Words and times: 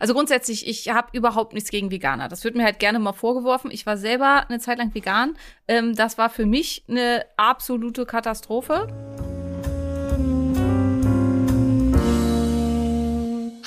Also 0.00 0.14
grundsätzlich, 0.14 0.66
ich 0.66 0.88
habe 0.88 1.08
überhaupt 1.12 1.52
nichts 1.52 1.70
gegen 1.70 1.90
Veganer. 1.90 2.28
Das 2.28 2.42
wird 2.42 2.56
mir 2.56 2.64
halt 2.64 2.78
gerne 2.78 2.98
mal 2.98 3.12
vorgeworfen. 3.12 3.70
Ich 3.70 3.84
war 3.84 3.98
selber 3.98 4.46
eine 4.48 4.58
Zeit 4.58 4.78
lang 4.78 4.94
vegan. 4.94 5.36
Ähm, 5.68 5.94
das 5.94 6.16
war 6.16 6.30
für 6.30 6.46
mich 6.46 6.84
eine 6.88 7.26
absolute 7.36 8.06
Katastrophe. 8.06 8.88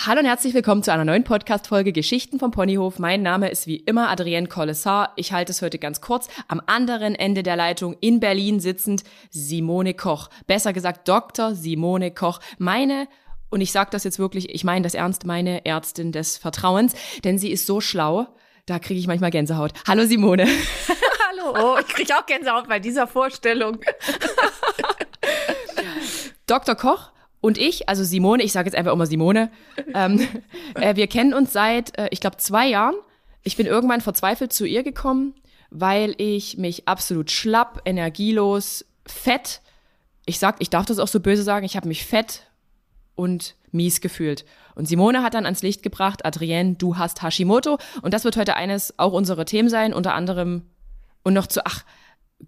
Hallo 0.06 0.20
und 0.20 0.26
herzlich 0.26 0.56
willkommen 0.56 0.82
zu 0.82 0.92
einer 0.92 1.06
neuen 1.06 1.24
Podcast-Folge 1.24 1.94
Geschichten 1.94 2.40
vom 2.40 2.50
Ponyhof. 2.50 2.98
Mein 2.98 3.22
Name 3.22 3.50
ist 3.50 3.68
wie 3.68 3.78
immer 3.78 4.10
Adrienne 4.10 4.48
Collessar. 4.48 5.14
Ich 5.16 5.32
halte 5.32 5.52
es 5.52 5.62
heute 5.62 5.78
ganz 5.78 6.02
kurz. 6.02 6.30
Am 6.48 6.62
anderen 6.66 7.14
Ende 7.14 7.44
der 7.44 7.56
Leitung 7.56 7.96
in 8.02 8.20
Berlin 8.20 8.60
sitzend 8.60 9.04
Simone 9.30 9.94
Koch. 9.94 10.30
Besser 10.48 10.74
gesagt 10.74 11.08
Dr. 11.08 11.54
Simone 11.54 12.10
Koch. 12.10 12.40
Meine 12.58 13.08
und 13.54 13.62
ich 13.62 13.72
sage 13.72 13.92
das 13.92 14.04
jetzt 14.04 14.18
wirklich, 14.18 14.50
ich 14.50 14.64
meine 14.64 14.82
das 14.82 14.96
ernst, 14.96 15.26
meine 15.26 15.64
Ärztin 15.64 16.12
des 16.12 16.38
Vertrauens, 16.38 16.96
denn 17.24 17.38
sie 17.38 17.52
ist 17.52 17.68
so 17.68 17.82
schlau, 17.82 18.26
da 18.66 18.80
kriege 18.80 19.00
ich 19.00 19.06
manchmal 19.06 19.30
Gänsehaut. 19.30 19.74
Hallo 19.88 20.06
Simone. 20.08 20.48
Hallo, 21.30 21.56
oh, 21.60 21.78
ich 21.80 21.88
kriege 21.88 22.18
auch 22.18 22.26
Gänsehaut 22.26 22.68
bei 22.68 22.80
dieser 22.80 23.06
Vorstellung. 23.06 23.80
Dr. 26.48 26.74
Koch 26.74 27.12
und 27.42 27.60
ich, 27.60 27.88
also 27.88 28.04
Simone, 28.04 28.42
ich 28.42 28.54
sage 28.54 28.68
jetzt 28.68 28.76
einfach 28.76 28.92
immer 28.92 29.06
Simone, 29.06 29.52
ähm, 29.94 30.28
äh, 30.74 30.96
wir 30.96 31.06
kennen 31.06 31.36
uns 31.36 31.54
seit, 31.54 31.96
äh, 32.00 32.08
ich 32.10 32.22
glaube, 32.22 32.38
zwei 32.38 32.68
Jahren. 32.68 32.96
Ich 33.44 33.56
bin 33.56 33.68
irgendwann 33.68 34.02
verzweifelt 34.02 34.52
zu 34.52 34.66
ihr 34.66 34.82
gekommen, 34.82 35.36
weil 35.70 36.16
ich 36.18 36.58
mich 36.58 36.88
absolut 36.88 37.30
schlapp, 37.30 37.84
energielos, 37.86 38.84
fett, 39.06 39.62
ich 40.26 40.40
sag, 40.40 40.56
ich 40.58 40.72
darf 40.72 40.88
das 40.88 40.98
auch 40.98 41.08
so 41.08 41.20
böse 41.20 41.44
sagen, 41.44 41.66
ich 41.66 41.76
habe 41.76 41.88
mich 41.88 42.04
fett 42.04 42.48
und 43.16 43.56
mies 43.72 44.02
gefühlt. 44.02 44.46
Und 44.76 44.88
Simone 44.88 45.24
hat 45.24 45.34
dann 45.34 45.46
ans 45.46 45.62
Licht 45.62 45.84
gebracht, 45.84 46.26
Adrienne, 46.26 46.76
du 46.76 46.98
hast 46.98 47.22
Hashimoto. 47.22 47.78
Und 48.02 48.14
das 48.14 48.24
wird 48.24 48.38
heute 48.38 48.56
eines 48.56 48.98
auch 48.98 49.14
unserer 49.14 49.46
Themen 49.46 49.70
sein, 49.70 49.94
unter 49.94 50.14
anderem 50.14 50.64
und 51.24 51.34
noch 51.34 51.48
zu, 51.48 51.66
ach 51.66 51.84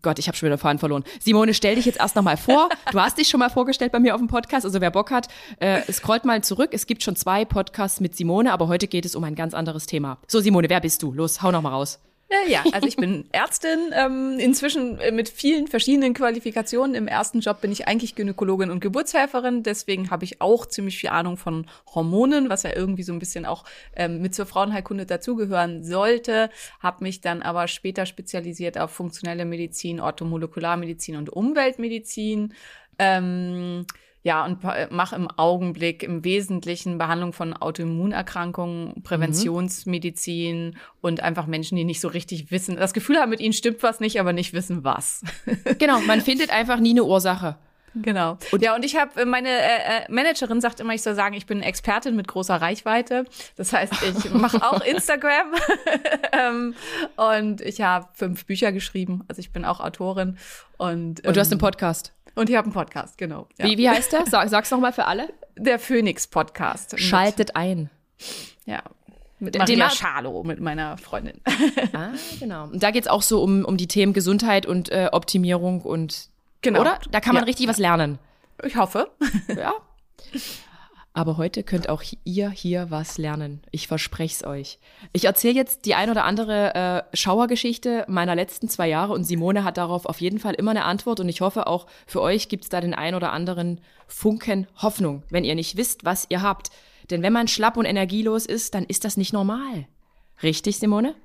Gott, 0.01 0.19
ich 0.19 0.27
habe 0.27 0.37
schon 0.37 0.47
wieder 0.47 0.57
Faden 0.57 0.79
verloren. 0.79 1.03
Simone, 1.19 1.53
stell 1.53 1.75
dich 1.75 1.85
jetzt 1.85 1.99
erst 1.99 2.15
nochmal 2.15 2.37
vor. 2.37 2.69
Du 2.91 2.99
hast 2.99 3.17
dich 3.17 3.27
schon 3.27 3.39
mal 3.39 3.49
vorgestellt 3.49 3.91
bei 3.91 3.99
mir 3.99 4.13
auf 4.13 4.21
dem 4.21 4.27
Podcast. 4.27 4.65
Also 4.65 4.79
wer 4.79 4.91
Bock 4.91 5.11
hat, 5.11 5.27
äh, 5.59 5.81
scrollt 5.91 6.23
mal 6.25 6.43
zurück. 6.43 6.69
Es 6.71 6.85
gibt 6.85 7.03
schon 7.03 7.15
zwei 7.15 7.45
Podcasts 7.45 7.99
mit 7.99 8.15
Simone, 8.15 8.53
aber 8.53 8.67
heute 8.67 8.87
geht 8.87 9.05
es 9.05 9.15
um 9.15 9.23
ein 9.23 9.35
ganz 9.35 9.53
anderes 9.53 9.85
Thema. 9.85 10.17
So, 10.27 10.39
Simone, 10.39 10.69
wer 10.69 10.79
bist 10.81 11.01
du? 11.03 11.13
Los, 11.13 11.41
hau 11.41 11.51
nochmal 11.51 11.73
raus. 11.73 11.99
Ja, 12.47 12.63
also 12.71 12.87
ich 12.87 12.95
bin 12.95 13.25
Ärztin, 13.31 13.91
ähm, 13.93 14.37
inzwischen 14.39 14.99
äh, 14.99 15.11
mit 15.11 15.29
vielen 15.29 15.67
verschiedenen 15.67 16.13
Qualifikationen. 16.13 16.95
Im 16.95 17.07
ersten 17.07 17.39
Job 17.39 17.61
bin 17.61 17.71
ich 17.71 17.87
eigentlich 17.87 18.15
Gynäkologin 18.15 18.71
und 18.71 18.79
Geburtshelferin, 18.79 19.63
deswegen 19.63 20.09
habe 20.09 20.25
ich 20.25 20.41
auch 20.41 20.65
ziemlich 20.65 20.97
viel 20.97 21.09
Ahnung 21.09 21.37
von 21.37 21.67
Hormonen, 21.93 22.49
was 22.49 22.63
ja 22.63 22.75
irgendwie 22.75 23.03
so 23.03 23.13
ein 23.13 23.19
bisschen 23.19 23.45
auch 23.45 23.63
ähm, 23.95 24.21
mit 24.21 24.33
zur 24.33 24.47
Frauenheilkunde 24.47 25.05
dazugehören 25.05 25.83
sollte. 25.83 26.49
Habe 26.79 27.03
mich 27.03 27.21
dann 27.21 27.41
aber 27.41 27.67
später 27.67 28.05
spezialisiert 28.05 28.77
auf 28.77 28.91
funktionelle 28.91 29.45
Medizin, 29.45 29.99
Orthomolekularmedizin 29.99 31.17
und 31.17 31.29
Umweltmedizin. 31.29 32.53
Ähm, 32.97 33.85
ja, 34.25 34.43
und 34.43 34.63
mache 34.89 35.15
im 35.15 35.29
Augenblick 35.29 36.01
im 36.01 36.23
Wesentlichen 36.23 36.97
Behandlung 36.97 37.31
von 37.31 37.53
Autoimmunerkrankungen, 37.53 39.03
Präventionsmedizin 39.03 40.69
mhm. 40.69 40.73
und 40.99 41.21
einfach 41.21 41.45
Menschen, 41.45 41.75
die 41.75 41.83
nicht 41.83 42.01
so 42.01 42.07
richtig 42.07 42.49
wissen, 42.49 42.75
das 42.75 42.93
Gefühl 42.93 43.17
haben, 43.17 43.29
mit 43.29 43.39
ihnen 43.39 43.53
stimmt 43.53 43.83
was 43.83 43.99
nicht, 43.99 44.19
aber 44.19 44.33
nicht 44.33 44.53
wissen 44.53 44.83
was. 44.83 45.21
genau, 45.77 45.99
man 45.99 46.21
findet 46.21 46.49
einfach 46.49 46.79
nie 46.79 46.89
eine 46.89 47.03
Ursache. 47.03 47.57
Genau. 47.93 48.39
Und 48.51 48.63
ja, 48.63 48.75
und 48.75 48.83
ich 48.83 48.95
habe 48.95 49.21
äh, 49.21 49.25
meine 49.25 49.49
äh, 49.49 49.51
äh, 49.51 50.01
Managerin 50.11 50.59
sagt 50.59 50.79
immer, 50.79 50.95
ich 50.95 51.03
soll 51.03 51.13
sagen, 51.13 51.35
ich 51.35 51.45
bin 51.45 51.61
Expertin 51.61 52.15
mit 52.15 52.27
großer 52.27 52.55
Reichweite. 52.55 53.25
Das 53.57 53.73
heißt, 53.73 53.93
ich 54.01 54.33
mache 54.33 54.57
auch 54.63 54.81
Instagram 54.85 55.53
ähm, 56.31 56.73
und 57.15 57.61
ich 57.61 57.81
habe 57.81 58.07
fünf 58.13 58.47
Bücher 58.47 58.71
geschrieben. 58.71 59.23
Also 59.27 59.39
ich 59.39 59.53
bin 59.53 59.65
auch 59.65 59.81
Autorin 59.81 60.39
und 60.77 61.19
ähm, 61.23 61.29
und 61.29 61.35
du 61.35 61.39
hast 61.39 61.51
einen 61.51 61.59
ähm, 61.59 61.59
Podcast. 61.59 62.14
Und 62.35 62.49
ich 62.49 62.55
habe 62.55 62.65
einen 62.65 62.73
Podcast, 62.73 63.17
genau. 63.17 63.47
Ja. 63.57 63.65
Wie, 63.65 63.77
wie 63.77 63.89
heißt 63.89 64.11
der? 64.13 64.25
Sag, 64.27 64.49
sag's 64.49 64.71
noch 64.71 64.79
mal 64.79 64.93
für 64.93 65.05
alle. 65.05 65.33
Der 65.57 65.79
Phoenix 65.79 66.27
Podcast. 66.27 66.99
Schaltet 66.99 67.55
ein. 67.55 67.89
Ja. 68.65 68.83
Mit 69.39 69.57
Maria 69.57 69.89
Schalo, 69.89 70.43
mit 70.43 70.59
meiner 70.59 70.97
Freundin. 70.97 71.41
ah, 71.93 72.09
genau. 72.39 72.65
Und 72.65 72.83
da 72.83 72.91
geht's 72.91 73.07
auch 73.07 73.21
so 73.21 73.41
um, 73.41 73.65
um 73.65 73.77
die 73.77 73.87
Themen 73.87 74.13
Gesundheit 74.13 74.65
und 74.65 74.89
äh, 74.91 75.09
Optimierung 75.11 75.81
und 75.81 76.29
Genau. 76.65 76.81
Oder? 76.81 76.99
Da 77.11 77.19
kann 77.19 77.35
man 77.35 77.43
ja. 77.43 77.45
richtig 77.45 77.67
was 77.67 77.77
lernen. 77.77 78.17
Ich 78.63 78.75
hoffe. 78.75 79.11
Ja. 79.55 79.73
Aber 81.17 81.37
heute 81.37 81.63
könnt 81.63 81.87
auch 81.87 82.03
ihr 82.25 82.49
hier 82.49 82.91
was 82.91 83.17
lernen. 83.17 83.61
Ich 83.71 83.87
verspreche 83.87 84.35
es 84.35 84.45
euch. 84.45 84.79
Ich 85.13 85.23
erzähle 85.23 85.53
jetzt 85.53 85.85
die 85.85 85.95
ein 85.95 86.09
oder 86.09 86.25
andere 86.25 86.75
äh, 86.75 87.15
Schauergeschichte 87.15 88.03
meiner 88.09 88.35
letzten 88.35 88.67
zwei 88.67 88.89
Jahre 88.89 89.13
und 89.13 89.23
Simone 89.23 89.63
hat 89.63 89.77
darauf 89.77 90.07
auf 90.07 90.19
jeden 90.19 90.39
Fall 90.39 90.55
immer 90.55 90.71
eine 90.71 90.83
Antwort 90.83 91.21
und 91.21 91.29
ich 91.29 91.39
hoffe 91.39 91.67
auch 91.67 91.87
für 92.05 92.21
euch 92.21 92.49
gibt 92.49 92.65
es 92.65 92.69
da 92.69 92.81
den 92.81 92.93
ein 92.93 93.15
oder 93.15 93.31
anderen 93.31 93.79
Funken 94.07 94.67
Hoffnung, 94.75 95.23
wenn 95.29 95.45
ihr 95.45 95.55
nicht 95.55 95.77
wisst, 95.77 96.03
was 96.03 96.25
ihr 96.27 96.41
habt. 96.41 96.69
Denn 97.09 97.23
wenn 97.23 97.31
man 97.31 97.47
schlapp 97.47 97.77
und 97.77 97.85
energielos 97.85 98.45
ist, 98.45 98.75
dann 98.75 98.83
ist 98.83 99.05
das 99.05 99.15
nicht 99.15 99.31
normal. 99.31 99.87
Richtig, 100.43 100.79
Simone? 100.79 101.15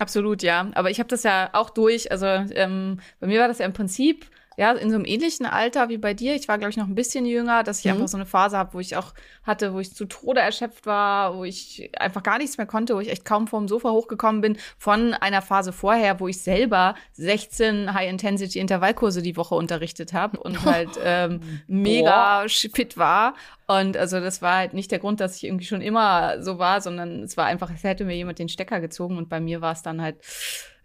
Absolut, 0.00 0.42
ja. 0.42 0.68
Aber 0.74 0.90
ich 0.90 0.98
habe 0.98 1.08
das 1.08 1.22
ja 1.22 1.50
auch 1.52 1.70
durch. 1.70 2.10
Also 2.10 2.26
ähm, 2.26 2.98
bei 3.20 3.28
mir 3.28 3.38
war 3.38 3.46
das 3.46 3.58
ja 3.58 3.66
im 3.66 3.72
Prinzip 3.72 4.26
ja, 4.58 4.72
in 4.72 4.90
so 4.90 4.96
einem 4.96 5.04
ähnlichen 5.04 5.46
Alter 5.46 5.88
wie 5.88 5.98
bei 5.98 6.14
dir. 6.14 6.34
Ich 6.34 6.48
war, 6.48 6.58
glaube 6.58 6.70
ich, 6.70 6.76
noch 6.76 6.88
ein 6.88 6.96
bisschen 6.96 7.24
jünger, 7.24 7.62
dass 7.62 7.78
ich 7.78 7.84
mhm. 7.84 7.92
einfach 7.92 8.08
so 8.08 8.16
eine 8.16 8.26
Phase 8.26 8.58
habe, 8.58 8.74
wo 8.74 8.80
ich 8.80 8.96
auch 8.96 9.14
hatte, 9.44 9.72
wo 9.72 9.78
ich 9.78 9.94
zu 9.94 10.04
Tode 10.04 10.40
erschöpft 10.40 10.84
war, 10.84 11.36
wo 11.36 11.44
ich 11.44 11.92
einfach 11.96 12.24
gar 12.24 12.38
nichts 12.38 12.58
mehr 12.58 12.66
konnte, 12.66 12.96
wo 12.96 13.00
ich 13.00 13.08
echt 13.08 13.24
kaum 13.24 13.46
vom 13.46 13.68
Sofa 13.68 13.90
hochgekommen 13.90 14.40
bin, 14.40 14.58
von 14.76 15.14
einer 15.14 15.42
Phase 15.42 15.72
vorher, 15.72 16.18
wo 16.18 16.26
ich 16.26 16.42
selber 16.42 16.96
16 17.12 17.94
High-Intensity-Intervallkurse 17.94 19.22
die 19.22 19.36
Woche 19.36 19.54
unterrichtet 19.54 20.12
habe 20.12 20.40
und 20.40 20.60
halt 20.64 20.90
ähm, 21.04 21.60
mega 21.68 22.40
Boah. 22.40 22.48
fit 22.48 22.98
war. 22.98 23.34
Und 23.70 23.98
also 23.98 24.18
das 24.18 24.40
war 24.40 24.56
halt 24.56 24.72
nicht 24.72 24.90
der 24.90 24.98
Grund, 24.98 25.20
dass 25.20 25.36
ich 25.36 25.44
irgendwie 25.44 25.66
schon 25.66 25.82
immer 25.82 26.42
so 26.42 26.58
war, 26.58 26.80
sondern 26.80 27.22
es 27.22 27.36
war 27.36 27.44
einfach, 27.44 27.70
es 27.70 27.84
hätte 27.84 28.06
mir 28.06 28.16
jemand 28.16 28.38
den 28.38 28.48
Stecker 28.48 28.80
gezogen 28.80 29.18
und 29.18 29.28
bei 29.28 29.40
mir 29.40 29.60
war 29.60 29.72
es 29.72 29.82
dann 29.82 30.00
halt 30.00 30.16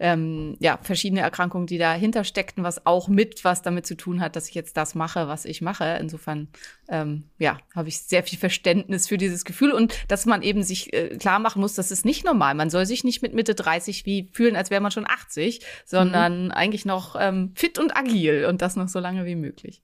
ähm, 0.03 0.57
ja, 0.59 0.77
verschiedene 0.81 1.22
Erkrankungen, 1.22 1.66
die 1.66 1.77
dahinter 1.77 2.25
steckten, 2.25 2.63
was 2.63 2.85
auch 2.85 3.07
mit 3.07 3.45
was 3.45 3.61
damit 3.61 3.85
zu 3.85 3.95
tun 3.95 4.19
hat, 4.19 4.35
dass 4.35 4.49
ich 4.49 4.53
jetzt 4.53 4.75
das 4.75 4.95
mache, 4.95 5.29
was 5.29 5.45
ich 5.45 5.61
mache. 5.61 5.97
Insofern, 6.01 6.49
ähm, 6.89 7.23
ja, 7.39 7.57
habe 7.73 7.88
ich 7.88 7.99
sehr 7.99 8.23
viel 8.23 8.38
Verständnis 8.38 9.07
für 9.07 9.17
dieses 9.17 9.45
Gefühl 9.45 9.72
und 9.72 9.93
dass 10.09 10.25
man 10.25 10.41
eben 10.41 10.61
sich 10.63 10.91
äh, 10.91 11.16
klar 11.17 11.39
machen 11.39 11.61
muss, 11.61 11.75
das 11.75 11.89
ist 11.89 12.03
nicht 12.03 12.25
normal. 12.25 12.53
Man 12.53 12.69
soll 12.69 12.85
sich 12.85 13.05
nicht 13.05 13.22
mit 13.22 13.33
Mitte 13.33 13.55
30 13.55 14.05
wie 14.05 14.29
fühlen, 14.33 14.57
als 14.57 14.72
wäre 14.72 14.81
man 14.81 14.91
schon 14.91 15.07
80, 15.07 15.61
sondern 15.85 16.45
mhm. 16.45 16.51
eigentlich 16.51 16.83
noch 16.83 17.16
ähm, 17.17 17.53
fit 17.55 17.79
und 17.79 17.95
agil 17.95 18.45
und 18.49 18.61
das 18.61 18.75
noch 18.75 18.89
so 18.89 18.99
lange 18.99 19.25
wie 19.25 19.35
möglich. 19.35 19.81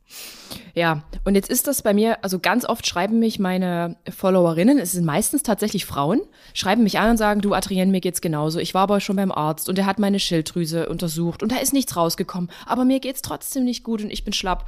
Ja, 0.73 1.03
und 1.23 1.35
jetzt 1.35 1.49
ist 1.49 1.67
das 1.67 1.81
bei 1.81 1.93
mir, 1.93 2.23
also 2.23 2.39
ganz 2.39 2.65
oft 2.65 2.85
schreiben 2.89 3.19
mich 3.19 3.39
meine 3.39 3.97
Followerinnen, 4.09 4.79
es 4.79 4.93
sind 4.93 5.05
meistens 5.05 5.43
tatsächlich 5.43 5.85
Frauen, 5.85 6.21
schreiben 6.53 6.83
mich 6.83 6.97
an 6.97 7.11
und 7.11 7.17
sagen, 7.17 7.41
du 7.41 7.53
Adrienne, 7.53 7.91
mir 7.91 8.01
geht's 8.01 8.19
genauso. 8.19 8.59
Ich 8.59 8.73
war 8.73 8.81
aber 8.81 8.99
schon 8.99 9.15
beim 9.15 9.31
Arzt 9.31 9.69
und 9.69 9.77
der 9.77 9.85
hat 9.85 9.99
meine 9.99 10.19
Schilddrüse 10.19 10.89
untersucht 10.89 11.43
und 11.43 11.51
da 11.51 11.57
ist 11.57 11.71
nichts 11.71 11.95
rausgekommen, 11.95 12.49
aber 12.65 12.85
mir 12.85 12.99
geht's 12.99 13.21
trotzdem 13.21 13.63
nicht 13.63 13.83
gut 13.83 14.01
und 14.01 14.09
ich 14.09 14.23
bin 14.23 14.33
schlapp. 14.33 14.65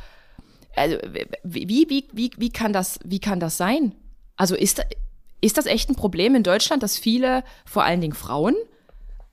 Also, 0.75 0.97
wie, 1.43 1.67
wie, 1.67 2.07
wie, 2.13 2.31
wie, 2.37 2.49
kann 2.49 2.71
das, 2.71 2.99
wie 3.03 3.19
kann 3.19 3.39
das 3.39 3.57
sein? 3.57 3.93
Also 4.37 4.55
ist, 4.55 4.81
ist 5.41 5.57
das 5.57 5.65
echt 5.65 5.89
ein 5.89 5.95
Problem 5.95 6.35
in 6.35 6.43
Deutschland, 6.43 6.83
dass 6.83 6.97
viele, 6.97 7.43
vor 7.65 7.83
allen 7.83 8.01
Dingen 8.01 8.13
Frauen, 8.13 8.55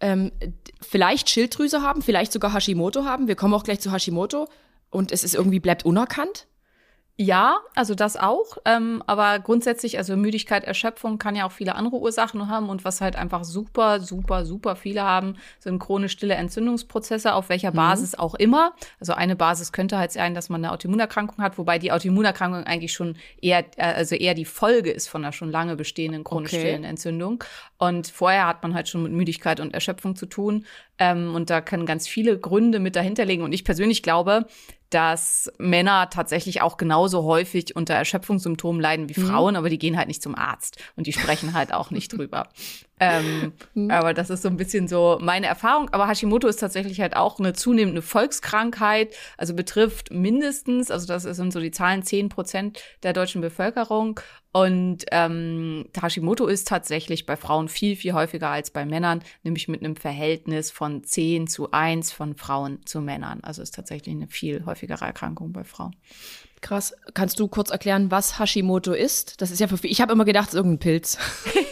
ähm, 0.01 0.33
vielleicht 0.81 1.29
Schilddrüse 1.29 1.83
haben, 1.83 2.03
vielleicht 2.03 2.33
sogar 2.33 2.55
Hashimoto 2.55 3.05
haben? 3.05 3.29
Wir 3.29 3.37
kommen 3.37 3.55
auch 3.55 3.65
gleich 3.65 3.81
zu 3.81 3.93
Hashimoto 3.93 4.49
und 4.91 5.13
es 5.13 5.25
ist 5.25 5.35
irgendwie 5.35 5.61
bleibt 5.61 5.85
unerkannt? 5.85 6.47
Ja, 7.21 7.59
also 7.75 7.97
das 7.97 8.17
auch. 8.17 8.59
Ähm, 8.65 9.03
aber 9.09 9.41
grundsätzlich, 9.41 9.99
also 9.99 10.17
Müdigkeit, 10.17 10.63
Erschöpfung 10.63 11.19
kann 11.19 11.35
ja 11.35 11.47
auch 11.47 11.53
viele 11.53 11.75
andere 11.75 11.97
Ursachen 11.97 12.49
haben. 12.49 12.69
Und 12.69 12.85
was 12.85 13.01
halt 13.01 13.17
einfach 13.17 13.43
super, 13.43 13.99
super, 13.99 14.47
super 14.47 14.77
viele 14.77 15.03
haben, 15.03 15.35
sind 15.59 15.81
chronisch 15.81 16.13
stille 16.13 16.35
Entzündungsprozesse, 16.35 17.35
auf 17.35 17.49
welcher 17.49 17.73
mhm. 17.73 17.77
Basis 17.77 18.15
auch 18.15 18.37
immer. 18.37 18.73
Also 19.01 19.15
eine 19.15 19.35
Basis 19.35 19.73
könnte 19.73 19.99
halt 19.99 20.13
sein, 20.13 20.33
dass 20.33 20.49
man 20.49 20.65
eine 20.65 20.73
Autoimmunerkrankung 20.73 21.43
hat, 21.43 21.59
wobei 21.59 21.81
die 21.81 21.91
Autoimmunerkrankung 21.91 22.63
eigentlich 22.63 22.93
schon 22.93 23.17
eher, 23.43 23.65
äh, 23.77 23.95
also 23.95 24.15
eher 24.15 24.35
die 24.35 24.45
Folge 24.45 24.93
ist 24.93 25.09
von 25.09 25.25
einer 25.25 25.33
schon 25.33 25.51
lange 25.51 25.75
bestehenden 25.75 26.23
chronisch 26.23 26.53
okay. 26.53 26.61
stillen 26.61 26.85
Entzündung. 26.85 27.43
Und 27.79 28.07
vorher 28.07 28.47
hat 28.47 28.63
man 28.63 28.75
halt 28.75 28.89
schon 28.89 29.03
mit 29.03 29.11
Müdigkeit 29.11 29.59
und 29.59 29.75
Erschöpfung 29.75 30.15
zu 30.15 30.27
tun. 30.27 30.67
Ähm, 30.99 31.35
und 31.35 31.51
da 31.51 31.61
können 31.61 31.87
ganz 31.87 32.09
viele 32.09 32.39
Gründe 32.39 32.81
mit 32.81 32.97
dahinter 32.97 33.25
liegen. 33.25 33.43
Und 33.43 33.53
ich 33.53 33.65
persönlich 33.65 34.03
glaube, 34.03 34.47
dass 34.91 35.53
Männer 35.59 36.09
tatsächlich 36.09 36.63
auch 36.63 36.77
genauso 36.79 37.25
häufig 37.25 37.77
unter 37.77 37.95
Erschöpfungssymptomen 37.95 38.81
leiden 38.81 39.09
wie 39.09 39.21
mhm. 39.21 39.27
Frauen, 39.27 39.53
mhm. 39.53 39.59
aber 39.59 39.69
die 39.69 39.79
gehen 39.79 39.99
halt 39.99 40.09
nicht 40.09 40.23
zum 40.23 40.35
Arzt 40.35 40.79
und 40.97 41.07
die 41.07 41.13
sprechen 41.13 41.53
halt 41.53 41.73
auch 41.73 41.91
nicht 41.91 42.13
drüber. 42.17 42.49
Ähm, 43.01 43.53
mhm. 43.75 43.93
Aber 43.93 44.13
das 44.13 44.29
ist 44.29 44.43
so 44.43 44.49
ein 44.49 44.57
bisschen 44.57 44.89
so 44.89 45.19
meine 45.21 45.47
Erfahrung. 45.47 45.89
Aber 45.91 46.09
Hashimoto 46.09 46.49
ist 46.49 46.57
tatsächlich 46.57 47.01
halt 47.01 47.15
auch 47.15 47.39
eine 47.39 47.53
zunehmende 47.53 48.03
Volkskrankheit, 48.03 49.15
also 49.37 49.55
betrifft 49.55 50.11
mindestens, 50.13 50.91
also 50.91 51.07
das 51.07 51.23
sind 51.23 51.53
so 51.53 51.61
die 51.61 51.71
Zahlen, 51.71 52.03
zehn 52.03 52.29
Prozent 52.29 52.83
der 53.05 53.13
deutschen 53.13 53.41
Bevölkerung. 53.41 54.19
Und 54.59 55.05
ähm, 55.13 55.85
Hashimoto 56.01 56.47
ist 56.47 56.67
tatsächlich 56.67 57.27
bei 57.27 57.37
Frauen 57.37 57.69
viel, 57.69 57.95
viel 57.95 58.13
häufiger 58.13 58.49
als 58.49 58.71
bei 58.71 58.85
Männern, 58.85 59.23
nämlich 59.45 59.69
mit 59.69 59.85
einem 59.85 59.95
Verhältnis 59.95 60.73
von 60.73 61.05
10 61.05 61.47
zu 61.47 61.71
1 61.71 62.11
von 62.11 62.35
Frauen 62.35 62.85
zu 62.85 63.01
Männern. 63.01 63.39
Also 63.43 63.63
ist 63.63 63.77
tatsächlich 63.77 64.17
eine 64.17 64.27
viel 64.27 64.65
häufigere 64.67 65.05
Erkrankung 65.05 65.53
bei 65.53 65.63
Frauen. 65.63 65.95
Krass. 66.61 66.93
Kannst 67.15 67.39
du 67.39 67.47
kurz 67.47 67.71
erklären, 67.71 68.11
was 68.11 68.41
Hashimoto 68.41 68.93
ist? 68.93 69.41
Das 69.41 69.53
ist 69.53 69.61
ja 69.61 69.69
für 69.69 69.79
Ich 69.87 70.01
habe 70.01 70.13
immer 70.13 70.25
gedacht, 70.25 70.49
es 70.49 70.55
ist 70.55 70.59
irgendein 70.59 70.81
Pilz. 70.81 71.19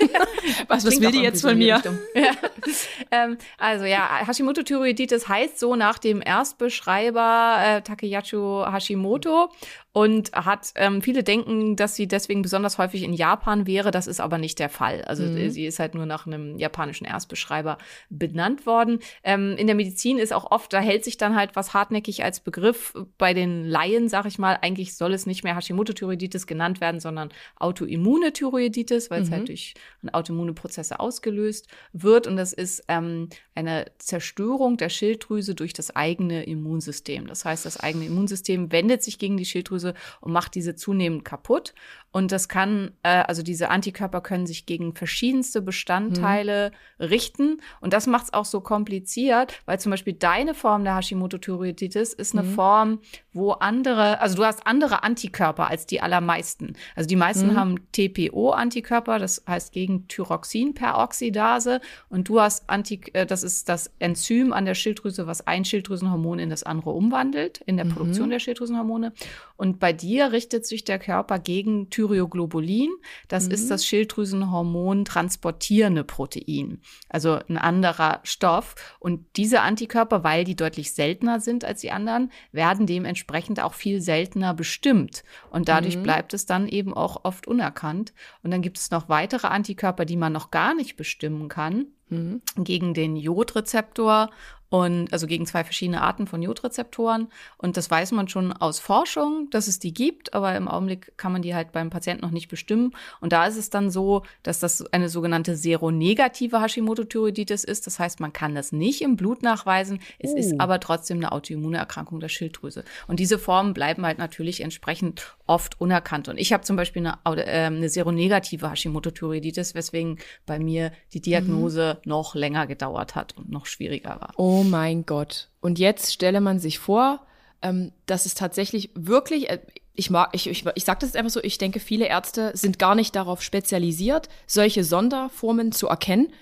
was, 0.69 0.87
was 0.87 1.01
will 1.01 1.11
die 1.11 1.23
jetzt 1.23 1.41
von 1.41 1.59
mir? 1.59 1.83
Ja. 2.15 2.31
ähm, 3.11 3.37
also 3.59 3.85
ja, 3.85 4.25
Hashimoto-Thyreoiditis 4.27 5.29
heißt 5.29 5.59
so 5.59 5.75
nach 5.75 5.99
dem 5.99 6.23
Erstbeschreiber 6.23 7.57
äh, 7.65 7.83
Takeyasu 7.83 8.65
Hashimoto 8.71 9.51
und 9.97 10.33
hat 10.33 10.73
ähm, 10.75 11.01
viele 11.01 11.23
denken, 11.23 11.75
dass 11.75 11.97
sie 11.97 12.07
deswegen 12.07 12.43
besonders 12.43 12.77
häufig 12.77 13.03
in 13.03 13.15
Japan 13.15 13.67
wäre. 13.67 13.91
Das 13.91 14.07
ist 14.07 14.21
aber 14.21 14.37
nicht 14.37 14.59
der 14.59 14.69
Fall. 14.69 15.01
Also 15.07 15.23
mhm. 15.23 15.49
sie 15.49 15.65
ist 15.65 15.79
halt 15.79 15.95
nur 15.95 16.05
nach 16.05 16.27
einem 16.27 16.59
japanischen 16.59 17.07
Erstbeschreiber 17.07 17.79
benannt 18.11 18.67
worden. 18.67 18.99
Ähm, 19.25 19.57
in 19.57 19.67
der 19.67 19.75
Medizin 19.75 20.19
ist 20.19 20.35
auch 20.35 20.51
oft, 20.51 20.71
da 20.75 20.81
hält 20.81 21.03
sich 21.03 21.17
dann 21.17 21.35
halt 21.35 21.57
was 21.57 21.73
hartnäckig 21.73 22.23
als 22.23 22.41
Begriff 22.41 22.93
bei 23.17 23.33
den 23.33 23.65
Laien, 23.65 24.11
sag 24.11 24.27
ich 24.27 24.39
mal. 24.39 24.59
Eigentlich 24.61 24.95
soll 24.95 25.15
es 25.15 25.25
nicht 25.25 25.45
mehr 25.45 25.57
Hashimoto-Thyreoiditis 25.57 26.47
genannt 26.47 26.83
werden, 26.83 27.01
sondern 27.01 27.31
autoimmune 27.59 28.35
Thyreoiditis, 28.35 29.11
weil 29.11 29.21
mhm. 29.21 29.25
es 29.25 29.33
halt 29.33 29.49
durch 29.49 29.75
autoimmune 30.13 30.53
Prozesse 30.53 31.01
ausgelöst 31.01 31.69
wird. 31.95 32.27
Und 32.27 32.37
das 32.37 32.53
ist 32.53 32.85
ähm, 32.89 33.31
eine 33.55 33.87
Zerstörung 33.97 34.77
der 34.77 34.91
Schilddrüse 34.91 35.55
durch 35.55 35.73
das 35.73 35.97
eigene 35.97 36.45
Immunsystem. 36.45 37.27
Das 37.27 37.47
heißt, 37.47 37.65
das 37.65 37.81
eigene 37.81 38.05
Immunsystem 38.05 38.71
wendet 38.73 39.03
sich 39.03 39.19
gegen 39.19 39.39
die 39.39 39.47
Schilddrüse 39.47 39.86
Schilddrüse 39.87 39.95
und 40.21 40.33
macht 40.33 40.55
diese 40.55 40.75
zunehmend 40.75 41.25
kaputt. 41.25 41.75
Und 42.13 42.33
das 42.33 42.49
kann, 42.49 42.93
äh, 43.03 43.25
also 43.27 43.43
diese 43.43 43.69
Antikörper 43.69 44.23
können 44.23 44.47
sich 44.47 44.65
gegen 44.65 44.95
verschiedenste 44.95 45.61
Bestandteile 45.61 46.73
mhm. 46.99 47.05
richten. 47.05 47.61
Und 47.81 47.93
das 47.93 48.07
macht 48.07 48.25
es 48.25 48.33
auch 48.33 48.47
so 48.47 48.61
kompliziert, 48.61 49.61
weil 49.67 49.79
zum 49.79 49.91
Beispiel 49.91 50.15
deine 50.15 50.55
Form 50.55 50.85
der 50.85 50.97
Hashimoto-Thyreoiditis 50.97 52.15
ist 52.15 52.35
eine 52.35 52.47
mhm. 52.47 52.55
Form, 52.55 53.01
wo 53.37 53.53
andere, 53.53 54.21
also 54.21 54.37
du 54.37 54.45
hast 54.45 54.67
andere 54.67 55.03
Antikörper 55.03 55.69
als 55.69 55.87
die 55.87 56.01
allermeisten. 56.01 56.75
Also 56.97 57.07
die 57.07 57.17
meisten 57.17 57.53
mhm. 57.53 57.57
haben 57.57 57.93
TPO-Antikörper, 57.93 59.19
das 59.19 59.45
heißt 59.47 59.73
gegen 59.73 60.09
Thyroxinperoxidase. 60.09 61.81
Und 62.09 62.29
du 62.29 62.41
hast 62.41 62.69
Anti, 62.69 63.01
äh, 63.13 63.27
das 63.27 63.43
ist 63.43 63.69
das 63.69 63.93
Enzym 63.99 64.53
an 64.53 64.65
der 64.65 64.75
Schilddrüse, 64.75 65.27
was 65.27 65.47
ein 65.47 65.65
Schilddrüsenhormon 65.65 66.39
in 66.39 66.51
das 66.51 66.63
andere 66.63 66.91
umwandelt, 66.91 67.61
in 67.67 67.77
der 67.77 67.85
mhm. 67.85 67.91
Produktion 67.91 68.31
der 68.31 68.39
Schilddrüsenhormone. 68.39 69.13
Und 69.57 69.79
bei 69.79 69.93
dir 69.93 70.33
richtet 70.33 70.67
sich 70.67 70.85
der 70.85 70.99
Körper 70.99 71.39
gegen 71.39 71.91
Thyroglobulin. 71.91 72.91
Das 73.29 73.47
mhm. 73.47 73.53
ist 73.53 73.71
das 73.71 73.85
Schilddrüsenhormon 73.85 75.05
transportierende 75.05 76.05
Protein, 76.05 76.81
also 77.09 77.39
ein 77.49 77.59
anderer 77.59 78.21
Stoff. 78.25 78.75
Und 78.99 79.25
diese 79.37 79.61
Antikörper, 79.61 80.25
weil 80.25 80.45
die 80.45 80.57
deutlich 80.57 80.95
seltener 80.95 81.41
sind 81.41 81.65
als 81.65 81.83
die 81.83 81.91
anderen, 81.91 82.33
werden 82.53 82.87
dementsprechend 82.87 83.26
auch 83.63 83.75
viel 83.75 84.01
seltener 84.01 84.55
bestimmt. 84.55 85.25
Und 85.51 85.69
dadurch 85.69 85.97
mhm. 85.97 86.03
bleibt 86.03 86.35
es 86.35 86.47
dann 86.47 86.69
eben 86.69 86.95
auch 86.95 87.25
oft 87.25 87.47
unerkannt. 87.47 88.13
Und 88.43 88.51
dann 88.51 88.63
gibt 88.63 88.79
es 88.79 88.91
noch 88.91 89.09
weitere 89.09 89.49
Antikörper, 89.49 90.05
die 90.05 90.17
man 90.17 90.33
noch 90.33 90.51
gar 90.51 90.75
nicht 90.75 90.97
bestimmen 90.97 91.49
kann. 91.49 91.87
Mhm. 92.09 92.41
gegen 92.57 92.95
den 92.95 93.17
Jodrezeptor 93.17 94.31
und 94.69 95.13
also 95.13 95.27
gegen 95.27 95.47
zwei 95.47 95.63
verschiedene 95.63 96.03
Arten 96.03 96.27
von 96.27 96.43
Jodrezeptoren. 96.43 97.29
Und 97.57 97.77
das 97.77 97.91
weiß 97.91 98.13
man 98.13 98.29
schon 98.29 98.53
aus 98.53 98.81
Forschung, 98.81 99.49
dass 99.51 99.69
es 99.69 99.79
die 99.79 99.95
gibt, 99.95 100.35
aber 100.35 100.57
im 100.57 100.67
Augenblick 100.67 101.17
kann 101.17 101.33
man 101.33 101.43
die 101.43 101.55
halt 101.55 101.73
beim 101.73 101.91
Patienten 101.91 102.25
noch 102.25 102.33
nicht 102.33 102.49
bestimmen. 102.49 102.93
Und 103.21 103.33
da 103.33 103.47
ist 103.47 103.57
es 103.57 103.71
dann 103.71 103.91
so, 103.91 104.23
dass 104.43 104.59
das 104.59 104.85
eine 104.93 105.09
sogenannte 105.09 105.57
seronegative 105.57 106.61
Hashimoto-Thyreoiditis 106.61 107.63
ist. 107.63 107.87
Das 107.87 107.99
heißt, 107.99 108.19
man 108.19 108.33
kann 108.33 108.55
das 108.55 108.73
nicht 108.73 109.03
im 109.03 109.17
Blut 109.17 109.43
nachweisen. 109.43 110.01
Es 110.19 110.33
uh. 110.33 110.37
ist 110.37 110.53
oh. 110.55 110.57
aber 110.59 110.81
trotzdem 110.81 111.19
eine 111.19 111.33
Autoimmunerkrankung 111.33 112.19
der 112.19 112.29
Schilddrüse. 112.29 112.85
Und 113.07 113.21
diese 113.21 113.39
Formen 113.39 113.73
bleiben 113.73 114.05
halt 114.05 114.19
natürlich 114.19 114.63
entsprechend 114.63 115.37
oft 115.47 115.81
unerkannt. 115.81 116.29
Und 116.29 116.39
ich 116.39 116.53
habe 116.53 116.65
zum 116.65 116.75
Beispiel 116.75 117.07
eine, 117.07 117.19
äh, 117.41 117.67
eine 117.67 117.89
seronegative 117.89 118.69
Hashimoto-Thyreoiditis, 118.69 119.77
weswegen 119.77 120.19
bei 120.45 120.59
mir 120.59 120.91
die 121.13 121.21
Diagnose 121.21 121.99
mhm. 122.05 122.11
noch 122.11 122.35
länger 122.35 122.67
gedauert 122.67 123.15
hat 123.15 123.37
und 123.37 123.49
noch 123.49 123.67
schwieriger 123.67 124.21
war. 124.21 124.33
Oh 124.37 124.56
mein 124.63 125.07
Gott. 125.07 125.49
Und 125.61 125.79
jetzt 125.79 126.13
stelle 126.13 126.41
man 126.41 126.59
sich 126.59 126.79
vor, 126.79 127.21
ähm, 127.63 127.93
dass 128.07 128.27
es 128.27 128.35
tatsächlich 128.35 128.91
wirklich, 128.95 129.51
äh, 129.51 129.61
ich 129.95 130.11
mag, 130.11 130.31
ich, 130.33 130.49
ich, 130.49 130.65
ich 130.75 130.85
sage 130.85 131.01
das 131.01 131.11
jetzt 131.11 131.17
einfach 131.17 131.31
so, 131.31 131.43
ich 131.43 131.59
denke, 131.59 131.81
viele 131.81 132.07
Ärzte 132.07 132.53
sind 132.55 132.79
gar 132.79 132.95
nicht 132.95 133.17
darauf 133.17 133.43
spezialisiert, 133.43 134.29
solche 134.47 134.85
Sonderformen 134.85 135.73
zu 135.73 135.89
erkennen. 135.89 136.33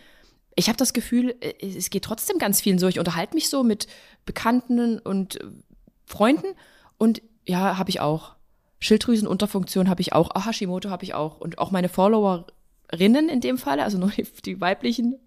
Ich 0.56 0.68
habe 0.68 0.76
das 0.76 0.92
Gefühl, 0.92 1.34
äh, 1.40 1.54
es 1.66 1.90
geht 1.90 2.04
trotzdem 2.04 2.38
ganz 2.38 2.60
vielen 2.60 2.78
so. 2.78 2.88
Ich 2.88 2.98
unterhalte 2.98 3.34
mich 3.34 3.48
so 3.48 3.62
mit 3.62 3.86
Bekannten 4.26 4.98
und 4.98 5.40
äh, 5.40 5.46
Freunden 6.06 6.48
und 6.98 7.22
ja, 7.46 7.78
habe 7.78 7.90
ich 7.90 8.00
auch. 8.00 8.34
Schilddrüsenunterfunktion 8.80 9.88
habe 9.88 10.02
ich 10.02 10.12
auch, 10.12 10.30
ah, 10.34 10.44
Hashimoto 10.44 10.90
habe 10.90 11.04
ich 11.04 11.14
auch 11.14 11.40
und 11.40 11.58
auch 11.58 11.70
meine 11.70 11.88
Followerinnen 11.88 13.30
in 13.30 13.40
dem 13.40 13.56
Falle, 13.56 13.82
also 13.82 13.96
nur 13.96 14.10
die, 14.10 14.24
die 14.44 14.60
weiblichen, 14.60 15.18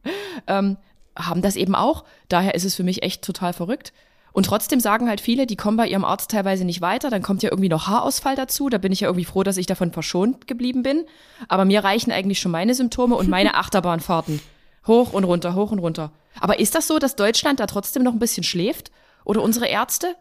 ähm, 0.46 0.78
haben 1.18 1.42
das 1.42 1.56
eben 1.56 1.76
auch. 1.76 2.04
Daher 2.30 2.56
ist 2.56 2.64
es 2.64 2.76
für 2.76 2.84
mich 2.84 3.04
echt 3.04 3.24
total 3.24 3.54
verrückt. 3.54 3.94
Und 4.34 4.46
trotzdem 4.46 4.80
sagen 4.80 5.10
halt 5.10 5.20
viele, 5.20 5.48
die 5.48 5.56
kommen 5.56 5.78
bei 5.78 5.88
ihrem 5.88 6.06
Arzt 6.06 6.30
teilweise 6.30 6.64
nicht 6.64 6.80
weiter, 6.80 7.10
dann 7.10 7.24
kommt 7.24 7.42
ja 7.42 7.50
irgendwie 7.50 7.70
noch 7.70 7.88
Haarausfall 7.88 8.36
dazu. 8.36 8.70
Da 8.70 8.78
bin 8.78 8.92
ich 8.92 9.00
ja 9.00 9.08
irgendwie 9.08 9.26
froh, 9.26 9.42
dass 9.42 9.58
ich 9.58 9.66
davon 9.66 9.92
verschont 9.92 10.48
geblieben 10.48 10.84
bin. 10.84 11.06
Aber 11.48 11.66
mir 11.66 11.84
reichen 11.84 12.12
eigentlich 12.12 12.40
schon 12.40 12.52
meine 12.52 12.76
Symptome 12.76 13.16
und 13.16 13.30
meine 13.30 13.54
Achterbahnfahrten. 13.56 14.40
Hoch 14.86 15.12
und 15.12 15.24
runter, 15.24 15.56
hoch 15.56 15.72
und 15.72 15.80
runter. 15.80 16.12
Aber 16.40 16.60
ist 16.60 16.76
das 16.76 16.86
so, 16.86 17.00
dass 17.00 17.16
Deutschland 17.16 17.60
da 17.60 17.66
trotzdem 17.66 18.04
noch 18.04 18.14
ein 18.14 18.20
bisschen 18.20 18.44
schläft? 18.44 18.92
Oder 19.26 19.42
unsere 19.42 19.66
Ärzte? 19.66 20.16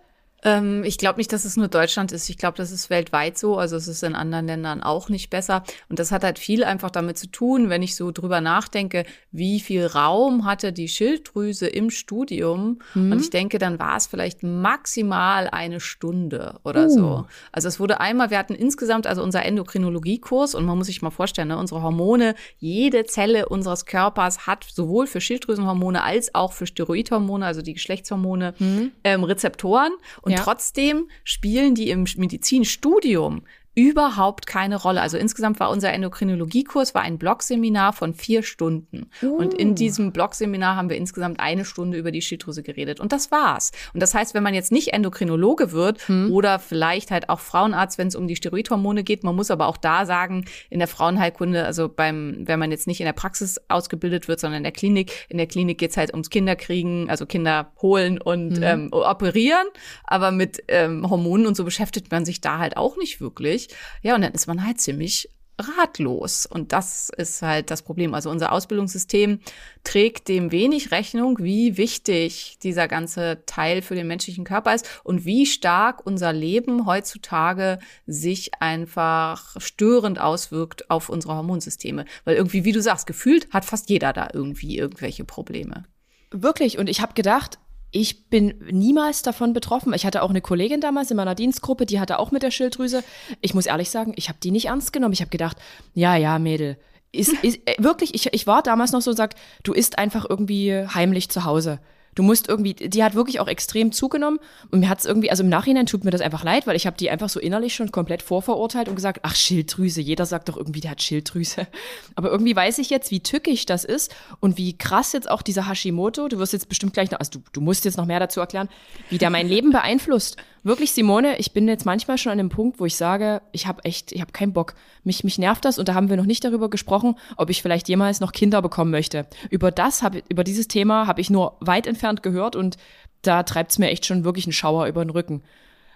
Ähm, 0.47 0.85
ich 0.85 0.97
glaube 0.97 1.19
nicht, 1.19 1.33
dass 1.33 1.45
es 1.45 1.57
nur 1.57 1.67
Deutschland 1.67 2.13
ist. 2.13 2.31
Ich 2.31 2.39
glaube, 2.39 2.57
das 2.57 2.71
ist 2.71 2.89
weltweit 2.89 3.37
so. 3.37 3.59
Also 3.59 3.75
es 3.75 3.89
ist 3.89 4.05
in 4.05 4.15
anderen 4.15 4.47
Ländern 4.47 4.81
auch 4.81 5.09
nicht 5.09 5.29
besser. 5.29 5.65
Und 5.89 5.99
das 5.99 6.13
hat 6.13 6.23
halt 6.23 6.39
viel 6.39 6.63
einfach 6.63 6.91
damit 6.91 7.19
zu 7.19 7.27
tun, 7.27 7.69
wenn 7.69 7.83
ich 7.83 7.97
so 7.97 8.13
drüber 8.13 8.41
nachdenke, 8.41 9.05
wie 9.33 9.59
viel 9.59 9.85
Raum 9.87 10.45
hatte 10.45 10.73
die 10.73 10.87
Schilddrüse 10.87 11.67
im 11.67 11.91
Studium. 11.91 12.79
Mhm. 12.95 13.11
Und 13.11 13.21
ich 13.21 13.31
denke, 13.31 13.59
dann 13.59 13.81
war 13.81 13.97
es 13.97 14.07
vielleicht 14.07 14.45
maximal 14.45 15.49
eine 15.49 15.81
Stunde 15.81 16.61
oder 16.63 16.87
uh. 16.87 16.91
so. 16.91 17.27
Also 17.51 17.67
es 17.67 17.81
wurde 17.81 18.01
einmal, 18.01 18.31
wir 18.31 18.39
hatten 18.39 18.55
insgesamt 18.55 19.09
also 19.09 19.25
unser 19.25 19.45
Endokrinologiekurs 19.45 20.55
und 20.55 20.65
man 20.65 20.79
muss 20.79 20.87
sich 20.87 21.03
mal 21.03 21.11
vorstellen, 21.11 21.49
ne, 21.49 21.59
unsere 21.59 21.83
Hormone, 21.83 22.37
jede 22.59 23.05
Zelle 23.05 23.49
unseres 23.49 23.85
Körpers 23.85 24.47
hat 24.47 24.65
sowohl 24.73 25.09
für 25.09 25.21
Schilddrüsenhormone 25.21 26.05
als 26.05 26.37
auch 26.37 26.53
für 26.53 26.67
Steroidhormone, 26.69 27.45
also 27.45 27.63
die 27.63 27.75
Geschlechtshormone, 27.75 28.55
mhm. 28.61 28.93
ähm, 29.03 29.25
Rezeptoren. 29.25 29.91
Und 30.23 30.36
ja. 30.37 30.43
trotzdem 30.43 31.09
spielen 31.25 31.75
die 31.75 31.91
im 31.91 32.07
Medizinstudium 32.17 33.43
überhaupt 33.77 34.47
keine 34.47 34.77
Rolle. 34.77 35.03
Also 35.03 35.19
insgesamt 35.19 35.61
war 35.61 35.69
unser 35.69 35.93
Endokrinologiekurs 35.93 36.95
war 36.95 37.03
ein 37.03 37.19
Blogseminar 37.19 37.93
von 37.93 38.15
vier 38.15 38.43
Stunden. 38.43 39.11
Uh. 39.23 39.37
Und 39.37 39.53
in 39.53 39.73
uh. 39.73 39.75
diesem 39.75 40.13
Blogseminar 40.13 40.77
haben 40.77 40.89
wir 40.89 40.97
insgesamt 40.97 41.41
eine 41.41 41.67
Stunde 41.67 41.99
über 41.99 42.11
die 42.11 42.23
Schilddrüse 42.23 42.63
geredet. 42.63 43.01
Und 43.01 43.13
das 43.13 43.31
war's. 43.31 43.73
Und 43.93 44.03
das 44.03 44.15
heißt, 44.15 44.33
wenn 44.33 44.43
man 44.43 44.55
jetzt 44.55 44.73
nicht 44.73 44.95
Endokrinologe 44.95 45.73
wird 45.73 46.09
hm. 46.09 46.33
oder 46.33 46.59
vielleicht 46.59 47.11
halt 47.11 47.29
auch 47.29 47.39
Frauenarzt, 47.39 47.99
wenn 47.99 48.09
es 48.09 48.17
um 48.17 48.27
die 48.27 48.37
Steroidhormone 48.37 49.05
geht, 49.05 49.25
man 49.25 49.37
muss 49.37 49.51
aber 49.51 49.67
auch 49.67 49.77
da 49.77 50.07
sagen, 50.07 50.47
in 50.71 50.79
der 50.79 50.89
Frauenheilkunde, 50.89 51.67
also 51.67 51.91
beim, 51.91 52.39
wenn 52.47 52.59
man 52.59 52.71
jetzt 52.71 52.87
nicht 52.87 53.01
in 53.01 53.07
der 53.07 53.13
Praxis 53.13 53.61
ausgebildet 53.69 54.27
wird, 54.27 54.41
sondern 54.41 54.59
in 54.59 54.65
der 54.65 54.73
Klinik, 54.73 55.27
in 55.29 55.37
der 55.37 55.47
Klinik 55.47 55.77
geht's 55.77 55.99
halt 55.99 56.13
ums 56.13 56.31
Kinderkriegen, 56.31 57.11
also 57.11 57.27
Kinder 57.27 57.73
holen 57.83 58.19
und 58.19 58.57
hm. 58.57 58.63
ähm, 58.63 58.89
operieren. 58.91 59.67
Aber 60.05 60.31
mit 60.31 60.65
ähm, 60.69 61.11
Hormonen 61.11 61.47
und 61.47 61.59
so 61.59 61.65
beschäftigt 61.65 62.11
man 62.11 62.25
sich 62.25 62.41
da 62.41 62.57
halt 62.57 62.79
auch 62.79 62.97
nicht 62.97 63.21
wirklich. 63.21 63.66
Ja, 64.03 64.15
und 64.15 64.23
dann 64.23 64.33
ist 64.33 64.47
man 64.47 64.65
halt 64.65 64.81
ziemlich 64.81 65.29
ratlos. 65.59 66.47
Und 66.47 66.73
das 66.73 67.11
ist 67.17 67.43
halt 67.43 67.71
das 67.71 67.83
Problem. 67.83 68.15
Also 68.15 68.31
unser 68.31 68.53
Ausbildungssystem 68.53 69.41
trägt 69.85 70.29
dem 70.29 70.53
wenig 70.53 70.91
Rechnung, 70.91 71.39
wie 71.41 71.77
wichtig 71.77 72.59
dieser 72.63 72.89
ganze 72.89 73.43
Teil 73.47 73.83
für 73.83 73.95
den 73.95 74.07
menschlichen 74.07 74.45
Körper 74.45 74.75
ist 74.75 74.89
und 75.05 75.25
wie 75.25 75.47
stark 75.47 76.05
unser 76.05 76.33
Leben 76.33 76.87
heutzutage 76.87 77.79
sich 78.07 78.61
einfach 78.61 79.57
störend 79.61 80.21
auswirkt 80.21 80.91
auf 80.91 81.09
unsere 81.09 81.35
Hormonsysteme. 81.35 82.05
Weil 82.25 82.37
irgendwie, 82.37 82.65
wie 82.65 82.73
du 82.73 82.83
sagst, 82.83 83.07
gefühlt 83.07 83.53
hat 83.53 83.65
fast 83.65 83.89
jeder 83.89 84.13
da 84.13 84.29
irgendwie 84.33 84.77
irgendwelche 84.77 85.25
Probleme. 85.25 85.85
Wirklich. 86.31 86.79
Und 86.79 86.89
ich 86.89 87.01
habe 87.01 87.15
gedacht, 87.15 87.59
ich 87.91 88.29
bin 88.29 88.55
niemals 88.71 89.23
davon 89.23 89.53
betroffen. 89.53 89.95
Ich 89.95 90.05
hatte 90.05 90.23
auch 90.23 90.31
eine 90.31 90.41
Kollegin 90.41 90.81
damals 90.81 91.11
in 91.11 91.17
meiner 91.17 91.35
Dienstgruppe, 91.35 91.87
die 91.87 92.01
hatte 92.01 92.19
auch 92.19 92.31
mit 92.31 92.43
der 92.43 92.51
Schilddrüse. 92.51 93.03
Ich 93.41 93.55
muss 93.55 93.67
ehrlich 93.67 93.91
sagen, 93.91 94.13
ich 94.17 94.29
habe 94.29 94.39
die 94.43 94.51
nicht 94.51 94.67
ernst 94.67 94.93
genommen. 94.93 95.15
Ich 95.15 95.21
habe 95.21 95.31
gedacht, 95.31 95.57
ja, 95.95 96.17
ja, 96.17 96.39
Mädel, 96.39 96.79
ist, 97.13 97.33
ist 97.43 97.61
äh, 97.67 97.77
wirklich, 97.79 98.15
ich, 98.15 98.33
ich 98.33 98.47
war 98.47 98.63
damals 98.63 98.93
noch 98.93 99.03
so 99.03 99.11
und 99.11 99.17
sag, 99.17 99.35
du 99.63 99.73
isst 99.73 99.99
einfach 99.99 100.27
irgendwie 100.29 100.87
heimlich 100.87 101.31
zu 101.31 101.45
Hause. 101.45 101.81
Du 102.17 102.23
musst 102.23 102.49
irgendwie, 102.49 102.75
die 102.75 103.05
hat 103.05 103.15
wirklich 103.15 103.39
auch 103.39 103.47
extrem 103.47 103.93
zugenommen 103.93 104.41
und 104.71 104.81
mir 104.81 104.89
hat 104.89 104.99
es 104.99 105.05
irgendwie, 105.05 105.31
also 105.31 105.45
im 105.45 105.49
Nachhinein 105.49 105.87
tut 105.87 106.05
mir 106.05 106.11
das 106.11 106.23
einfach 106.23 106.43
leid, 106.43 106.67
weil 106.67 106.75
ich 106.75 106.87
habe 106.87 106.97
die 106.97 107.11
einfach 107.11 107.29
so 107.29 107.39
innerlich 107.39 107.75
schon 107.75 107.93
komplett 107.93 108.23
vorverurteilt 108.23 108.89
und 108.89 108.97
gesagt, 108.97 109.21
ach 109.23 109.37
Schilddrüse, 109.37 110.01
jeder 110.01 110.27
sagt 110.27 110.49
doch 110.49 110.57
irgendwie, 110.57 110.81
der 110.81 110.93
hat 110.93 111.03
Schilddrüse. 111.03 111.69
Aber 112.17 112.31
irgendwie 112.31 112.57
weiß 112.57 112.79
ich 112.79 112.91
jetzt, 112.91 113.11
wie 113.11 113.21
tückisch 113.21 113.67
das 113.67 113.85
ist 113.85 114.15
und 114.41 114.57
wie 114.57 114.77
krass 114.77 115.13
jetzt 115.13 115.31
auch 115.31 115.43
dieser 115.43 115.69
Hashimoto, 115.69 116.29
du 116.29 116.39
wirst 116.39 116.55
jetzt 116.55 116.69
bestimmt 116.69 116.95
gleich 116.95 117.11
noch, 117.11 117.21
also 117.21 117.39
du, 117.39 117.45
du 117.53 117.61
musst 117.61 117.85
jetzt 117.85 117.99
noch 117.99 118.07
mehr 118.07 118.19
dazu 118.19 118.41
erklären, 118.41 118.69
wie 119.11 119.19
der 119.19 119.31
mein 119.31 119.47
Leben 119.47 119.71
beeinflusst. 119.71 120.39
Wirklich, 120.67 120.91
Simone, 120.91 121.39
ich 121.39 121.53
bin 121.53 121.69
jetzt 121.69 121.87
manchmal 121.87 122.19
schon 122.19 122.33
an 122.33 122.39
dem 122.39 122.49
Punkt, 122.49 122.81
wo 122.81 122.87
ich 122.87 122.97
sage, 122.97 123.41
ich 123.53 123.69
habe 123.69 123.85
echt, 123.85 124.11
ich 124.11 124.21
habe 124.21 124.33
keinen 124.33 124.53
Bock. 124.53 124.75
Mich, 125.05 125.23
mich 125.23 125.39
nervt 125.39 125.65
das 125.65 125.79
und 125.79 125.87
da 125.87 125.95
haben 125.95 126.11
wir 126.11 126.17
noch 126.17 126.27
nicht 126.27 126.43
darüber 126.43 126.69
gesprochen, 126.69 127.15
ob 127.37 127.51
ich 127.51 127.63
vielleicht 127.63 127.89
jemals 127.89 128.19
noch 128.19 128.33
Kinder 128.33 128.61
bekommen 128.63 128.91
möchte. 128.91 129.29
Über 129.49 129.71
das 129.71 130.03
habe, 130.03 130.25
über 130.29 130.43
dieses 130.43 130.67
Thema 130.67 131.07
habe 131.07 131.21
ich 131.21 131.31
nur 131.31 131.57
weit 131.61 131.87
entfernt 131.87 132.25
gehört 132.25 132.57
und 132.57 132.79
da 133.23 133.45
treibt 133.45 133.71
es 133.71 133.79
mir 133.79 133.91
echt 133.91 134.07
schon 134.07 134.25
wirklich 134.25 134.47
einen 134.47 134.55
Schauer 134.55 134.89
über 134.89 135.05
den 135.05 135.11
Rücken. 135.11 135.45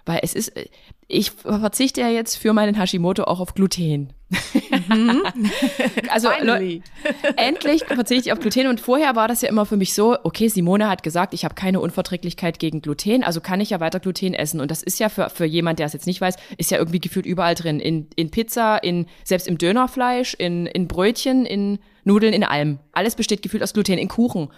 Weil 0.07 0.21
es 0.23 0.35
ist, 0.35 0.53
ich 1.09 1.33
verzichte 1.33 2.01
ja 2.03 2.09
jetzt 2.09 2.37
für 2.37 2.53
meinen 2.53 2.77
Hashimoto 2.77 3.25
auch 3.25 3.41
auf 3.41 3.55
Gluten. 3.55 4.13
Mhm. 4.89 5.23
also 6.09 6.29
endlich 7.37 7.85
verzichte 7.85 8.29
ich 8.29 8.33
auf 8.33 8.41
Gluten 8.41 8.69
und 8.69 8.81
vorher 8.81 9.17
war 9.17 9.29
das 9.29 9.43
ja 9.43 9.49
immer 9.49 9.67
für 9.67 9.77
mich 9.77 9.95
so, 9.95 10.17
okay, 10.23 10.49
Simone 10.49 10.89
hat 10.89 11.03
gesagt, 11.03 11.35
ich 11.35 11.45
habe 11.45 11.55
keine 11.55 11.81
Unverträglichkeit 11.81 12.59
gegen 12.59 12.81
Gluten, 12.83 13.25
also 13.25 13.41
kann 13.41 13.61
ich 13.61 13.71
ja 13.71 13.81
weiter 13.81 14.01
Gluten 14.01 14.35
essen 14.35 14.61
und 14.61 14.71
das 14.71 14.83
ist 14.83 15.01
ja 15.01 15.09
für, 15.09 15.31
für 15.31 15.45
jemand, 15.45 15.79
der 15.79 15.87
es 15.87 15.93
jetzt 15.93 16.07
nicht 16.07 16.21
weiß, 16.21 16.37
ist 16.57 16.71
ja 16.71 16.79
irgendwie 16.79 17.01
gefühlt 17.01 17.27
überall 17.27 17.55
drin, 17.55 17.81
in, 17.81 18.09
in 18.17 18.31
Pizza, 18.31 18.83
in 18.83 19.07
selbst 19.25 19.49
im 19.49 19.59
Dönerfleisch, 19.59 20.35
in, 20.35 20.67
in 20.67 20.87
Brötchen, 20.87 21.47
in 21.47 21.79
Nudeln, 22.05 22.33
in 22.33 22.45
allem. 22.45 22.79
Alles 22.93 23.15
besteht 23.15 23.43
gefühlt 23.43 23.63
aus 23.63 23.73
Gluten, 23.73 23.99
in 23.99 24.09
Kuchen. 24.09 24.49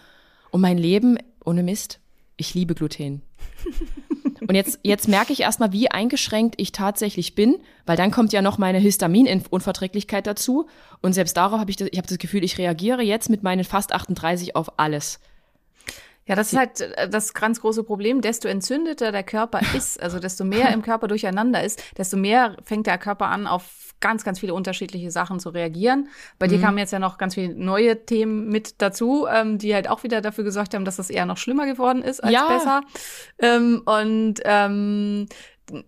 Und 0.51 0.61
mein 0.61 0.79
Leben 0.79 1.19
ohne 1.45 1.63
Mist, 1.63 1.99
ich 2.37 2.55
liebe 2.55 2.75
Gluten. 2.75 3.23
Und 4.49 4.55
jetzt, 4.55 4.81
jetzt 4.83 5.09
merke 5.09 5.33
ich 5.33 5.41
erstmal, 5.41 5.73
wie 5.73 5.91
eingeschränkt 5.91 6.55
ich 6.59 6.73
tatsächlich 6.73 7.35
bin, 7.35 7.59
weil 7.87 7.97
dann 7.97 8.11
kommt 8.11 8.33
ja 8.33 8.43
noch 8.43 8.59
meine 8.59 8.79
Histaminunverträglichkeit 8.79 10.27
dazu. 10.27 10.69
Und 11.01 11.13
selbst 11.13 11.37
darauf 11.37 11.61
habe 11.61 11.71
ich 11.71 11.77
das, 11.77 11.89
ich 11.91 11.99
habe 11.99 12.09
das 12.09 12.19
Gefühl, 12.19 12.45
ich 12.45 12.59
reagiere 12.59 13.03
jetzt 13.03 13.31
mit 13.31 13.43
meinen 13.43 13.65
fast 13.65 13.93
38 13.93 14.57
auf 14.57 14.79
alles. 14.79 15.21
Ja, 16.27 16.37
das 16.37 16.53
ist 16.53 16.59
halt 16.59 16.81
äh, 16.81 17.09
das 17.09 17.35
ganz 17.35 17.61
große 17.61 17.83
Problem. 17.83 18.21
Desto 18.21 18.49
entzündeter 18.49 19.13
der 19.13 19.25
Körper 19.25 19.61
ist, 19.77 20.01
also 20.03 20.19
desto 20.19 20.45
mehr 20.45 20.73
im 20.73 20.83
Körper 20.83 21.09
durcheinander 21.09 21.63
ist, 21.63 21.83
desto 21.99 22.17
mehr 22.17 22.57
fängt 22.65 22.87
der 22.87 22.99
Körper 22.99 23.27
an, 23.27 23.47
auf 23.47 23.92
ganz, 24.03 24.25
ganz 24.25 24.41
viele 24.41 24.53
unterschiedliche 24.53 25.11
Sachen 25.11 25.41
zu 25.41 25.49
reagieren. 25.49 26.09
Bei 26.39 26.47
mhm. 26.47 26.51
dir 26.51 26.61
kamen 26.61 26.77
jetzt 26.77 26.93
ja 26.93 26.99
noch 26.99 27.17
ganz 27.17 27.35
viele 27.35 27.55
neue 27.55 28.05
Themen 28.05 28.51
mit 28.51 28.83
dazu, 28.83 29.27
ähm, 29.33 29.57
die 29.57 29.75
halt 29.75 29.89
auch 29.89 30.03
wieder 30.03 30.21
dafür 30.21 30.45
gesorgt 30.45 30.75
haben, 30.75 30.85
dass 30.85 30.97
das 30.97 31.09
eher 31.09 31.25
noch 31.25 31.39
schlimmer 31.39 31.65
geworden 31.65 32.03
ist 32.03 32.23
als 32.23 32.33
ja. 32.33 32.49
besser. 32.49 32.83
Ähm, 33.39 33.83
und 33.87 34.35
ähm, 34.45 35.27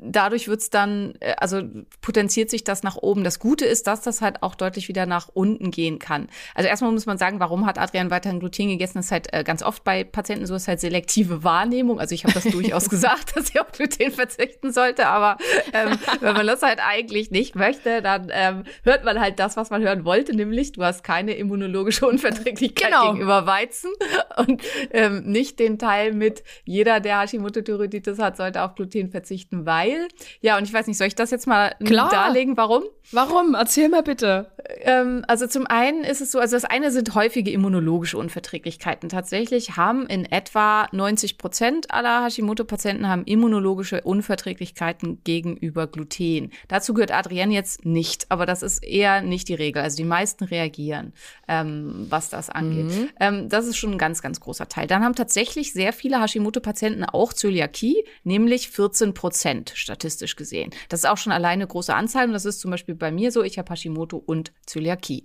dadurch 0.00 0.48
wird's 0.48 0.70
dann, 0.70 1.14
äh, 1.20 1.34
also 1.38 1.62
potenziert 2.00 2.50
sich 2.50 2.64
das 2.64 2.82
nach 2.82 2.96
oben. 2.96 3.24
Das 3.24 3.38
Gute 3.38 3.64
ist, 3.64 3.86
dass 3.86 4.02
das 4.02 4.20
halt 4.20 4.42
auch 4.42 4.54
deutlich 4.54 4.88
wieder 4.88 5.06
nach 5.06 5.28
unten 5.32 5.70
gehen 5.70 5.98
kann. 5.98 6.28
Also 6.54 6.68
erstmal 6.68 6.92
muss 6.92 7.06
man 7.06 7.18
sagen, 7.18 7.40
warum 7.40 7.66
hat 7.66 7.78
Adrian 7.78 8.10
weiterhin 8.10 8.40
Gluten 8.40 8.68
gegessen? 8.68 8.98
Das 8.98 9.06
ist 9.06 9.12
halt 9.12 9.32
äh, 9.32 9.44
ganz 9.44 9.62
oft 9.62 9.84
bei 9.84 10.04
Patienten 10.04 10.46
so, 10.46 10.54
ist 10.54 10.68
halt 10.68 10.80
selektive 10.80 11.44
Wahrnehmung. 11.44 11.98
Also 11.98 12.14
ich 12.14 12.24
habe 12.24 12.34
das 12.34 12.44
durchaus 12.52 12.88
gesagt, 12.88 13.36
dass 13.36 13.48
sie 13.48 13.60
auf 13.60 13.72
Gluten 13.72 14.10
verzichten 14.12 14.72
sollte, 14.72 15.06
aber 15.06 15.38
ähm, 15.72 15.98
wenn 16.20 16.34
man 16.34 16.46
das 16.46 16.62
halt 16.62 16.78
eigentlich 16.80 17.30
nicht 17.30 17.54
möchte, 17.54 18.02
dann 18.02 18.30
ähm, 18.32 18.64
hört 18.84 19.04
man 19.04 19.20
halt 19.20 19.38
das, 19.38 19.56
was 19.56 19.70
man 19.70 19.82
hören 19.82 20.04
wollte, 20.04 20.34
nämlich 20.34 20.72
du 20.72 20.82
hast 20.82 21.02
keine 21.04 21.34
immunologische 21.34 22.06
Unverträglichkeit 22.06 22.90
genau. 22.90 23.12
gegenüber 23.12 23.46
Weizen 23.46 23.90
und 24.36 24.62
ähm, 24.90 25.24
nicht 25.24 25.58
den 25.58 25.78
Teil 25.78 26.12
mit 26.12 26.44
jeder, 26.64 27.00
der 27.00 27.20
Hashimoto-Thyreoiditis 27.20 28.18
hat, 28.18 28.36
sollte 28.36 28.62
auf 28.62 28.74
Gluten 28.74 29.10
verzichten, 29.10 29.63
weil, 29.66 30.08
ja, 30.40 30.56
und 30.58 30.64
ich 30.64 30.72
weiß 30.72 30.86
nicht, 30.86 30.98
soll 30.98 31.06
ich 31.06 31.14
das 31.14 31.30
jetzt 31.30 31.46
mal 31.46 31.74
Klar. 31.84 32.10
darlegen, 32.10 32.56
warum? 32.56 32.84
Warum? 33.12 33.54
Erzähl 33.54 33.88
mal 33.88 34.02
bitte. 34.02 34.50
Ähm, 34.80 35.24
also 35.28 35.46
zum 35.46 35.66
einen 35.66 36.04
ist 36.04 36.20
es 36.20 36.32
so, 36.32 36.38
also 36.38 36.56
das 36.56 36.64
eine 36.64 36.90
sind 36.90 37.14
häufige 37.14 37.50
immunologische 37.50 38.16
Unverträglichkeiten. 38.16 39.08
Tatsächlich 39.08 39.76
haben 39.76 40.06
in 40.06 40.24
etwa 40.24 40.88
90 40.90 41.36
Prozent 41.36 41.90
aller 41.90 42.24
Hashimoto-Patienten 42.24 43.08
haben 43.08 43.24
immunologische 43.24 44.00
Unverträglichkeiten 44.00 45.20
gegenüber 45.22 45.86
Gluten. 45.86 46.50
Dazu 46.68 46.94
gehört 46.94 47.12
Adrienne 47.12 47.52
jetzt 47.52 47.84
nicht, 47.84 48.30
aber 48.30 48.46
das 48.46 48.62
ist 48.62 48.82
eher 48.82 49.20
nicht 49.20 49.48
die 49.48 49.54
Regel. 49.54 49.82
Also 49.82 49.98
die 49.98 50.04
meisten 50.04 50.44
reagieren, 50.44 51.12
ähm, 51.46 52.06
was 52.08 52.30
das 52.30 52.48
angeht. 52.48 52.86
Mhm. 52.86 53.08
Ähm, 53.20 53.48
das 53.50 53.66
ist 53.66 53.76
schon 53.76 53.92
ein 53.92 53.98
ganz, 53.98 54.22
ganz 54.22 54.40
großer 54.40 54.68
Teil. 54.68 54.86
Dann 54.86 55.04
haben 55.04 55.14
tatsächlich 55.14 55.72
sehr 55.72 55.92
viele 55.92 56.20
Hashimoto-Patienten 56.22 57.04
auch 57.04 57.32
Zöliakie, 57.34 58.04
nämlich 58.24 58.70
14 58.70 59.12
Prozent 59.12 59.53
statistisch 59.74 60.36
gesehen. 60.36 60.70
Das 60.88 61.00
ist 61.00 61.06
auch 61.06 61.18
schon 61.18 61.32
alleine 61.32 61.54
eine 61.54 61.66
große 61.66 61.94
Anzahl 61.94 62.26
und 62.26 62.32
das 62.32 62.44
ist 62.44 62.60
zum 62.60 62.70
Beispiel 62.70 62.94
bei 62.94 63.10
mir 63.10 63.30
so. 63.30 63.42
Ich 63.42 63.58
habe 63.58 63.72
Hashimoto 63.72 64.16
und 64.16 64.52
Zöliakie. 64.66 65.24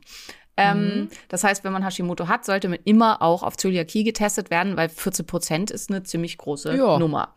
Ähm, 0.58 0.84
mhm. 0.84 1.10
Das 1.30 1.44
heißt, 1.44 1.64
wenn 1.64 1.72
man 1.72 1.84
Hashimoto 1.84 2.28
hat, 2.28 2.46
sollte 2.46 2.68
man 2.68 2.80
immer 2.84 3.22
auch 3.22 3.44
auf 3.44 3.56
Zöliakie 3.56 4.04
getestet 4.04 4.50
werden, 4.50 4.76
weil 4.78 4.90
14 4.90 5.26
Prozent 5.26 5.72
ist 5.72 5.90
eine 5.90 6.04
ziemlich 6.04 6.38
große 6.38 6.76
ja. 6.76 7.00
Nummer. 7.00 7.34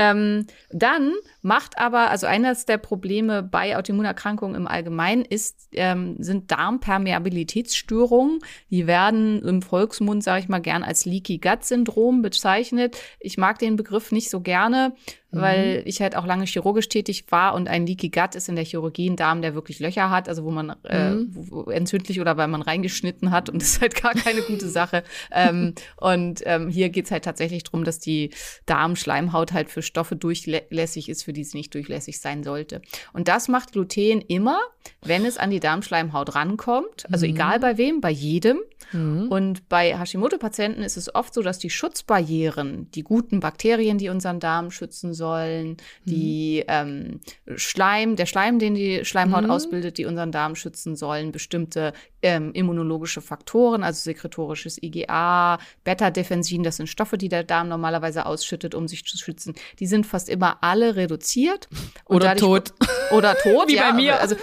Ähm, 0.00 0.46
dann 0.70 1.12
macht 1.42 1.78
aber, 1.78 2.10
also 2.10 2.26
eines 2.26 2.64
der 2.64 2.78
Probleme 2.78 3.42
bei 3.42 3.76
Autoimmunerkrankungen 3.76 4.56
im 4.56 4.66
Allgemeinen 4.66 5.26
ist, 5.26 5.68
ähm, 5.72 6.16
sind 6.18 6.50
Darmpermeabilitätsstörungen. 6.50 8.38
Die 8.70 8.86
werden 8.86 9.42
im 9.42 9.60
Volksmund, 9.60 10.24
sage 10.24 10.40
ich 10.40 10.48
mal, 10.48 10.60
gern 10.60 10.84
als 10.84 11.04
Leaky 11.04 11.36
Gut 11.36 11.64
Syndrom 11.64 12.22
bezeichnet. 12.22 12.96
Ich 13.18 13.36
mag 13.36 13.58
den 13.58 13.76
Begriff 13.76 14.10
nicht 14.10 14.30
so 14.30 14.40
gerne, 14.40 14.94
mhm. 15.30 15.40
weil 15.40 15.82
ich 15.84 16.00
halt 16.00 16.16
auch 16.16 16.26
lange 16.26 16.44
chirurgisch 16.44 16.88
tätig 16.88 17.24
war 17.30 17.54
und 17.54 17.68
ein 17.68 17.86
Leaky 17.86 18.08
Gut 18.08 18.34
ist 18.34 18.48
in 18.48 18.56
der 18.56 18.64
Chirurgie 18.64 19.08
ein 19.08 19.16
Darm, 19.16 19.42
der 19.42 19.54
wirklich 19.54 19.78
Löcher 19.80 20.10
hat, 20.10 20.28
also 20.28 20.44
wo 20.44 20.50
man 20.50 20.74
äh, 20.84 21.10
mhm. 21.10 21.28
wo, 21.30 21.64
wo 21.66 21.70
entzündlich 21.70 22.20
oder 22.20 22.36
weil 22.36 22.48
man 22.48 22.62
reingeschnitten 22.62 23.30
hat 23.30 23.48
und 23.48 23.62
das 23.62 23.70
ist 23.70 23.80
halt 23.80 24.00
gar 24.00 24.14
keine 24.14 24.42
gute 24.42 24.68
Sache. 24.68 25.04
ähm, 25.30 25.74
und 25.96 26.42
ähm, 26.44 26.68
hier 26.68 26.88
geht's 26.90 27.10
halt 27.10 27.24
tatsächlich 27.24 27.64
drum, 27.64 27.84
dass 27.84 27.98
die 27.98 28.30
Darmschleimhaut 28.66 29.52
halt 29.52 29.70
für 29.70 29.82
Stoffe 29.82 30.16
durchlässig 30.16 31.08
ist, 31.08 31.24
für 31.24 31.32
die 31.32 31.44
sie 31.44 31.58
nicht 31.58 31.74
durchlässig 31.74 32.20
sein 32.20 32.42
sollte. 32.42 32.82
Und 33.12 33.28
das 33.28 33.48
macht 33.48 33.72
Gluten 33.72 34.20
immer, 34.20 34.60
wenn 35.02 35.24
es 35.24 35.38
an 35.38 35.50
die 35.50 35.60
Darmschleimhaut 35.60 36.34
rankommt, 36.34 37.06
also 37.12 37.26
mhm. 37.26 37.34
egal 37.34 37.60
bei 37.60 37.78
wem, 37.78 38.00
bei 38.00 38.10
jedem. 38.10 38.58
Mhm. 38.92 39.28
Und 39.28 39.68
bei 39.68 39.96
Hashimoto-Patienten 39.96 40.82
ist 40.82 40.96
es 40.96 41.14
oft 41.14 41.34
so, 41.34 41.42
dass 41.42 41.58
die 41.58 41.70
Schutzbarrieren, 41.70 42.90
die 42.92 43.02
guten 43.02 43.40
Bakterien, 43.40 43.98
die 43.98 44.08
unseren 44.08 44.40
Darm 44.40 44.70
schützen 44.70 45.14
sollen, 45.14 45.76
die 46.04 46.64
mhm. 46.66 47.20
ähm, 47.46 47.56
Schleim, 47.56 48.16
der 48.16 48.26
Schleim, 48.26 48.58
den 48.58 48.74
die 48.74 49.04
Schleimhaut 49.04 49.44
mhm. 49.44 49.50
ausbildet, 49.50 49.98
die 49.98 50.06
unseren 50.06 50.32
Darm 50.32 50.56
schützen 50.56 50.96
sollen, 50.96 51.32
bestimmte 51.32 51.92
ähm, 52.22 52.52
immunologische 52.52 53.20
Faktoren, 53.20 53.82
also 53.82 54.00
sekretorisches 54.00 54.82
IgA, 54.82 55.58
Beta-Defensin, 55.84 56.62
das 56.62 56.76
sind 56.76 56.88
Stoffe, 56.88 57.18
die 57.18 57.28
der 57.28 57.44
Darm 57.44 57.68
normalerweise 57.68 58.26
ausschüttet, 58.26 58.74
um 58.74 58.88
sich 58.88 59.04
zu 59.04 59.16
schützen. 59.16 59.54
Die 59.78 59.86
sind 59.86 60.06
fast 60.06 60.28
immer 60.28 60.58
alle 60.62 60.96
reduziert. 60.96 61.68
oder 62.04 62.36
tot. 62.36 62.72
Oder 63.10 63.34
tot, 63.34 63.66
Wie 63.66 63.74
ja. 63.74 63.90
bei 63.90 63.96
mir. 63.96 64.20
Also 64.20 64.36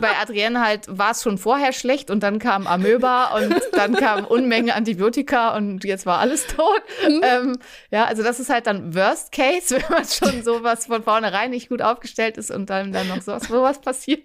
bei 0.00 0.16
Adrienne 0.16 0.62
halt 0.62 0.86
war 0.88 1.10
es 1.10 1.22
schon 1.22 1.36
vorher 1.36 1.74
schlecht 1.74 2.10
und 2.10 2.22
dann 2.22 2.38
kam 2.38 2.66
Amöba 2.66 3.36
und 3.36 3.54
dann 3.72 3.93
kam 3.96 4.24
Unmenge 4.24 4.74
Antibiotika 4.74 5.56
und 5.56 5.84
jetzt 5.84 6.06
war 6.06 6.18
alles 6.18 6.46
tot. 6.46 6.82
Mhm. 7.08 7.20
Ähm, 7.22 7.58
ja, 7.90 8.04
also 8.04 8.22
das 8.22 8.40
ist 8.40 8.50
halt 8.50 8.66
dann 8.66 8.94
Worst 8.94 9.32
Case, 9.32 9.74
wenn 9.76 9.84
man 9.90 10.04
schon 10.04 10.42
sowas 10.42 10.86
von 10.86 11.02
vornherein 11.02 11.50
nicht 11.50 11.68
gut 11.68 11.82
aufgestellt 11.82 12.36
ist 12.36 12.50
und 12.50 12.70
dann, 12.70 12.92
dann 12.92 13.08
noch 13.08 13.22
sowas, 13.22 13.44
sowas 13.44 13.80
passiert. 13.80 14.22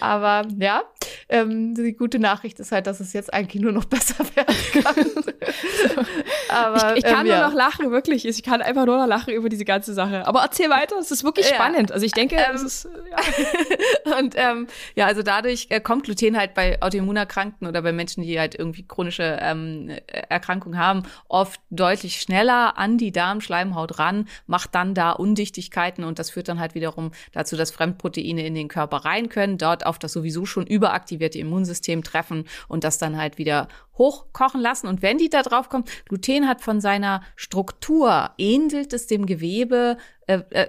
Aber 0.00 0.46
ja, 0.58 0.82
ähm, 1.28 1.74
die 1.74 1.92
gute 1.94 2.18
Nachricht 2.18 2.60
ist 2.60 2.72
halt, 2.72 2.86
dass 2.86 3.00
es 3.00 3.12
jetzt 3.12 3.32
eigentlich 3.32 3.62
nur 3.62 3.72
noch 3.72 3.84
besser 3.84 4.24
werden 4.34 4.54
kann. 4.82 4.94
Aber, 6.48 6.96
ich, 6.96 7.04
ich 7.04 7.10
kann 7.10 7.26
ähm, 7.26 7.32
nur 7.38 7.48
noch 7.48 7.54
lachen, 7.54 7.90
wirklich. 7.90 8.26
Ich 8.26 8.42
kann 8.42 8.62
einfach 8.62 8.86
nur 8.86 8.98
noch 8.98 9.06
lachen 9.06 9.32
über 9.32 9.48
diese 9.48 9.64
ganze 9.64 9.94
Sache. 9.94 10.26
Aber 10.26 10.40
erzähl 10.40 10.70
weiter, 10.70 10.96
es 10.98 11.10
ist 11.10 11.24
wirklich 11.24 11.48
ja. 11.48 11.54
spannend. 11.54 11.92
Also 11.92 12.04
ich 12.04 12.12
denke, 12.12 12.36
ähm, 12.36 12.54
es 12.54 12.62
ist, 12.62 12.88
ja. 13.10 14.16
und 14.18 14.34
ähm, 14.36 14.66
ja, 14.94 15.06
also 15.06 15.22
dadurch 15.22 15.66
äh, 15.70 15.80
kommt 15.80 16.04
Gluten 16.04 16.36
halt 16.36 16.54
bei 16.54 16.80
Autoimmunerkrankten 16.80 17.66
oder 17.66 17.82
bei 17.82 17.92
Menschen, 17.92 18.22
die 18.22 18.38
halt 18.38 18.54
irgendwie 18.54 18.86
chronische 18.86 19.38
ähm, 19.40 19.90
Erkrankungen 20.06 20.78
haben, 20.78 21.02
oft 21.28 21.60
deutlich 21.70 22.20
schneller 22.20 22.78
an 22.78 22.98
die 22.98 23.12
Darmschleimhaut 23.12 23.98
ran, 23.98 24.28
macht 24.46 24.74
dann 24.74 24.94
da 24.94 25.12
Undichtigkeiten 25.12 26.04
und 26.04 26.18
das 26.18 26.30
führt 26.30 26.48
dann 26.48 26.60
halt 26.60 26.74
wiederum 26.74 27.12
dazu, 27.32 27.56
dass 27.56 27.70
Fremdproteine 27.70 28.46
in 28.46 28.54
den 28.54 28.68
Körper 28.68 28.98
rein 28.98 29.28
können, 29.28 29.58
dort 29.58 29.86
auf 29.86 29.98
das 29.98 30.12
sowieso 30.12 30.46
schon 30.46 30.66
überaktivierte 30.66 31.38
Immunsystem 31.38 32.02
treffen 32.02 32.44
und 32.68 32.84
das 32.84 32.98
dann 32.98 33.16
halt 33.16 33.38
wieder 33.38 33.68
hochkochen 33.98 34.60
lassen. 34.60 34.86
Und 34.86 35.02
wenn 35.02 35.18
die 35.18 35.28
da 35.28 35.42
drauf 35.42 35.68
kommen, 35.68 35.84
Gluten 36.06 36.48
hat 36.48 36.60
von 36.60 36.80
seiner 36.80 37.22
Struktur, 37.36 38.30
ähnelt 38.38 38.92
es 38.92 39.06
dem 39.06 39.26
Gewebe 39.26 39.96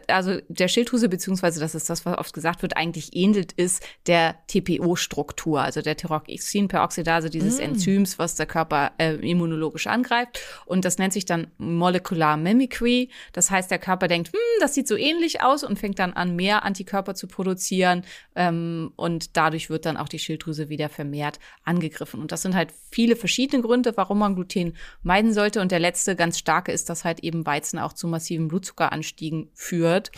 also 0.07 0.39
der 0.47 0.69
Schilddrüse, 0.69 1.09
beziehungsweise 1.09 1.59
das 1.59 1.75
ist 1.75 1.89
das, 1.89 2.05
was 2.05 2.17
oft 2.17 2.33
gesagt 2.33 2.61
wird, 2.61 2.77
eigentlich 2.77 3.13
ähnelt, 3.13 3.51
ist 3.51 3.85
der 4.07 4.37
TPO-Struktur, 4.47 5.61
also 5.61 5.81
der 5.81 5.97
Thyroxinperoxidase, 5.97 7.29
dieses 7.29 7.57
mm. 7.57 7.63
Enzyms, 7.63 8.17
was 8.17 8.35
der 8.35 8.45
Körper 8.45 8.93
äh, 8.97 9.15
immunologisch 9.15 9.87
angreift. 9.87 10.39
Und 10.65 10.85
das 10.85 10.97
nennt 10.97 11.11
sich 11.11 11.25
dann 11.25 11.47
Molecular 11.57 12.37
Mimicry. 12.37 13.09
Das 13.33 13.51
heißt, 13.51 13.69
der 13.69 13.79
Körper 13.79 14.07
denkt, 14.07 14.29
hm, 14.29 14.39
das 14.61 14.75
sieht 14.75 14.87
so 14.87 14.95
ähnlich 14.95 15.43
aus 15.43 15.65
und 15.65 15.77
fängt 15.77 15.99
dann 15.99 16.13
an, 16.13 16.37
mehr 16.37 16.63
Antikörper 16.63 17.13
zu 17.13 17.27
produzieren. 17.27 18.03
Ähm, 18.35 18.93
und 18.95 19.35
dadurch 19.35 19.69
wird 19.69 19.85
dann 19.85 19.97
auch 19.97 20.07
die 20.07 20.19
Schilddrüse 20.19 20.69
wieder 20.69 20.87
vermehrt 20.87 21.39
angegriffen. 21.65 22.21
Und 22.21 22.31
das 22.31 22.43
sind 22.43 22.55
halt 22.55 22.73
viele 22.91 23.17
verschiedene 23.17 23.61
Gründe, 23.61 23.91
warum 23.97 24.19
man 24.19 24.35
Gluten 24.35 24.77
meiden 25.03 25.33
sollte. 25.33 25.59
Und 25.59 25.73
der 25.73 25.79
letzte 25.79 26.15
ganz 26.15 26.39
starke 26.39 26.71
ist, 26.71 26.89
dass 26.89 27.03
halt 27.03 27.19
eben 27.21 27.45
Weizen 27.45 27.77
auch 27.77 27.91
zu 27.91 28.07
massiven 28.07 28.47
Blutzuckeranstiegen 28.47 29.48
führt. 29.53 30.11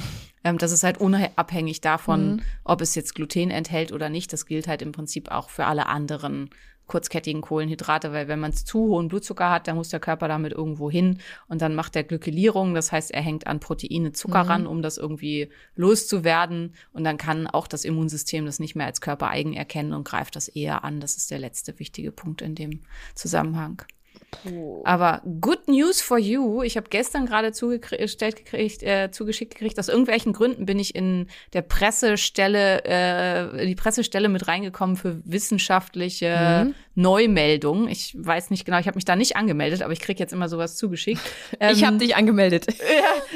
Ähm, 0.44 0.58
das 0.58 0.72
ist 0.72 0.84
halt 0.84 1.00
unabhängig 1.00 1.82
davon, 1.82 2.36
mhm. 2.36 2.42
ob 2.64 2.82
es 2.82 2.96
jetzt 2.96 3.16
Gluten 3.16 3.52
enthält 3.52 3.92
oder 3.92 4.10
nicht. 4.10 4.34
Das 4.34 4.46
gilt 4.46 4.68
halt 4.68 4.82
im 4.82 4.92
Prinzip 4.92 5.32
auch 5.32 5.50
für 5.50 5.66
alle 5.66 5.88
anderen 5.88 6.50
kurzkettigen 6.92 7.40
Kohlenhydrate, 7.40 8.12
weil 8.12 8.28
wenn 8.28 8.42
man 8.42 8.52
zu 8.52 8.80
hohen 8.80 9.08
Blutzucker 9.08 9.50
hat, 9.50 9.70
dann 9.70 9.78
muss 9.78 9.88
der 9.88 10.02
Körper 10.02 10.28
damit 10.28 10.52
irgendwo 10.52 10.92
hin 10.92 11.20
und 11.48 11.62
dann 11.62 11.74
macht 11.74 11.96
er 11.96 12.04
Glykylierung, 12.04 12.74
das 12.74 12.92
heißt, 12.92 13.12
er 13.12 13.22
hängt 13.22 13.48
an 13.48 13.62
Proteine 13.62 14.12
Zucker 14.12 14.44
mhm. 14.44 14.50
ran, 14.50 14.68
um 14.68 14.82
das 14.82 14.98
irgendwie 14.98 15.50
loszuwerden 15.76 16.76
und 16.92 17.06
dann 17.06 17.16
kann 17.18 17.48
auch 17.48 17.68
das 17.68 17.86
Immunsystem 17.86 18.46
das 18.46 18.60
nicht 18.60 18.76
mehr 18.76 18.88
als 18.88 19.00
körpereigen 19.00 19.54
erkennen 19.54 19.94
und 19.94 20.04
greift 20.04 20.36
das 20.36 20.50
eher 20.50 20.84
an. 20.84 21.00
Das 21.00 21.16
ist 21.16 21.32
der 21.32 21.40
letzte 21.40 21.80
wichtige 21.80 22.12
Punkt 22.12 22.42
in 22.42 22.56
dem 22.56 22.82
Zusammenhang. 23.16 23.84
Oh. 24.46 24.82
Aber 24.86 25.22
good 25.42 25.68
news 25.68 26.02
for 26.02 26.18
you. 26.18 26.64
Ich 26.64 26.78
habe 26.78 26.88
gestern 26.90 27.26
gerade 27.26 27.52
zugestellt 27.52 28.38
gekriegt, 28.38 28.82
äh, 28.82 29.12
zugeschickt 29.12 29.54
gekriegt. 29.54 29.78
Aus 29.80 29.88
irgendwelchen 29.88 30.34
Gründen 30.34 30.66
bin 30.66 30.80
ich 30.80 30.96
in 30.96 31.28
der 31.54 31.62
Pressestelle, 31.62 32.84
äh, 32.84 33.68
die 33.68 33.76
Pressestelle 33.76 34.30
mit 34.30 34.48
reingekommen 34.48 34.96
für 34.96 35.22
wissenschaftliche 35.26 36.66
mhm. 36.66 36.76
Neumeldungen. 36.96 37.88
Ich 37.88 38.16
weiß 38.18 38.50
nicht 38.50 38.66
genau, 38.66 38.80
ich 38.80 38.88
habe 38.88 38.96
mich 38.96 39.06
da 39.06 39.16
nicht 39.16 39.36
angemeldet, 39.36 39.82
aber 39.82 39.94
ich 39.94 40.00
krieg 40.00 40.20
jetzt 40.20 40.34
immer 40.34 40.50
sowas 40.50 40.76
zugeschickt. 40.76 41.22
Ähm, 41.60 41.76
ich 41.76 41.84
habe 41.84 41.98
dich 41.98 42.16
angemeldet. 42.16 42.68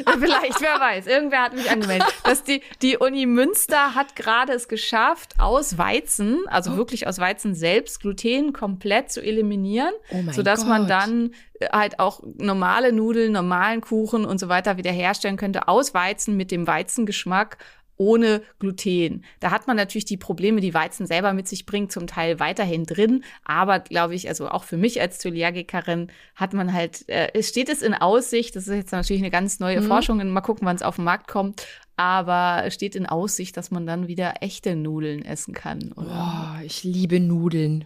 Ja, 0.06 0.14
vielleicht, 0.20 0.62
wer 0.62 0.80
weiß. 0.80 1.08
Irgendwer 1.08 1.44
hat 1.44 1.54
mich 1.54 1.70
angemeldet. 1.70 2.08
Dass 2.24 2.44
die, 2.44 2.62
die 2.82 2.98
Uni 2.98 3.26
Münster 3.26 3.96
hat 3.96 4.16
gerade 4.16 4.54
es 4.54 4.68
geschafft, 4.68 5.36
aus 5.38 5.78
Weizen, 5.78 6.40
also 6.48 6.72
oh. 6.72 6.78
wirklich 6.78 7.08
aus 7.08 7.20
Weizen 7.20 7.56
selbst, 7.56 8.02
Gluten 8.02 8.54
komplett 8.54 9.12
zu 9.12 9.22
eliminieren, 9.22 9.94
oh 10.12 10.32
sodass 10.32 10.65
Gott. 10.66 10.70
man 10.70 10.88
dann 10.88 11.32
äh, 11.60 11.70
halt 11.70 12.00
auch 12.00 12.22
normale 12.38 12.92
Nudeln, 12.92 13.32
normalen 13.32 13.82
Kuchen 13.82 14.26
und 14.26 14.40
so 14.40 14.50
weiter 14.50 14.78
wieder 14.78 14.92
herstellen 14.92 15.38
könnte 15.38 15.68
aus 15.68 15.94
Weizen 15.94 16.36
mit 16.38 16.52
dem 16.52 16.68
Weizengeschmack 16.68 17.58
ohne 17.98 18.42
Gluten. 18.60 19.24
Da 19.40 19.52
hat 19.52 19.68
man 19.68 19.78
natürlich 19.78 20.06
die 20.06 20.18
Probleme, 20.18 20.62
die 20.62 20.74
Weizen 20.74 21.06
selber 21.08 21.34
mit 21.34 21.48
sich 21.48 21.66
bringt, 21.66 21.92
zum 21.92 22.08
Teil 22.08 22.40
weiterhin 22.40 22.86
drin. 22.86 23.24
Aber 23.44 23.80
glaube 23.80 24.16
ich, 24.16 24.28
also 24.28 24.50
auch 24.50 24.64
für 24.64 24.78
mich 24.78 25.00
als 25.00 25.20
Zöliagikerin 25.20 26.12
hat 26.36 26.54
man 26.54 26.74
halt, 26.74 27.08
äh, 27.08 27.42
steht 27.42 27.70
es 27.70 27.82
in 27.82 27.94
Aussicht, 27.94 28.56
das 28.56 28.68
ist 28.68 28.76
jetzt 28.76 28.92
natürlich 28.92 29.22
eine 29.22 29.32
ganz 29.32 29.60
neue 29.60 29.82
mhm. 29.82 29.88
Forschung, 29.88 30.32
mal 30.32 30.42
gucken, 30.42 30.68
wann 30.68 30.76
es 30.76 30.82
auf 30.82 30.96
den 30.96 31.06
Markt 31.06 31.28
kommt. 31.28 31.66
Aber 31.98 32.70
steht 32.72 32.96
in 32.96 33.06
Aussicht, 33.06 33.56
dass 33.56 33.72
man 33.72 33.86
dann 33.86 34.10
wieder 34.10 34.36
echte 34.42 34.76
Nudeln 34.76 35.24
essen 35.24 35.54
kann. 35.54 35.94
Oder? 35.96 36.58
Oh, 36.60 36.66
ich 36.66 36.84
liebe 36.84 37.22
Nudeln. 37.22 37.86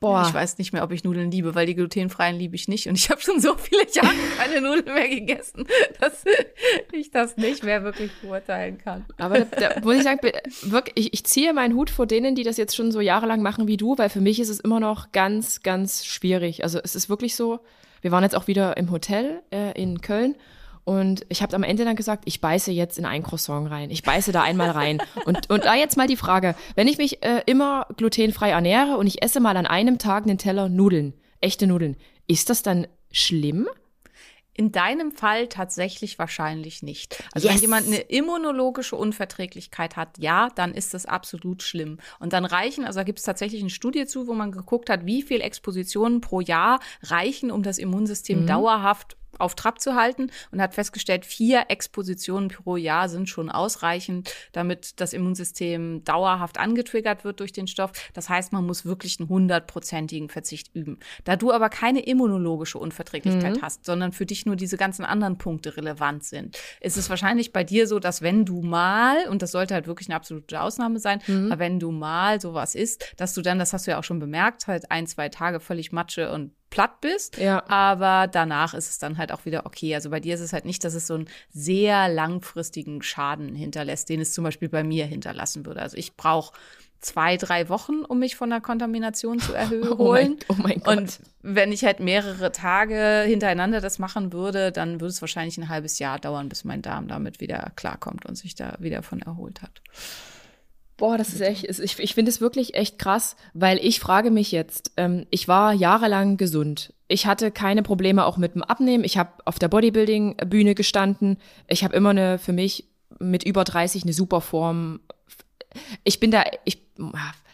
Boah. 0.00 0.24
Ich 0.28 0.34
weiß 0.34 0.58
nicht 0.58 0.72
mehr, 0.72 0.84
ob 0.84 0.92
ich 0.92 1.02
Nudeln 1.02 1.30
liebe, 1.30 1.56
weil 1.56 1.66
die 1.66 1.74
glutenfreien 1.74 2.38
liebe 2.38 2.54
ich 2.54 2.68
nicht. 2.68 2.86
Und 2.86 2.94
ich 2.94 3.10
habe 3.10 3.20
schon 3.20 3.40
so 3.40 3.56
viele 3.56 3.82
Jahre 3.92 4.14
keine 4.36 4.60
Nudeln 4.60 4.94
mehr 4.94 5.08
gegessen, 5.08 5.66
dass 6.00 6.24
ich 6.92 7.10
das 7.10 7.36
nicht 7.36 7.64
mehr 7.64 7.82
wirklich 7.82 8.12
beurteilen 8.22 8.78
kann. 8.78 9.04
Aber 9.18 9.40
da, 9.40 9.70
da 9.70 9.80
muss 9.80 9.96
ich 9.96 10.02
sagen, 10.04 10.20
wirklich, 10.62 11.06
ich, 11.06 11.14
ich 11.14 11.24
ziehe 11.24 11.52
meinen 11.52 11.74
Hut 11.74 11.90
vor 11.90 12.06
denen, 12.06 12.36
die 12.36 12.44
das 12.44 12.56
jetzt 12.56 12.76
schon 12.76 12.92
so 12.92 13.00
jahrelang 13.00 13.42
machen 13.42 13.66
wie 13.66 13.76
du, 13.76 13.98
weil 13.98 14.08
für 14.08 14.20
mich 14.20 14.38
ist 14.38 14.50
es 14.50 14.60
immer 14.60 14.78
noch 14.78 15.10
ganz, 15.10 15.62
ganz 15.62 16.06
schwierig. 16.06 16.62
Also 16.62 16.78
es 16.82 16.94
ist 16.94 17.08
wirklich 17.08 17.34
so, 17.34 17.58
wir 18.00 18.12
waren 18.12 18.22
jetzt 18.22 18.36
auch 18.36 18.46
wieder 18.46 18.76
im 18.76 18.92
Hotel 18.92 19.42
äh, 19.50 19.72
in 19.80 20.00
Köln 20.00 20.36
und 20.88 21.26
ich 21.28 21.42
habe 21.42 21.54
am 21.54 21.64
Ende 21.64 21.84
dann 21.84 21.96
gesagt, 21.96 22.22
ich 22.24 22.40
beiße 22.40 22.72
jetzt 22.72 22.98
in 22.98 23.04
ein 23.04 23.22
Croissant 23.22 23.70
rein. 23.70 23.90
Ich 23.90 24.04
beiße 24.04 24.32
da 24.32 24.42
einmal 24.42 24.70
rein. 24.70 25.02
Und, 25.26 25.50
und 25.50 25.66
da 25.66 25.74
jetzt 25.74 25.98
mal 25.98 26.06
die 26.06 26.16
Frage, 26.16 26.54
wenn 26.76 26.88
ich 26.88 26.96
mich 26.96 27.22
äh, 27.22 27.42
immer 27.44 27.86
glutenfrei 27.98 28.52
ernähre 28.52 28.96
und 28.96 29.06
ich 29.06 29.22
esse 29.22 29.38
mal 29.38 29.58
an 29.58 29.66
einem 29.66 29.98
Tag 29.98 30.24
einen 30.24 30.38
Teller 30.38 30.70
Nudeln, 30.70 31.12
echte 31.42 31.66
Nudeln, 31.66 31.98
ist 32.26 32.48
das 32.48 32.62
dann 32.62 32.86
schlimm? 33.12 33.68
In 34.54 34.72
deinem 34.72 35.12
Fall 35.12 35.48
tatsächlich 35.48 36.18
wahrscheinlich 36.18 36.82
nicht. 36.82 37.22
Also 37.32 37.48
yes. 37.48 37.56
wenn 37.56 37.60
jemand 37.60 37.86
eine 37.88 37.98
immunologische 37.98 38.96
Unverträglichkeit 38.96 39.94
hat, 39.96 40.16
ja, 40.16 40.48
dann 40.54 40.72
ist 40.72 40.94
das 40.94 41.04
absolut 41.04 41.62
schlimm. 41.62 41.98
Und 42.18 42.32
dann 42.32 42.46
reichen, 42.46 42.86
also 42.86 43.00
da 43.00 43.04
gibt 43.04 43.18
es 43.18 43.26
tatsächlich 43.26 43.60
eine 43.60 43.68
Studie 43.68 44.06
zu, 44.06 44.26
wo 44.26 44.32
man 44.32 44.52
geguckt 44.52 44.88
hat, 44.88 45.04
wie 45.04 45.20
viel 45.20 45.42
Expositionen 45.42 46.22
pro 46.22 46.40
Jahr 46.40 46.80
reichen, 47.02 47.50
um 47.50 47.62
das 47.62 47.76
Immunsystem 47.76 48.44
mhm. 48.44 48.46
dauerhaft 48.46 49.17
auf 49.38 49.54
Trab 49.54 49.80
zu 49.80 49.94
halten 49.94 50.30
und 50.50 50.60
hat 50.60 50.74
festgestellt, 50.74 51.24
vier 51.24 51.66
Expositionen 51.68 52.48
pro 52.48 52.76
Jahr 52.76 53.08
sind 53.08 53.28
schon 53.28 53.50
ausreichend, 53.50 54.32
damit 54.52 55.00
das 55.00 55.12
Immunsystem 55.12 56.02
dauerhaft 56.04 56.58
angetriggert 56.58 57.24
wird 57.24 57.40
durch 57.40 57.52
den 57.52 57.66
Stoff. 57.66 57.92
Das 58.14 58.28
heißt, 58.28 58.52
man 58.52 58.66
muss 58.66 58.84
wirklich 58.84 59.20
einen 59.20 59.28
hundertprozentigen 59.28 60.28
Verzicht 60.28 60.74
üben. 60.74 60.98
Da 61.24 61.36
du 61.36 61.52
aber 61.52 61.68
keine 61.68 62.00
immunologische 62.00 62.78
Unverträglichkeit 62.78 63.56
mhm. 63.56 63.62
hast, 63.62 63.84
sondern 63.84 64.12
für 64.12 64.26
dich 64.26 64.46
nur 64.46 64.56
diese 64.56 64.76
ganzen 64.76 65.04
anderen 65.04 65.38
Punkte 65.38 65.76
relevant 65.76 66.24
sind, 66.24 66.58
ist 66.80 66.96
es 66.96 67.10
wahrscheinlich 67.10 67.52
bei 67.52 67.64
dir 67.64 67.86
so, 67.86 67.98
dass 67.98 68.22
wenn 68.22 68.44
du 68.44 68.62
mal, 68.62 69.28
und 69.28 69.42
das 69.42 69.52
sollte 69.52 69.74
halt 69.74 69.86
wirklich 69.86 70.08
eine 70.08 70.16
absolute 70.16 70.60
Ausnahme 70.60 70.98
sein, 70.98 71.20
mhm. 71.26 71.52
aber 71.52 71.58
wenn 71.58 71.78
du 71.78 71.90
mal 71.90 72.40
sowas 72.40 72.74
isst, 72.74 73.12
dass 73.16 73.34
du 73.34 73.42
dann, 73.42 73.58
das 73.58 73.72
hast 73.72 73.86
du 73.86 73.90
ja 73.90 73.98
auch 73.98 74.04
schon 74.04 74.18
bemerkt, 74.18 74.66
halt 74.66 74.90
ein, 74.90 75.06
zwei 75.06 75.28
Tage 75.28 75.60
völlig 75.60 75.92
Matsche 75.92 76.32
und 76.32 76.52
platt 76.70 77.00
bist. 77.00 77.38
Ja. 77.38 77.68
Aber 77.68 78.26
danach 78.26 78.74
ist 78.74 78.90
es 78.90 78.98
dann 78.98 79.18
halt 79.18 79.32
auch 79.32 79.44
wieder 79.44 79.66
okay. 79.66 79.94
Also 79.94 80.10
bei 80.10 80.20
dir 80.20 80.34
ist 80.34 80.40
es 80.40 80.52
halt 80.52 80.64
nicht, 80.64 80.84
dass 80.84 80.94
es 80.94 81.06
so 81.06 81.14
einen 81.14 81.28
sehr 81.50 82.08
langfristigen 82.08 83.02
Schaden 83.02 83.54
hinterlässt, 83.54 84.08
den 84.08 84.20
es 84.20 84.32
zum 84.32 84.44
Beispiel 84.44 84.68
bei 84.68 84.84
mir 84.84 85.06
hinterlassen 85.06 85.66
würde. 85.66 85.82
Also 85.82 85.96
ich 85.96 86.16
brauche 86.16 86.52
zwei, 87.00 87.36
drei 87.36 87.68
Wochen, 87.68 88.04
um 88.04 88.18
mich 88.18 88.36
von 88.36 88.50
der 88.50 88.60
Kontamination 88.60 89.38
zu 89.38 89.52
erholen. 89.54 90.36
Oh 90.48 90.54
mein, 90.54 90.58
oh 90.58 90.62
mein 90.62 90.80
Gott. 90.80 90.96
Und 90.98 91.20
wenn 91.42 91.72
ich 91.72 91.84
halt 91.84 92.00
mehrere 92.00 92.52
Tage 92.52 93.24
hintereinander 93.26 93.80
das 93.80 93.98
machen 93.98 94.32
würde, 94.32 94.72
dann 94.72 95.00
würde 95.00 95.06
es 95.06 95.20
wahrscheinlich 95.20 95.58
ein 95.58 95.68
halbes 95.68 95.98
Jahr 95.98 96.18
dauern, 96.18 96.48
bis 96.48 96.64
mein 96.64 96.82
Darm 96.82 97.08
damit 97.08 97.40
wieder 97.40 97.72
klarkommt 97.76 98.26
und 98.26 98.36
sich 98.36 98.54
da 98.54 98.76
wieder 98.80 99.02
von 99.02 99.22
erholt 99.22 99.62
hat. 99.62 99.80
Boah, 100.98 101.16
das 101.16 101.28
ist 101.28 101.40
echt, 101.40 101.64
ich, 101.64 101.98
ich 102.00 102.14
finde 102.14 102.28
es 102.28 102.40
wirklich 102.40 102.74
echt 102.74 102.98
krass, 102.98 103.36
weil 103.54 103.78
ich 103.78 104.00
frage 104.00 104.32
mich 104.32 104.50
jetzt, 104.50 104.90
ähm, 104.96 105.26
ich 105.30 105.46
war 105.46 105.72
jahrelang 105.72 106.36
gesund. 106.36 106.92
Ich 107.06 107.24
hatte 107.24 107.52
keine 107.52 107.84
Probleme 107.84 108.26
auch 108.26 108.36
mit 108.36 108.56
dem 108.56 108.64
Abnehmen. 108.64 109.04
Ich 109.04 109.16
habe 109.16 109.30
auf 109.44 109.60
der 109.60 109.68
Bodybuilding-Bühne 109.68 110.74
gestanden. 110.74 111.38
Ich 111.68 111.84
habe 111.84 111.94
immer 111.94 112.10
eine, 112.10 112.38
für 112.38 112.52
mich 112.52 112.88
mit 113.20 113.44
über 113.44 113.62
30 113.62 114.02
eine 114.02 114.12
super 114.12 114.40
Form. 114.40 114.98
Ich 116.02 116.18
bin 116.18 116.32
da, 116.32 116.42
ich, 116.64 116.82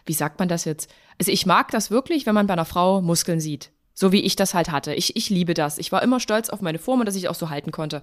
wie 0.07 0.15
sagt 0.15 0.39
man 0.39 0.49
das 0.49 0.65
jetzt? 0.65 0.91
Also 1.19 1.31
ich 1.31 1.45
mag 1.45 1.71
das 1.71 1.91
wirklich, 1.91 2.25
wenn 2.25 2.35
man 2.35 2.47
bei 2.47 2.55
einer 2.55 2.65
Frau 2.65 3.03
Muskeln 3.03 3.41
sieht. 3.41 3.71
So 3.93 4.11
wie 4.11 4.23
ich 4.23 4.37
das 4.37 4.55
halt 4.55 4.71
hatte. 4.71 4.95
Ich, 4.95 5.17
ich 5.17 5.29
liebe 5.29 5.53
das. 5.53 5.77
Ich 5.77 5.93
war 5.93 6.03
immer 6.03 6.19
stolz 6.19 6.49
auf 6.49 6.63
meine 6.63 6.79
Form 6.79 7.01
und 7.01 7.07
dass 7.07 7.15
ich 7.15 7.29
auch 7.29 7.35
so 7.35 7.51
halten 7.51 7.73
konnte. 7.73 8.03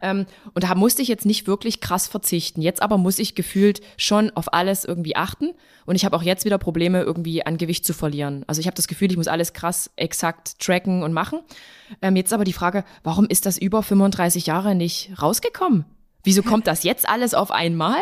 Ähm, 0.00 0.26
und 0.54 0.64
da 0.64 0.74
musste 0.74 1.02
ich 1.02 1.08
jetzt 1.08 1.26
nicht 1.26 1.46
wirklich 1.46 1.80
krass 1.80 2.08
verzichten. 2.08 2.62
Jetzt 2.62 2.82
aber 2.82 2.98
muss 2.98 3.18
ich 3.18 3.34
gefühlt 3.34 3.80
schon 3.96 4.30
auf 4.30 4.52
alles 4.52 4.84
irgendwie 4.84 5.16
achten. 5.16 5.50
Und 5.86 5.96
ich 5.96 6.04
habe 6.04 6.16
auch 6.16 6.22
jetzt 6.22 6.44
wieder 6.44 6.58
Probleme, 6.58 7.02
irgendwie 7.02 7.44
an 7.44 7.58
Gewicht 7.58 7.84
zu 7.84 7.94
verlieren. 7.94 8.44
Also 8.46 8.60
ich 8.60 8.66
habe 8.66 8.76
das 8.76 8.88
Gefühl, 8.88 9.10
ich 9.10 9.16
muss 9.16 9.28
alles 9.28 9.52
krass 9.52 9.90
exakt 9.96 10.58
tracken 10.60 11.02
und 11.02 11.12
machen. 11.12 11.40
Ähm, 12.00 12.16
jetzt 12.16 12.32
aber 12.32 12.44
die 12.44 12.52
Frage, 12.52 12.84
warum 13.02 13.26
ist 13.26 13.46
das 13.46 13.58
über 13.58 13.82
35 13.82 14.46
Jahre 14.46 14.74
nicht 14.74 15.10
rausgekommen? 15.20 15.84
Wieso 16.24 16.42
kommt 16.42 16.66
das 16.66 16.84
jetzt 16.84 17.08
alles 17.08 17.34
auf 17.34 17.50
einmal? 17.50 18.00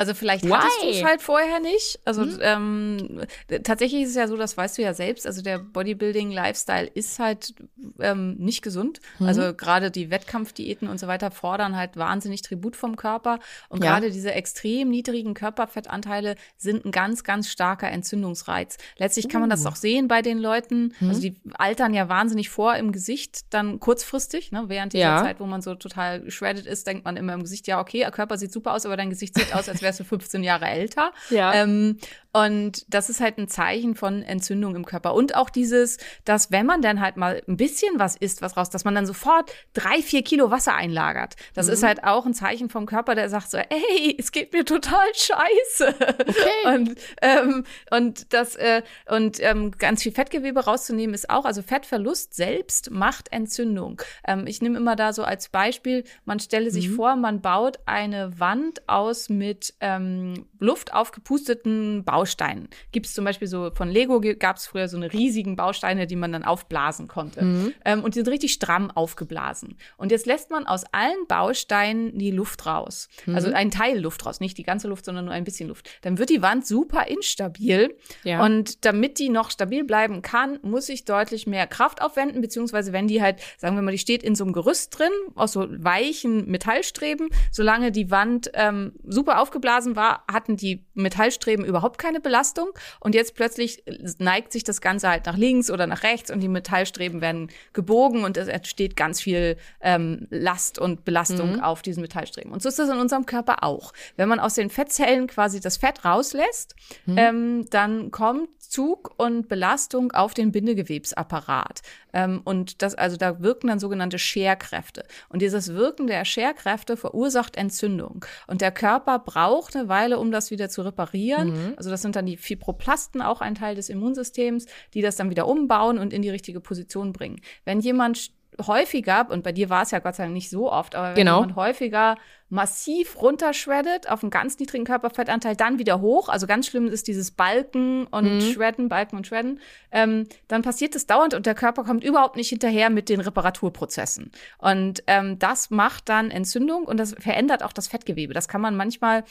Also 0.00 0.14
vielleicht 0.14 0.46
Why? 0.46 0.52
hattest 0.52 0.82
du 0.82 0.88
es 0.88 1.04
halt 1.04 1.20
vorher 1.20 1.60
nicht. 1.60 2.00
Also 2.06 2.22
hm? 2.22 2.38
ähm, 2.40 3.20
tatsächlich 3.64 4.04
ist 4.04 4.10
es 4.10 4.16
ja 4.16 4.28
so, 4.28 4.38
das 4.38 4.56
weißt 4.56 4.78
du 4.78 4.82
ja 4.82 4.94
selbst. 4.94 5.26
Also 5.26 5.42
der 5.42 5.58
Bodybuilding-Lifestyle 5.58 6.86
ist 6.86 7.18
halt 7.18 7.54
ähm, 7.98 8.36
nicht 8.38 8.62
gesund. 8.62 9.00
Mhm. 9.18 9.26
Also 9.26 9.52
gerade 9.52 9.90
die 9.90 10.10
Wettkampfdiäten 10.10 10.88
und 10.88 10.98
so 10.98 11.06
weiter 11.06 11.30
fordern 11.30 11.76
halt 11.76 11.98
wahnsinnig 11.98 12.40
Tribut 12.40 12.76
vom 12.76 12.96
Körper. 12.96 13.40
Und 13.68 13.84
ja. 13.84 13.90
gerade 13.90 14.10
diese 14.10 14.32
extrem 14.32 14.88
niedrigen 14.88 15.34
Körperfettanteile 15.34 16.36
sind 16.56 16.86
ein 16.86 16.92
ganz, 16.92 17.22
ganz 17.22 17.50
starker 17.50 17.90
Entzündungsreiz. 17.90 18.78
Letztlich 18.96 19.28
kann 19.28 19.42
man 19.42 19.50
das 19.50 19.66
uh. 19.66 19.68
auch 19.68 19.76
sehen 19.76 20.08
bei 20.08 20.22
den 20.22 20.38
Leuten. 20.38 20.94
Mhm. 21.00 21.08
Also 21.10 21.20
die 21.20 21.34
altern 21.52 21.92
ja 21.92 22.08
wahnsinnig 22.08 22.48
vor 22.48 22.74
im 22.76 22.92
Gesicht, 22.92 23.52
dann 23.52 23.80
kurzfristig. 23.80 24.50
Ne? 24.50 24.64
Während 24.68 24.94
dieser 24.94 25.04
ja. 25.04 25.22
Zeit, 25.22 25.40
wo 25.40 25.44
man 25.44 25.60
so 25.60 25.74
total 25.74 26.30
shredded 26.30 26.64
ist, 26.64 26.86
denkt 26.86 27.04
man 27.04 27.18
immer 27.18 27.34
im 27.34 27.42
Gesicht, 27.42 27.66
ja, 27.66 27.78
okay, 27.78 27.98
der 27.98 28.12
Körper 28.12 28.38
sieht 28.38 28.50
super 28.50 28.72
aus, 28.72 28.86
aber 28.86 28.96
dein 28.96 29.10
Gesicht 29.10 29.34
sieht 29.34 29.54
aus, 29.54 29.68
als 29.68 29.82
wäre 29.82 29.89
wärst 29.90 30.00
du 30.00 30.04
15 30.04 30.44
Jahre 30.44 30.66
älter. 30.66 31.12
Ja. 31.30 31.52
Ähm, 31.52 31.98
und 32.32 32.84
das 32.94 33.10
ist 33.10 33.20
halt 33.20 33.38
ein 33.38 33.48
Zeichen 33.48 33.96
von 33.96 34.22
Entzündung 34.22 34.76
im 34.76 34.86
Körper. 34.86 35.14
Und 35.14 35.34
auch 35.34 35.50
dieses, 35.50 35.98
dass 36.24 36.52
wenn 36.52 36.64
man 36.64 36.80
dann 36.80 37.00
halt 37.00 37.16
mal 37.16 37.42
ein 37.48 37.56
bisschen 37.56 37.98
was 37.98 38.14
isst, 38.14 38.40
was 38.40 38.56
raus, 38.56 38.70
dass 38.70 38.84
man 38.84 38.94
dann 38.94 39.04
sofort 39.04 39.52
drei, 39.72 40.00
vier 40.00 40.22
Kilo 40.22 40.50
Wasser 40.50 40.74
einlagert. 40.74 41.34
Das 41.54 41.66
mhm. 41.66 41.72
ist 41.72 41.82
halt 41.82 42.04
auch 42.04 42.26
ein 42.26 42.34
Zeichen 42.34 42.70
vom 42.70 42.86
Körper, 42.86 43.16
der 43.16 43.28
sagt 43.28 43.50
so, 43.50 43.58
ey, 43.58 44.14
es 44.16 44.30
geht 44.30 44.52
mir 44.52 44.64
total 44.64 45.06
scheiße. 45.12 45.94
Okay. 45.98 46.50
Und, 46.74 46.94
ähm, 47.22 47.64
und 47.90 48.32
das, 48.32 48.54
äh, 48.56 48.82
und 49.08 49.38
ähm, 49.40 49.72
ganz 49.72 50.02
viel 50.02 50.12
Fettgewebe 50.12 50.64
rauszunehmen 50.64 51.14
ist 51.14 51.30
auch, 51.30 51.44
also 51.44 51.62
Fettverlust 51.62 52.34
selbst 52.34 52.90
macht 52.90 53.32
Entzündung. 53.32 54.00
Ähm, 54.26 54.46
ich 54.46 54.62
nehme 54.62 54.78
immer 54.78 54.94
da 54.94 55.12
so 55.12 55.24
als 55.24 55.48
Beispiel, 55.48 56.04
man 56.24 56.38
stelle 56.38 56.70
sich 56.70 56.90
mhm. 56.90 56.94
vor, 56.94 57.16
man 57.16 57.40
baut 57.40 57.78
eine 57.86 58.38
Wand 58.38 58.88
aus 58.88 59.28
mit 59.28 59.74
ähm, 59.80 60.46
Luft 60.58 60.94
aufgepusteten 60.94 62.04
Bau 62.04 62.20
Bausteinen. 62.20 62.68
Gibt 62.92 63.06
es 63.06 63.14
zum 63.14 63.24
Beispiel 63.24 63.48
so, 63.48 63.70
von 63.72 63.88
Lego 63.88 64.20
gab 64.38 64.56
es 64.56 64.66
früher 64.66 64.88
so 64.88 64.98
eine 64.98 65.10
riesigen 65.10 65.56
Bausteine, 65.56 66.06
die 66.06 66.16
man 66.16 66.32
dann 66.32 66.44
aufblasen 66.44 67.08
konnte. 67.08 67.42
Mhm. 67.42 67.74
Ähm, 67.84 68.04
und 68.04 68.14
die 68.14 68.18
sind 68.18 68.28
richtig 68.28 68.52
stramm 68.52 68.90
aufgeblasen. 68.90 69.78
Und 69.96 70.12
jetzt 70.12 70.26
lässt 70.26 70.50
man 70.50 70.66
aus 70.66 70.84
allen 70.92 71.26
Bausteinen 71.28 72.18
die 72.18 72.30
Luft 72.30 72.66
raus. 72.66 73.08
Mhm. 73.24 73.34
Also 73.34 73.52
einen 73.52 73.70
Teil 73.70 74.00
Luft 74.00 74.26
raus, 74.26 74.40
nicht 74.40 74.58
die 74.58 74.64
ganze 74.64 74.86
Luft, 74.88 75.06
sondern 75.06 75.24
nur 75.24 75.32
ein 75.32 75.44
bisschen 75.44 75.68
Luft. 75.68 75.88
Dann 76.02 76.18
wird 76.18 76.28
die 76.28 76.42
Wand 76.42 76.66
super 76.66 77.06
instabil. 77.06 77.96
Ja. 78.22 78.44
Und 78.44 78.84
damit 78.84 79.18
die 79.18 79.30
noch 79.30 79.50
stabil 79.50 79.84
bleiben 79.84 80.20
kann, 80.20 80.58
muss 80.60 80.90
ich 80.90 81.06
deutlich 81.06 81.46
mehr 81.46 81.66
Kraft 81.66 82.02
aufwenden, 82.02 82.42
beziehungsweise 82.42 82.92
wenn 82.92 83.08
die 83.08 83.22
halt, 83.22 83.40
sagen 83.56 83.76
wir 83.76 83.82
mal, 83.82 83.92
die 83.92 83.98
steht 83.98 84.22
in 84.22 84.34
so 84.34 84.44
einem 84.44 84.52
Gerüst 84.52 84.98
drin, 84.98 85.12
aus 85.36 85.52
so 85.52 85.66
weichen 85.70 86.50
Metallstreben, 86.50 87.30
solange 87.50 87.92
die 87.92 88.10
Wand 88.10 88.50
ähm, 88.52 88.92
super 89.04 89.40
aufgeblasen 89.40 89.69
war, 89.96 90.24
hatten 90.30 90.56
die 90.56 90.84
Metallstreben 90.94 91.64
überhaupt 91.64 91.98
keine 91.98 92.10
keine 92.10 92.20
Belastung 92.20 92.70
und 92.98 93.14
jetzt 93.14 93.36
plötzlich 93.36 93.84
neigt 94.18 94.52
sich 94.52 94.64
das 94.64 94.80
Ganze 94.80 95.08
halt 95.08 95.26
nach 95.26 95.36
links 95.36 95.70
oder 95.70 95.86
nach 95.86 96.02
rechts 96.02 96.30
und 96.32 96.40
die 96.40 96.48
Metallstreben 96.48 97.20
werden 97.20 97.50
gebogen 97.72 98.24
und 98.24 98.36
es 98.36 98.48
entsteht 98.48 98.96
ganz 98.96 99.20
viel 99.20 99.56
ähm, 99.80 100.26
Last 100.30 100.80
und 100.80 101.04
Belastung 101.04 101.54
mhm. 101.54 101.60
auf 101.60 101.82
diesen 101.82 102.00
Metallstreben. 102.00 102.50
Und 102.50 102.62
so 102.62 102.68
ist 102.68 102.80
das 102.80 102.88
in 102.88 102.98
unserem 102.98 103.26
Körper 103.26 103.62
auch. 103.62 103.92
Wenn 104.16 104.28
man 104.28 104.40
aus 104.40 104.54
den 104.54 104.70
Fettzellen 104.70 105.28
quasi 105.28 105.60
das 105.60 105.76
Fett 105.76 106.04
rauslässt, 106.04 106.74
mhm. 107.06 107.18
ähm, 107.18 107.66
dann 107.70 108.10
kommt 108.10 108.48
Zug 108.58 109.14
und 109.16 109.48
Belastung 109.48 110.12
auf 110.12 110.32
den 110.32 110.52
Bindegewebsapparat. 110.52 111.82
Ähm, 112.12 112.40
und 112.44 112.82
das, 112.82 112.94
also 112.94 113.16
da 113.16 113.40
wirken 113.40 113.68
dann 113.68 113.80
sogenannte 113.80 114.18
Scherkräfte. 114.18 115.04
Und 115.28 115.42
dieses 115.42 115.74
Wirken 115.74 116.06
der 116.06 116.24
Scherkräfte 116.24 116.96
verursacht 116.96 117.56
Entzündung. 117.56 118.24
Und 118.46 118.60
der 118.60 118.70
Körper 118.70 119.18
braucht 119.18 119.59
eine 119.74 119.88
Weile, 119.88 120.18
um 120.18 120.30
das 120.32 120.50
wieder 120.50 120.68
zu 120.68 120.82
reparieren. 120.82 121.50
Mhm. 121.50 121.74
Also 121.76 121.90
das 121.90 122.02
sind 122.02 122.16
dann 122.16 122.26
die 122.26 122.36
Fibroplasten, 122.36 123.20
auch 123.20 123.40
ein 123.40 123.54
Teil 123.54 123.74
des 123.74 123.88
Immunsystems, 123.88 124.66
die 124.94 125.02
das 125.02 125.16
dann 125.16 125.30
wieder 125.30 125.46
umbauen 125.46 125.98
und 125.98 126.12
in 126.12 126.22
die 126.22 126.30
richtige 126.30 126.60
Position 126.60 127.12
bringen. 127.12 127.40
Wenn 127.64 127.80
jemand 127.80 128.30
häufiger, 128.66 129.28
und 129.30 129.42
bei 129.42 129.52
dir 129.52 129.70
war 129.70 129.82
es 129.82 129.90
ja 129.90 129.98
Gott 129.98 130.16
sei 130.16 130.24
Dank 130.24 130.34
nicht 130.34 130.50
so 130.50 130.70
oft, 130.70 130.94
aber 130.94 131.10
wenn 131.10 131.14
genau. 131.14 131.40
jemand 131.40 131.56
häufiger 131.56 132.16
massiv 132.48 133.20
runterschreddet 133.22 134.10
auf 134.10 134.22
einen 134.22 134.30
ganz 134.30 134.58
niedrigen 134.58 134.84
Körperfettanteil, 134.84 135.54
dann 135.54 135.78
wieder 135.78 136.00
hoch, 136.00 136.28
also 136.28 136.46
ganz 136.48 136.66
schlimm 136.66 136.88
ist 136.88 137.06
dieses 137.06 137.30
Balken 137.30 138.06
und 138.08 138.34
mhm. 138.34 138.40
Shredden, 138.40 138.88
Balken 138.88 139.16
und 139.16 139.26
Shredden, 139.26 139.60
ähm, 139.92 140.26
dann 140.48 140.62
passiert 140.62 140.96
das 140.96 141.06
dauernd 141.06 141.32
und 141.34 141.46
der 141.46 141.54
Körper 141.54 141.84
kommt 141.84 142.02
überhaupt 142.02 142.36
nicht 142.36 142.48
hinterher 142.48 142.90
mit 142.90 143.08
den 143.08 143.20
Reparaturprozessen. 143.20 144.32
Und 144.58 145.04
ähm, 145.06 145.38
das 145.38 145.70
macht 145.70 146.08
dann 146.08 146.30
Entzündung 146.30 146.84
und 146.84 146.98
das 146.98 147.14
verändert 147.18 147.62
auch 147.62 147.72
das 147.72 147.86
Fettgewebe. 147.86 148.34
Das 148.34 148.48
kann 148.48 148.60
man 148.60 148.76
manchmal 148.76 149.24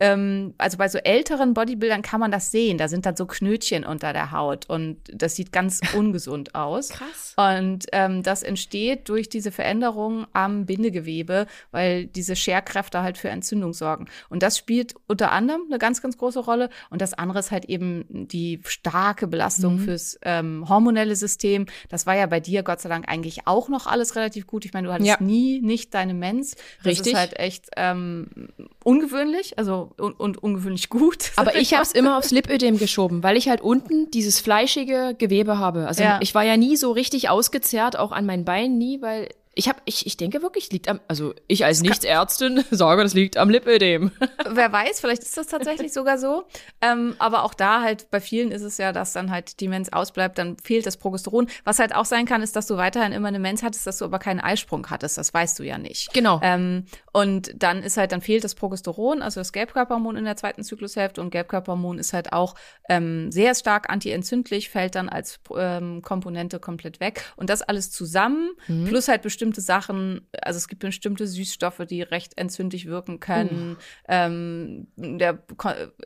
ähm, 0.00 0.54
also 0.58 0.78
bei 0.78 0.88
so 0.88 0.98
älteren 0.98 1.54
Bodybuildern 1.54 2.02
kann 2.02 2.20
man 2.20 2.30
das 2.30 2.50
sehen. 2.50 2.78
Da 2.78 2.88
sind 2.88 3.04
dann 3.06 3.16
so 3.16 3.26
Knötchen 3.26 3.84
unter 3.84 4.12
der 4.12 4.30
Haut 4.30 4.68
und 4.68 4.98
das 5.12 5.34
sieht 5.34 5.52
ganz 5.52 5.80
ungesund 5.94 6.54
aus. 6.54 6.90
Krass. 6.90 7.34
Und 7.36 7.86
ähm, 7.92 8.22
das 8.22 8.42
entsteht 8.42 9.08
durch 9.08 9.28
diese 9.28 9.50
Veränderung 9.50 10.26
am 10.32 10.66
Bindegewebe, 10.66 11.46
weil 11.70 12.06
diese 12.06 12.36
Scherkräfte 12.36 13.02
halt 13.02 13.18
für 13.18 13.28
Entzündung 13.28 13.72
sorgen. 13.72 14.06
Und 14.28 14.42
das 14.42 14.56
spielt 14.58 14.94
unter 15.06 15.32
anderem 15.32 15.62
eine 15.66 15.78
ganz, 15.78 16.00
ganz 16.00 16.16
große 16.16 16.40
Rolle. 16.40 16.70
Und 16.90 17.02
das 17.02 17.14
andere 17.14 17.40
ist 17.40 17.50
halt 17.50 17.64
eben 17.64 18.04
die 18.08 18.60
starke 18.66 19.26
Belastung 19.26 19.76
mhm. 19.76 19.80
fürs 19.80 20.18
ähm, 20.22 20.68
hormonelle 20.68 21.16
System. 21.16 21.66
Das 21.88 22.06
war 22.06 22.16
ja 22.16 22.26
bei 22.26 22.40
dir 22.40 22.62
Gott 22.62 22.80
sei 22.80 22.88
Dank 22.88 23.08
eigentlich 23.08 23.46
auch 23.46 23.68
noch 23.68 23.86
alles 23.86 24.14
relativ 24.14 24.46
gut. 24.46 24.64
Ich 24.64 24.72
meine, 24.72 24.88
du 24.88 24.92
hattest 24.92 25.08
ja. 25.08 25.16
nie 25.20 25.60
nicht 25.60 25.94
deine 25.94 26.14
Mens. 26.14 26.54
Das 26.78 26.86
Richtig. 26.86 27.12
ist 27.12 27.18
halt 27.18 27.38
echt 27.38 27.66
ähm, 27.76 28.28
ungewöhnlich. 28.84 29.58
Also 29.58 29.87
und, 29.96 30.18
und 30.18 30.42
ungewöhnlich 30.42 30.88
gut. 30.88 31.32
Aber 31.36 31.56
ich 31.56 31.72
habe 31.74 31.82
es 31.82 31.92
immer 31.92 32.18
aufs 32.18 32.30
Lipödem 32.30 32.78
geschoben, 32.78 33.22
weil 33.22 33.36
ich 33.36 33.48
halt 33.48 33.60
unten 33.60 34.10
dieses 34.10 34.40
fleischige 34.40 35.14
Gewebe 35.16 35.58
habe. 35.58 35.86
Also 35.86 36.02
ja. 36.02 36.18
ich 36.20 36.34
war 36.34 36.44
ja 36.44 36.56
nie 36.56 36.76
so 36.76 36.92
richtig 36.92 37.28
ausgezerrt, 37.28 37.98
auch 37.98 38.12
an 38.12 38.26
meinen 38.26 38.44
Beinen 38.44 38.78
nie, 38.78 39.00
weil 39.00 39.28
ich 39.58 39.68
habe, 39.68 39.80
ich, 39.86 40.06
ich 40.06 40.16
denke 40.16 40.40
wirklich, 40.40 40.70
liegt 40.70 40.86
am, 40.86 41.00
also 41.08 41.34
ich 41.48 41.64
als 41.64 41.82
Nichtsärztin 41.82 42.64
sage, 42.70 43.02
das 43.02 43.12
liegt 43.12 43.36
am 43.36 43.50
Lipödem. 43.50 44.12
Wer 44.48 44.72
weiß, 44.72 45.00
vielleicht 45.00 45.24
ist 45.24 45.36
das 45.36 45.48
tatsächlich 45.48 45.92
sogar 45.92 46.16
so. 46.16 46.44
Ähm, 46.80 47.16
aber 47.18 47.42
auch 47.42 47.54
da 47.54 47.82
halt, 47.82 48.08
bei 48.12 48.20
vielen 48.20 48.52
ist 48.52 48.62
es 48.62 48.78
ja, 48.78 48.92
dass 48.92 49.14
dann 49.14 49.32
halt 49.32 49.58
die 49.58 49.66
Mens 49.66 49.92
ausbleibt, 49.92 50.38
dann 50.38 50.58
fehlt 50.58 50.86
das 50.86 50.96
Progesteron. 50.96 51.48
Was 51.64 51.80
halt 51.80 51.92
auch 51.92 52.04
sein 52.04 52.24
kann, 52.24 52.40
ist, 52.40 52.54
dass 52.54 52.68
du 52.68 52.76
weiterhin 52.76 53.10
immer 53.10 53.26
eine 53.26 53.40
Mens 53.40 53.64
hattest, 53.64 53.84
dass 53.84 53.98
du 53.98 54.04
aber 54.04 54.20
keinen 54.20 54.38
Eisprung 54.38 54.88
hattest. 54.90 55.18
Das 55.18 55.34
weißt 55.34 55.58
du 55.58 55.64
ja 55.64 55.76
nicht. 55.76 56.12
Genau. 56.14 56.38
Ähm, 56.44 56.84
und 57.12 57.52
dann 57.56 57.82
ist 57.82 57.96
halt, 57.96 58.12
dann 58.12 58.20
fehlt 58.20 58.44
das 58.44 58.54
Progesteron, 58.54 59.22
also 59.22 59.40
das 59.40 59.52
Gelbkörperhormon 59.52 60.16
in 60.16 60.24
der 60.24 60.36
zweiten 60.36 60.62
Zyklushälfte. 60.62 61.20
Und 61.20 61.30
Gelbkörperhormon 61.30 61.98
ist 61.98 62.12
halt 62.12 62.32
auch 62.32 62.54
ähm, 62.88 63.32
sehr 63.32 63.56
stark 63.56 63.90
antientzündlich, 63.90 64.70
fällt 64.70 64.94
dann 64.94 65.08
als 65.08 65.40
ähm, 65.56 66.00
Komponente 66.02 66.60
komplett 66.60 67.00
weg. 67.00 67.24
Und 67.34 67.50
das 67.50 67.62
alles 67.62 67.90
zusammen, 67.90 68.50
mhm. 68.68 68.84
plus 68.84 69.08
halt 69.08 69.22
bestimmt 69.22 69.47
bestimmte 69.48 69.60
Sachen, 69.60 70.26
also 70.42 70.58
es 70.58 70.68
gibt 70.68 70.80
bestimmte 70.82 71.26
Süßstoffe, 71.26 71.82
die 71.88 72.02
recht 72.02 72.36
entzündlich 72.36 72.86
wirken 72.86 73.20
können. 73.20 73.76
Uh. 73.78 73.82
Ähm, 74.08 74.86
der 74.96 75.38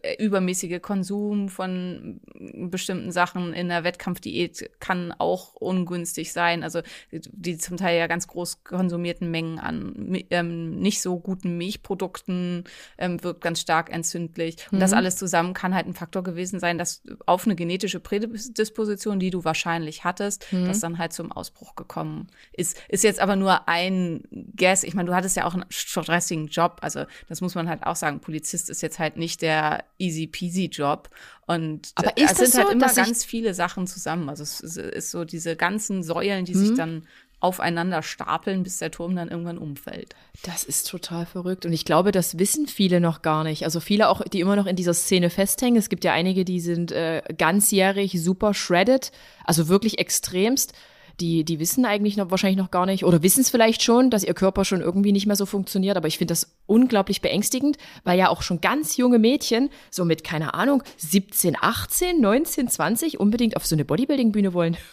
äh, 0.02 0.22
übermäßige 0.22 0.80
Konsum 0.80 1.48
von 1.48 2.20
bestimmten 2.34 3.10
Sachen 3.10 3.52
in 3.52 3.68
der 3.68 3.84
Wettkampfdiät 3.84 4.70
kann 4.80 5.12
auch 5.18 5.54
ungünstig 5.54 6.32
sein. 6.32 6.62
Also 6.62 6.82
die 7.10 7.58
zum 7.58 7.76
Teil 7.76 7.98
ja 7.98 8.06
ganz 8.06 8.26
groß 8.26 8.64
konsumierten 8.64 9.30
Mengen 9.30 9.58
an 9.58 10.16
ähm, 10.30 10.76
nicht 10.76 11.02
so 11.02 11.18
guten 11.18 11.56
Milchprodukten 11.56 12.64
ähm, 12.98 13.22
wirkt 13.22 13.40
ganz 13.40 13.60
stark 13.60 13.92
entzündlich. 13.92 14.56
Und 14.70 14.78
mhm. 14.78 14.80
das 14.80 14.92
alles 14.92 15.16
zusammen 15.16 15.54
kann 15.54 15.74
halt 15.74 15.86
ein 15.86 15.94
Faktor 15.94 16.22
gewesen 16.22 16.60
sein, 16.60 16.78
dass 16.78 17.02
auf 17.26 17.44
eine 17.44 17.56
genetische 17.56 18.00
Prädisposition, 18.00 19.18
die 19.18 19.30
du 19.30 19.44
wahrscheinlich 19.44 20.04
hattest, 20.04 20.52
mhm. 20.52 20.66
das 20.66 20.80
dann 20.80 20.98
halt 20.98 21.12
zum 21.12 21.32
Ausbruch 21.32 21.74
gekommen 21.74 22.28
ist. 22.52 22.80
Ist 22.88 23.04
jetzt 23.04 23.20
aber 23.20 23.31
aber 23.32 23.36
nur 23.40 23.68
ein 23.68 24.24
Guess. 24.56 24.84
Ich 24.84 24.94
meine, 24.94 25.08
du 25.08 25.14
hattest 25.14 25.36
ja 25.36 25.46
auch 25.46 25.54
einen 25.54 25.64
stressigen 25.70 26.48
Job. 26.48 26.78
Also 26.82 27.04
das 27.28 27.40
muss 27.40 27.54
man 27.54 27.68
halt 27.68 27.84
auch 27.84 27.96
sagen. 27.96 28.20
Polizist 28.20 28.68
ist 28.68 28.82
jetzt 28.82 28.98
halt 28.98 29.16
nicht 29.16 29.42
der 29.42 29.84
easy 29.98 30.26
peasy 30.26 30.66
Job. 30.66 31.08
Und 31.46 31.92
aber 31.94 32.16
ist 32.16 32.32
es 32.32 32.52
sind 32.52 32.54
halt 32.54 32.66
so, 32.68 32.72
immer 32.72 32.92
ganz 32.92 33.24
viele 33.24 33.54
Sachen 33.54 33.86
zusammen. 33.86 34.28
Also 34.28 34.42
es 34.42 34.60
ist 34.60 35.10
so 35.10 35.24
diese 35.24 35.56
ganzen 35.56 36.02
Säulen, 36.02 36.44
die 36.44 36.54
mhm. 36.54 36.66
sich 36.66 36.76
dann 36.76 37.06
aufeinander 37.40 38.02
stapeln, 38.02 38.62
bis 38.62 38.78
der 38.78 38.92
Turm 38.92 39.16
dann 39.16 39.28
irgendwann 39.28 39.58
umfällt. 39.58 40.14
Das 40.44 40.62
ist 40.62 40.88
total 40.88 41.26
verrückt. 41.26 41.66
Und 41.66 41.72
ich 41.72 41.84
glaube, 41.84 42.12
das 42.12 42.38
wissen 42.38 42.68
viele 42.68 43.00
noch 43.00 43.22
gar 43.22 43.42
nicht. 43.42 43.64
Also 43.64 43.80
viele 43.80 44.08
auch, 44.08 44.22
die 44.22 44.40
immer 44.40 44.54
noch 44.54 44.66
in 44.66 44.76
dieser 44.76 44.94
Szene 44.94 45.28
festhängen. 45.28 45.76
Es 45.76 45.88
gibt 45.88 46.04
ja 46.04 46.12
einige, 46.12 46.44
die 46.44 46.60
sind 46.60 46.92
äh, 46.92 47.22
ganzjährig 47.36 48.22
super 48.22 48.54
shredded, 48.54 49.10
also 49.44 49.68
wirklich 49.68 49.98
extremst 49.98 50.72
die, 51.22 51.44
die 51.44 51.60
wissen 51.60 51.86
eigentlich 51.86 52.16
noch, 52.16 52.32
wahrscheinlich 52.32 52.58
noch 52.58 52.72
gar 52.72 52.84
nicht 52.84 53.04
oder 53.04 53.22
wissen 53.22 53.42
es 53.42 53.50
vielleicht 53.50 53.82
schon, 53.82 54.10
dass 54.10 54.24
ihr 54.24 54.34
Körper 54.34 54.64
schon 54.64 54.80
irgendwie 54.80 55.12
nicht 55.12 55.26
mehr 55.26 55.36
so 55.36 55.46
funktioniert. 55.46 55.96
Aber 55.96 56.08
ich 56.08 56.18
finde 56.18 56.32
das 56.32 56.56
unglaublich 56.66 57.22
beängstigend, 57.22 57.78
weil 58.02 58.18
ja 58.18 58.28
auch 58.28 58.42
schon 58.42 58.60
ganz 58.60 58.96
junge 58.96 59.20
Mädchen, 59.20 59.70
so 59.90 60.04
mit, 60.04 60.24
keine 60.24 60.54
Ahnung, 60.54 60.82
17, 60.96 61.56
18, 61.60 62.20
19, 62.20 62.68
20 62.68 63.20
unbedingt 63.20 63.56
auf 63.56 63.64
so 63.64 63.76
eine 63.76 63.84
Bodybuilding-Bühne 63.84 64.52
wollen. 64.52 64.76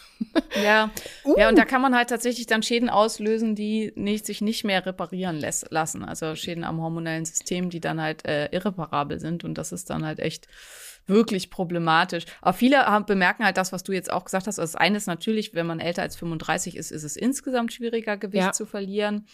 Ja. 0.62 0.90
Uh. 1.24 1.34
ja, 1.38 1.48
und 1.48 1.56
da 1.56 1.64
kann 1.64 1.80
man 1.80 1.96
halt 1.96 2.10
tatsächlich 2.10 2.46
dann 2.46 2.62
Schäden 2.62 2.90
auslösen, 2.90 3.54
die 3.54 3.90
nicht, 3.94 4.26
sich 4.26 4.42
nicht 4.42 4.64
mehr 4.64 4.84
reparieren 4.84 5.36
lässt, 5.36 5.70
lassen. 5.70 6.04
Also 6.04 6.34
Schäden 6.34 6.62
am 6.62 6.78
hormonellen 6.82 7.24
System, 7.24 7.70
die 7.70 7.80
dann 7.80 8.02
halt 8.02 8.26
äh, 8.26 8.50
irreparabel 8.52 9.18
sind. 9.18 9.44
Und 9.44 9.54
das 9.54 9.72
ist 9.72 9.88
dann 9.88 10.04
halt 10.04 10.18
echt 10.18 10.46
wirklich 11.10 11.50
problematisch. 11.50 12.24
Aber 12.40 12.54
viele 12.54 12.86
haben, 12.86 13.04
bemerken 13.04 13.44
halt 13.44 13.56
das, 13.56 13.72
was 13.72 13.82
du 13.82 13.92
jetzt 13.92 14.10
auch 14.10 14.24
gesagt 14.24 14.46
hast. 14.46 14.58
Also 14.58 14.72
das 14.72 14.80
eine 14.80 14.96
ist 14.96 15.06
natürlich, 15.06 15.54
wenn 15.54 15.66
man 15.66 15.80
älter 15.80 16.02
als 16.02 16.16
35 16.16 16.76
ist, 16.76 16.90
ist 16.90 17.04
es 17.04 17.16
insgesamt 17.16 17.72
schwieriger, 17.72 18.16
Gewicht 18.16 18.44
ja. 18.44 18.52
zu 18.52 18.66
verlieren. 18.66 19.26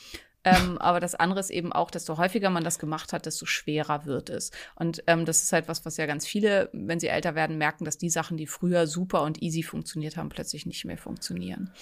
Ähm, 0.47 0.79
aber 0.79 1.01
das 1.01 1.17
andere 1.17 1.41
ist 1.41 1.51
eben 1.51 1.73
auch, 1.73 1.91
desto 1.91 2.19
häufiger 2.19 2.51
man 2.51 2.63
das 2.63 2.79
gemacht 2.79 3.13
hat, 3.13 3.27
desto 3.27 3.47
schwerer 3.47 4.07
wird 4.07 4.31
es. 4.31 4.53
Und 4.77 5.03
ähm, 5.09 5.25
das 5.25 5.43
ist 5.43 5.53
halt 5.53 5.67
was, 5.67 5.85
was 5.85 5.97
ja 5.97 6.07
ganz 6.07 6.25
viele, 6.25 6.71
wenn 6.73 7.01
sie 7.01 7.09
älter 7.09 7.35
werden, 7.35 7.59
merken, 7.59 7.85
dass 7.85 7.99
die 7.99 8.11
Sachen, 8.11 8.37
die 8.37 8.47
früher 8.47 8.87
super 8.87 9.23
und 9.23 9.43
easy 9.43 9.65
funktioniert 9.65 10.17
haben, 10.17 10.29
plötzlich 10.29 10.65
nicht 10.65 10.85
mehr 10.85 10.99
funktionieren. 10.99 11.73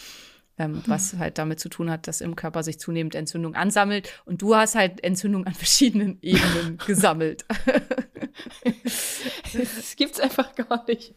Ähm, 0.59 0.83
was 0.87 1.17
halt 1.19 1.39
damit 1.39 1.59
zu 1.61 1.69
tun 1.69 1.91
hat, 1.91 2.07
dass 2.07 2.21
im 2.21 2.37
Körper 2.37 2.63
sich 2.63 2.79
zunehmend 2.79 3.15
Entzündung 3.15 3.55
ansammelt. 3.55 4.13
Und 4.25 4.41
du 4.43 4.55
hast 4.55 4.75
halt 4.75 5.03
Entzündung 5.03 5.47
an 5.47 5.55
verschiedenen 5.55 6.19
Ebenen 6.23 6.79
gesammelt. 6.87 7.45
das 8.65 9.97
gibt's 9.97 10.21
einfach 10.21 10.55
gar 10.55 10.85
nicht. 10.87 11.15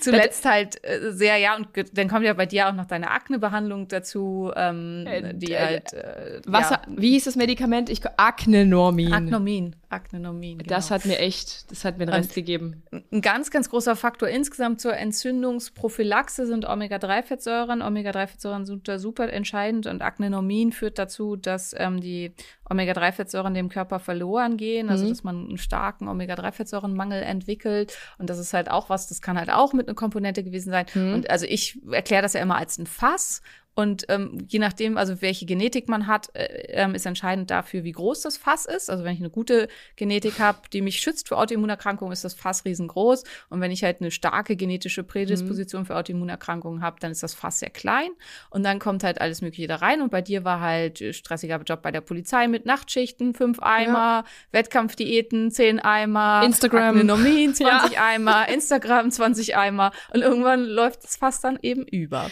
Zuletzt 0.00 0.44
halt 0.44 0.84
äh, 0.84 1.12
sehr, 1.12 1.36
ja, 1.36 1.56
und 1.56 1.68
dann 1.92 2.08
kommt 2.08 2.24
ja 2.24 2.32
bei 2.32 2.46
dir 2.46 2.68
auch 2.68 2.72
noch 2.72 2.86
deine 2.86 3.10
Aknebehandlung 3.10 3.86
dazu, 3.86 4.50
ähm, 4.56 5.04
äh, 5.06 5.34
die 5.34 5.52
äh, 5.52 5.58
halt. 5.58 5.92
Äh, 5.92 6.40
was, 6.46 6.70
ja. 6.70 6.82
Wie 6.88 7.10
hieß 7.10 7.24
das 7.24 7.36
Medikament? 7.36 7.88
Ich, 7.88 8.00
Aknenormin. 8.16 9.12
Aknomin. 9.12 9.76
Aknenormin. 9.88 10.58
Genau. 10.58 10.68
Das 10.68 10.90
hat 10.90 11.04
mir 11.04 11.18
echt, 11.18 11.70
das 11.70 11.84
hat 11.84 11.98
mir 11.98 12.06
den 12.06 12.14
Rest 12.14 12.34
gegeben. 12.34 12.82
Ein 13.12 13.20
ganz, 13.20 13.50
ganz 13.50 13.70
großer 13.70 13.94
Faktor 13.94 14.28
insgesamt 14.28 14.80
zur 14.80 14.96
Entzündungsprophylaxe 14.96 16.46
sind 16.46 16.66
Omega-3-Fettsäuren. 16.66 17.82
Omega-3-Fettsäuren 17.82 18.66
sind 18.66 18.88
da 18.88 18.98
super 18.98 19.32
entscheidend 19.32 19.86
und 19.86 20.02
Aknenormin 20.02 20.72
führt 20.72 20.98
dazu, 20.98 21.36
dass 21.36 21.74
ähm, 21.78 22.00
die 22.00 22.32
Omega-3-Fettsäuren 22.68 23.54
dem 23.54 23.68
Körper 23.68 24.00
verloren 24.00 24.56
gehen, 24.56 24.88
also 24.88 25.04
mhm. 25.04 25.08
dass 25.10 25.22
man 25.22 25.46
einen 25.46 25.58
starken 25.58 26.08
Omega-3-Fettsäurenmangel 26.08 27.22
entwickelt. 27.22 27.96
Und 28.18 28.28
das 28.28 28.38
ist 28.38 28.52
halt 28.52 28.70
auch 28.70 28.90
was, 28.90 29.06
das 29.06 29.22
kann 29.22 29.38
halt 29.38 29.50
auch 29.50 29.72
mit 29.72 29.86
einer 29.86 29.94
Komponente 29.94 30.42
gewesen 30.42 30.70
sein. 30.70 30.86
Mhm. 30.94 31.14
Und 31.14 31.30
also 31.30 31.46
ich 31.46 31.78
erkläre 31.90 32.22
das 32.22 32.32
ja 32.32 32.40
immer 32.40 32.56
als 32.56 32.78
ein 32.78 32.86
Fass. 32.86 33.40
Und 33.76 34.06
ähm, 34.08 34.46
je 34.48 34.58
nachdem, 34.58 34.96
also 34.96 35.20
welche 35.20 35.44
Genetik 35.44 35.86
man 35.86 36.06
hat, 36.06 36.34
äh, 36.34 36.44
ähm, 36.70 36.94
ist 36.94 37.04
entscheidend 37.04 37.50
dafür, 37.50 37.84
wie 37.84 37.92
groß 37.92 38.22
das 38.22 38.38
Fass 38.38 38.64
ist. 38.64 38.88
Also 38.88 39.04
wenn 39.04 39.12
ich 39.12 39.20
eine 39.20 39.28
gute 39.28 39.68
Genetik 39.96 40.38
habe, 40.38 40.60
die 40.72 40.80
mich 40.80 40.98
schützt 40.98 41.28
für 41.28 41.36
Autoimmunerkrankungen, 41.36 42.10
ist 42.10 42.24
das 42.24 42.32
Fass 42.32 42.64
riesengroß. 42.64 43.24
Und 43.50 43.60
wenn 43.60 43.70
ich 43.70 43.84
halt 43.84 44.00
eine 44.00 44.10
starke 44.10 44.56
genetische 44.56 45.02
Prädisposition 45.02 45.82
mhm. 45.82 45.86
für 45.86 45.96
Autoimmunerkrankungen 45.96 46.80
habe, 46.80 46.96
dann 47.00 47.12
ist 47.12 47.22
das 47.22 47.34
Fass 47.34 47.58
sehr 47.58 47.68
klein. 47.68 48.08
Und 48.48 48.62
dann 48.62 48.78
kommt 48.78 49.04
halt 49.04 49.20
alles 49.20 49.42
Mögliche 49.42 49.68
da 49.68 49.76
rein. 49.76 50.00
Und 50.00 50.10
bei 50.10 50.22
dir 50.22 50.42
war 50.42 50.60
halt 50.60 51.04
stressiger 51.14 51.60
Job 51.60 51.82
bei 51.82 51.90
der 51.90 52.00
Polizei 52.00 52.48
mit 52.48 52.64
Nachtschichten, 52.64 53.34
fünf 53.34 53.58
Eimer, 53.60 53.92
ja. 53.92 54.24
Wettkampfdiäten, 54.52 55.50
zehn 55.50 55.80
Eimer, 55.80 56.42
Instagram, 56.46 57.04
Nomin, 57.04 57.54
20 57.54 57.92
ja. 57.92 58.02
Eimer, 58.02 58.48
Instagram, 58.48 59.10
20 59.10 59.54
Eimer. 59.54 59.92
Und 60.14 60.22
irgendwann 60.22 60.64
läuft 60.64 61.04
das 61.04 61.16
Fass 61.16 61.42
dann 61.42 61.58
eben 61.60 61.82
über. 61.82 62.30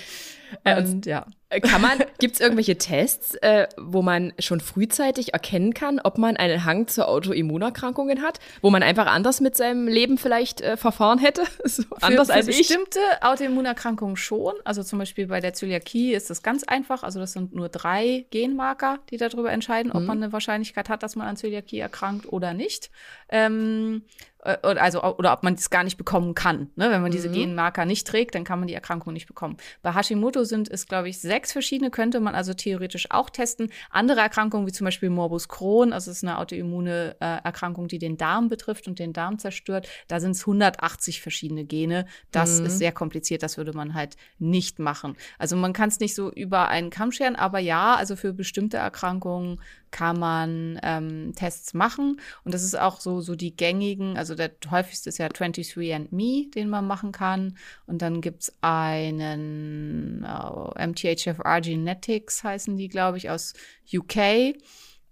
Äh, 0.63 0.79
und 0.79 1.07
ja. 1.07 1.27
Äh, 1.55 1.61
kann 1.61 1.81
man, 1.81 1.99
gibt 2.19 2.35
es 2.35 2.41
irgendwelche 2.41 2.77
Tests, 2.77 3.35
äh, 3.37 3.67
wo 3.77 4.03
man 4.03 4.33
schon 4.39 4.61
frühzeitig 4.61 5.33
erkennen 5.33 5.75
kann, 5.75 6.01
ob 6.03 6.19
man 6.19 6.37
einen 6.37 6.65
Hang 6.65 6.89
zu 6.89 7.07
Autoimmunerkrankungen 7.07 8.23
hat, 8.23 8.41
wo 8.63 8.71
man 8.71 8.83
einfach 8.83 9.07
anders 9.07 9.41
mit 9.41 9.57
seinem 9.57 9.87
Leben 9.89 10.19
vielleicht 10.19 10.61
äh, 10.61 10.77
verfahren 10.77 11.19
hätte? 11.19 11.43
so 11.65 11.83
für, 11.83 12.03
anders 12.03 12.29
für 12.29 12.35
als 12.35 12.49
ich. 12.49 12.59
Bestimmte 12.59 13.01
Autoimmunerkrankungen 13.21 14.17
schon. 14.17 14.55
Also 14.65 14.83
zum 14.83 14.99
Beispiel 14.99 15.27
bei 15.27 15.41
der 15.41 15.55
Zöliakie 15.55 16.15
ist 16.15 16.31
das 16.31 16.43
ganz 16.43 16.65
einfach. 16.65 17.03
Also 17.03 17.21
das 17.21 17.33
sind 17.33 17.55
nur 17.55 17.69
drei 17.69 18.27
Genmarker, 18.31 18.99
die 19.11 19.17
darüber 19.17 19.53
entscheiden, 19.53 19.93
ob 19.93 20.01
mhm. 20.01 20.07
man 20.07 20.23
eine 20.23 20.33
Wahrscheinlichkeit 20.33 20.89
hat, 20.89 21.03
dass 21.03 21.17
man 21.17 21.27
an 21.27 21.37
Zöliakie 21.37 21.79
erkrankt 21.79 22.33
oder 22.33 22.55
nicht. 22.55 22.91
Ähm, 23.29 24.03
äh, 24.34 24.34
also 24.45 25.03
oder 25.03 25.33
ob 25.33 25.43
man 25.43 25.57
das 25.57 25.71
gar 25.71 25.85
nicht 25.85 25.97
bekommen 25.97 26.35
kann. 26.35 26.71
Ne? 26.77 26.91
Wenn 26.91 27.03
man 27.03 27.11
diese 27.11 27.29
mhm. 27.29 27.35
Genmarker 27.35 27.85
nicht 27.87 28.07
trägt, 28.07 28.35
dann 28.35 28.45
kann 28.45 28.59
man 28.59 28.69
die 28.69 28.75
Erkrankung 28.75 29.13
nicht 29.13 29.27
bekommen. 29.27 29.57
Bei 29.83 29.95
Hashimoto 29.95 30.45
sind 30.45 30.71
es, 30.71 30.87
glaube 30.87 31.09
ich, 31.09 31.21
sechs 31.21 31.53
verschiedene, 31.53 31.91
könnte 31.91 32.21
man 32.21 32.35
also 32.35 32.53
theoretisch 32.53 33.11
auch 33.11 33.31
testen. 33.31 33.71
Andere 33.91 34.21
Erkrankungen, 34.21 34.67
wie 34.67 34.73
zum 34.73 34.85
Beispiel 34.85 35.11
Morbus 35.11 35.49
Crohn, 35.49 35.93
also 35.93 36.11
es 36.11 36.19
ist 36.19 36.25
eine 36.25 36.39
autoimmune 36.39 37.17
äh, 37.21 37.39
Erkrankung, 37.45 37.89
die 37.89 37.99
den 37.99 38.17
Darm 38.17 38.49
betrifft 38.49 38.87
und 38.87 38.99
den 38.99 39.13
Darm 39.13 39.39
zerstört, 39.39 39.89
da 40.09 40.21
sind 40.21 40.33
es 40.33 40.43
180 40.43 41.23
verschiedene 41.23 41.65
Gene. 41.65 42.07
Das 42.31 42.61
mhm. 42.61 42.67
ist 42.67 42.79
sehr 42.79 42.93
kompliziert, 42.93 43.43
das 43.43 43.57
würde 43.57 43.73
man 43.73 43.95
halt 43.95 44.17
nicht 44.39 44.79
machen. 44.79 45.17
Also 45.39 45.57
man 45.57 45.73
kann 45.73 45.89
es 45.89 46.01
nicht 46.01 46.15
so 46.15 46.31
über 46.31 46.69
einen 46.69 46.91
Kamm 46.91 47.13
scheren, 47.13 47.37
aber 47.37 47.59
ja, 47.61 47.95
also 47.95 48.17
für 48.17 48.33
bestimmte 48.33 48.77
Erkrankungen 48.77 49.61
kann 49.95 50.19
man 50.19 50.81
ähm, 50.83 51.35
Tests 51.37 51.73
machen. 51.73 52.21
Und 52.43 52.53
das 52.53 52.65
ist 52.65 52.77
auch 52.77 53.01
so, 53.01 53.21
so 53.21 53.37
die 53.37 53.57
gängigen, 53.57 54.19
also 54.19 54.35
der 54.35 54.51
häufigste 54.69 55.09
ist 55.09 55.19
ja 55.19 55.29
23andMe, 55.29 56.53
den 56.53 56.69
man 56.69 56.85
machen 56.85 57.13
kann. 57.13 57.57
Und 57.87 58.03
dann 58.03 58.21
gibt 58.21 58.43
es 58.43 58.57
einen 58.61 60.27
oh, 60.27 60.73
MTHFR 60.77 61.61
Genetics, 61.61 62.43
heißen 62.43 62.77
die, 62.77 62.89
glaube 62.89 63.19
ich, 63.19 63.31
aus 63.31 63.55
UK. 63.93 64.57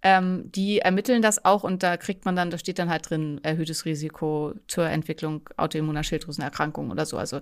Ähm, 0.05 0.51
die 0.51 0.81
ermitteln 0.81 1.23
das 1.23 1.45
auch 1.45 1.63
und 1.63 1.83
da 1.85 1.97
kriegt 1.97 2.25
man 2.25 2.35
dann, 2.35 2.51
da 2.51 2.59
steht 2.59 2.81
dann 2.81 2.91
halt 2.91 3.09
drin, 3.09 3.39
erhöhtes 3.45 3.85
Risiko 3.85 4.53
zur 4.67 4.87
Entwicklung 4.87 5.49
autoimmuner 5.57 6.03
Schilddrüsenerkrankungen 6.03 6.91
oder 6.91 7.07
so. 7.07 7.19
Also 7.19 7.39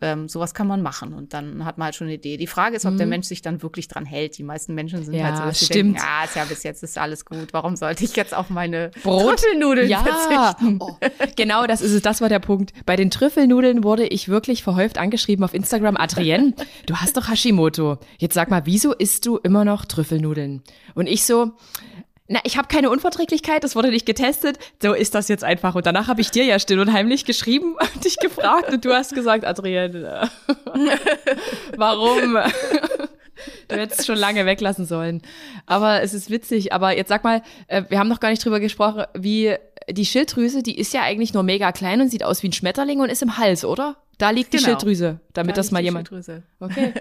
ähm, 0.00 0.28
sowas 0.28 0.54
kann 0.54 0.68
man 0.68 0.80
machen 0.80 1.12
und 1.12 1.34
dann 1.34 1.64
hat 1.64 1.76
man 1.76 1.86
halt 1.86 1.96
schon 1.96 2.06
eine 2.06 2.14
Idee. 2.14 2.36
Die 2.36 2.46
Frage 2.46 2.76
ist, 2.76 2.86
ob 2.86 2.92
mhm. 2.92 2.98
der 2.98 3.06
Mensch 3.08 3.26
sich 3.26 3.42
dann 3.42 3.62
wirklich 3.62 3.88
dran 3.88 4.06
hält. 4.06 4.38
Die 4.38 4.44
meisten 4.44 4.74
Menschen 4.74 5.04
sind 5.04 5.14
ja, 5.14 5.24
halt 5.24 5.36
so, 5.38 5.42
dass 5.42 5.64
stimmt. 5.64 5.96
denken, 5.96 5.96
ja, 5.96 6.24
ist 6.24 6.36
ja 6.36 6.44
bis 6.44 6.62
jetzt 6.62 6.84
ist 6.84 6.98
alles 6.98 7.24
gut. 7.24 7.52
Warum 7.52 7.74
sollte 7.74 8.04
ich 8.04 8.14
jetzt 8.14 8.32
auf 8.32 8.48
meine 8.48 8.92
Brot? 9.02 9.40
Trüffelnudeln 9.40 9.88
ja. 9.88 10.04
verzichten? 10.04 10.78
Oh, 10.80 10.96
genau, 11.36 11.66
das 11.66 11.80
ist 11.80 11.92
es, 11.92 12.02
das 12.02 12.20
war 12.20 12.28
der 12.28 12.38
Punkt. 12.38 12.72
Bei 12.86 12.94
den 12.94 13.10
Trüffelnudeln 13.10 13.82
wurde 13.82 14.06
ich 14.06 14.28
wirklich 14.28 14.62
verhäuft 14.62 14.98
angeschrieben 14.98 15.44
auf 15.44 15.52
Instagram, 15.52 15.96
Adrienne, 15.96 16.54
du 16.86 16.94
hast 16.96 17.16
doch 17.16 17.28
Hashimoto. 17.28 17.98
Jetzt 18.18 18.34
sag 18.34 18.50
mal, 18.50 18.66
wieso 18.66 18.92
isst 18.92 19.26
du 19.26 19.38
immer 19.38 19.64
noch 19.64 19.84
Trüffelnudeln? 19.84 20.62
Und 20.94 21.08
ich 21.08 21.24
so, 21.24 21.52
na, 22.26 22.40
ich 22.44 22.56
habe 22.56 22.68
keine 22.68 22.88
Unverträglichkeit, 22.88 23.64
das 23.64 23.76
wurde 23.76 23.90
nicht 23.90 24.06
getestet. 24.06 24.58
So 24.82 24.94
ist 24.94 25.14
das 25.14 25.28
jetzt 25.28 25.44
einfach. 25.44 25.74
Und 25.74 25.84
danach 25.84 26.08
habe 26.08 26.22
ich 26.22 26.30
dir 26.30 26.44
ja 26.44 26.58
still 26.58 26.80
und 26.80 26.92
heimlich 26.92 27.26
geschrieben 27.26 27.76
und 27.94 28.04
dich 28.04 28.16
gefragt 28.16 28.72
und 28.72 28.84
du 28.84 28.92
hast 28.94 29.14
gesagt, 29.14 29.44
Adrienne, 29.44 30.30
warum? 31.76 32.38
Du 33.68 33.76
hättest 33.76 34.00
es 34.00 34.06
schon 34.06 34.16
lange 34.16 34.46
weglassen 34.46 34.86
sollen. 34.86 35.20
Aber 35.66 36.02
es 36.02 36.14
ist 36.14 36.30
witzig. 36.30 36.72
Aber 36.72 36.96
jetzt 36.96 37.08
sag 37.08 37.24
mal, 37.24 37.42
äh, 37.66 37.82
wir 37.88 37.98
haben 37.98 38.08
noch 38.08 38.20
gar 38.20 38.30
nicht 38.30 38.42
drüber 38.42 38.60
gesprochen, 38.60 39.04
wie 39.14 39.56
die 39.90 40.06
Schilddrüse, 40.06 40.62
die 40.62 40.78
ist 40.78 40.94
ja 40.94 41.02
eigentlich 41.02 41.34
nur 41.34 41.42
mega 41.42 41.72
klein 41.72 42.00
und 42.00 42.08
sieht 42.08 42.22
aus 42.22 42.42
wie 42.42 42.48
ein 42.48 42.52
Schmetterling 42.52 43.00
und 43.00 43.10
ist 43.10 43.22
im 43.22 43.36
Hals, 43.36 43.64
oder? 43.64 43.96
Da 44.18 44.30
liegt 44.30 44.50
genau. 44.50 44.60
die 44.60 44.64
Schilddrüse, 44.66 45.20
damit 45.32 45.56
da 45.56 45.60
das 45.60 45.72
mal 45.72 45.82
jemand. 45.82 46.08
Schilddrüse. 46.08 46.42
Okay. 46.60 46.94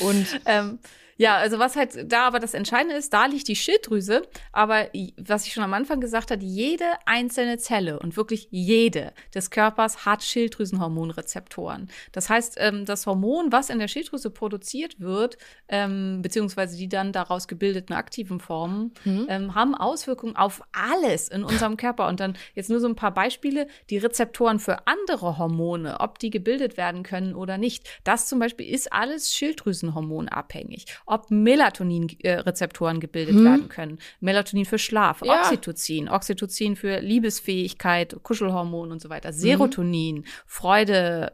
Und 0.00 0.26
ähm, 0.46 0.78
ja, 1.16 1.36
also 1.36 1.58
was 1.58 1.76
halt 1.76 2.12
da 2.12 2.26
aber 2.26 2.40
das 2.40 2.54
Entscheidende 2.54 2.94
ist, 2.94 3.12
da 3.12 3.26
liegt 3.26 3.48
die 3.48 3.56
Schilddrüse, 3.56 4.22
aber 4.52 4.88
was 5.16 5.46
ich 5.46 5.52
schon 5.52 5.64
am 5.64 5.74
Anfang 5.74 6.00
gesagt 6.00 6.30
habe, 6.30 6.44
jede 6.44 6.84
einzelne 7.06 7.58
Zelle 7.58 7.98
und 7.98 8.16
wirklich 8.16 8.48
jede 8.50 9.12
des 9.34 9.50
Körpers 9.50 10.04
hat 10.04 10.22
Schilddrüsenhormonrezeptoren. 10.22 11.88
Das 12.12 12.28
heißt, 12.28 12.56
ähm, 12.58 12.84
das 12.84 13.06
Hormon, 13.06 13.50
was 13.52 13.70
in 13.70 13.78
der 13.78 13.88
Schilddrüse 13.88 14.30
produziert 14.30 15.00
wird, 15.00 15.38
ähm, 15.68 16.20
beziehungsweise 16.22 16.76
die 16.76 16.88
dann 16.88 17.12
daraus 17.12 17.48
gebildeten 17.48 17.94
aktiven 17.94 18.40
Formen, 18.40 18.92
mhm. 19.04 19.54
haben 19.54 19.74
Auswirkungen 19.74 20.36
auf 20.36 20.62
alles 20.72 21.28
in 21.28 21.44
unserem 21.44 21.76
Körper. 21.76 22.08
Und 22.08 22.20
dann 22.20 22.36
jetzt 22.54 22.70
nur 22.70 22.80
so 22.80 22.88
ein 22.88 22.96
paar 22.96 23.12
Beispiele, 23.12 23.66
die 23.90 23.98
Rezeptoren 23.98 24.58
für 24.58 24.86
andere 24.86 25.38
Hormone, 25.38 26.00
ob 26.00 26.18
die 26.18 26.30
gebildet 26.30 26.76
werden 26.76 27.02
können 27.02 27.34
oder 27.34 27.58
nicht. 27.58 27.88
Das 28.04 28.26
zum 28.26 28.38
Beispiel 28.38 28.68
ist 28.68 28.92
alles 28.92 29.34
Schilddrüsenhormonabhängig 29.34 30.86
ob 31.06 31.30
Melatonin-Rezeptoren 31.30 33.00
gebildet 33.00 33.36
hm. 33.36 33.44
werden 33.44 33.68
können. 33.68 33.98
Melatonin 34.20 34.64
für 34.64 34.78
Schlaf, 34.78 35.22
ja. 35.24 35.40
Oxytocin, 35.40 36.08
Oxytocin 36.08 36.76
für 36.76 37.00
Liebesfähigkeit, 37.00 38.16
Kuschelhormon 38.22 38.92
und 38.92 39.00
so 39.00 39.08
weiter, 39.08 39.32
Serotonin, 39.32 40.16
mhm. 40.16 40.24
Freude, 40.46 41.32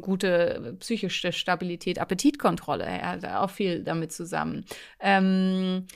gute 0.00 0.76
psychische 0.80 1.32
Stabilität, 1.32 1.98
Appetitkontrolle, 1.98 2.86
ja, 2.86 3.42
auch 3.42 3.50
viel 3.50 3.84
damit 3.84 4.12
zusammen. 4.12 4.64
Ähm, 5.00 5.86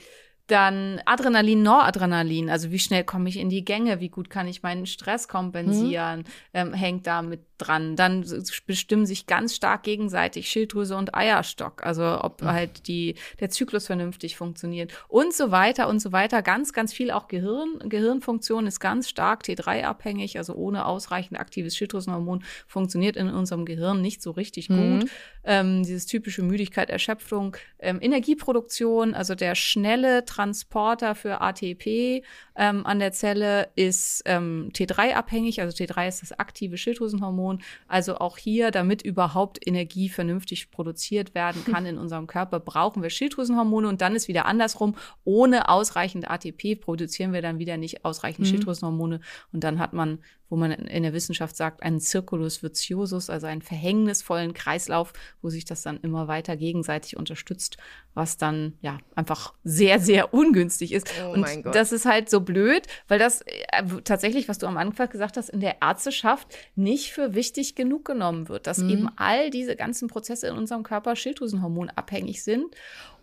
dann 0.47 1.01
Adrenalin, 1.05 1.61
Noradrenalin, 1.61 2.49
also 2.49 2.71
wie 2.71 2.79
schnell 2.79 3.03
komme 3.03 3.29
ich 3.29 3.37
in 3.37 3.49
die 3.49 3.63
Gänge, 3.63 3.99
wie 3.99 4.09
gut 4.09 4.29
kann 4.29 4.47
ich 4.47 4.63
meinen 4.63 4.85
Stress 4.85 5.27
kompensieren, 5.27 6.21
mhm. 6.21 6.25
ähm, 6.53 6.73
hängt 6.73 7.07
damit 7.07 7.41
dran. 7.59 7.95
Dann 7.95 8.25
bestimmen 8.65 9.05
sich 9.05 9.27
ganz 9.27 9.55
stark 9.55 9.83
gegenseitig 9.83 10.49
Schilddrüse 10.49 10.95
und 10.95 11.15
Eierstock, 11.15 11.85
also 11.85 12.19
ob 12.21 12.41
mhm. 12.41 12.47
halt 12.47 12.87
die, 12.87 13.15
der 13.39 13.49
Zyklus 13.49 13.87
vernünftig 13.87 14.35
funktioniert 14.35 14.91
und 15.07 15.33
so 15.33 15.51
weiter 15.51 15.87
und 15.87 15.99
so 16.01 16.11
weiter. 16.11 16.41
Ganz, 16.41 16.73
ganz 16.73 16.93
viel 16.93 17.11
auch 17.11 17.27
Gehirn. 17.27 17.79
Gehirnfunktion 17.85 18.67
ist 18.67 18.79
ganz 18.79 19.09
stark 19.09 19.43
T3-abhängig, 19.43 20.37
also 20.37 20.53
ohne 20.53 20.85
ausreichend 20.85 21.39
aktives 21.39 21.75
Schilddrüsenhormon 21.75 22.43
funktioniert 22.67 23.15
in 23.15 23.29
unserem 23.29 23.65
Gehirn 23.65 24.01
nicht 24.01 24.21
so 24.21 24.31
richtig 24.31 24.69
mhm. 24.69 25.01
gut. 25.01 25.11
Ähm, 25.43 25.83
dieses 25.83 26.05
typische 26.05 26.43
Müdigkeit, 26.43 26.89
Erschöpfung, 26.89 27.57
ähm, 27.79 27.99
Energieproduktion, 28.01 29.13
also 29.13 29.35
der 29.35 29.55
schnelle 29.55 30.25
Transporter 30.25 31.15
für 31.15 31.41
ATP 31.41 32.23
ähm, 32.55 32.85
an 32.85 32.99
der 32.99 33.13
Zelle 33.13 33.69
ist 33.75 34.21
ähm, 34.25 34.69
T3-abhängig, 34.73 35.61
also 35.61 35.75
T3 35.75 36.07
ist 36.07 36.21
das 36.21 36.37
aktive 36.37 36.77
Schilddrüsenhormon. 36.77 37.48
Also 37.87 38.17
auch 38.17 38.37
hier, 38.37 38.69
damit 38.69 39.01
überhaupt 39.01 39.65
Energie 39.65 40.09
vernünftig 40.09 40.69
produziert 40.69 41.33
werden 41.33 41.65
kann 41.65 41.85
in 41.85 41.97
unserem 41.97 42.27
Körper, 42.27 42.59
brauchen 42.59 43.01
wir 43.01 43.09
Schilddrüsenhormone 43.09 43.87
und 43.87 44.01
dann 44.01 44.15
ist 44.15 44.27
wieder 44.27 44.45
andersrum. 44.45 44.95
Ohne 45.23 45.69
ausreichend 45.69 46.29
ATP 46.29 46.75
produzieren 46.79 47.33
wir 47.33 47.41
dann 47.41 47.59
wieder 47.59 47.77
nicht 47.77 48.05
ausreichend 48.05 48.45
mhm. 48.45 48.51
Schilddrüsenhormone 48.51 49.21
und 49.51 49.63
dann 49.63 49.79
hat 49.79 49.93
man 49.93 50.19
wo 50.49 50.55
man 50.55 50.71
in 50.71 51.03
der 51.03 51.13
Wissenschaft 51.13 51.55
sagt, 51.55 51.83
einen 51.83 51.99
Circulus 51.99 52.63
virtuosus, 52.63 53.29
also 53.29 53.47
einen 53.47 53.61
verhängnisvollen 53.61 54.53
Kreislauf, 54.53 55.13
wo 55.41 55.49
sich 55.49 55.65
das 55.65 55.83
dann 55.83 55.99
immer 56.01 56.27
weiter 56.27 56.57
gegenseitig 56.57 57.17
unterstützt, 57.17 57.77
was 58.13 58.37
dann 58.37 58.73
ja 58.81 58.97
einfach 59.15 59.53
sehr, 59.63 59.99
sehr 59.99 60.33
ungünstig 60.33 60.91
ist. 60.91 61.09
Oh 61.23 61.33
und 61.33 61.41
mein 61.41 61.63
Gott. 61.63 61.75
das 61.75 61.91
ist 61.91 62.05
halt 62.05 62.29
so 62.29 62.41
blöd, 62.41 62.87
weil 63.07 63.19
das 63.19 63.41
äh, 63.41 63.83
tatsächlich, 64.03 64.49
was 64.49 64.57
du 64.57 64.67
am 64.67 64.77
Anfang 64.77 65.09
gesagt 65.09 65.37
hast, 65.37 65.49
in 65.49 65.59
der 65.59 65.81
Ärzteschaft 65.81 66.47
nicht 66.75 67.11
für 67.11 67.35
wichtig 67.35 67.75
genug 67.75 68.05
genommen 68.05 68.49
wird, 68.49 68.67
dass 68.67 68.79
mhm. 68.79 68.89
eben 68.89 69.09
all 69.15 69.51
diese 69.51 69.75
ganzen 69.75 70.07
Prozesse 70.07 70.47
in 70.47 70.55
unserem 70.55 70.83
Körper 70.83 71.15
Schilddrüsenhormon 71.15 71.89
abhängig 71.89 72.43
sind 72.43 72.75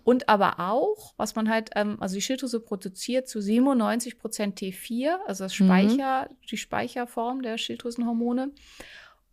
und 0.07 0.29
aber 0.29 0.61
auch, 0.61 1.15
was 1.17 1.35
man 1.35 1.51
halt, 1.51 1.71
ähm, 1.75 1.97
also 1.99 2.15
die 2.15 2.21
Schilddrüse 2.21 2.61
produziert 2.61 3.29
zu 3.29 3.41
97 3.41 4.21
Prozent 4.21 4.57
T4, 4.57 5.17
also 5.27 5.43
das 5.43 5.59
mhm. 5.59 5.67
Speicher, 5.67 6.29
mhm. 6.31 6.37
die 6.49 6.57
Speicherform 6.57 7.43
der 7.43 7.59
Schilddrüsenhormone. 7.59 8.53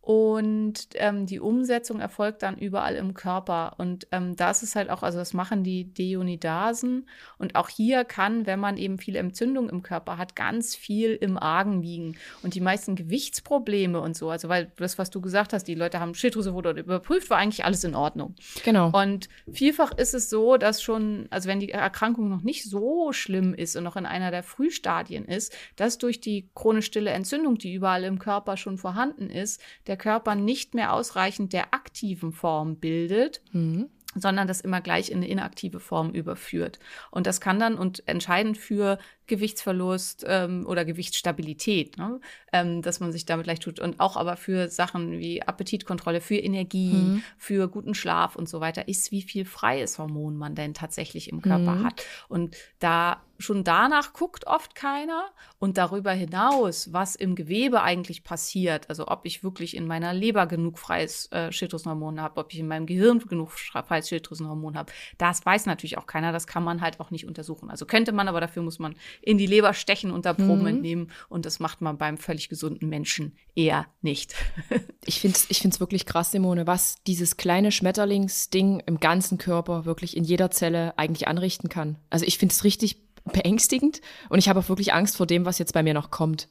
Und 0.04 0.88
ähm, 0.96 1.24
die 1.24 1.40
Umsetzung 1.40 1.98
erfolgt 1.98 2.42
dann 2.42 2.58
überall 2.58 2.94
im 2.94 3.14
Körper. 3.14 3.76
Und 3.78 4.06
ähm, 4.12 4.36
das 4.36 4.62
ist 4.62 4.76
halt 4.76 4.90
auch, 4.90 5.02
also 5.02 5.16
das 5.16 5.32
machen 5.32 5.64
die 5.64 5.84
Deonidasen. 5.94 7.08
Und 7.38 7.54
auch 7.54 7.70
hier 7.70 8.04
kann, 8.04 8.44
wenn 8.44 8.60
man 8.60 8.76
eben 8.76 8.98
viele 8.98 9.18
Entzündungen 9.18 9.70
im 9.70 9.82
Körper 9.82 10.18
hat, 10.18 10.36
ganz 10.36 10.76
viel 10.76 11.12
im 11.14 11.38
Argen 11.38 11.80
liegen. 11.80 12.18
Und 12.42 12.54
die 12.54 12.60
meisten 12.60 12.96
Gewichtsprobleme 12.96 13.98
und 13.98 14.14
so, 14.14 14.28
also 14.28 14.50
weil 14.50 14.70
das, 14.76 14.98
was 14.98 15.08
du 15.08 15.22
gesagt 15.22 15.54
hast, 15.54 15.64
die 15.64 15.74
Leute 15.74 16.00
haben 16.00 16.14
Schilddrüse 16.14 16.52
wurde 16.52 16.78
überprüft, 16.78 17.30
war 17.30 17.38
eigentlich 17.38 17.64
alles 17.64 17.82
in 17.82 17.94
Ordnung. 17.94 18.34
Genau. 18.62 18.90
Und 18.90 19.30
vielfach 19.50 19.92
ist 19.92 20.12
es 20.12 20.28
so, 20.28 20.58
dass 20.58 20.82
schon, 20.82 21.28
also 21.30 21.48
wenn 21.48 21.60
die 21.60 21.70
Erkrankung 21.70 22.28
noch 22.28 22.42
nicht 22.42 22.64
so 22.64 23.12
schlimm 23.12 23.54
ist 23.54 23.74
und 23.74 23.84
noch 23.84 23.96
in 23.96 24.04
einer 24.04 24.30
der 24.30 24.42
Frühstadien 24.42 25.24
ist, 25.24 25.56
dass 25.76 25.96
durch 25.96 26.20
die 26.20 26.50
chronisch 26.54 26.84
stille 26.84 27.10
Entzündung, 27.10 27.56
die 27.56 27.72
überall 27.72 28.04
im 28.04 28.18
Körper 28.18 28.58
schon 28.58 28.76
vorhanden 28.76 29.30
ist, 29.30 29.62
der 29.86 29.93
der 29.94 29.98
Körper 29.98 30.34
nicht 30.34 30.74
mehr 30.74 30.92
ausreichend 30.92 31.52
der 31.52 31.72
aktiven 31.72 32.32
Form 32.32 32.76
bildet. 32.76 33.42
Mhm 33.52 33.88
sondern 34.16 34.46
das 34.46 34.60
immer 34.60 34.80
gleich 34.80 35.10
in 35.10 35.16
eine 35.16 35.26
inaktive 35.26 35.80
Form 35.80 36.12
überführt. 36.12 36.78
Und 37.10 37.26
das 37.26 37.40
kann 37.40 37.58
dann 37.58 37.74
und 37.74 38.06
entscheidend 38.06 38.56
für 38.56 38.98
Gewichtsverlust 39.26 40.24
ähm, 40.26 40.66
oder 40.66 40.84
Gewichtsstabilität, 40.84 41.96
ne? 41.96 42.20
ähm, 42.52 42.82
dass 42.82 43.00
man 43.00 43.12
sich 43.12 43.24
damit 43.24 43.46
leicht 43.46 43.62
tut. 43.62 43.80
Und 43.80 44.00
auch 44.00 44.16
aber 44.16 44.36
für 44.36 44.68
Sachen 44.68 45.18
wie 45.18 45.42
Appetitkontrolle, 45.42 46.20
für 46.20 46.36
Energie, 46.36 46.94
mhm. 46.94 47.22
für 47.38 47.68
guten 47.68 47.94
Schlaf 47.94 48.36
und 48.36 48.48
so 48.48 48.60
weiter, 48.60 48.88
ist, 48.88 49.10
wie 49.12 49.22
viel 49.22 49.44
freies 49.44 49.98
Hormon 49.98 50.36
man 50.36 50.54
denn 50.54 50.74
tatsächlich 50.74 51.30
im 51.30 51.42
Körper 51.42 51.76
mhm. 51.76 51.84
hat. 51.84 52.04
Und 52.28 52.56
da 52.78 53.22
schon 53.38 53.64
danach 53.64 54.12
guckt 54.12 54.46
oft 54.46 54.74
keiner. 54.74 55.30
Und 55.58 55.78
darüber 55.78 56.12
hinaus, 56.12 56.92
was 56.92 57.14
im 57.16 57.34
Gewebe 57.34 57.82
eigentlich 57.82 58.22
passiert, 58.24 58.88
also 58.88 59.08
ob 59.08 59.24
ich 59.24 59.42
wirklich 59.42 59.76
in 59.76 59.86
meiner 59.86 60.12
Leber 60.12 60.46
genug 60.46 60.78
freies 60.78 61.30
äh, 61.32 61.50
Schilddrüsenhormon 61.50 62.20
habe, 62.20 62.40
ob 62.40 62.52
ich 62.52 62.58
in 62.58 62.68
meinem 62.68 62.86
Gehirn 62.86 63.18
genug 63.20 63.52
freies 63.52 64.08
Schilddrüsenhormon 64.08 64.76
habe, 64.76 64.92
das 65.18 65.44
weiß 65.44 65.66
natürlich 65.66 65.98
auch 65.98 66.06
keiner. 66.06 66.32
Das 66.32 66.46
kann 66.46 66.64
man 66.64 66.80
halt 66.80 67.00
auch 67.00 67.10
nicht 67.10 67.26
untersuchen. 67.26 67.70
Also 67.70 67.86
könnte 67.86 68.12
man, 68.12 68.28
aber 68.28 68.40
dafür 68.40 68.62
muss 68.62 68.78
man 68.78 68.94
in 69.22 69.38
die 69.38 69.46
Leber 69.46 69.74
stechen 69.74 70.10
und 70.10 70.26
da 70.26 70.32
Proben 70.32 70.62
mhm. 70.62 70.66
entnehmen. 70.66 71.10
Und 71.28 71.46
das 71.46 71.60
macht 71.60 71.80
man 71.80 71.98
beim 71.98 72.18
völlig 72.18 72.48
gesunden 72.48 72.88
Menschen 72.88 73.36
eher 73.54 73.86
nicht. 74.02 74.34
ich 75.04 75.20
finde 75.20 75.36
es 75.36 75.46
ich 75.48 75.60
find's 75.60 75.80
wirklich 75.80 76.06
krass, 76.06 76.32
Simone, 76.32 76.66
was 76.66 76.96
dieses 77.06 77.36
kleine 77.36 77.72
Schmetterlingsding 77.72 78.80
im 78.86 79.00
ganzen 79.00 79.38
Körper 79.38 79.84
wirklich 79.84 80.16
in 80.16 80.24
jeder 80.24 80.50
Zelle 80.50 80.96
eigentlich 80.98 81.28
anrichten 81.28 81.68
kann. 81.68 81.98
Also 82.10 82.26
ich 82.26 82.38
finde 82.38 82.52
es 82.52 82.64
richtig 82.64 83.02
beängstigend 83.32 84.00
und 84.28 84.38
ich 84.38 84.48
habe 84.48 84.60
auch 84.60 84.68
wirklich 84.68 84.92
Angst 84.92 85.16
vor 85.16 85.26
dem, 85.26 85.44
was 85.44 85.58
jetzt 85.58 85.72
bei 85.72 85.82
mir 85.82 85.94
noch 85.94 86.10
kommt. 86.10 86.48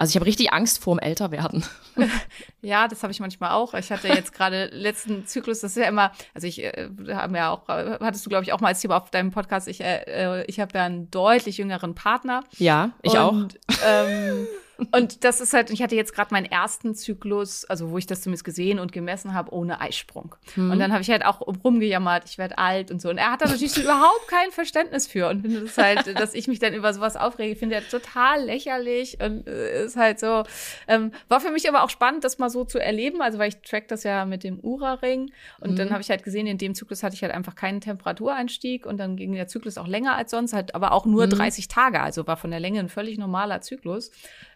Also 0.00 0.12
ich 0.12 0.16
habe 0.16 0.24
richtig 0.24 0.50
Angst 0.50 0.82
vorm 0.82 0.98
Älterwerden. 0.98 1.64
Ja, 2.62 2.88
das 2.88 3.02
habe 3.02 3.10
ich 3.10 3.20
manchmal 3.20 3.52
auch. 3.52 3.72
Ich 3.72 3.90
hatte 3.90 4.08
jetzt 4.08 4.34
gerade 4.34 4.66
letzten 4.72 5.26
Zyklus, 5.26 5.60
das 5.60 5.72
ist 5.72 5.78
ja 5.78 5.88
immer, 5.88 6.12
also 6.34 6.46
ich 6.46 6.62
äh, 6.62 6.90
haben 7.08 7.34
ja 7.34 7.50
auch, 7.50 7.68
hattest 7.68 8.26
du 8.26 8.28
glaube 8.28 8.44
ich 8.44 8.52
auch 8.52 8.60
mal 8.60 8.68
als 8.68 8.80
Thema 8.80 8.98
auf 8.98 9.10
deinem 9.10 9.30
Podcast, 9.30 9.66
ich, 9.66 9.80
äh, 9.80 10.02
äh 10.06 10.44
ich 10.44 10.60
habe 10.60 10.76
ja 10.76 10.84
einen 10.84 11.10
deutlich 11.10 11.56
jüngeren 11.56 11.94
Partner. 11.94 12.44
Ja, 12.58 12.90
ich 13.00 13.12
und, 13.12 13.18
auch. 13.18 13.32
Ähm, 13.86 14.46
und 14.92 15.24
das 15.24 15.40
ist 15.40 15.52
halt, 15.52 15.70
ich 15.70 15.82
hatte 15.82 15.94
jetzt 15.94 16.14
gerade 16.14 16.32
meinen 16.32 16.46
ersten 16.46 16.94
Zyklus, 16.94 17.64
also 17.64 17.90
wo 17.90 17.98
ich 17.98 18.06
das 18.06 18.22
zumindest 18.22 18.44
gesehen 18.44 18.78
und 18.78 18.92
gemessen 18.92 19.34
habe, 19.34 19.52
ohne 19.52 19.80
Eisprung. 19.80 20.34
Mhm. 20.56 20.70
Und 20.70 20.78
dann 20.78 20.92
habe 20.92 21.02
ich 21.02 21.10
halt 21.10 21.24
auch 21.24 21.40
rumgejammert, 21.40 22.24
ich 22.26 22.38
werde 22.38 22.58
alt 22.58 22.90
und 22.90 23.00
so. 23.00 23.10
Und 23.10 23.18
er 23.18 23.32
hat 23.32 23.42
da 23.42 23.46
natürlich 23.46 23.76
überhaupt 23.82 24.28
kein 24.28 24.50
Verständnis 24.50 25.06
für 25.06 25.28
und 25.28 25.42
findet 25.42 25.64
es 25.64 25.78
halt, 25.78 26.18
dass 26.18 26.34
ich 26.34 26.48
mich 26.48 26.58
dann 26.58 26.74
über 26.74 26.92
sowas 26.94 27.16
aufrege, 27.16 27.56
finde 27.56 27.76
er 27.76 27.88
total 27.88 28.44
lächerlich 28.44 29.18
und 29.20 29.46
äh, 29.46 29.84
ist 29.84 29.96
halt 29.96 30.20
so. 30.20 30.44
Ähm, 30.88 31.12
war 31.28 31.40
für 31.40 31.50
mich 31.50 31.68
aber 31.68 31.82
auch 31.82 31.90
spannend, 31.90 32.24
das 32.24 32.38
mal 32.38 32.50
so 32.50 32.64
zu 32.64 32.78
erleben, 32.78 33.22
also 33.22 33.38
weil 33.38 33.48
ich 33.48 33.60
track 33.62 33.88
das 33.88 34.04
ja 34.04 34.24
mit 34.24 34.44
dem 34.44 34.60
Ura-Ring 34.60 35.30
und 35.60 35.72
mhm. 35.72 35.76
dann 35.76 35.90
habe 35.90 36.00
ich 36.00 36.10
halt 36.10 36.22
gesehen, 36.22 36.46
in 36.46 36.58
dem 36.58 36.74
Zyklus 36.74 37.02
hatte 37.02 37.14
ich 37.14 37.22
halt 37.22 37.32
einfach 37.32 37.54
keinen 37.54 37.80
Temperatureinstieg 37.80 38.86
und 38.86 38.98
dann 38.98 39.16
ging 39.16 39.32
der 39.32 39.46
Zyklus 39.46 39.78
auch 39.78 39.86
länger 39.86 40.16
als 40.16 40.30
sonst, 40.30 40.52
halt 40.52 40.74
aber 40.74 40.92
auch 40.92 41.06
nur 41.06 41.26
mhm. 41.26 41.30
30 41.30 41.68
Tage, 41.68 42.00
also 42.00 42.26
war 42.26 42.36
von 42.36 42.50
der 42.50 42.60
Länge 42.60 42.80
ein 42.80 42.88
völlig 42.88 43.18
normaler 43.18 43.60
Zyklus. 43.60 44.10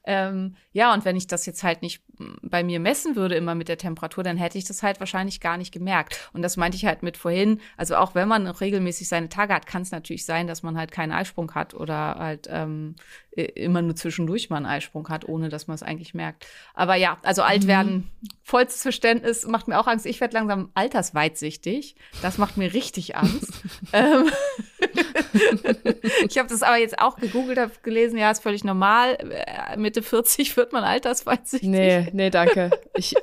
Ähm, 0.06 0.56
ja, 0.72 0.92
und 0.92 1.04
wenn 1.04 1.16
ich 1.16 1.26
das 1.26 1.46
jetzt 1.46 1.62
halt 1.62 1.82
nicht 1.82 2.02
bei 2.42 2.62
mir 2.62 2.80
messen 2.80 3.16
würde, 3.16 3.34
immer 3.34 3.54
mit 3.54 3.68
der 3.68 3.78
Temperatur, 3.78 4.22
dann 4.22 4.36
hätte 4.36 4.58
ich 4.58 4.64
das 4.64 4.82
halt 4.82 5.00
wahrscheinlich 5.00 5.40
gar 5.40 5.56
nicht 5.56 5.72
gemerkt. 5.72 6.30
Und 6.32 6.42
das 6.42 6.56
meinte 6.56 6.76
ich 6.76 6.84
halt 6.84 7.02
mit 7.02 7.16
vorhin. 7.16 7.60
Also 7.76 7.96
auch 7.96 8.14
wenn 8.14 8.28
man 8.28 8.46
regelmäßig 8.46 9.08
seine 9.08 9.28
Tage 9.28 9.54
hat, 9.54 9.66
kann 9.66 9.82
es 9.82 9.90
natürlich 9.90 10.24
sein, 10.24 10.46
dass 10.46 10.62
man 10.62 10.76
halt 10.76 10.92
keinen 10.92 11.12
Eisprung 11.12 11.54
hat 11.54 11.74
oder 11.74 12.16
halt 12.16 12.46
ähm, 12.50 12.94
immer 13.32 13.82
nur 13.82 13.96
zwischendurch 13.96 14.50
mal 14.50 14.58
einen 14.58 14.66
Eisprung 14.66 15.08
hat, 15.08 15.28
ohne 15.28 15.48
dass 15.48 15.66
man 15.66 15.74
es 15.74 15.82
eigentlich 15.82 16.14
merkt. 16.14 16.46
Aber 16.74 16.94
ja, 16.94 17.18
also 17.22 17.42
alt 17.42 17.64
mhm. 17.64 17.68
werden, 17.68 18.10
vollstes 18.42 18.82
Verständnis, 18.82 19.46
macht 19.46 19.68
mir 19.68 19.78
auch 19.78 19.86
Angst. 19.86 20.06
Ich 20.06 20.20
werde 20.20 20.34
langsam 20.34 20.70
altersweitsichtig. 20.74 21.96
Das 22.22 22.38
macht 22.38 22.56
mir 22.56 22.72
richtig 22.74 23.16
Angst. 23.16 23.52
ähm, 23.92 24.30
ich 26.28 26.38
habe 26.38 26.48
das 26.48 26.62
aber 26.62 26.76
jetzt 26.76 26.98
auch 26.98 27.16
gegoogelt, 27.16 27.58
habe 27.58 27.72
gelesen, 27.82 28.18
ja, 28.18 28.30
ist 28.30 28.42
völlig 28.42 28.64
normal. 28.64 29.18
Äh, 29.30 29.76
Mitte 29.94 30.02
40 30.02 30.56
wird 30.56 30.72
man 30.72 30.82
altersweitsichtig. 30.82 31.68
Nee, 31.68 32.08
nee, 32.12 32.30
danke. 32.30 32.70
Ich, 32.96 33.14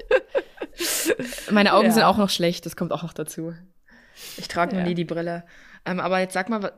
meine 1.51 1.73
Augen 1.73 1.87
ja. 1.87 1.91
sind 1.91 2.03
auch 2.03 2.17
noch 2.17 2.29
schlecht, 2.29 2.65
das 2.65 2.77
kommt 2.77 2.93
auch 2.93 3.03
noch 3.03 3.11
dazu. 3.11 3.53
Ich 4.37 4.47
trage 4.47 4.73
ja. 4.73 4.79
noch 4.79 4.87
nie 4.87 4.95
die 4.95 5.03
Brille. 5.03 5.43
Ähm, 5.85 5.99
aber 5.99 6.19
jetzt 6.19 6.33
sag 6.33 6.47
mal, 6.47 6.71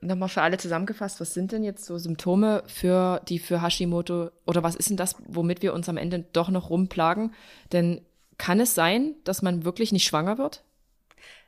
nochmal 0.00 0.28
für 0.28 0.42
alle 0.42 0.56
zusammengefasst, 0.56 1.20
was 1.20 1.34
sind 1.34 1.50
denn 1.50 1.64
jetzt 1.64 1.84
so 1.84 1.98
Symptome 1.98 2.62
für 2.68 3.20
die 3.28 3.40
für 3.40 3.60
Hashimoto 3.60 4.30
oder 4.46 4.62
was 4.62 4.76
ist 4.76 4.90
denn 4.90 4.96
das, 4.96 5.16
womit 5.26 5.62
wir 5.62 5.74
uns 5.74 5.88
am 5.88 5.96
Ende 5.96 6.24
doch 6.32 6.50
noch 6.50 6.70
rumplagen? 6.70 7.34
Denn 7.72 8.02
kann 8.38 8.60
es 8.60 8.76
sein, 8.76 9.16
dass 9.24 9.42
man 9.42 9.64
wirklich 9.64 9.90
nicht 9.90 10.04
schwanger 10.04 10.38
wird? 10.38 10.62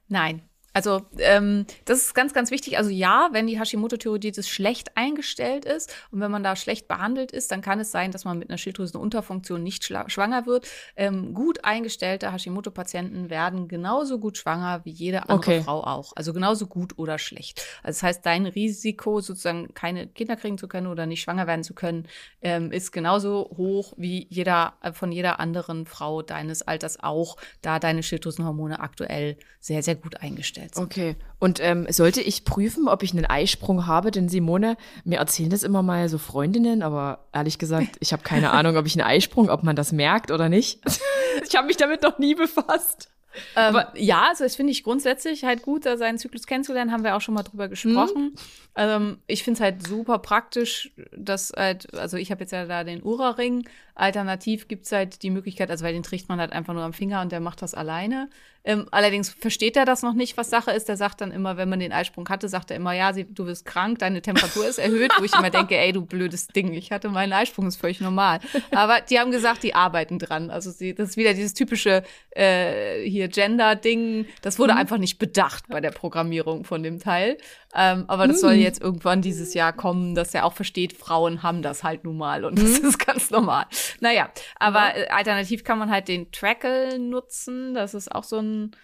Nein, 0.09 0.43
also 0.73 1.03
ähm, 1.19 1.67
das 1.85 1.99
ist 1.99 2.15
ganz, 2.15 2.33
ganz 2.33 2.51
wichtig. 2.51 2.79
Also 2.79 2.91
ja, 2.91 3.29
wenn 3.33 3.47
die 3.47 3.59
Hashimoto-Thyreoiditis 3.59 4.49
schlecht 4.49 4.97
eingestellt 4.97 5.65
ist 5.65 5.95
und 6.11 6.21
wenn 6.21 6.31
man 6.31 6.43
da 6.43 6.57
schlecht 6.57 6.89
behandelt 6.89 7.33
ist, 7.33 7.51
dann 7.51 7.61
kann 7.61 7.81
es 7.81 7.91
sein, 7.91 8.11
dass 8.11 8.25
man 8.25 8.39
mit 8.39 8.49
einer 8.49 8.59
Schilddrüsenunterfunktion 8.59 9.63
nicht 9.63 9.85
schwanger 9.85 10.47
wird. 10.47 10.69
Ähm, 10.97 11.35
gut 11.35 11.65
eingestellte 11.65 12.33
Hashimoto-Patienten 12.33 13.29
werden 13.29 13.69
genauso 13.69 14.19
gut 14.19 14.39
schwanger 14.39 14.81
wie 14.85 14.91
jede 14.91 15.23
andere 15.23 15.37
okay. 15.37 15.63
Frau 15.63 15.85
auch. 15.85 16.13
Also 16.17 16.33
genauso 16.33 16.67
gut 16.67 16.99
oder 16.99 17.19
schlecht. 17.19 17.63
Also 17.83 17.99
das 17.99 18.03
heißt, 18.03 18.27
dein 18.27 18.47
Risiko, 18.47 19.21
sozusagen 19.21 19.75
keine 19.75 20.07
Kinder 20.07 20.37
kriegen 20.37 20.57
zu 20.57 20.69
können 20.69 20.87
oder 20.87 21.07
nicht 21.07 21.23
schwanger 21.23 21.47
werden 21.47 21.65
zu 21.65 21.75
können, 21.75 22.09
ähm, 22.41 22.73
ist 22.73 22.93
genauso 22.93 23.51
hoch 23.57 23.93
wie 23.97 24.27
jeder 24.31 24.75
äh, 24.83 24.93
von 24.93 25.13
jeder 25.13 25.39
anderen 25.39 25.87
Frau 25.87 26.23
deines 26.23 26.63
Alters 26.63 26.99
auch, 27.01 27.37
da 27.61 27.79
deine 27.79 28.03
Schilddrüsenhormone 28.03 28.81
aktuell 28.81 29.37
sehr, 29.61 29.83
sehr 29.83 29.97
gut 29.97 30.17
eingestellt 30.17 30.62
sind. 30.73 30.85
Okay. 30.85 31.17
Und 31.39 31.61
ähm, 31.61 31.87
sollte 31.91 32.21
ich 32.21 32.45
prüfen, 32.45 32.89
ob 32.89 33.03
ich 33.03 33.13
einen 33.13 33.27
Eisprung 33.27 33.87
habe? 33.87 34.11
Denn 34.11 34.29
Simone, 34.29 34.77
mir 35.05 35.19
erzählen 35.19 35.51
das 35.51 35.63
immer 35.63 35.83
mal 35.83 36.09
so 36.09 36.19
Freundinnen, 36.19 36.83
aber 36.83 37.27
ehrlich 37.33 37.59
gesagt, 37.59 37.97
ich 38.01 38.13
habe 38.13 38.23
keine 38.23 38.51
Ahnung, 38.53 38.77
ob 38.77 38.87
ich 38.87 38.95
einen 38.95 39.07
Eisprung, 39.07 39.51
ob 39.51 39.63
man 39.63 39.77
das 39.77 39.93
merkt 39.93 40.31
oder 40.31 40.49
nicht. 40.49 40.81
ich 41.49 41.57
habe 41.57 41.67
mich 41.67 41.77
damit 41.77 42.03
noch 42.03 42.19
nie 42.19 42.35
befasst. 42.35 43.13
Ähm, 43.57 43.81
ja, 43.95 44.29
also 44.29 44.45
das 44.45 44.57
finde 44.57 44.73
ich 44.73 44.85
grundsätzlich 44.85 45.45
halt 45.45 45.63
gut, 45.63 45.87
da 45.87 45.97
seinen 45.97 46.19
Zyklus 46.19 46.47
kennenzulernen, 46.47 46.93
haben 46.93 47.05
wir 47.05 47.17
auch 47.17 47.21
schon 47.21 47.35
mal 47.35 47.43
drüber 47.43 47.69
gesprochen. 47.69 48.25
Mhm. 48.25 48.37
Ähm, 48.77 49.19
ich 49.27 49.43
finde 49.43 49.59
es 49.59 49.61
halt 49.63 49.87
super 49.87 50.19
praktisch, 50.19 50.93
dass 51.17 51.53
halt, 51.57 51.95
also 51.95 52.17
ich 52.17 52.31
habe 52.31 52.43
jetzt 52.43 52.53
ja 52.53 52.67
da 52.67 52.85
den 52.85 53.03
Ura-Ring. 53.03 53.69
Alternativ 53.95 54.69
gibt 54.69 54.87
es 54.87 54.93
halt 54.93 55.23
die 55.23 55.31
Möglichkeit, 55.31 55.71
also 55.71 55.85
weil 55.85 55.93
den 55.93 56.03
trägt 56.03 56.29
man 56.29 56.41
halt 56.41 56.53
einfach 56.53 56.75
nur 56.75 56.83
am 56.83 56.93
Finger 56.93 57.21
und 57.21 57.33
der 57.33 57.41
macht 57.41 57.63
das 57.63 57.75
alleine. 57.75 58.29
Ähm, 58.65 58.87
allerdings 58.93 59.31
versteht 59.31 59.77
er 59.77 59.85
das 59.85 60.03
noch 60.03 60.15
nicht, 60.15 60.37
was 60.37 60.49
Sache 60.49 60.71
ist. 60.71 60.89
Der 60.89 60.97
sagt 60.97 61.21
dann 61.21 61.33
immer, 61.33 61.57
wenn 61.57 61.69
man 61.69 61.81
den 61.81 61.93
Eisprung 61.93 62.29
hatte, 62.29 62.49
sagt 62.49 62.71
er 62.71 62.77
immer, 62.77 62.93
ja, 62.93 63.13
sie, 63.13 63.25
du 63.25 63.45
bist 63.45 63.67
krank, 63.67 63.99
deine 63.99 64.23
Temperatur 64.23 64.67
ist 64.67 64.79
erhöht, 64.79 65.13
wo 65.19 65.25
ich 65.25 65.35
immer 65.35 65.51
denke, 65.51 65.77
ey, 65.77 65.93
du 65.93 66.07
blödes 66.07 66.47
Ding, 66.47 66.73
ich 66.73 66.93
hatte 66.93 67.09
meinen 67.09 67.33
Eisprung, 67.33 67.67
ist 67.67 67.77
völlig 67.77 68.01
normal. 68.01 68.39
Aber 68.71 69.01
die 69.01 69.19
haben 69.19 69.33
gesagt, 69.33 69.65
die 69.65 69.75
arbeiten 69.75 70.19
dran. 70.19 70.51
Also 70.51 70.71
sie, 70.71 70.95
das 70.95 71.11
ist 71.11 71.17
wieder 71.17 71.35
dieses 71.35 71.55
typische 71.55 72.05
äh, 72.31 73.03
hier 73.03 73.27
Gender-Ding. 73.29 74.27
Das 74.43 74.61
wurde 74.61 74.75
mhm. 74.75 74.79
einfach 74.79 74.99
nicht 74.99 75.19
bedacht 75.19 75.65
bei 75.69 75.81
der 75.81 75.91
Programmierung 75.91 76.65
von 76.65 76.85
dem 76.85 77.01
Teil. 77.01 77.39
Ähm, 77.75 78.05
aber 78.09 78.27
das 78.27 78.39
mhm. 78.39 78.41
soll 78.41 78.53
jetzt 78.55 78.83
irgendwann 78.83 79.23
dieses 79.23 79.55
Jahr 79.55 79.73
kommen, 79.73 80.15
dass 80.15 80.35
er 80.35 80.45
auch 80.45 80.53
versteht, 80.53 80.93
Frauen 80.93 81.43
haben 81.43 81.63
das 81.63 81.83
halt 81.83 82.05
nun 82.05 82.19
mal 82.19 82.45
und 82.45 82.59
das 82.59 82.81
mhm. 82.81 82.89
ist 82.89 82.99
ganz 82.99 83.31
normal. 83.31 83.65
naja, 84.01 84.31
aber 84.59 84.99
ja. 84.99 85.07
alternativ 85.07 85.65
kann 85.65 85.79
man 85.79 85.91
halt 85.91 86.09
den 86.09 86.31
Trackle 86.33 86.99
nutzen. 86.99 87.75
Das 87.75 87.95
ist 87.95 88.15
auch 88.15 88.25
so 88.25 88.39
ein 88.39 88.77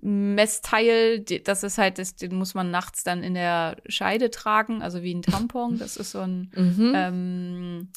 Messteil, 0.00 1.20
das 1.20 1.62
ist 1.62 1.78
halt, 1.78 1.98
das, 1.98 2.16
den 2.16 2.34
muss 2.34 2.52
man 2.52 2.70
nachts 2.70 3.04
dann 3.04 3.22
in 3.22 3.32
der 3.32 3.76
Scheide 3.86 4.30
tragen, 4.30 4.82
also 4.82 5.02
wie 5.02 5.14
ein 5.14 5.22
Tampon. 5.22 5.78
Das 5.78 5.96
ist 5.96 6.10
so 6.10 6.20
ein, 6.20 6.50
mhm. 6.54 6.92
ähm, 6.94 7.88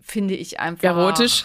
finde 0.00 0.34
ich 0.34 0.58
einfach 0.58 0.82
erotisch, 0.82 1.44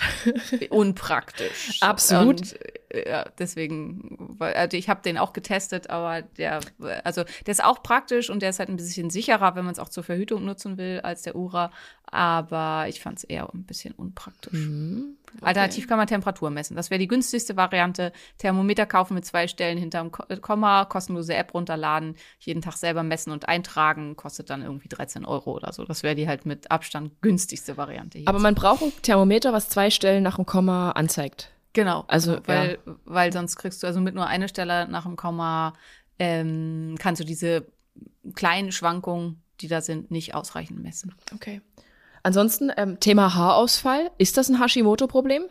unpraktisch. 0.70 1.78
Absolut. 1.82 2.41
Und, 2.41 2.55
ja, 2.93 3.25
deswegen, 3.37 4.37
also 4.39 4.77
ich 4.77 4.89
habe 4.89 5.01
den 5.01 5.17
auch 5.17 5.33
getestet, 5.33 5.89
aber 5.89 6.21
der, 6.21 6.59
also 7.03 7.23
der 7.23 7.51
ist 7.51 7.63
auch 7.63 7.83
praktisch 7.83 8.29
und 8.29 8.41
der 8.41 8.49
ist 8.49 8.59
halt 8.59 8.69
ein 8.69 8.75
bisschen 8.75 9.09
sicherer, 9.09 9.55
wenn 9.55 9.65
man 9.65 9.73
es 9.73 9.79
auch 9.79 9.89
zur 9.89 10.03
Verhütung 10.03 10.45
nutzen 10.45 10.77
will, 10.77 10.99
als 11.01 11.21
der 11.21 11.35
Ura. 11.35 11.71
Aber 12.05 12.87
ich 12.89 12.99
fand 12.99 13.19
es 13.19 13.23
eher 13.23 13.47
ein 13.53 13.63
bisschen 13.63 13.93
unpraktisch. 13.93 14.51
Mhm. 14.51 15.15
Okay. 15.33 15.45
Alternativ 15.45 15.87
kann 15.87 15.97
man 15.97 16.07
Temperatur 16.07 16.49
messen. 16.49 16.75
Das 16.75 16.89
wäre 16.89 16.99
die 16.99 17.07
günstigste 17.07 17.55
Variante. 17.55 18.11
Thermometer 18.37 18.85
kaufen 18.85 19.13
mit 19.13 19.25
zwei 19.25 19.47
Stellen 19.47 19.77
hinterm 19.77 20.11
Komma, 20.11 20.83
kostenlose 20.83 21.33
App 21.33 21.53
runterladen, 21.53 22.15
jeden 22.39 22.61
Tag 22.61 22.75
selber 22.75 23.03
messen 23.03 23.31
und 23.31 23.47
eintragen, 23.47 24.17
kostet 24.17 24.49
dann 24.49 24.61
irgendwie 24.61 24.89
13 24.89 25.23
Euro 25.23 25.53
oder 25.53 25.71
so. 25.71 25.85
Das 25.85 26.03
wäre 26.03 26.15
die 26.15 26.27
halt 26.27 26.45
mit 26.45 26.69
Abstand 26.69 27.21
günstigste 27.21 27.77
Variante. 27.77 28.17
Hier. 28.17 28.27
Aber 28.27 28.39
man 28.39 28.55
braucht 28.55 28.81
ein 28.81 28.91
Thermometer, 29.01 29.53
was 29.53 29.69
zwei 29.69 29.89
Stellen 29.89 30.23
nach 30.23 30.35
dem 30.35 30.45
Komma 30.45 30.91
anzeigt. 30.91 31.51
Genau. 31.74 32.03
Also, 32.07 32.39
weil, 32.45 32.80
ja. 32.86 32.95
weil 33.05 33.32
sonst 33.32 33.55
kriegst 33.55 33.82
du 33.82 33.88
also 33.88 34.01
mit 34.01 34.15
nur 34.15 34.28
einer 34.28 34.47
Stelle 34.47 34.88
nach 34.88 35.03
dem 35.03 35.15
Komma, 35.15 35.74
ähm, 36.19 36.95
kannst 36.99 37.22
du 37.22 37.26
diese 37.26 37.65
kleinen 38.36 38.72
Schwankungen, 38.72 39.41
die 39.61 39.67
da 39.67 39.82
sind, 39.82 40.11
nicht 40.11 40.36
ausreichend 40.36 40.82
messen. 40.82 41.15
Okay. 41.34 41.61
Ansonsten, 42.24 42.72
ähm, 42.78 42.99
Thema 42.99 43.34
Haarausfall. 43.34 44.11
Ist 44.17 44.38
das 44.38 44.49
ein 44.49 44.59
Hashimoto-Problem? 44.59 45.45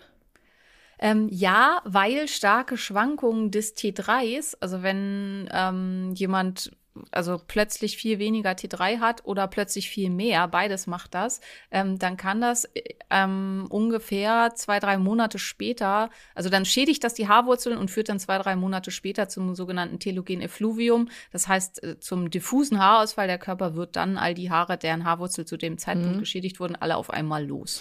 Ähm, 0.98 1.28
ja, 1.30 1.80
weil 1.84 2.28
starke 2.28 2.76
Schwankungen 2.76 3.50
des 3.50 3.74
T3s, 3.74 4.56
also 4.60 4.82
wenn 4.82 5.48
ähm, 5.50 6.12
jemand 6.14 6.72
also 7.10 7.40
plötzlich 7.46 7.96
viel 7.96 8.18
weniger 8.18 8.50
T3 8.50 9.00
hat 9.00 9.24
oder 9.24 9.46
plötzlich 9.48 9.88
viel 9.88 10.10
mehr, 10.10 10.48
beides 10.48 10.86
macht 10.86 11.14
das, 11.14 11.40
ähm, 11.70 11.98
dann 11.98 12.16
kann 12.16 12.40
das 12.40 12.68
ähm, 13.10 13.66
ungefähr 13.68 14.52
zwei, 14.54 14.78
drei 14.80 14.98
Monate 14.98 15.38
später, 15.38 16.10
also 16.34 16.50
dann 16.50 16.64
schädigt 16.64 17.04
das 17.04 17.14
die 17.14 17.28
Haarwurzeln 17.28 17.78
und 17.78 17.90
führt 17.90 18.08
dann 18.08 18.18
zwei, 18.18 18.38
drei 18.38 18.56
Monate 18.56 18.90
später 18.90 19.28
zum 19.28 19.54
sogenannten 19.54 19.98
Telogen 19.98 20.40
Effluvium. 20.40 21.08
Das 21.32 21.48
heißt, 21.48 21.82
äh, 21.82 22.00
zum 22.00 22.30
diffusen 22.30 22.78
Haarausfall. 22.78 23.26
Der 23.26 23.38
Körper 23.38 23.74
wird 23.74 23.96
dann 23.96 24.18
all 24.18 24.34
die 24.34 24.50
Haare, 24.50 24.76
deren 24.76 25.04
Haarwurzel 25.04 25.44
zu 25.46 25.56
dem 25.56 25.78
Zeitpunkt 25.78 26.16
mhm. 26.16 26.20
geschädigt 26.20 26.60
wurden, 26.60 26.76
alle 26.76 26.96
auf 26.96 27.10
einmal 27.10 27.46
los. 27.46 27.80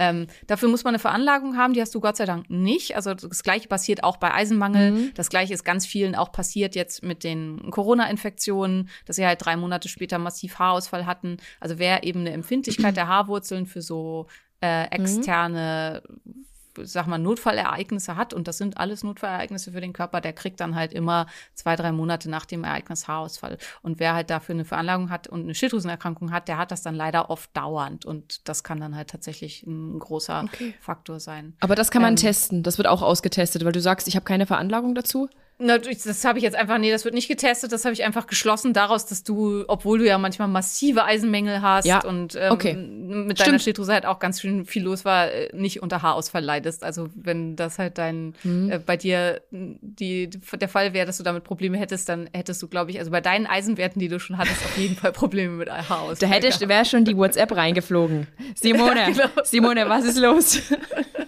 Ähm, 0.00 0.28
dafür 0.46 0.70
muss 0.70 0.82
man 0.82 0.92
eine 0.94 0.98
Veranlagung 0.98 1.58
haben, 1.58 1.74
die 1.74 1.80
hast 1.82 1.94
du 1.94 2.00
Gott 2.00 2.16
sei 2.16 2.24
Dank 2.24 2.48
nicht. 2.48 2.96
Also 2.96 3.12
das 3.12 3.42
Gleiche 3.42 3.68
passiert 3.68 4.02
auch 4.02 4.16
bei 4.16 4.32
Eisenmangel. 4.32 4.92
Mhm. 4.92 5.10
Das 5.14 5.28
Gleiche 5.28 5.52
ist 5.52 5.62
ganz 5.62 5.84
vielen 5.84 6.14
auch 6.14 6.32
passiert 6.32 6.74
jetzt 6.74 7.04
mit 7.04 7.22
den 7.22 7.70
Corona-Infektionen, 7.70 8.88
dass 9.04 9.16
sie 9.16 9.26
halt 9.26 9.44
drei 9.44 9.56
Monate 9.56 9.90
später 9.90 10.18
massiv 10.18 10.58
Haarausfall 10.58 11.04
hatten. 11.04 11.36
Also 11.60 11.78
wer 11.78 12.02
eben 12.02 12.20
eine 12.20 12.32
Empfindlichkeit 12.32 12.96
der 12.96 13.08
Haarwurzeln 13.08 13.66
für 13.66 13.82
so 13.82 14.26
äh, 14.62 14.86
externe 14.86 16.02
mhm 16.24 16.49
sag 16.82 17.06
mal, 17.06 17.18
Notfallereignisse 17.18 18.16
hat, 18.16 18.34
und 18.34 18.48
das 18.48 18.58
sind 18.58 18.78
alles 18.78 19.02
Notfallereignisse 19.02 19.72
für 19.72 19.80
den 19.80 19.92
Körper, 19.92 20.20
der 20.20 20.32
kriegt 20.32 20.60
dann 20.60 20.74
halt 20.74 20.92
immer 20.92 21.26
zwei, 21.54 21.76
drei 21.76 21.92
Monate 21.92 22.30
nach 22.30 22.46
dem 22.46 22.64
Ereignis 22.64 23.08
Haarausfall. 23.08 23.58
Und 23.82 24.00
wer 24.00 24.14
halt 24.14 24.30
dafür 24.30 24.54
eine 24.54 24.64
Veranlagung 24.64 25.10
hat 25.10 25.28
und 25.28 25.42
eine 25.42 25.54
Schilddrüsenerkrankung 25.54 26.32
hat, 26.32 26.48
der 26.48 26.58
hat 26.58 26.70
das 26.70 26.82
dann 26.82 26.94
leider 26.94 27.30
oft 27.30 27.54
dauernd. 27.56 28.04
Und 28.04 28.48
das 28.48 28.64
kann 28.64 28.80
dann 28.80 28.96
halt 28.96 29.10
tatsächlich 29.10 29.64
ein 29.66 29.98
großer 29.98 30.44
okay. 30.44 30.74
Faktor 30.80 31.20
sein. 31.20 31.54
Aber 31.60 31.74
das 31.74 31.90
kann 31.90 32.02
man 32.02 32.12
ähm, 32.12 32.16
testen. 32.16 32.62
Das 32.62 32.78
wird 32.78 32.88
auch 32.88 33.02
ausgetestet, 33.02 33.64
weil 33.64 33.72
du 33.72 33.80
sagst, 33.80 34.08
ich 34.08 34.16
habe 34.16 34.24
keine 34.24 34.46
Veranlagung 34.46 34.94
dazu. 34.94 35.28
Natürlich, 35.60 36.02
das 36.02 36.24
habe 36.24 36.38
ich 36.38 36.42
jetzt 36.42 36.56
einfach, 36.56 36.78
nee, 36.78 36.90
das 36.90 37.04
wird 37.04 37.14
nicht 37.14 37.28
getestet, 37.28 37.70
das 37.70 37.84
habe 37.84 37.92
ich 37.92 38.02
einfach 38.02 38.26
geschlossen 38.26 38.72
daraus, 38.72 39.04
dass 39.04 39.22
du, 39.22 39.64
obwohl 39.68 39.98
du 39.98 40.06
ja 40.06 40.16
manchmal 40.16 40.48
massive 40.48 41.04
Eisenmängel 41.04 41.60
hast 41.60 41.84
ja, 41.84 42.02
und 42.02 42.34
ähm, 42.34 42.52
okay. 42.52 42.74
mit 42.74 43.38
deiner 43.38 43.58
Schilddrüse 43.58 43.92
halt 43.92 44.06
auch 44.06 44.20
ganz 44.20 44.40
schön 44.40 44.64
viel 44.64 44.82
los 44.82 45.04
war, 45.04 45.30
äh, 45.30 45.50
nicht 45.54 45.82
unter 45.82 46.00
Haarausfall 46.00 46.42
leidest. 46.42 46.82
Also 46.82 47.08
wenn 47.14 47.56
das 47.56 47.78
halt 47.78 47.98
dein, 47.98 48.34
mhm. 48.42 48.70
äh, 48.70 48.78
bei 48.78 48.96
dir 48.96 49.42
die, 49.50 50.30
der 50.30 50.68
Fall 50.68 50.94
wäre, 50.94 51.04
dass 51.04 51.18
du 51.18 51.24
damit 51.24 51.44
Probleme 51.44 51.76
hättest, 51.76 52.08
dann 52.08 52.30
hättest 52.32 52.62
du, 52.62 52.68
glaube 52.68 52.90
ich, 52.90 52.98
also 52.98 53.10
bei 53.10 53.20
deinen 53.20 53.46
Eisenwerten, 53.46 54.00
die 54.00 54.08
du 54.08 54.18
schon 54.18 54.38
hattest, 54.38 54.64
auf 54.64 54.78
jeden 54.78 54.96
Fall 54.96 55.12
Probleme 55.12 55.56
mit 55.56 55.70
Haarausfall. 55.70 56.16
Da 56.16 56.26
hätte, 56.26 56.68
wäre 56.68 56.86
schon 56.86 57.04
die 57.04 57.16
WhatsApp 57.16 57.54
reingeflogen. 57.54 58.26
Simone, 58.54 59.00
ja, 59.00 59.10
genau. 59.10 59.44
Simone, 59.44 59.88
was 59.88 60.04
ist 60.04 60.18
los? 60.18 60.62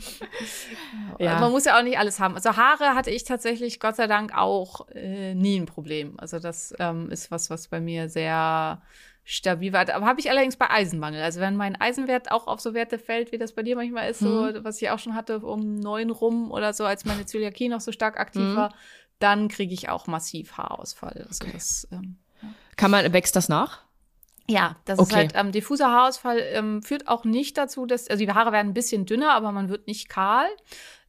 ja. 1.18 1.40
Man 1.40 1.52
muss 1.52 1.64
ja 1.64 1.78
auch 1.78 1.82
nicht 1.82 1.98
alles 1.98 2.20
haben. 2.20 2.34
Also 2.34 2.56
Haare 2.56 2.94
hatte 2.94 3.10
ich 3.10 3.24
tatsächlich 3.24 3.80
Gott 3.80 3.96
sei 3.96 4.06
Dank 4.06 4.36
auch 4.36 4.88
äh, 4.88 5.34
nie 5.34 5.58
ein 5.58 5.66
Problem. 5.66 6.18
Also 6.18 6.38
das 6.38 6.74
ähm, 6.78 7.10
ist 7.10 7.30
was, 7.30 7.50
was 7.50 7.68
bei 7.68 7.80
mir 7.80 8.08
sehr 8.08 8.82
stabil 9.24 9.72
war. 9.72 9.88
Aber 9.94 10.06
habe 10.06 10.20
ich 10.20 10.30
allerdings 10.30 10.56
bei 10.56 10.70
Eisenmangel. 10.70 11.22
Also 11.22 11.40
wenn 11.40 11.56
mein 11.56 11.80
Eisenwert 11.80 12.30
auch 12.32 12.46
auf 12.46 12.60
so 12.60 12.74
Werte 12.74 12.98
fällt, 12.98 13.32
wie 13.32 13.38
das 13.38 13.52
bei 13.52 13.62
dir 13.62 13.76
manchmal 13.76 14.10
ist, 14.10 14.20
so 14.20 14.28
mhm. 14.28 14.64
was 14.64 14.80
ich 14.82 14.90
auch 14.90 14.98
schon 14.98 15.14
hatte 15.14 15.40
um 15.40 15.76
neun 15.76 16.10
rum 16.10 16.50
oder 16.50 16.72
so, 16.72 16.84
als 16.84 17.04
meine 17.04 17.26
Zöliakie 17.26 17.68
noch 17.68 17.80
so 17.80 17.92
stark 17.92 18.18
aktiv 18.18 18.42
mhm. 18.42 18.56
war, 18.56 18.74
dann 19.18 19.48
kriege 19.48 19.74
ich 19.74 19.88
auch 19.88 20.06
massiv 20.06 20.56
Haarausfall. 20.56 21.24
Also 21.28 21.44
okay. 21.44 21.52
das, 21.54 21.88
ähm. 21.92 22.16
Kann 22.76 22.90
man, 22.90 23.12
wächst 23.12 23.36
das 23.36 23.48
nach? 23.48 23.82
Ja, 24.48 24.76
das 24.84 24.98
okay. 24.98 25.08
ist 25.08 25.16
halt 25.16 25.32
ähm, 25.34 25.52
diffuser 25.52 25.90
Haarausfall 25.90 26.38
ähm, 26.52 26.82
führt 26.82 27.08
auch 27.08 27.24
nicht 27.24 27.56
dazu, 27.56 27.86
dass 27.86 28.08
also 28.08 28.24
die 28.24 28.32
Haare 28.32 28.52
werden 28.52 28.68
ein 28.68 28.74
bisschen 28.74 29.06
dünner, 29.06 29.32
aber 29.32 29.52
man 29.52 29.68
wird 29.68 29.86
nicht 29.86 30.08
kahl. 30.08 30.46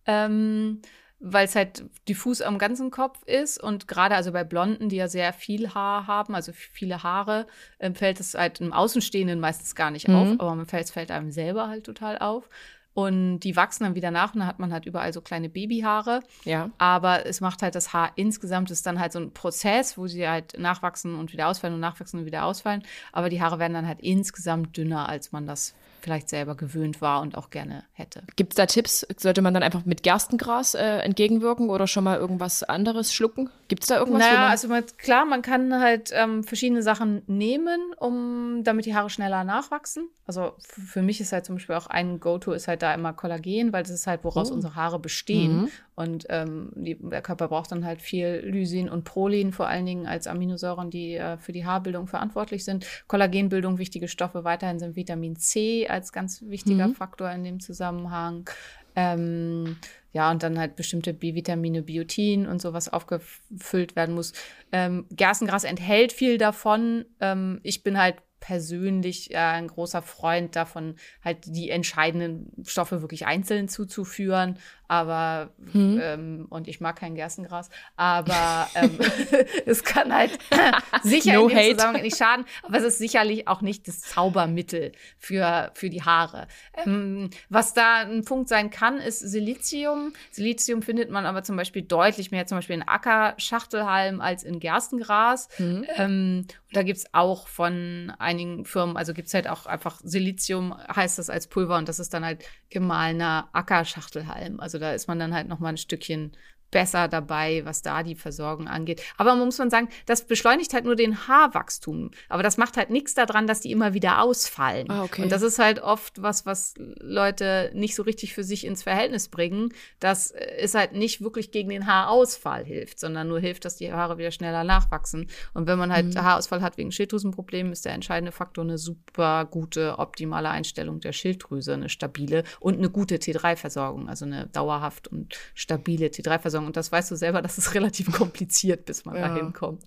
Ähm, 0.05 0.81
weil 1.23 1.45
es 1.45 1.55
halt 1.55 1.85
diffus 2.09 2.41
am 2.41 2.57
ganzen 2.57 2.89
Kopf 2.89 3.21
ist 3.27 3.61
und 3.61 3.87
gerade 3.87 4.15
also 4.15 4.31
bei 4.31 4.43
Blonden, 4.43 4.89
die 4.89 4.95
ja 4.95 5.07
sehr 5.07 5.33
viel 5.33 5.73
Haar 5.73 6.07
haben, 6.07 6.33
also 6.33 6.51
viele 6.51 7.03
Haare, 7.03 7.45
äh, 7.77 7.93
fällt 7.93 8.19
es 8.19 8.33
halt 8.33 8.59
im 8.59 8.73
Außenstehenden 8.73 9.39
meistens 9.39 9.75
gar 9.75 9.91
nicht 9.91 10.07
mhm. 10.07 10.15
auf, 10.15 10.39
aber 10.39 10.65
es 10.79 10.91
fällt 10.91 11.11
einem 11.11 11.31
selber 11.31 11.67
halt 11.67 11.85
total 11.85 12.17
auf. 12.17 12.49
Und 12.93 13.39
die 13.39 13.55
wachsen 13.55 13.85
dann 13.85 13.95
wieder 13.95 14.11
nach 14.11 14.33
und 14.33 14.39
dann 14.39 14.47
hat 14.47 14.59
man 14.59 14.73
halt 14.73 14.85
überall 14.85 15.13
so 15.13 15.21
kleine 15.21 15.47
Babyhaare. 15.47 16.21
Ja. 16.43 16.69
Aber 16.77 17.25
es 17.25 17.39
macht 17.39 17.61
halt 17.61 17.75
das 17.75 17.93
Haar 17.93 18.11
insgesamt 18.15 18.69
ist 18.69 18.85
dann 18.85 18.99
halt 18.99 19.13
so 19.13 19.19
ein 19.19 19.31
Prozess, 19.31 19.97
wo 19.97 20.07
sie 20.07 20.27
halt 20.27 20.59
nachwachsen 20.59 21.15
und 21.15 21.31
wieder 21.31 21.47
ausfallen 21.47 21.75
und 21.75 21.79
nachwachsen 21.79 22.19
und 22.19 22.25
wieder 22.25 22.43
ausfallen. 22.43 22.83
Aber 23.13 23.29
die 23.29 23.41
Haare 23.41 23.59
werden 23.59 23.73
dann 23.73 23.87
halt 23.87 24.01
insgesamt 24.01 24.75
dünner, 24.75 25.07
als 25.07 25.31
man 25.31 25.47
das 25.47 25.73
vielleicht 26.01 26.29
selber 26.29 26.55
gewöhnt 26.55 27.01
war 27.01 27.21
und 27.21 27.37
auch 27.37 27.49
gerne 27.49 27.83
hätte. 27.93 28.23
Gibt 28.35 28.53
es 28.53 28.55
da 28.55 28.65
Tipps? 28.65 29.05
Sollte 29.17 29.41
man 29.41 29.53
dann 29.53 29.63
einfach 29.63 29.85
mit 29.85 30.03
Gerstengras 30.03 30.73
äh, 30.73 30.99
entgegenwirken 30.99 31.69
oder 31.69 31.87
schon 31.87 32.03
mal 32.03 32.17
irgendwas 32.17 32.63
anderes 32.63 33.13
schlucken? 33.13 33.49
Gibt 33.67 33.83
es 33.83 33.87
da 33.87 33.99
irgendwas? 33.99 34.21
Naja, 34.21 34.47
also 34.47 34.67
man, 34.67 34.83
klar, 34.97 35.25
man 35.25 35.41
kann 35.41 35.79
halt 35.79 36.11
ähm, 36.13 36.43
verschiedene 36.43 36.83
Sachen 36.83 37.21
nehmen, 37.27 37.93
um 37.97 38.63
damit 38.63 38.85
die 38.85 38.95
Haare 38.95 39.09
schneller 39.09 39.43
nachwachsen. 39.43 40.09
Also 40.25 40.53
für 40.59 41.01
mich 41.01 41.19
ist 41.19 41.31
halt 41.31 41.45
zum 41.45 41.55
Beispiel 41.55 41.75
auch 41.75 41.87
ein 41.87 42.19
Go-To 42.19 42.53
ist 42.53 42.67
halt 42.67 42.81
da 42.81 42.93
immer 42.93 43.13
Kollagen, 43.13 43.73
weil 43.73 43.83
das 43.83 43.91
ist 43.91 44.07
halt, 44.07 44.23
woraus 44.23 44.51
oh. 44.51 44.53
unsere 44.53 44.75
Haare 44.75 44.99
bestehen. 44.99 45.63
Mhm. 45.63 45.71
Und 46.01 46.25
ähm, 46.29 46.71
die, 46.75 46.97
der 46.99 47.21
Körper 47.21 47.47
braucht 47.47 47.71
dann 47.71 47.85
halt 47.85 48.01
viel 48.01 48.41
Lysin 48.43 48.89
und 48.89 49.03
Prolin, 49.03 49.51
vor 49.51 49.67
allen 49.67 49.85
Dingen 49.85 50.07
als 50.07 50.27
Aminosäuren, 50.27 50.89
die 50.89 51.15
äh, 51.15 51.37
für 51.37 51.51
die 51.51 51.65
Haarbildung 51.65 52.07
verantwortlich 52.07 52.65
sind. 52.65 52.85
Kollagenbildung, 53.07 53.77
wichtige 53.77 54.07
Stoffe 54.07 54.43
weiterhin 54.43 54.79
sind 54.79 54.95
Vitamin 54.95 55.35
C 55.35 55.87
als 55.87 56.11
ganz 56.11 56.41
wichtiger 56.41 56.87
mhm. 56.87 56.95
Faktor 56.95 57.29
in 57.31 57.43
dem 57.43 57.59
Zusammenhang. 57.59 58.49
Ähm, 58.95 59.77
ja, 60.13 60.29
und 60.31 60.43
dann 60.43 60.59
halt 60.59 60.75
bestimmte 60.75 61.13
B-Vitamine, 61.13 61.83
Biotin 61.83 62.47
und 62.47 62.61
sowas 62.61 62.91
aufgefüllt 62.91 63.95
werden 63.95 64.15
muss. 64.15 64.33
Ähm, 64.71 65.05
Gerstengras 65.11 65.63
enthält 65.63 66.11
viel 66.11 66.37
davon. 66.37 67.05
Ähm, 67.19 67.59
ich 67.63 67.83
bin 67.83 67.97
halt 67.97 68.17
persönlich 68.41 69.31
äh, 69.31 69.37
ein 69.37 69.67
großer 69.67 70.01
Freund 70.01 70.55
davon, 70.57 70.95
halt 71.23 71.37
die 71.45 71.69
entscheidenden 71.69 72.51
Stoffe 72.65 73.01
wirklich 73.01 73.25
einzeln 73.25 73.69
zuzuführen. 73.69 74.57
Aber, 74.91 75.51
hm. 75.71 76.01
ähm, 76.03 76.47
und 76.49 76.67
ich 76.67 76.81
mag 76.81 76.97
kein 76.97 77.15
Gerstengras, 77.15 77.69
aber 77.95 78.67
ähm, 78.75 78.99
es 79.65 79.85
kann 79.85 80.13
halt 80.13 80.37
sicher 81.03 81.35
no 81.35 81.47
in 81.47 81.55
dem. 81.55 81.77
Zusammenhang 81.77 82.01
nicht 82.01 82.17
schaden, 82.17 82.45
aber 82.63 82.77
es 82.77 82.83
ist 82.83 82.97
sicherlich 82.97 83.47
auch 83.47 83.61
nicht 83.61 83.87
das 83.87 84.01
Zaubermittel 84.01 84.91
für, 85.17 85.71
für 85.75 85.89
die 85.89 86.03
Haare. 86.03 86.49
Ähm, 86.75 87.29
was 87.47 87.73
da 87.73 88.01
ein 88.01 88.25
Punkt 88.25 88.49
sein 88.49 88.69
kann, 88.69 88.97
ist 88.97 89.19
Silizium. 89.19 90.11
Silizium 90.29 90.81
findet 90.81 91.09
man 91.09 91.25
aber 91.25 91.43
zum 91.43 91.55
Beispiel 91.55 91.83
deutlich 91.83 92.31
mehr, 92.31 92.45
zum 92.45 92.57
Beispiel 92.57 92.75
in 92.75 92.85
Ackerschachtelhalm 92.85 94.19
als 94.19 94.43
in 94.43 94.59
Gerstengras. 94.59 95.47
Hm. 95.55 95.85
Ähm, 95.95 96.47
da 96.73 96.83
gibt 96.83 96.97
es 96.97 97.13
auch 97.13 97.47
von 97.47 98.11
einigen 98.19 98.65
Firmen, 98.65 98.97
also 98.97 99.13
gibt 99.13 99.29
es 99.29 99.33
halt 99.33 99.47
auch 99.47 99.67
einfach 99.67 100.01
Silizium, 100.03 100.75
heißt 100.93 101.17
das 101.17 101.29
als 101.29 101.47
Pulver 101.47 101.77
und 101.77 101.87
das 101.87 101.99
ist 101.99 102.13
dann 102.13 102.25
halt 102.25 102.43
gemahlener 102.69 103.47
Ackerschachtelhalm. 103.53 104.59
Also 104.59 104.80
da 104.81 104.93
ist 104.93 105.07
man 105.07 105.19
dann 105.19 105.33
halt 105.33 105.47
noch 105.47 105.59
mal 105.59 105.69
ein 105.69 105.77
Stückchen 105.77 106.33
besser 106.71 107.07
dabei, 107.07 107.61
was 107.65 107.81
da 107.81 108.03
die 108.03 108.15
Versorgung 108.15 108.67
angeht. 108.67 109.01
Aber 109.17 109.35
man 109.35 109.45
muss 109.45 109.57
man 109.57 109.69
sagen, 109.69 109.89
das 110.05 110.25
beschleunigt 110.25 110.73
halt 110.73 110.85
nur 110.85 110.95
den 110.95 111.27
Haarwachstum. 111.27 112.11
Aber 112.29 112.43
das 112.43 112.57
macht 112.57 112.77
halt 112.77 112.89
nichts 112.89 113.13
daran, 113.13 113.47
dass 113.47 113.61
die 113.61 113.71
immer 113.71 113.93
wieder 113.93 114.21
ausfallen. 114.21 114.89
Ah, 114.89 115.03
okay. 115.03 115.23
Und 115.23 115.31
das 115.31 115.41
ist 115.41 115.59
halt 115.59 115.81
oft 115.81 116.21
was, 116.21 116.45
was 116.45 116.73
Leute 116.77 117.71
nicht 117.73 117.95
so 117.95 118.03
richtig 118.03 118.33
für 118.33 118.43
sich 118.43 118.65
ins 118.65 118.83
Verhältnis 118.83 119.27
bringen. 119.27 119.73
Das 119.99 120.33
ist 120.59 120.75
halt 120.75 120.93
nicht 120.93 121.21
wirklich 121.21 121.51
gegen 121.51 121.69
den 121.69 121.87
Haarausfall 121.87 122.63
hilft, 122.65 122.99
sondern 122.99 123.27
nur 123.27 123.39
hilft, 123.39 123.65
dass 123.65 123.75
die 123.75 123.91
Haare 123.91 124.17
wieder 124.17 124.31
schneller 124.31 124.63
nachwachsen. 124.63 125.27
Und 125.53 125.67
wenn 125.67 125.77
man 125.77 125.91
halt 125.91 126.05
Mhm. 126.15 126.21
Haarausfall 126.21 126.61
hat 126.61 126.77
wegen 126.77 126.91
Schilddrüsenproblemen, 126.91 127.71
ist 127.71 127.85
der 127.85 127.93
entscheidende 127.93 128.31
Faktor 128.31 128.63
eine 128.63 128.77
super 128.77 129.45
gute, 129.45 129.99
optimale 129.99 130.49
Einstellung 130.49 130.99
der 130.99 131.11
Schilddrüse, 131.11 131.73
eine 131.73 131.89
stabile 131.89 132.43
und 132.59 132.77
eine 132.77 132.89
gute 132.89 133.15
T3-Versorgung, 133.15 134.07
also 134.07 134.25
eine 134.25 134.47
dauerhaft 134.47 135.07
und 135.07 135.35
stabile 135.53 136.07
T3-Versorgung. 136.07 136.60
Und 136.65 136.77
das 136.77 136.91
weißt 136.91 137.11
du 137.11 137.15
selber, 137.15 137.41
das 137.41 137.57
ist 137.57 137.73
relativ 137.73 138.11
kompliziert, 138.11 138.85
bis 138.85 139.05
man 139.05 139.15
Ja. 139.15 139.27
da 139.27 139.35
hinkommt. 139.35 139.83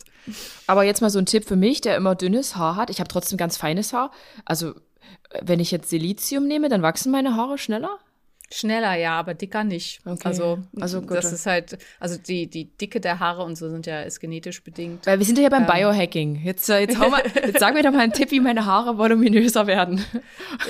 Aber 0.67 0.85
jetzt 0.85 1.01
mal 1.01 1.11
so 1.11 1.19
ein 1.19 1.27
Tipp 1.27 1.47
für 1.47 1.57
mich, 1.57 1.81
der 1.81 1.97
immer 1.97 2.15
dünnes 2.15 2.57
Haar 2.57 2.77
hat. 2.77 2.91
Ich 2.91 3.01
habe 3.01 3.09
trotzdem 3.09 3.39
ganz 3.39 3.57
feines 3.57 3.93
Haar. 3.93 4.11
Also, 4.45 4.75
wenn 5.43 5.61
ich 5.61 5.71
jetzt 5.71 5.91
Silizium 5.91 6.47
nehme, 6.47 6.69
dann 6.69 6.83
wachsen 6.83 7.11
meine 7.13 7.37
Haare 7.37 7.59
schneller? 7.59 7.99
Schneller, 8.53 8.95
ja, 8.95 9.19
aber 9.19 9.35
dicker 9.35 9.65
nicht. 9.65 10.01
Okay. 10.05 10.21
Also, 10.23 10.59
Also 10.79 11.01
gut. 11.01 11.13
das 11.17 11.33
ist 11.33 11.47
halt, 11.47 11.79
also 11.99 12.17
die, 12.19 12.47
die 12.49 12.67
Dicke 12.77 13.01
der 13.01 13.19
Haare 13.19 13.43
und 13.43 13.57
so 13.57 13.69
sind 13.71 13.87
ja 13.87 14.03
ist 14.03 14.21
genetisch 14.21 14.63
bedingt. 14.63 15.07
Weil 15.07 15.19
wir 15.19 15.27
sind 15.27 15.39
ja 15.39 15.49
beim 15.49 15.63
Ähm. 15.65 15.71
Biohacking. 15.73 16.37
Jetzt, 16.45 16.69
äh, 16.71 16.81
jetzt, 16.81 16.99
hau 17.01 17.09
mal, 17.09 17.23
jetzt 17.35 17.59
sag 17.59 17.75
mir 17.75 17.83
doch 17.83 17.91
mal 17.91 18.01
einen 18.01 18.13
Tipp, 18.13 18.31
wie 18.31 18.41
meine 18.41 18.65
Haare 18.67 18.97
voluminöser 18.99 19.67
werden. 19.67 20.05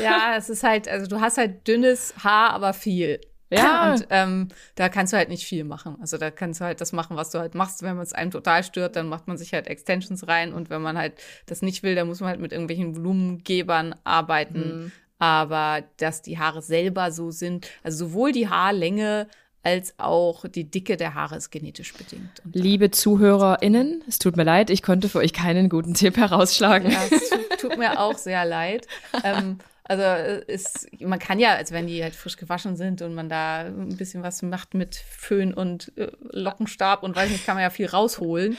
Ja, 0.03 0.35
es 0.39 0.49
ist 0.49 0.63
halt, 0.63 0.89
also 0.89 1.07
du 1.09 1.21
hast 1.21 1.37
halt 1.37 1.67
dünnes 1.69 2.15
Haar, 2.23 2.51
aber 2.55 2.73
viel. 2.75 3.21
Ja. 3.57 3.93
Und 3.93 4.07
ähm, 4.11 4.49
da 4.75 4.89
kannst 4.89 5.13
du 5.13 5.17
halt 5.17 5.29
nicht 5.29 5.45
viel 5.45 5.65
machen. 5.65 5.97
Also 6.01 6.19
da 6.19 6.31
kannst 6.31 6.61
du 6.61 6.65
halt 6.65 6.81
das 6.81 6.93
machen, 6.93 7.17
was 7.17 7.31
du 7.31 7.39
halt 7.39 7.55
machst. 7.55 7.83
Wenn 7.83 7.97
man 7.97 8.03
es 8.03 8.13
einem 8.13 8.31
total 8.31 8.65
stört, 8.65 8.97
dann 8.97 9.09
macht 9.09 9.29
man 9.29 9.37
sich 9.37 9.53
halt 9.53 9.67
Extensions 9.67 10.27
rein. 10.27 10.53
Und 10.53 10.71
wenn 10.71 10.83
man 10.83 10.99
halt 10.99 11.15
das 11.47 11.63
nicht 11.63 11.83
will, 11.83 11.95
dann 11.95 12.07
muss 12.07 12.21
man 12.21 12.31
halt 12.31 12.41
mit 12.41 12.53
irgendwelchen 12.53 12.97
Volumengebern 12.97 13.95
arbeiten. 14.05 14.93
Aber 15.19 15.83
dass 15.99 16.23
die 16.23 16.39
Haare 16.39 16.61
selber 16.61 17.11
so 17.13 17.31
sind, 17.31 17.69
also 17.83 18.09
sowohl 18.09 18.33
die 18.33 18.49
Haarlänge 18.49 19.29
als 19.65 19.95
auch 19.97 20.45
die 20.47 20.71
Dicke 20.71 20.97
der 20.97 21.15
Haare 21.15 21.37
ist 21.37 21.51
genetisch 21.51 21.95
bedingt. 21.95 22.43
Und 22.45 22.55
Liebe 22.55 22.91
ZuhörerInnen, 22.91 24.05
es 24.07 24.19
tut 24.19 24.37
mir 24.37 24.45
leid, 24.45 24.69
ich 24.69 24.83
konnte 24.83 25.09
für 25.09 25.19
euch 25.19 25.33
keinen 25.33 25.71
guten 25.71 25.95
Tipp 25.95 26.19
herausschlagen. 26.19 26.91
Ja, 26.91 27.01
es 27.11 27.31
tut, 27.31 27.59
tut 27.59 27.79
mir 27.79 27.99
auch 27.99 28.19
sehr 28.19 28.45
leid. 28.45 28.87
Ähm, 29.23 29.59
also 29.85 30.03
äh, 30.03 30.45
ist, 30.47 30.89
man 31.01 31.19
kann 31.19 31.39
ja, 31.39 31.55
als 31.55 31.71
wenn 31.73 31.87
die 31.87 32.03
halt 32.03 32.15
frisch 32.15 32.37
gewaschen 32.37 32.77
sind 32.77 33.03
und 33.03 33.15
man 33.15 33.29
da 33.29 33.61
ein 33.67 33.97
bisschen 33.97 34.23
was 34.23 34.43
macht 34.43 34.75
mit 34.75 34.97
Föhn 34.97 35.53
und 35.55 35.93
äh, 35.97 36.11
Lockenstab 36.33 37.03
und 37.03 37.15
weiß 37.15 37.31
nicht, 37.31 37.45
kann 37.47 37.55
man 37.57 37.63
ja 37.63 37.71
viel 37.71 37.87
rausholen. 37.87 38.57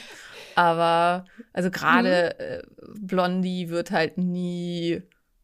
Aber 0.55 1.25
also 1.51 1.69
gerade 1.71 2.39
äh, 2.39 2.63
Blondie 2.99 3.69
wird 3.69 3.91
halt 3.91 4.17
nie 4.17 5.01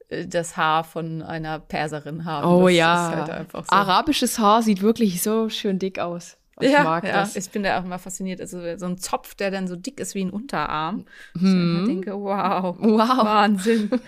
äh, 0.10 0.26
das 0.28 0.56
Haar 0.56 0.84
von 0.84 1.22
einer 1.22 1.60
Perserin 1.60 2.26
haben. 2.26 2.48
Oh 2.48 2.68
das 2.68 2.76
ja. 2.78 3.10
Ist 3.10 3.16
halt 3.18 3.30
einfach 3.32 3.66
so. 3.66 3.72
Arabisches 3.76 4.40
Haar 4.40 4.62
sieht 4.62 4.82
wirklich 4.82 5.22
so 5.22 5.50
schön 5.50 5.80
dick 5.80 6.00
aus. 6.00 6.38
Ich 6.60 6.72
ja, 6.72 6.84
mag 6.84 7.04
ja, 7.04 7.14
das. 7.14 7.36
ich 7.36 7.50
bin 7.50 7.64
da 7.64 7.80
auch 7.80 7.86
immer 7.86 7.98
fasziniert. 7.98 8.40
Also 8.40 8.60
so 8.78 8.86
ein 8.86 9.00
Zopf, 9.00 9.34
der 9.34 9.50
dann 9.50 9.68
so 9.68 9.76
dick 9.76 10.00
ist 10.00 10.14
wie 10.14 10.24
ein 10.24 10.30
Unterarm. 10.30 11.06
Ich 11.34 11.42
Mhm. 11.42 11.76
immer 11.76 11.88
denke, 11.88 12.14
wow, 12.14 12.76
Wow. 12.80 13.26
Wahnsinn. 13.26 13.90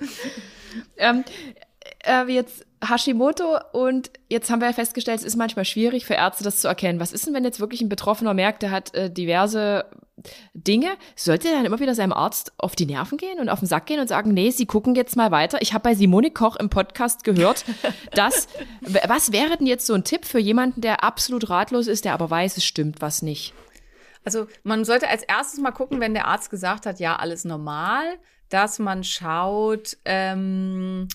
Ähm, 0.96 1.24
äh, 2.04 2.30
jetzt 2.30 2.64
Hashimoto 2.86 3.58
und 3.72 4.10
jetzt 4.28 4.50
haben 4.50 4.60
wir 4.60 4.68
ja 4.68 4.72
festgestellt, 4.72 5.18
es 5.18 5.24
ist 5.24 5.36
manchmal 5.36 5.64
schwierig 5.64 6.06
für 6.06 6.14
Ärzte 6.14 6.44
das 6.44 6.60
zu 6.60 6.68
erkennen. 6.68 7.00
Was 7.00 7.12
ist 7.12 7.26
denn, 7.26 7.34
wenn 7.34 7.44
jetzt 7.44 7.60
wirklich 7.60 7.82
ein 7.82 7.88
Betroffener 7.88 8.34
merkt, 8.34 8.62
der 8.62 8.70
hat 8.70 8.94
äh, 8.94 9.10
diverse 9.10 9.84
Dinge? 10.54 10.90
Sollte 11.16 11.48
er 11.48 11.54
dann 11.54 11.64
immer 11.66 11.80
wieder 11.80 11.94
seinem 11.94 12.12
Arzt 12.12 12.52
auf 12.58 12.74
die 12.74 12.86
Nerven 12.86 13.18
gehen 13.18 13.38
und 13.38 13.48
auf 13.48 13.58
den 13.58 13.68
Sack 13.68 13.86
gehen 13.86 14.00
und 14.00 14.08
sagen, 14.08 14.32
nee, 14.32 14.50
Sie 14.50 14.66
gucken 14.66 14.94
jetzt 14.94 15.16
mal 15.16 15.30
weiter. 15.30 15.60
Ich 15.60 15.74
habe 15.74 15.82
bei 15.82 15.94
Simone 15.94 16.30
Koch 16.30 16.56
im 16.56 16.70
Podcast 16.70 17.24
gehört, 17.24 17.64
dass, 18.14 18.48
was 18.80 19.32
wäre 19.32 19.56
denn 19.58 19.66
jetzt 19.66 19.86
so 19.86 19.94
ein 19.94 20.04
Tipp 20.04 20.24
für 20.24 20.38
jemanden, 20.38 20.80
der 20.80 21.04
absolut 21.04 21.50
ratlos 21.50 21.86
ist, 21.86 22.04
der 22.04 22.14
aber 22.14 22.30
weiß, 22.30 22.56
es 22.56 22.64
stimmt 22.64 23.02
was 23.02 23.20
nicht? 23.20 23.52
Also 24.24 24.46
man 24.62 24.84
sollte 24.84 25.08
als 25.08 25.22
erstes 25.22 25.60
mal 25.60 25.70
gucken, 25.70 26.00
wenn 26.00 26.14
der 26.14 26.26
Arzt 26.26 26.50
gesagt 26.50 26.86
hat, 26.86 27.00
ja, 27.00 27.16
alles 27.16 27.44
normal, 27.44 28.04
dass 28.50 28.78
man 28.78 29.02
schaut, 29.04 29.96
ähm, 30.04 31.08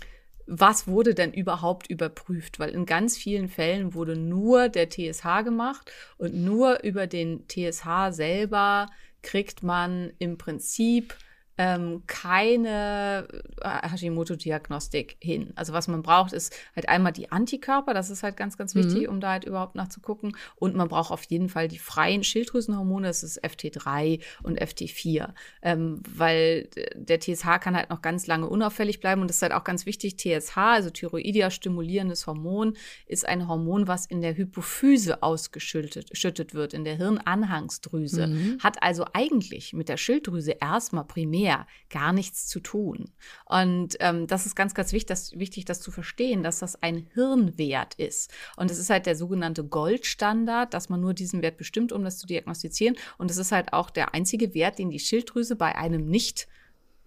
was 0.48 0.88
wurde 0.88 1.14
denn 1.16 1.34
überhaupt 1.34 1.88
überprüft? 1.90 2.60
Weil 2.60 2.70
in 2.70 2.86
ganz 2.86 3.18
vielen 3.18 3.50
Fällen 3.50 3.94
wurde 3.94 4.16
nur 4.16 4.70
der 4.70 4.90
TSH 4.90 5.44
gemacht 5.44 5.92
und 6.18 6.36
nur 6.36 6.84
über 6.84 7.08
den 7.08 7.48
TSH 7.48 8.12
selber 8.12 8.88
kriegt 9.22 9.64
man 9.64 10.12
im 10.20 10.38
Prinzip 10.38 11.16
ähm, 11.58 12.04
keine 12.08 13.28
äh, 13.62 13.90
Hashimoto-Diagnostik 13.90 15.18
hin. 15.20 15.54
Also 15.56 15.74
was 15.74 15.88
man 15.88 16.02
braucht, 16.02 16.34
ist 16.34 16.54
halt 16.76 16.90
einmal 16.90 17.14
die 17.14 17.32
Antikörper, 17.32 17.94
das 17.94 18.10
ist 18.10 18.24
halt 18.24 18.36
ganz, 18.36 18.58
ganz 18.58 18.76
wichtig, 18.76 19.08
um 19.08 19.22
da 19.22 19.32
halt 19.32 19.46
überhaupt 19.46 19.76
nachzugucken. 19.76 20.36
Und 20.56 20.76
man 20.76 20.90
braucht 20.90 21.12
auf 21.12 21.24
jeden 21.24 21.48
Fall 21.48 21.68
die 21.68 21.78
freien 21.78 22.24
Schilddrüsenhormone, 22.24 23.08
das 23.08 23.24
ist 23.24 23.44
FT3 23.44 24.22
und 24.44 24.62
FT4, 24.62 25.30
ähm, 25.62 26.02
weil 26.10 26.70
der 26.94 27.20
TSH 27.20 27.60
kann 27.62 27.76
halt 27.76 27.90
noch 27.90 28.02
ganz 28.02 28.28
lange 28.28 28.48
unauffällig 28.48 29.00
bleiben 29.00 29.22
und 29.22 29.30
das 29.30 29.38
ist 29.38 29.42
halt 29.42 29.54
auch 29.54 29.64
ganz 29.64 29.86
wichtig, 29.86 30.18
TSH, 30.18 30.58
also 30.58 30.90
Thyroidia 30.90 31.52
stimulierendes 31.52 32.28
Hormon, 32.28 32.76
ist 33.08 33.26
ein 33.26 33.48
Hormon, 33.48 33.88
was 33.88 34.06
in 34.06 34.22
der 34.22 34.36
Hypophyse 34.36 35.24
ausgeschüttet 35.24 36.18
schüttet 36.18 36.54
wird, 36.54 36.74
in 36.74 36.84
der 36.84 36.96
Hirnanhangsdrüse, 36.96 38.28
hat 38.60 38.84
also 38.84 39.06
eigentlich 39.14 39.74
mit 39.74 39.90
der 39.90 39.98
Schilddrüse 39.98 40.52
erstmal 40.60 41.06
primär 41.06 41.45
gar 41.90 42.14
nichts 42.14 42.48
zu 42.48 42.60
tun. 42.60 43.12
Und 43.46 43.96
ähm, 44.00 44.28
das 44.28 44.46
ist 44.46 44.56
ganz, 44.56 44.74
ganz 44.74 44.92
wichtig 44.92 45.08
das, 45.08 45.38
wichtig, 45.38 45.66
das 45.66 45.82
zu 45.82 45.92
verstehen, 45.92 46.44
dass 46.44 46.60
das 46.60 46.82
ein 46.82 47.08
Hirnwert 47.14 47.96
ist. 47.96 48.34
Und 48.58 48.72
es 48.72 48.80
ist 48.80 48.90
halt 48.90 49.06
der 49.06 49.16
sogenannte 49.16 49.64
Goldstandard, 49.64 50.74
dass 50.74 50.90
man 50.90 51.02
nur 51.02 51.14
diesen 51.14 51.42
Wert 51.42 51.58
bestimmt, 51.58 51.92
um 51.92 52.04
das 52.04 52.18
zu 52.18 52.28
diagnostizieren. 52.28 52.96
Und 53.18 53.32
es 53.32 53.38
ist 53.38 53.52
halt 53.52 53.74
auch 53.74 53.90
der 53.90 54.14
einzige 54.14 54.54
Wert, 54.54 54.80
den 54.80 54.90
die 54.90 55.00
Schilddrüse 55.00 55.56
bei 55.56 55.76
einem 55.76 56.08
nicht 56.08 56.48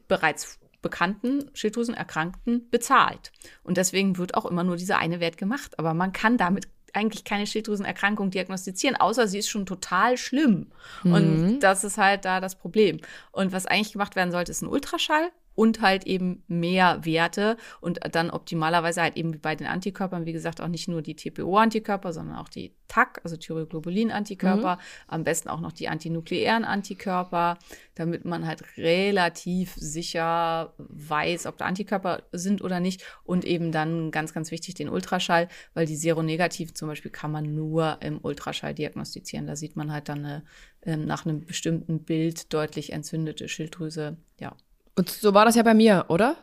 bereits 0.06 0.58
bekannten 0.80 1.50
Schilddrüsenerkrankten 1.54 2.70
bezahlt. 2.70 3.32
Und 3.64 3.76
deswegen 3.76 4.16
wird 4.16 4.34
auch 4.34 4.46
immer 4.46 4.64
nur 4.64 4.76
dieser 4.76 4.98
eine 4.98 5.20
Wert 5.20 5.36
gemacht. 5.36 5.78
Aber 5.78 5.94
man 5.94 6.12
kann 6.12 6.36
damit 6.36 6.68
eigentlich 6.94 7.24
keine 7.24 7.46
Schilddrüsenerkrankung 7.46 8.30
diagnostizieren, 8.30 8.96
außer 8.96 9.28
sie 9.28 9.38
ist 9.38 9.48
schon 9.48 9.66
total 9.66 10.16
schlimm. 10.16 10.70
Und 11.04 11.60
das 11.60 11.84
ist 11.84 11.98
halt 11.98 12.24
da 12.24 12.40
das 12.40 12.56
Problem. 12.56 13.00
Und 13.32 13.52
was 13.52 13.66
eigentlich 13.66 13.92
gemacht 13.92 14.16
werden 14.16 14.32
sollte, 14.32 14.50
ist 14.52 14.62
ein 14.62 14.68
Ultraschall 14.68 15.30
und 15.58 15.80
halt 15.80 16.06
eben 16.06 16.44
mehr 16.46 17.04
Werte 17.04 17.56
und 17.80 17.98
dann 18.12 18.30
optimalerweise 18.30 19.02
halt 19.02 19.16
eben 19.16 19.34
wie 19.34 19.38
bei 19.38 19.56
den 19.56 19.66
Antikörpern, 19.66 20.24
wie 20.24 20.32
gesagt, 20.32 20.60
auch 20.60 20.68
nicht 20.68 20.86
nur 20.86 21.02
die 21.02 21.16
TPO-Antikörper, 21.16 22.12
sondern 22.12 22.36
auch 22.36 22.48
die 22.48 22.76
TAC, 22.86 23.20
also 23.24 23.36
Thyroglobulin-Antikörper, 23.36 24.78
am 25.08 25.24
besten 25.24 25.48
auch 25.48 25.58
noch 25.58 25.72
die 25.72 25.88
antinukleären 25.88 26.64
Antikörper, 26.64 27.58
damit 27.96 28.24
man 28.24 28.46
halt 28.46 28.62
relativ 28.76 29.74
sicher 29.74 30.74
weiß, 30.78 31.46
ob 31.46 31.58
da 31.58 31.64
Antikörper 31.64 32.22
sind 32.30 32.62
oder 32.62 32.78
nicht 32.78 33.02
und 33.24 33.44
eben 33.44 33.72
dann 33.72 34.12
ganz, 34.12 34.32
ganz 34.32 34.52
wichtig 34.52 34.76
den 34.76 34.88
Ultraschall, 34.88 35.48
weil 35.74 35.86
die 35.86 35.96
Seronegativen 35.96 36.76
zum 36.76 36.86
Beispiel 36.86 37.10
kann 37.10 37.32
man 37.32 37.56
nur 37.56 37.98
im 38.00 38.20
Ultraschall 38.22 38.74
diagnostizieren. 38.74 39.48
Da 39.48 39.56
sieht 39.56 39.74
man 39.74 39.92
halt 39.92 40.08
dann 40.08 40.24
eine, 40.24 40.44
ähm, 40.82 41.04
nach 41.04 41.26
einem 41.26 41.44
bestimmten 41.44 42.04
Bild 42.04 42.54
deutlich 42.54 42.92
entzündete 42.92 43.48
Schilddrüse, 43.48 44.18
ja. 44.38 44.54
Und 44.98 45.10
so 45.10 45.32
war 45.34 45.44
das 45.44 45.54
ja 45.54 45.62
bei 45.62 45.74
mir, 45.74 46.04
oder? 46.08 46.36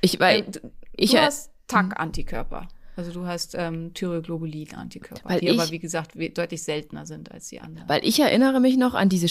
Ich, 0.00 0.18
weil, 0.18 0.42
du 0.42 0.60
ich, 0.96 1.16
hast 1.16 1.50
TAC-Antikörper. 1.68 2.68
Also 2.94 3.10
du 3.10 3.24
hast 3.26 3.54
ähm, 3.56 3.94
Thyroglobulin-Antikörper, 3.94 5.22
Weil 5.26 5.40
die 5.40 5.48
ich- 5.48 5.58
aber, 5.58 5.70
wie 5.70 5.78
gesagt, 5.78 6.14
we- 6.14 6.28
deutlich 6.28 6.62
seltener 6.62 7.06
sind 7.06 7.32
als 7.32 7.48
die 7.48 7.58
anderen. 7.60 7.88
Weil 7.88 8.04
ich 8.04 8.20
erinnere 8.20 8.60
mich 8.60 8.76
noch 8.76 8.92
an 8.92 9.08
diese 9.08 9.28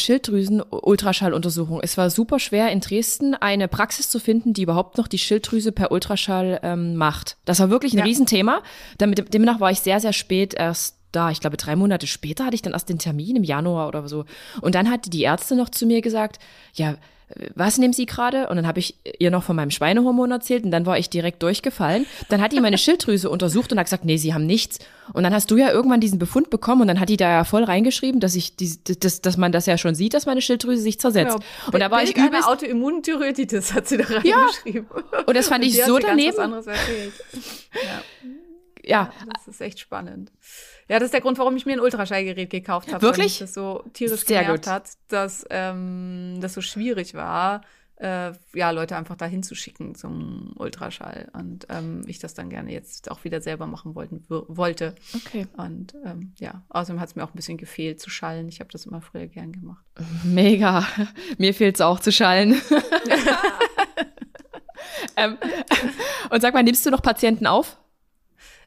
Schilddrüsen-Ultraschalluntersuchung. 0.71 1.79
Es 1.83 1.97
war 1.97 2.09
super 2.09 2.39
schwer, 2.39 2.71
in 2.71 2.79
Dresden 2.79 3.35
eine 3.35 3.67
Praxis 3.67 4.09
zu 4.09 4.19
finden, 4.19 4.53
die 4.53 4.63
überhaupt 4.63 4.97
noch 4.97 5.07
die 5.07 5.19
Schilddrüse 5.19 5.71
per 5.71 5.91
Ultraschall 5.91 6.59
ähm, 6.63 6.95
macht. 6.95 7.37
Das 7.45 7.59
war 7.59 7.69
wirklich 7.69 7.93
ein 7.93 7.99
Ja. 7.99 8.03
Riesenthema. 8.05 8.63
Damit, 8.97 9.33
demnach 9.33 9.59
war 9.59 9.71
ich 9.71 9.79
sehr, 9.81 9.99
sehr 9.99 10.13
spät 10.13 10.53
erst 10.53 10.97
da. 11.11 11.29
Ich 11.29 11.39
glaube, 11.39 11.57
drei 11.57 11.75
Monate 11.75 12.07
später 12.07 12.45
hatte 12.45 12.55
ich 12.55 12.61
dann 12.61 12.73
erst 12.73 12.89
den 12.89 12.99
Termin 12.99 13.35
im 13.35 13.43
Januar 13.43 13.87
oder 13.87 14.07
so. 14.07 14.25
Und 14.61 14.75
dann 14.75 14.89
hatte 14.89 15.09
die 15.09 15.23
Ärztin 15.23 15.57
noch 15.57 15.69
zu 15.69 15.85
mir 15.85 16.01
gesagt, 16.01 16.39
ja, 16.73 16.95
was 17.55 17.77
nehmen 17.77 17.93
Sie 17.93 18.05
gerade? 18.05 18.49
Und 18.49 18.55
dann 18.55 18.67
habe 18.67 18.79
ich 18.79 18.95
ihr 19.19 19.31
noch 19.31 19.43
von 19.43 19.55
meinem 19.55 19.71
Schweinehormon 19.71 20.31
erzählt 20.31 20.63
und 20.63 20.71
dann 20.71 20.85
war 20.85 20.97
ich 20.97 21.09
direkt 21.09 21.41
durchgefallen. 21.43 22.05
Dann 22.29 22.41
hat 22.41 22.51
die 22.51 22.59
meine 22.59 22.77
Schilddrüse 22.79 23.29
untersucht 23.29 23.71
und 23.71 23.79
hat 23.79 23.85
gesagt, 23.85 24.05
nee, 24.05 24.17
Sie 24.17 24.33
haben 24.33 24.45
nichts. 24.45 24.79
Und 25.13 25.23
dann 25.23 25.33
hast 25.33 25.51
du 25.51 25.57
ja 25.57 25.71
irgendwann 25.71 25.99
diesen 25.99 26.19
Befund 26.19 26.49
bekommen 26.49 26.81
und 26.81 26.87
dann 26.87 26.99
hat 26.99 27.09
die 27.09 27.17
da 27.17 27.29
ja 27.29 27.43
voll 27.43 27.63
reingeschrieben, 27.63 28.19
dass 28.19 28.35
ich, 28.35 28.55
die, 28.55 28.77
dass, 28.99 29.21
dass 29.21 29.37
man 29.37 29.51
das 29.51 29.65
ja 29.65 29.77
schon 29.77 29.95
sieht, 29.95 30.13
dass 30.13 30.25
meine 30.25 30.41
Schilddrüse 30.41 30.81
sich 30.81 30.99
zersetzt. 30.99 31.37
Und 31.71 31.79
da 31.79 31.91
war 31.91 32.03
ich 32.03 32.15
übelst, 32.15 32.47
Autoimmunthyreoiditis 32.47 33.73
hat 33.73 33.87
sie 33.87 33.97
da 33.97 34.05
reingeschrieben. 34.05 34.87
und 35.25 35.35
das 35.35 35.47
fand 35.47 35.65
ich 35.65 35.73
die 35.73 35.81
hat 35.81 35.87
so 35.87 35.99
daneben. 35.99 36.53
erzählt. 36.53 37.13
Ja. 37.73 38.01
ja. 38.83 39.13
Das 39.33 39.47
ist 39.47 39.61
echt 39.61 39.79
spannend. 39.79 40.31
Ja, 40.91 40.99
das 40.99 41.05
ist 41.05 41.13
der 41.13 41.21
Grund, 41.21 41.37
warum 41.37 41.55
ich 41.55 41.65
mir 41.65 41.71
ein 41.71 41.79
Ultraschallgerät 41.79 42.49
gekauft 42.49 42.91
habe. 42.91 43.01
Wirklich? 43.01 43.39
Weil 43.39 43.47
das 43.47 43.53
so 43.53 43.81
tierisch 43.93 44.25
Sehr 44.25 44.41
genervt 44.41 44.65
gut. 44.65 44.73
hat, 44.73 44.89
dass 45.07 45.45
ähm, 45.49 46.39
das 46.41 46.53
so 46.53 46.59
schwierig 46.59 47.13
war, 47.13 47.61
äh, 47.95 48.33
ja, 48.53 48.71
Leute 48.71 48.97
einfach 48.97 49.15
dahin 49.15 49.41
zu 49.41 49.55
schicken 49.55 49.95
zum 49.95 50.53
Ultraschall. 50.57 51.29
Und 51.31 51.65
ähm, 51.69 52.03
ich 52.07 52.19
das 52.19 52.33
dann 52.33 52.49
gerne 52.49 52.73
jetzt 52.73 53.09
auch 53.09 53.23
wieder 53.23 53.39
selber 53.39 53.67
machen 53.67 53.95
wollten, 53.95 54.25
wollte. 54.27 54.95
Okay. 55.15 55.47
Und 55.55 55.95
ähm, 56.03 56.33
ja, 56.39 56.61
außerdem 56.67 56.99
hat 56.99 57.07
es 57.07 57.15
mir 57.15 57.23
auch 57.23 57.29
ein 57.29 57.37
bisschen 57.37 57.57
gefehlt 57.57 58.01
zu 58.01 58.09
schallen. 58.09 58.49
Ich 58.49 58.59
habe 58.59 58.69
das 58.69 58.85
immer 58.85 58.99
früher 58.99 59.27
gern 59.27 59.53
gemacht. 59.53 59.85
Mega. 60.25 60.85
Mir 61.37 61.53
fehlt's 61.53 61.79
auch 61.79 62.01
zu 62.01 62.11
schallen. 62.11 62.59
ähm, 65.15 65.37
und 66.29 66.41
sag 66.41 66.53
mal, 66.53 66.63
nimmst 66.63 66.85
du 66.85 66.89
noch 66.89 67.01
Patienten 67.01 67.47
auf? 67.47 67.77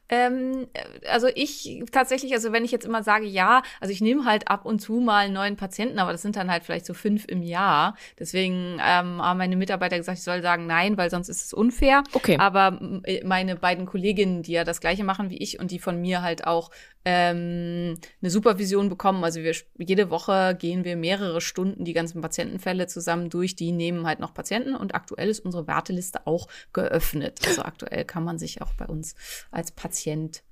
Ähm, 0.09 0.67
also 1.09 1.27
ich 1.33 1.83
tatsächlich, 1.91 2.33
also 2.33 2.51
wenn 2.51 2.63
ich 2.63 2.71
jetzt 2.71 2.85
immer 2.85 3.01
sage, 3.01 3.25
ja, 3.25 3.63
also 3.79 3.91
ich 3.91 4.01
nehme 4.01 4.25
halt 4.25 4.47
ab 4.47 4.65
und 4.65 4.79
zu 4.79 4.99
mal 4.99 5.25
einen 5.25 5.33
neuen 5.33 5.55
Patienten, 5.55 5.99
aber 5.99 6.11
das 6.11 6.21
sind 6.21 6.35
dann 6.35 6.51
halt 6.51 6.63
vielleicht 6.63 6.85
so 6.85 6.93
fünf 6.93 7.25
im 7.27 7.41
Jahr. 7.41 7.95
Deswegen 8.19 8.73
ähm, 8.73 9.21
haben 9.21 9.37
meine 9.37 9.55
Mitarbeiter 9.55 9.97
gesagt, 9.97 10.19
ich 10.19 10.23
soll 10.23 10.41
sagen 10.41 10.67
nein, 10.67 10.97
weil 10.97 11.09
sonst 11.09 11.29
ist 11.29 11.45
es 11.45 11.53
unfair. 11.53 12.03
Okay. 12.13 12.37
Aber 12.37 12.79
meine 13.23 13.55
beiden 13.55 13.85
Kolleginnen, 13.85 14.43
die 14.43 14.51
ja 14.51 14.63
das 14.63 14.79
gleiche 14.79 15.03
machen 15.03 15.29
wie 15.29 15.37
ich 15.37 15.59
und 15.59 15.71
die 15.71 15.79
von 15.79 15.99
mir 15.99 16.21
halt 16.21 16.45
auch 16.45 16.69
ähm, 17.07 17.97
eine 18.21 18.31
Supervision 18.31 18.89
bekommen. 18.89 19.23
Also 19.23 19.41
wir 19.41 19.55
jede 19.77 20.09
Woche 20.09 20.55
gehen 20.59 20.83
wir 20.83 20.95
mehrere 20.95 21.39
Stunden 21.41 21.85
die 21.85 21.93
ganzen 21.93 22.21
Patientenfälle 22.21 22.87
zusammen 22.87 23.29
durch. 23.29 23.55
Die 23.55 23.71
nehmen 23.71 24.05
halt 24.05 24.19
noch 24.19 24.33
Patienten 24.33 24.75
und 24.75 24.95
aktuell 24.95 25.29
ist 25.29 25.39
unsere 25.39 25.67
Warteliste 25.67 26.25
auch 26.25 26.47
geöffnet. 26.73 27.39
Also 27.47 27.61
aktuell 27.63 28.05
kann 28.05 28.23
man 28.23 28.37
sich 28.37 28.61
auch 28.61 28.73
bei 28.73 28.85
uns 28.85 29.15
als 29.51 29.71
Patient 29.71 29.94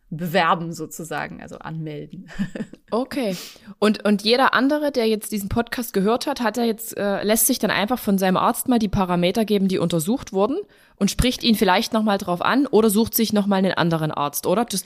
bewerben 0.10 0.74
sozusagen, 0.74 1.42
also 1.42 1.58
anmelden. 1.58 2.30
Okay. 2.92 3.36
Und, 3.80 4.06
und 4.06 4.22
jeder 4.22 4.54
andere, 4.54 4.92
der 4.92 5.08
jetzt 5.08 5.32
diesen 5.32 5.50
Podcast 5.50 5.94
gehört 5.94 6.28
hat, 6.28 6.42
hat 6.42 6.60
er 6.60 6.66
jetzt, 6.66 6.96
äh, 6.96 7.24
lässt 7.24 7.48
sich 7.48 7.58
dann 7.58 7.72
einfach 7.72 7.98
von 7.98 8.20
seinem 8.20 8.38
Arzt 8.38 8.68
mal 8.68 8.78
die 8.78 8.88
Parameter 8.88 9.46
geben, 9.46 9.68
die 9.68 9.80
untersucht 9.80 10.32
wurden 10.32 10.60
und 10.98 11.10
spricht 11.10 11.44
ihn 11.44 11.56
vielleicht 11.56 11.92
nochmal 11.92 12.20
drauf 12.20 12.44
an 12.44 12.68
oder 12.68 12.92
sucht 12.92 13.16
sich 13.16 13.34
nochmal 13.34 13.58
einen 13.58 13.74
anderen 13.74 14.12
Arzt, 14.12 14.46
oder? 14.46 14.66
Das, 14.66 14.86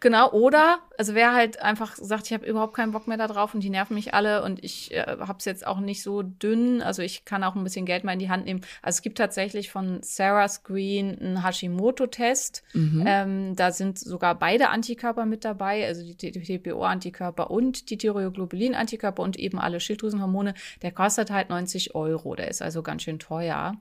Genau, 0.00 0.32
oder, 0.32 0.78
also 1.00 1.14
wer 1.14 1.32
halt 1.32 1.62
einfach 1.62 1.96
sagt, 1.96 2.26
ich 2.26 2.34
habe 2.34 2.44
überhaupt 2.44 2.76
keinen 2.76 2.92
Bock 2.92 3.08
mehr 3.08 3.16
da 3.16 3.26
drauf 3.26 3.54
und 3.54 3.64
die 3.64 3.70
nerven 3.70 3.94
mich 3.94 4.12
alle 4.12 4.44
und 4.44 4.62
ich 4.62 4.92
äh, 4.92 5.16
habe 5.20 5.38
es 5.38 5.46
jetzt 5.46 5.66
auch 5.66 5.80
nicht 5.80 6.02
so 6.02 6.20
dünn, 6.20 6.82
also 6.82 7.00
ich 7.00 7.24
kann 7.24 7.42
auch 7.42 7.56
ein 7.56 7.64
bisschen 7.64 7.86
Geld 7.86 8.04
mal 8.04 8.12
in 8.12 8.18
die 8.18 8.28
Hand 8.28 8.44
nehmen. 8.44 8.60
Also 8.82 8.98
es 8.98 9.02
gibt 9.02 9.16
tatsächlich 9.16 9.70
von 9.70 10.02
Sarah 10.02 10.46
Screen 10.46 11.18
einen 11.18 11.42
Hashimoto-Test. 11.42 12.64
Ähm, 13.06 13.56
da 13.56 13.72
sind 13.72 13.98
sogar 13.98 14.34
beide 14.34 14.68
Antikörper 14.68 15.24
mit 15.24 15.46
dabei, 15.46 15.86
also 15.86 16.02
die 16.04 16.32
TPO-Antikörper 16.32 17.50
und 17.50 17.88
die 17.88 17.96
Thyroglobulin-Antikörper 17.96 19.22
und 19.22 19.38
eben 19.38 19.58
alle 19.58 19.80
Schilddrüsenhormone. 19.80 20.52
Der 20.82 20.92
kostet 20.92 21.30
halt 21.30 21.48
90 21.48 21.94
Euro, 21.94 22.34
der 22.34 22.48
ist 22.48 22.60
also 22.60 22.82
ganz 22.82 23.04
schön 23.04 23.18
teuer. 23.18 23.72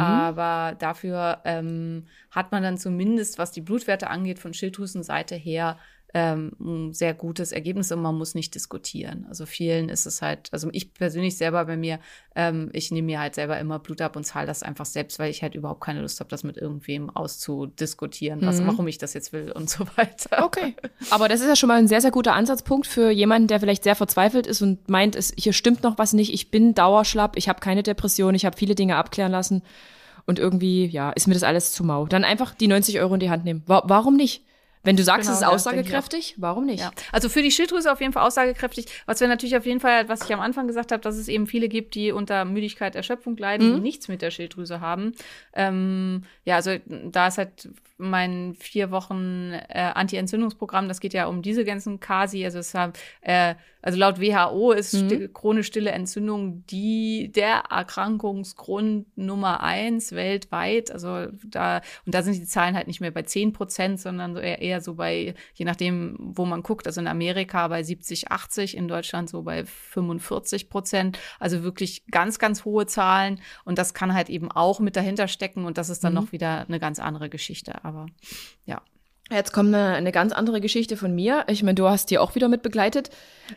Aber 0.00 0.74
dafür 0.74 1.42
ähm, 1.44 2.06
hat 2.32 2.50
man 2.50 2.64
dann 2.64 2.76
zumindest, 2.76 3.38
was 3.38 3.52
die 3.52 3.60
Blutwerte 3.60 4.10
angeht, 4.10 4.40
von 4.40 4.52
Schilddrüsenseite 4.52 5.36
her 5.36 5.78
ähm, 6.14 6.52
ein 6.60 6.92
sehr 6.92 7.14
gutes 7.14 7.52
Ergebnis 7.52 7.92
und 7.92 8.00
man 8.00 8.14
muss 8.16 8.34
nicht 8.34 8.54
diskutieren. 8.54 9.26
Also 9.28 9.44
vielen 9.44 9.88
ist 9.88 10.06
es 10.06 10.22
halt, 10.22 10.48
also 10.52 10.68
ich 10.72 10.94
persönlich 10.94 11.36
selber 11.36 11.64
bei 11.64 11.76
mir, 11.76 11.98
ähm, 12.34 12.70
ich 12.72 12.90
nehme 12.90 13.06
mir 13.06 13.20
halt 13.20 13.34
selber 13.34 13.58
immer 13.58 13.78
Blut 13.78 14.00
ab 14.00 14.16
und 14.16 14.24
zahle 14.24 14.46
das 14.46 14.62
einfach 14.62 14.86
selbst, 14.86 15.18
weil 15.18 15.30
ich 15.30 15.42
halt 15.42 15.54
überhaupt 15.54 15.82
keine 15.82 16.00
Lust 16.00 16.20
habe, 16.20 16.30
das 16.30 16.44
mit 16.44 16.56
irgendwem 16.56 17.10
auszudiskutieren, 17.10 18.40
was, 18.42 18.64
warum 18.64 18.86
ich 18.86 18.98
das 18.98 19.14
jetzt 19.14 19.32
will 19.32 19.52
und 19.52 19.68
so 19.68 19.86
weiter. 19.96 20.44
okay. 20.44 20.74
Aber 21.10 21.28
das 21.28 21.40
ist 21.40 21.48
ja 21.48 21.56
schon 21.56 21.68
mal 21.68 21.78
ein 21.78 21.88
sehr, 21.88 22.00
sehr 22.00 22.12
guter 22.12 22.34
Ansatzpunkt 22.34 22.86
für 22.86 23.10
jemanden, 23.10 23.48
der 23.48 23.60
vielleicht 23.60 23.84
sehr 23.84 23.96
verzweifelt 23.96 24.46
ist 24.46 24.62
und 24.62 24.88
meint, 24.88 25.16
es, 25.16 25.32
hier 25.36 25.52
stimmt 25.52 25.82
noch 25.82 25.98
was 25.98 26.12
nicht, 26.12 26.32
ich 26.32 26.50
bin 26.50 26.74
dauerschlapp, 26.74 27.36
ich 27.36 27.48
habe 27.48 27.60
keine 27.60 27.82
Depression, 27.82 28.34
ich 28.34 28.46
habe 28.46 28.56
viele 28.56 28.74
Dinge 28.74 28.96
abklären 28.96 29.32
lassen 29.32 29.62
und 30.24 30.38
irgendwie, 30.38 30.86
ja, 30.86 31.10
ist 31.10 31.26
mir 31.26 31.34
das 31.34 31.42
alles 31.42 31.72
zu 31.72 31.84
mau. 31.84 32.06
Dann 32.06 32.24
einfach 32.24 32.54
die 32.54 32.68
90 32.68 33.00
Euro 33.00 33.14
in 33.14 33.20
die 33.20 33.30
Hand 33.30 33.44
nehmen. 33.44 33.62
Wa 33.66 33.82
warum 33.86 34.16
nicht? 34.16 34.42
Wenn 34.82 34.96
du 34.96 35.02
sagst, 35.02 35.22
Genau, 35.22 35.32
es 35.32 35.38
ist 35.38 35.42
ja, 35.42 35.48
aussagekräftig, 35.48 36.34
warum 36.38 36.66
nicht? 36.66 36.80
Ja, 36.80 36.92
also 37.12 37.28
für 37.28 37.42
die 37.42 37.50
Schilddrüse 37.50 37.90
auf 37.90 38.00
jeden 38.00 38.12
Fall 38.12 38.24
aussagekräftig. 38.24 38.86
Was 39.06 39.20
wir 39.20 39.28
natürlich 39.28 39.56
auf 39.56 39.66
jeden 39.66 39.80
Fall, 39.80 40.08
was 40.08 40.22
ich 40.24 40.32
am 40.32 40.40
Anfang 40.40 40.66
gesagt 40.66 40.92
habe, 40.92 41.02
dass 41.02 41.16
es 41.16 41.28
eben 41.28 41.46
viele 41.46 41.68
gibt, 41.68 41.94
die 41.94 42.12
unter 42.12 42.44
Müdigkeit, 42.44 42.94
Erschöpfung 42.94 43.36
leiden, 43.36 43.74
die 43.74 43.80
nichts 43.80 44.08
mit 44.08 44.22
der 44.22 44.30
Schilddrüse 44.30 44.80
haben. 44.80 45.12
Ähm, 45.54 46.22
ja, 46.44 46.56
also 46.56 46.76
da 46.86 47.26
ist 47.26 47.38
halt 47.38 47.68
mein 47.98 48.54
vier 48.58 48.90
Wochen 48.90 49.52
äh, 49.68 49.90
Anti-Entzündungsprogramm, 49.94 50.88
das 50.88 51.00
geht 51.00 51.14
ja 51.14 51.26
um 51.26 51.42
diese 51.42 51.64
ganzen 51.64 51.98
Kasi, 51.98 52.44
also 52.44 52.58
es 52.58 52.74
haben, 52.74 52.92
äh, 53.22 53.54
also 53.86 54.00
laut 54.00 54.20
WHO 54.20 54.72
ist 54.72 54.96
sti 54.96 55.28
chronisch 55.32 55.68
stille 55.68 55.92
Entzündung 55.92 56.66
die 56.66 57.30
der 57.32 57.66
Erkrankungsgrund 57.70 59.06
Nummer 59.16 59.62
eins 59.62 60.10
weltweit. 60.10 60.90
Also 60.90 61.28
da 61.44 61.82
und 62.04 62.12
da 62.12 62.22
sind 62.24 62.34
die 62.34 62.46
Zahlen 62.46 62.74
halt 62.74 62.88
nicht 62.88 63.00
mehr 63.00 63.12
bei 63.12 63.22
10 63.22 63.52
Prozent, 63.52 64.00
sondern 64.00 64.34
so 64.34 64.40
eher, 64.40 64.60
eher 64.60 64.80
so 64.80 64.94
bei, 64.94 65.34
je 65.54 65.64
nachdem, 65.64 66.16
wo 66.18 66.44
man 66.46 66.64
guckt, 66.64 66.88
also 66.88 67.00
in 67.00 67.06
Amerika 67.06 67.68
bei 67.68 67.84
70, 67.84 68.32
80, 68.32 68.76
in 68.76 68.88
Deutschland 68.88 69.30
so 69.30 69.42
bei 69.42 69.64
45 69.64 70.68
Prozent. 70.68 71.20
Also 71.38 71.62
wirklich 71.62 72.06
ganz, 72.10 72.40
ganz 72.40 72.64
hohe 72.64 72.86
Zahlen. 72.86 73.38
Und 73.64 73.78
das 73.78 73.94
kann 73.94 74.14
halt 74.14 74.30
eben 74.30 74.50
auch 74.50 74.80
mit 74.80 74.96
dahinter 74.96 75.28
stecken. 75.28 75.64
Und 75.64 75.78
das 75.78 75.90
ist 75.90 76.02
dann 76.02 76.14
noch 76.14 76.32
wieder 76.32 76.66
eine 76.66 76.80
ganz 76.80 76.98
andere 76.98 77.28
Geschichte. 77.28 77.84
Aber 77.84 78.06
ja. 78.64 78.82
Jetzt 79.30 79.52
kommt 79.52 79.74
eine, 79.74 79.94
eine 79.94 80.12
ganz 80.12 80.32
andere 80.32 80.60
Geschichte 80.60 80.96
von 80.96 81.14
mir. 81.14 81.44
Ich 81.48 81.62
meine, 81.62 81.74
du 81.74 81.88
hast 81.88 82.10
die 82.10 82.18
auch 82.18 82.34
wieder 82.34 82.48
mit 82.48 82.62
begleitet. 82.62 83.10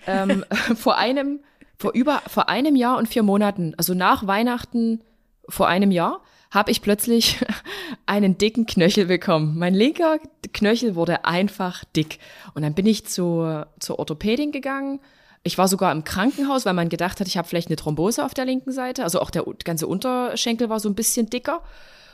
Ähm, 0.08 0.44
vor 0.76 0.98
einem, 0.98 1.40
vor 1.78 1.92
über, 1.94 2.22
vor 2.28 2.50
einem 2.50 2.76
Jahr 2.76 2.98
und 2.98 3.08
vier 3.08 3.24
Monaten, 3.24 3.74
also 3.78 3.94
nach 3.94 4.26
Weihnachten 4.26 5.02
vor 5.48 5.68
einem 5.68 5.92
Jahr, 5.92 6.22
habe 6.52 6.72
ich 6.72 6.82
plötzlich 6.82 7.38
einen 8.08 8.38
dicken 8.38 8.66
Knöchel 8.66 9.06
bekommen. 9.06 9.58
Mein 9.58 9.76
linker 9.76 10.18
Knöchel 10.54 10.96
wurde 10.96 11.26
einfach 11.26 11.84
dick. 11.96 12.20
Und 12.56 12.64
dann 12.64 12.74
bin 12.74 12.88
ich 12.88 13.06
zu, 13.06 13.66
zur 13.80 14.00
Orthopädin 14.00 14.52
gegangen. 14.52 15.00
Ich 15.44 15.58
war 15.58 15.68
sogar 15.68 15.92
im 15.92 16.04
Krankenhaus, 16.04 16.66
weil 16.66 16.74
man 16.74 16.90
gedacht 16.90 17.20
hat, 17.20 17.28
ich 17.28 17.38
habe 17.38 17.48
vielleicht 17.48 17.70
eine 17.70 17.76
Thrombose 17.78 18.26
auf 18.26 18.34
der 18.34 18.46
linken 18.46 18.72
Seite. 18.72 19.04
Also 19.04 19.22
auch 19.22 19.30
der 19.30 19.46
ganze 19.64 19.86
Unterschenkel 19.86 20.70
war 20.70 20.80
so 20.80 20.90
ein 20.90 20.96
bisschen 20.96 21.30
dicker. 21.30 21.62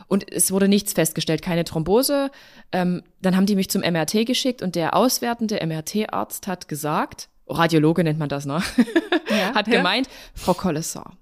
Und 0.07 0.31
es 0.31 0.51
wurde 0.51 0.67
nichts 0.67 0.93
festgestellt, 0.93 1.41
keine 1.41 1.63
Thrombose. 1.63 2.29
Ähm, 2.71 3.03
dann 3.21 3.35
haben 3.35 3.45
die 3.45 3.55
mich 3.55 3.69
zum 3.69 3.81
MRT 3.81 4.25
geschickt 4.25 4.61
und 4.61 4.75
der 4.75 4.95
auswertende 4.95 5.65
MRT-Arzt 5.65 6.47
hat 6.47 6.67
gesagt, 6.67 7.29
Radiologe 7.47 8.03
nennt 8.03 8.19
man 8.19 8.29
das, 8.29 8.45
ne? 8.45 8.61
hat 9.53 9.67
ja. 9.67 9.77
gemeint, 9.77 10.07
Frau 10.33 10.53
Kollessar, 10.53 11.17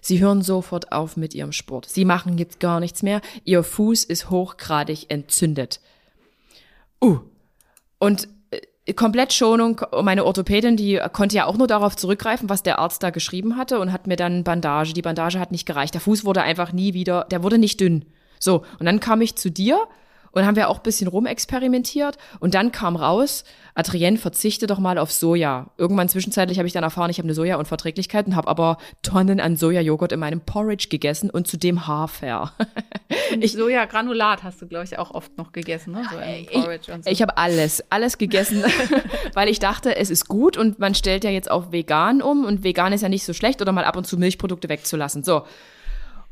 Sie 0.00 0.20
hören 0.20 0.42
sofort 0.42 0.92
auf 0.92 1.16
mit 1.16 1.34
Ihrem 1.34 1.52
Sport. 1.52 1.86
Sie 1.86 2.04
machen 2.04 2.38
jetzt 2.38 2.60
gar 2.60 2.78
nichts 2.78 3.02
mehr. 3.02 3.20
Ihr 3.44 3.64
Fuß 3.64 4.04
ist 4.04 4.30
hochgradig 4.30 5.06
entzündet. 5.10 5.80
Uh. 7.02 7.18
Und 7.98 8.28
äh, 8.50 8.92
komplett 8.92 9.32
Schonung. 9.32 9.80
Meine 10.02 10.24
Orthopädin, 10.24 10.76
die 10.76 11.00
konnte 11.12 11.34
ja 11.34 11.46
auch 11.46 11.56
nur 11.56 11.66
darauf 11.66 11.96
zurückgreifen, 11.96 12.48
was 12.48 12.62
der 12.62 12.78
Arzt 12.78 13.02
da 13.02 13.10
geschrieben 13.10 13.56
hatte 13.56 13.80
und 13.80 13.92
hat 13.92 14.06
mir 14.06 14.14
dann 14.16 14.44
Bandage. 14.44 14.92
Die 14.92 15.02
Bandage 15.02 15.40
hat 15.40 15.50
nicht 15.50 15.66
gereicht. 15.66 15.94
Der 15.94 16.00
Fuß 16.00 16.24
wurde 16.24 16.42
einfach 16.42 16.72
nie 16.72 16.94
wieder, 16.94 17.24
der 17.30 17.42
wurde 17.42 17.58
nicht 17.58 17.80
dünn. 17.80 18.04
So, 18.38 18.64
und 18.78 18.86
dann 18.86 19.00
kam 19.00 19.20
ich 19.20 19.36
zu 19.36 19.50
dir 19.50 19.86
und 20.36 20.44
haben 20.44 20.56
wir 20.56 20.68
auch 20.68 20.76
ein 20.76 20.82
bisschen 20.82 21.08
rumexperimentiert 21.08 22.18
und 22.40 22.52
dann 22.52 22.70
kam 22.70 22.96
raus, 22.96 23.44
Adrienne, 23.74 24.18
verzichte 24.18 24.66
doch 24.66 24.78
mal 24.78 24.98
auf 24.98 25.10
Soja. 25.10 25.70
Irgendwann 25.78 26.10
zwischenzeitlich 26.10 26.58
habe 26.58 26.66
ich 26.66 26.74
dann 26.74 26.82
erfahren, 26.82 27.08
ich 27.08 27.16
habe 27.16 27.24
eine 27.26 27.34
Sojaunverträglichkeit 27.34 28.26
und 28.26 28.36
habe 28.36 28.48
aber 28.48 28.76
Tonnen 29.02 29.40
an 29.40 29.56
Sojajoghurt 29.56 30.12
in 30.12 30.20
meinem 30.20 30.42
Porridge 30.42 30.88
gegessen 30.90 31.30
und 31.30 31.48
zudem 31.48 31.86
Hafer. 31.86 32.52
Ich, 33.40 33.54
Soja-Granulat 33.54 34.42
hast 34.42 34.62
du, 34.62 34.66
glaube 34.66 34.84
ich, 34.84 34.98
auch 34.98 35.10
oft 35.10 35.36
noch 35.36 35.52
gegessen, 35.52 35.92
ne? 35.92 36.04
So 36.10 36.18
im 36.18 36.46
Porridge 36.46 36.92
und 36.92 37.04
so. 37.04 37.10
Ich 37.10 37.22
habe 37.22 37.36
alles, 37.36 37.82
alles 37.90 38.18
gegessen, 38.18 38.62
weil 39.34 39.48
ich 39.48 39.58
dachte, 39.58 39.96
es 39.96 40.10
ist 40.10 40.28
gut 40.28 40.56
und 40.56 40.78
man 40.78 40.94
stellt 40.94 41.24
ja 41.24 41.30
jetzt 41.30 41.50
auf 41.50 41.72
vegan 41.72 42.22
um 42.22 42.44
und 42.44 42.62
vegan 42.62 42.92
ist 42.92 43.00
ja 43.00 43.08
nicht 43.08 43.24
so 43.24 43.32
schlecht 43.32 43.60
oder 43.62 43.72
mal 43.72 43.84
ab 43.84 43.96
und 43.96 44.06
zu 44.06 44.16
Milchprodukte 44.16 44.68
wegzulassen. 44.68 45.24
So. 45.24 45.42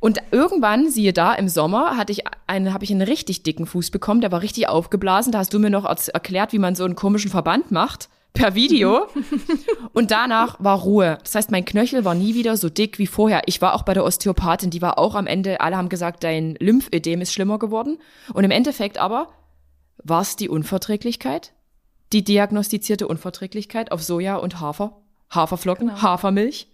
Und 0.00 0.18
irgendwann, 0.30 0.90
siehe 0.90 1.12
da, 1.12 1.34
im 1.34 1.48
Sommer 1.48 1.96
hatte 1.96 2.12
ich 2.12 2.24
einen, 2.46 2.74
habe 2.74 2.84
ich 2.84 2.90
einen 2.90 3.02
richtig 3.02 3.42
dicken 3.42 3.66
Fuß 3.66 3.90
bekommen, 3.90 4.20
der 4.20 4.32
war 4.32 4.42
richtig 4.42 4.68
aufgeblasen. 4.68 5.32
Da 5.32 5.38
hast 5.38 5.54
du 5.54 5.58
mir 5.58 5.70
noch 5.70 5.84
erklärt, 5.84 6.52
wie 6.52 6.58
man 6.58 6.74
so 6.74 6.84
einen 6.84 6.96
komischen 6.96 7.30
Verband 7.30 7.70
macht. 7.70 8.08
Per 8.34 8.56
Video. 8.56 9.06
Und 9.92 10.10
danach 10.10 10.56
war 10.58 10.80
Ruhe. 10.80 11.18
Das 11.22 11.36
heißt, 11.36 11.52
mein 11.52 11.64
Knöchel 11.64 12.04
war 12.04 12.16
nie 12.16 12.34
wieder 12.34 12.56
so 12.56 12.68
dick 12.68 12.98
wie 12.98 13.06
vorher. 13.06 13.42
Ich 13.46 13.62
war 13.62 13.74
auch 13.74 13.84
bei 13.84 13.94
der 13.94 14.04
Osteopathin, 14.04 14.70
die 14.70 14.82
war 14.82 14.98
auch 14.98 15.14
am 15.14 15.28
Ende, 15.28 15.60
alle 15.60 15.76
haben 15.76 15.88
gesagt, 15.88 16.24
dein 16.24 16.56
Lymphödem 16.58 17.20
ist 17.20 17.32
schlimmer 17.32 17.60
geworden. 17.60 17.98
Und 18.32 18.42
im 18.42 18.50
Endeffekt 18.50 18.98
aber 18.98 19.28
war 20.02 20.20
es 20.20 20.34
die 20.34 20.48
Unverträglichkeit, 20.48 21.52
die 22.12 22.24
diagnostizierte 22.24 23.06
Unverträglichkeit 23.06 23.92
auf 23.92 24.02
Soja 24.02 24.34
und 24.36 24.60
Hafer, 24.60 25.00
Haferflocken, 25.30 26.02
Hafermilch, 26.02 26.68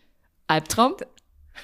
Albtraum. 0.47 0.95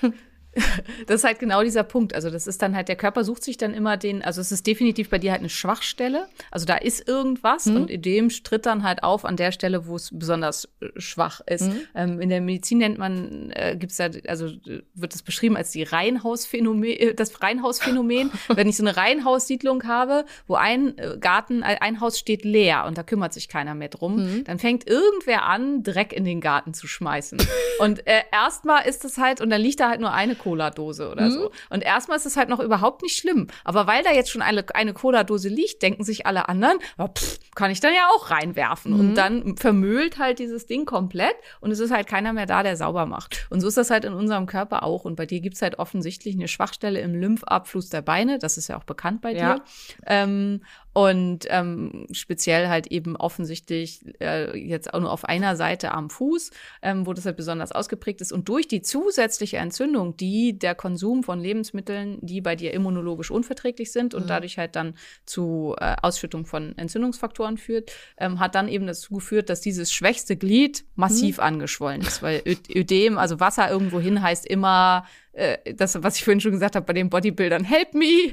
das 1.07 1.21
ist 1.21 1.25
halt 1.25 1.39
genau 1.39 1.63
dieser 1.63 1.83
Punkt. 1.83 2.15
Also 2.15 2.31
das 2.31 2.47
ist 2.47 2.63
dann 2.63 2.75
halt, 2.75 2.89
der 2.89 2.97
Körper 2.97 3.25
sucht 3.25 3.45
sich 3.45 3.57
dann 3.57 3.75
immer 3.75 3.97
den, 3.97 4.23
also 4.23 4.41
es 4.41 4.53
ist 4.53 4.67
definitiv 4.67 5.11
bei 5.11 5.19
dir 5.19 5.33
halt 5.33 5.41
eine 5.41 5.49
Schwachstelle. 5.49 6.27
Also 6.51 6.67
da 6.67 6.77
ist 6.77 7.07
irgendwas 7.09 7.67
mhm. 7.67 7.77
und 7.77 7.91
in 7.91 8.03
dem 8.03 8.29
tritt 8.29 8.67
dann 8.67 8.83
halt 8.83 9.03
auf 9.03 9.25
an 9.25 9.37
der 9.37 9.53
Stelle, 9.53 9.87
wo 9.87 9.97
es 9.97 10.11
besonders 10.13 10.69
äh, 10.81 10.89
schwach 10.97 11.41
ist. 11.47 11.69
Mhm. 11.69 11.81
Ähm, 11.95 12.21
in 12.21 12.29
der 12.29 12.41
Medizin 12.41 12.79
nennt 12.79 12.99
man, 12.99 13.51
äh, 13.53 13.77
gibt 13.79 13.93
es 13.93 13.99
da, 13.99 14.09
also 14.29 14.51
wird 14.95 15.15
es 15.15 15.23
beschrieben 15.23 15.57
als 15.57 15.71
die 15.71 15.83
Reihenhausphänomen, 15.83 16.85
äh, 16.85 17.15
das 17.15 17.43
Reihenhausphänomen. 17.43 18.31
Wenn 18.49 18.69
ich 18.69 18.77
so 18.77 18.83
eine 18.83 18.97
Reihenhaussiedlung 18.97 19.85
habe, 19.85 20.25
wo 20.47 20.55
ein 20.55 20.97
äh, 20.99 21.19
Garten, 21.21 21.63
ein 21.63 22.01
Haus 22.01 22.19
steht 22.19 22.45
leer 22.45 22.85
und 22.87 22.99
da 22.99 23.03
kümmert 23.03 23.33
sich 23.33 23.49
keiner 23.49 23.75
mehr 23.75 23.89
drum, 23.89 24.17
mhm. 24.17 24.45
dann 24.45 24.59
fängt 24.59 24.89
irgendwer 24.89 25.45
an, 25.45 25.83
Dreck 25.83 26.13
in 26.13 26.25
den 26.25 26.41
Garten 26.41 26.75
zu 26.75 26.87
schmeißen. 26.87 27.39
und 27.81 28.07
äh, 28.07 28.23
erstmal 28.33 28.87
ist 28.87 29.05
es 29.05 29.19
halt, 29.19 29.41
und 29.41 29.51
dann 29.51 29.61
liegt 29.61 29.81
da 29.81 29.89
halt 29.89 30.01
nur 30.01 30.13
eine 30.13 30.35
Cola-Dose 30.47 31.11
oder 31.11 31.25
mhm. 31.25 31.31
so. 31.33 31.51
Und 31.71 31.83
erstmal 31.83 32.17
ist 32.17 32.27
es 32.27 32.37
halt 32.37 32.49
noch 32.49 32.61
überhaupt 32.61 33.03
nicht 33.03 33.17
schlimm. 33.17 33.49
Aber 33.65 33.89
weil 33.89 34.05
da 34.05 34.13
jetzt 34.13 34.31
schon 34.31 34.43
eine, 34.43 34.65
eine 34.75 34.95
Cola-Dose 34.95 35.49
liegt, 35.49 35.83
denken 35.83 36.05
sich 36.05 36.25
alle 36.25 36.49
anderen, 36.49 36.79
ja, 36.99 37.09
pff, 37.09 37.41
kann 37.57 37.73
ich 37.73 37.81
dann 37.81 37.93
ja 37.93 38.09
auch 38.15 38.31
reinwerfen. 38.31 38.93
Mhm. 38.93 39.01
Und 39.01 39.15
dann 39.17 39.57
vermüllt 39.57 40.19
halt 40.19 40.39
dieses 40.39 40.67
Ding 40.67 40.85
komplett 40.85 41.35
und 41.61 41.73
es 41.73 41.81
ist 41.81 41.91
halt 41.91 42.07
keiner 42.07 42.33
mehr 42.33 42.47
da, 42.47 42.63
der 42.63 42.77
sauber 42.77 43.07
macht. 43.07 43.49
Und 43.51 43.61
so 43.61 43.67
ist 43.67 43.77
das 43.77 43.91
halt 43.91 44.05
in 44.05 44.13
unserem 44.13 44.47
Körper 44.47 44.85
auch. 44.85 45.05
Und 45.05 45.17
bei 45.17 45.27
dir 45.27 45.41
gibt's 45.41 45.63
halt 45.63 45.81
offensichtlich 45.81 46.37
eine 46.37 46.47
Schwachstelle 46.47 47.01
im 47.01 47.15
Lymphabfluss 47.15 47.89
der 47.89 48.03
Beine. 48.03 48.39
Das 48.39 48.57
ist 48.57 48.69
ja 48.69 48.79
auch 48.79 48.85
bekannt 48.85 49.23
bei 49.23 49.35
ja. 49.35 49.55
dir. 49.55 49.63
Ähm, 50.07 50.61
und 50.97 51.41
ähm, 51.51 52.07
speziell 52.11 52.69
halt 52.69 52.87
eben 52.87 53.17
offensichtlich 53.17 54.01
äh, 54.19 54.59
jetzt 54.59 54.95
auch 54.95 55.01
nur 55.01 55.13
auf 55.13 55.27
einer 55.27 55.55
Seite 55.55 55.93
am 55.93 56.09
Fuß, 56.09 56.51
ähm, 56.81 57.07
wo 57.07 57.13
das 57.13 57.27
halt 57.27 57.37
besonders 57.37 57.71
ausgeprägt 57.71 58.23
ist. 58.23 58.33
Und 58.33 58.49
durch 58.49 58.67
die 58.67 58.81
zusätzliche 58.81 59.59
Entzündung, 59.59 60.17
die 60.17 60.59
der 60.59 60.75
Konsum 60.75 61.23
von 61.23 61.39
Lebensmitteln, 61.39 62.17
die 62.23 62.41
bei 62.41 62.57
dir 62.57 62.73
immunologisch 62.73 63.31
unverträglich 63.31 63.93
sind 63.93 64.15
und 64.15 64.23
mhm. 64.23 64.29
dadurch 64.29 64.57
halt 64.57 64.75
dann 64.75 64.95
zu 65.27 65.77
äh, 65.79 65.97
Ausschüttung 66.01 66.47
von 66.47 66.79
Entzündungsfaktoren 66.79 67.59
führt, 67.59 67.93
ähm, 68.17 68.41
hat 68.41 68.55
dann 68.55 68.67
eben 68.67 68.87
dazu 68.87 69.17
geführt, 69.17 69.51
dass 69.51 69.61
dieses 69.61 69.93
schwächste 69.93 70.35
Glied 70.35 70.87
massiv 70.95 71.37
mhm. 71.37 71.43
angeschwollen 71.43 72.01
ist. 72.01 72.23
Weil 72.23 72.43
Ödem, 72.75 73.19
also 73.19 73.39
Wasser 73.39 73.71
irgendwo 73.71 74.01
hin, 74.01 74.23
heißt 74.23 74.47
immer 74.47 75.05
äh, 75.37 75.75
das, 75.75 76.03
was 76.03 76.17
ich 76.17 76.25
vorhin 76.25 76.41
schon 76.41 76.53
gesagt 76.53 76.77
habe 76.77 76.87
bei 76.87 76.95
den 76.95 77.11
Bodybuildern, 77.11 77.63
help 77.65 77.95
me. 77.95 78.33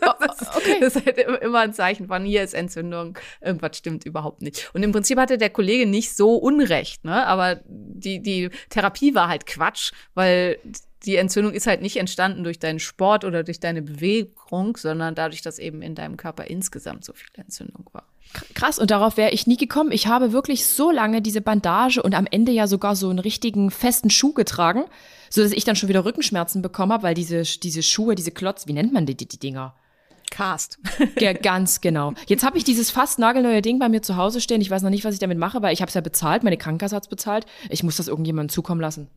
das, 0.00 0.56
okay. 0.56 0.76
das 0.80 0.96
ist 0.96 1.06
halt 1.06 1.18
immer 1.42 1.60
ein 1.60 1.74
Zeichen 1.74 2.06
von, 2.06 2.24
hier 2.24 2.42
ist 2.42 2.54
Entzündung, 2.54 3.18
irgendwas 3.40 3.76
stimmt 3.76 4.04
überhaupt 4.04 4.42
nicht. 4.42 4.70
Und 4.72 4.82
im 4.82 4.92
Prinzip 4.92 5.18
hatte 5.18 5.38
der 5.38 5.50
Kollege 5.50 5.86
nicht 5.86 6.14
so 6.14 6.36
Unrecht, 6.36 7.04
ne? 7.04 7.26
aber 7.26 7.60
die, 7.66 8.22
die 8.22 8.50
Therapie 8.70 9.14
war 9.14 9.28
halt 9.28 9.46
Quatsch, 9.46 9.92
weil 10.14 10.58
die 11.04 11.16
Entzündung 11.16 11.52
ist 11.52 11.66
halt 11.66 11.82
nicht 11.82 11.96
entstanden 11.96 12.44
durch 12.44 12.58
deinen 12.58 12.78
Sport 12.78 13.24
oder 13.24 13.44
durch 13.44 13.60
deine 13.60 13.82
Bewegung, 13.82 14.76
sondern 14.76 15.14
dadurch, 15.14 15.42
dass 15.42 15.58
eben 15.58 15.82
in 15.82 15.94
deinem 15.94 16.16
Körper 16.16 16.44
insgesamt 16.44 17.04
so 17.04 17.12
viel 17.12 17.28
Entzündung 17.34 17.88
war. 17.92 18.04
Krass, 18.54 18.78
und 18.78 18.90
darauf 18.90 19.16
wäre 19.16 19.30
ich 19.30 19.46
nie 19.46 19.56
gekommen. 19.56 19.92
Ich 19.92 20.06
habe 20.06 20.32
wirklich 20.32 20.66
so 20.66 20.90
lange 20.90 21.22
diese 21.22 21.40
Bandage 21.40 22.02
und 22.02 22.14
am 22.14 22.26
Ende 22.30 22.52
ja 22.52 22.66
sogar 22.66 22.96
so 22.96 23.08
einen 23.08 23.18
richtigen 23.18 23.70
festen 23.70 24.10
Schuh 24.10 24.32
getragen, 24.32 24.84
so 25.30 25.42
dass 25.42 25.52
ich 25.52 25.64
dann 25.64 25.76
schon 25.76 25.88
wieder 25.88 26.04
Rückenschmerzen 26.04 26.60
bekommen 26.60 26.92
habe, 26.92 27.04
weil 27.04 27.14
diese, 27.14 27.42
diese 27.42 27.82
Schuhe, 27.82 28.14
diese 28.14 28.32
Klotz, 28.32 28.66
wie 28.66 28.72
nennt 28.72 28.92
man 28.92 29.06
die, 29.06 29.16
die, 29.16 29.28
die 29.28 29.38
Dinger? 29.38 29.74
Cast. 30.30 30.78
ja, 31.20 31.32
ganz 31.32 31.80
genau. 31.80 32.14
Jetzt 32.26 32.44
habe 32.44 32.58
ich 32.58 32.64
dieses 32.64 32.90
fast 32.90 33.18
nagelneue 33.18 33.62
Ding 33.62 33.78
bei 33.78 33.88
mir 33.88 34.02
zu 34.02 34.16
Hause 34.16 34.40
stehen. 34.40 34.60
Ich 34.60 34.70
weiß 34.70 34.82
noch 34.82 34.90
nicht, 34.90 35.04
was 35.04 35.14
ich 35.14 35.20
damit 35.20 35.38
mache, 35.38 35.62
weil 35.62 35.72
ich 35.72 35.80
habe 35.80 35.88
es 35.88 35.94
ja 35.94 36.00
bezahlt, 36.00 36.42
meine 36.42 36.56
Krankenkasse 36.56 36.96
hat 36.96 37.08
bezahlt. 37.08 37.46
Ich 37.70 37.84
muss 37.84 37.96
das 37.96 38.08
irgendjemandem 38.08 38.52
zukommen 38.52 38.80
lassen. 38.80 39.08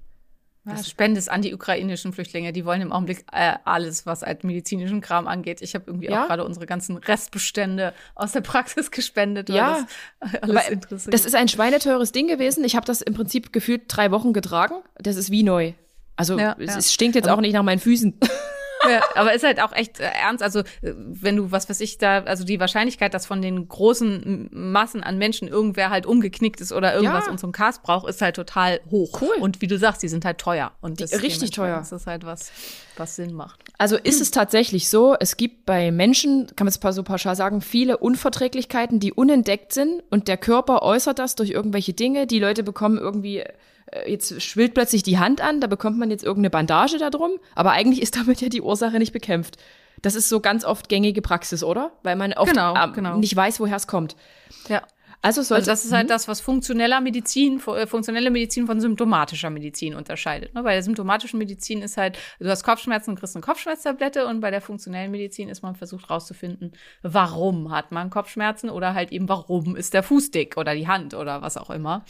Ja, 0.65 0.83
Spende 0.83 1.21
an 1.31 1.41
die 1.41 1.53
ukrainischen 1.53 2.13
Flüchtlinge. 2.13 2.51
Die 2.53 2.65
wollen 2.65 2.81
im 2.81 2.91
Augenblick 2.91 3.25
äh, 3.31 3.55
alles, 3.63 4.05
was 4.05 4.21
halt 4.21 4.43
medizinischen 4.43 5.01
Kram 5.01 5.27
angeht. 5.27 5.61
Ich 5.61 5.73
habe 5.73 5.85
irgendwie 5.87 6.07
ja? 6.07 6.23
auch 6.23 6.27
gerade 6.27 6.43
unsere 6.43 6.65
ganzen 6.65 6.97
Restbestände 6.97 7.93
aus 8.15 8.33
der 8.33 8.41
Praxis 8.41 8.91
gespendet. 8.91 9.49
Ja, 9.49 9.85
das, 10.19 10.35
alles 10.43 10.69
interessiert. 10.69 11.13
das 11.13 11.25
ist 11.25 11.35
ein 11.35 11.47
schweineteures 11.47 12.11
Ding 12.11 12.27
gewesen. 12.27 12.63
Ich 12.65 12.75
habe 12.75 12.85
das 12.85 13.01
im 13.01 13.13
Prinzip 13.13 13.53
gefühlt 13.53 13.83
drei 13.87 14.11
Wochen 14.11 14.33
getragen. 14.33 14.75
Das 14.95 15.15
ist 15.15 15.31
wie 15.31 15.43
neu. 15.43 15.73
Also 16.15 16.37
ja, 16.37 16.55
es, 16.59 16.75
ja. 16.75 16.81
stinkt 16.81 17.15
jetzt 17.15 17.27
Aber 17.27 17.37
auch 17.37 17.41
nicht 17.41 17.53
nach 17.53 17.63
meinen 17.63 17.79
Füßen. 17.79 18.19
Ja, 18.87 19.01
aber 19.15 19.33
ist 19.33 19.43
halt 19.43 19.61
auch 19.61 19.73
echt 19.73 19.99
äh, 19.99 20.03
ernst. 20.03 20.41
Also, 20.41 20.59
äh, 20.59 20.63
wenn 20.81 21.35
du, 21.35 21.51
was 21.51 21.69
weiß 21.69 21.81
ich, 21.81 21.97
da, 21.97 22.19
also 22.23 22.45
die 22.45 22.59
Wahrscheinlichkeit, 22.59 23.13
dass 23.13 23.25
von 23.25 23.41
den 23.41 23.67
großen 23.67 24.49
Massen 24.51 25.03
an 25.03 25.17
Menschen 25.17 25.47
irgendwer 25.47 25.89
halt 25.89 26.05
umgeknickt 26.05 26.61
ist 26.61 26.71
oder 26.71 26.93
irgendwas 26.93 27.25
ja. 27.25 27.31
unseren 27.31 27.51
Cast 27.51 27.83
braucht, 27.83 28.07
ist 28.07 28.21
halt 28.21 28.35
total 28.35 28.79
hoch. 28.89 29.21
Cool. 29.21 29.35
Und 29.41 29.61
wie 29.61 29.67
du 29.67 29.77
sagst, 29.77 30.01
die 30.01 30.07
sind 30.07 30.23
halt 30.23 30.37
teuer. 30.37 30.71
Und 30.81 31.01
das 31.01 31.21
richtig 31.21 31.51
teuer. 31.51 31.77
Das 31.77 31.91
ist 31.91 32.07
halt 32.07 32.25
was, 32.25 32.51
was 32.95 33.15
Sinn 33.15 33.33
macht. 33.33 33.59
Also 33.77 33.97
ist 33.97 34.21
es 34.21 34.31
tatsächlich 34.31 34.89
so, 34.89 35.15
es 35.19 35.37
gibt 35.37 35.65
bei 35.65 35.91
Menschen, 35.91 36.47
kann 36.55 36.65
man 36.65 36.73
es 36.73 36.95
so 36.95 37.03
pauschal 37.03 37.35
sagen, 37.35 37.61
viele 37.61 37.97
Unverträglichkeiten, 37.97 38.99
die 38.99 39.13
unentdeckt 39.13 39.73
sind 39.73 40.03
und 40.09 40.27
der 40.27 40.37
Körper 40.37 40.83
äußert 40.83 41.19
das 41.19 41.35
durch 41.35 41.49
irgendwelche 41.49 41.93
Dinge. 41.93 42.27
Die 42.27 42.39
Leute 42.39 42.63
bekommen 42.63 42.97
irgendwie 42.97 43.43
jetzt 44.05 44.41
schwillt 44.41 44.73
plötzlich 44.73 45.03
die 45.03 45.17
Hand 45.17 45.41
an, 45.41 45.61
da 45.61 45.67
bekommt 45.67 45.97
man 45.97 46.11
jetzt 46.11 46.23
irgendeine 46.23 46.49
Bandage 46.49 46.97
da 46.97 47.09
drum, 47.09 47.31
aber 47.55 47.71
eigentlich 47.71 48.01
ist 48.01 48.15
damit 48.15 48.41
ja 48.41 48.49
die 48.49 48.61
Ursache 48.61 48.99
nicht 48.99 49.13
bekämpft. 49.13 49.57
Das 50.01 50.15
ist 50.15 50.29
so 50.29 50.39
ganz 50.39 50.63
oft 50.63 50.89
gängige 50.89 51.21
Praxis, 51.21 51.63
oder? 51.63 51.91
Weil 52.03 52.15
man 52.15 52.33
oft 52.33 52.51
genau, 52.51 52.75
äh, 52.75 52.91
genau. 52.91 53.17
nicht 53.17 53.35
weiß, 53.35 53.59
woher 53.59 53.75
es 53.75 53.87
kommt. 53.87 54.15
Ja. 54.69 54.81
Also, 55.21 55.41
sollte, 55.41 55.63
also 55.63 55.71
das 55.71 55.83
ist 55.83 55.91
halt 55.91 56.05
mhm. 56.05 56.11
das, 56.11 56.29
was 56.29 56.39
funktioneller 56.39 57.01
Medizin, 57.01 57.61
äh, 57.67 57.85
funktionelle 57.85 58.31
Medizin 58.31 58.67
von 58.67 58.79
symptomatischer 58.79 59.49
Medizin 59.49 59.93
unterscheidet. 59.93 60.53
Ne? 60.53 60.63
Bei 60.63 60.73
der 60.73 60.83
symptomatischen 60.83 61.37
Medizin 61.37 61.81
ist 61.81 61.97
halt, 61.97 62.17
du 62.39 62.49
hast 62.49 62.63
Kopfschmerzen 62.63 63.09
und 63.11 63.19
kriegst 63.19 63.35
eine 63.35 63.43
Kopfschmerztablette 63.43 64.25
und 64.27 64.39
bei 64.39 64.49
der 64.49 64.61
funktionellen 64.61 65.11
Medizin 65.11 65.49
ist 65.49 65.61
man 65.61 65.75
versucht 65.75 66.09
rauszufinden, 66.09 66.71
warum 67.01 67.69
hat 67.69 67.91
man 67.91 68.09
Kopfschmerzen 68.09 68.69
oder 68.69 68.93
halt 68.93 69.11
eben, 69.11 69.27
warum 69.27 69.75
ist 69.75 69.93
der 69.93 70.03
Fuß 70.03 70.31
dick 70.31 70.55
oder 70.55 70.73
die 70.73 70.87
Hand 70.87 71.13
oder 71.13 71.41
was 71.41 71.57
auch 71.57 71.69
immer 71.69 72.05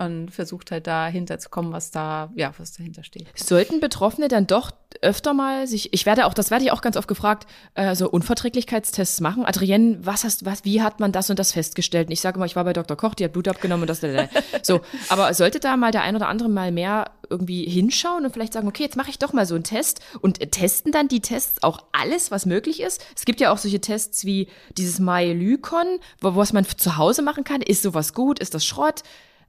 und 0.00 0.30
versucht 0.30 0.70
halt 0.70 0.86
dahinter 0.86 1.38
zu 1.38 1.50
kommen, 1.50 1.72
was 1.72 1.90
da, 1.90 2.30
ja, 2.34 2.52
was 2.56 2.72
dahinter 2.72 3.04
steht. 3.04 3.26
Sollten 3.34 3.80
Betroffene 3.80 4.28
dann 4.28 4.46
doch 4.46 4.72
öfter 5.02 5.34
mal 5.34 5.66
sich, 5.66 5.92
ich 5.92 6.06
werde 6.06 6.26
auch, 6.26 6.34
das 6.34 6.50
werde 6.50 6.64
ich 6.64 6.72
auch 6.72 6.80
ganz 6.80 6.96
oft 6.96 7.06
gefragt, 7.06 7.46
äh, 7.74 7.94
so 7.94 8.10
Unverträglichkeitstests 8.10 9.20
machen. 9.20 9.44
Adrienne, 9.44 9.98
was 10.00 10.24
hast, 10.24 10.44
was, 10.44 10.64
wie 10.64 10.82
hat 10.82 11.00
man 11.00 11.12
das 11.12 11.30
und 11.30 11.38
das 11.38 11.52
festgestellt? 11.52 12.08
Und 12.08 12.12
ich 12.12 12.20
sage 12.20 12.36
immer, 12.36 12.46
ich 12.46 12.56
war 12.56 12.64
bei 12.64 12.72
Dr. 12.72 12.96
Koch, 12.96 13.14
die 13.14 13.24
hat 13.24 13.32
Blut 13.32 13.46
abgenommen 13.46 13.82
und 13.82 13.90
das, 13.90 14.00
so. 14.62 14.80
Aber 15.08 15.32
sollte 15.34 15.60
da 15.60 15.76
mal 15.76 15.92
der 15.92 16.02
ein 16.02 16.16
oder 16.16 16.28
andere 16.28 16.48
mal 16.48 16.72
mehr 16.72 17.10
irgendwie 17.28 17.64
hinschauen 17.64 18.24
und 18.24 18.32
vielleicht 18.32 18.54
sagen, 18.54 18.66
okay, 18.66 18.82
jetzt 18.82 18.96
mache 18.96 19.10
ich 19.10 19.18
doch 19.18 19.32
mal 19.32 19.46
so 19.46 19.54
einen 19.54 19.64
Test 19.64 20.00
und 20.20 20.40
testen 20.50 20.92
dann 20.92 21.08
die 21.08 21.20
Tests 21.20 21.62
auch 21.62 21.84
alles, 21.92 22.30
was 22.30 22.46
möglich 22.46 22.80
ist? 22.80 23.04
Es 23.14 23.24
gibt 23.24 23.40
ja 23.40 23.52
auch 23.52 23.58
solche 23.58 23.80
Tests 23.80 24.24
wie 24.24 24.48
dieses 24.76 24.98
Myelykon, 24.98 26.00
wo, 26.20 26.34
was 26.34 26.52
man 26.52 26.64
zu 26.64 26.96
Hause 26.96 27.22
machen 27.22 27.44
kann. 27.44 27.62
Ist 27.62 27.82
sowas 27.82 28.14
gut? 28.14 28.38
Ist 28.40 28.54
das 28.54 28.64
Schrott? 28.64 29.02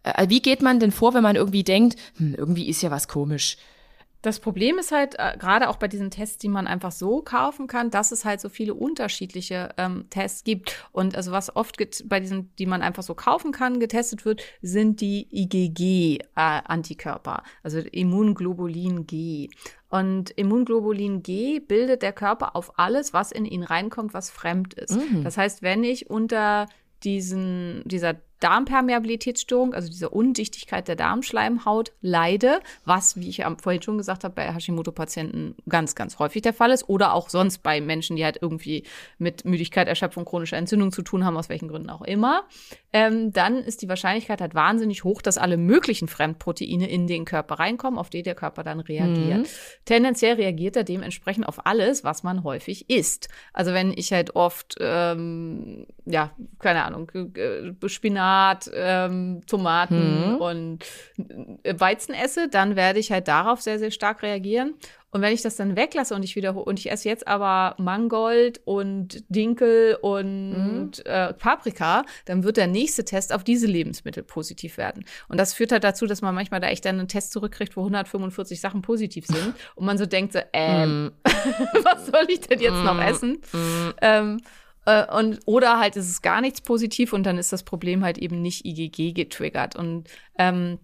Äh, 0.04 0.30
wie 0.30 0.42
geht 0.42 0.62
man 0.62 0.80
denn 0.80 0.92
vor, 0.92 1.14
wenn 1.14 1.24
man 1.24 1.36
irgendwie 1.36 1.64
denkt, 1.64 1.98
hm, 2.18 2.36
irgendwie 2.36 2.68
ist 2.68 2.82
ja 2.82 2.92
was 2.92 3.08
komisch? 3.08 3.58
Das 4.22 4.40
Problem 4.40 4.78
ist 4.78 4.92
halt, 4.92 5.16
äh, 5.18 5.36
gerade 5.40 5.68
auch 5.68 5.78
bei 5.78 5.88
diesen 5.88 6.12
Tests, 6.12 6.38
die 6.38 6.50
man 6.50 6.68
einfach 6.68 6.92
so 6.92 7.24
kaufen 7.24 7.66
kann, 7.66 7.90
dass 7.90 8.12
es 8.12 8.24
halt 8.24 8.40
so 8.40 8.50
viele 8.50 8.76
unterschiedliche 8.76 9.74
ähm, 9.78 10.06
Tests 10.12 10.44
gibt. 10.44 10.76
Und 10.92 11.16
also 11.16 11.32
was 11.32 11.56
oft 11.56 11.78
bei 12.06 12.20
diesen, 12.20 12.56
die 12.58 12.68
man 12.68 12.84
einfach 12.84 13.02
so 13.02 13.16
kaufen 13.16 13.52
kann, 13.52 13.80
getestet 13.80 14.24
wird, 14.24 14.44
sind 14.62 15.02
die 15.02 15.28
IgG-Antikörper, 15.32 17.38
äh, 17.38 17.42
also 17.64 17.80
Immunglobulin 17.80 19.08
G. 19.08 19.50
Und 19.90 20.30
Immunglobulin 20.30 21.24
G 21.24 21.60
bildet 21.60 22.04
der 22.04 22.14
Körper 22.14 22.56
auf 22.56 22.78
alles, 22.78 23.14
was 23.14 23.32
in 23.32 23.46
ihn 23.46 23.64
reinkommt, 23.64 24.14
was 24.14 24.30
fremd 24.30 24.76
ist. 24.76 24.98
Mhm. 24.98 25.24
Das 25.24 25.38
heißt, 25.38 25.64
wenn 25.64 25.84
ich 25.84 26.12
unter 26.12 26.68
diesen, 27.04 27.82
dieser 27.86 28.18
Darmpermeabilitätsstörung, 28.42 29.74
also 29.74 29.88
diese 29.88 30.10
Undichtigkeit 30.10 30.88
der 30.88 30.96
Darmschleimhaut, 30.96 31.94
leide, 32.02 32.60
was, 32.86 33.16
wie 33.16 33.30
ich 33.30 33.44
vorhin 33.62 33.82
schon 33.82 33.98
gesagt 33.98 34.24
habe, 34.24 34.34
bei 34.34 34.52
Hashimoto-Patienten 34.52 35.56
ganz, 35.70 35.96
ganz 35.96 36.18
häufig 36.20 36.42
der 36.42 36.54
Fall 36.54 36.72
ist 36.72 36.90
oder 36.90 37.14
auch 37.14 37.30
sonst 37.30 37.60
bei 37.60 37.80
Menschen, 37.80 38.16
die 38.16 38.26
halt 38.26 38.40
irgendwie 38.42 38.84
mit 39.20 39.46
Müdigkeit, 39.46 39.88
Erschöpfung, 39.88 40.26
chronischer 40.26 40.58
Entzündung 40.58 40.92
zu 40.92 41.04
tun 41.04 41.24
haben, 41.24 41.38
aus 41.38 41.50
welchen 41.50 41.68
Gründen 41.68 41.92
auch 41.92 42.02
immer, 42.02 42.44
ähm, 42.94 43.32
dann 43.32 43.58
ist 43.60 43.84
die 43.84 43.90
Wahrscheinlichkeit 43.90 44.42
halt 44.42 44.56
wahnsinnig 44.56 45.04
hoch, 45.04 45.22
dass 45.22 45.38
alle 45.38 45.58
möglichen 45.58 46.08
Fremdproteine 46.08 46.90
in 46.90 47.06
den 47.06 47.26
Körper 47.26 47.60
reinkommen, 47.60 48.00
auf 48.00 48.10
die 48.10 48.24
der 48.24 48.36
Körper 48.36 48.64
dann 48.64 48.80
reagiert. 48.80 49.40
Mhm. 49.40 49.46
Tendenziell 49.86 50.36
reagiert 50.36 50.76
er 50.76 50.84
dementsprechend 50.84 51.48
auf 51.48 51.66
alles, 51.68 52.04
was 52.04 52.24
man 52.24 52.44
häufig 52.44 52.90
isst. 52.90 53.30
Also 53.54 53.72
wenn 53.72 53.94
ich 53.96 54.12
halt 54.12 54.36
oft, 54.36 54.76
ähm, 54.80 55.86
ja, 56.06 56.32
keine 56.60 56.84
Ahnung, 56.84 57.12
Spinat 57.86 58.31
Spinat, 58.32 58.70
ähm, 58.74 59.42
Tomaten 59.48 60.34
mhm. 60.34 60.36
und 60.38 60.86
Weizen 61.64 62.14
esse, 62.14 62.48
dann 62.50 62.76
werde 62.76 63.00
ich 63.00 63.12
halt 63.12 63.28
darauf 63.28 63.62
sehr, 63.62 63.80
sehr 63.80 63.92
stark 63.92 64.24
reagieren. 64.24 64.76
Und 65.14 65.22
wenn 65.22 65.34
ich 65.34 65.42
das 65.42 65.58
dann 65.58 65.76
weglasse 65.76 66.16
und 66.16 66.24
ich 66.24 66.38
wiederhole 66.38 66.64
und 66.64 66.80
ich 66.80 66.90
esse 66.90 67.10
jetzt 67.10 67.28
aber 67.28 67.76
Mangold 67.78 68.62
und 68.64 69.26
Dinkel 69.28 69.98
und 70.02 70.54
mhm. 70.56 70.92
äh, 71.04 71.34
Paprika, 71.34 72.04
dann 72.24 72.46
wird 72.46 72.56
der 72.56 72.68
nächste 72.68 73.04
Test 73.04 73.34
auf 73.34 73.44
diese 73.44 73.68
Lebensmittel 73.68 74.24
positiv 74.24 74.78
werden. 74.78 75.04
Und 75.28 75.38
das 75.38 75.54
führt 75.54 75.74
halt 75.74 75.84
dazu, 75.84 76.06
dass 76.06 76.22
man 76.22 76.34
manchmal 76.34 76.62
da 76.62 76.68
echt 76.68 76.86
dann 76.86 76.98
einen 76.98 77.10
Test 77.10 77.34
zurückkriegt, 77.34 77.76
wo 77.76 77.82
145 77.82 78.62
Sachen 78.62 78.82
positiv 78.82 79.26
sind 79.28 79.54
und 79.76 79.86
man 79.86 79.98
so 79.98 80.06
denkt 80.06 80.32
so, 80.32 80.40
ähm, 80.54 81.08
mm. 81.08 81.12
was 81.84 82.06
soll 82.06 82.28
ich 82.30 82.40
denn 82.42 82.62
jetzt 82.62 82.82
mm. 82.82 82.86
noch 82.86 83.02
essen? 83.04 83.42
Mm. 83.52 83.90
Ähm, 84.02 84.42
äh, 84.86 85.06
und, 85.14 85.40
oder 85.46 85.80
halt 85.80 85.96
ist 85.96 86.10
es 86.10 86.22
gar 86.22 86.42
nichts 86.42 86.62
positiv 86.62 87.14
und 87.14 87.24
dann 87.24 87.38
ist 87.38 87.54
das 87.54 87.64
Problem 87.64 88.04
halt 88.04 88.18
eben 88.18 88.42
nicht 88.42 88.66
IgG 88.66 89.14
getriggert. 89.14 89.76
Und 89.76 90.10
ähm, 90.38 90.80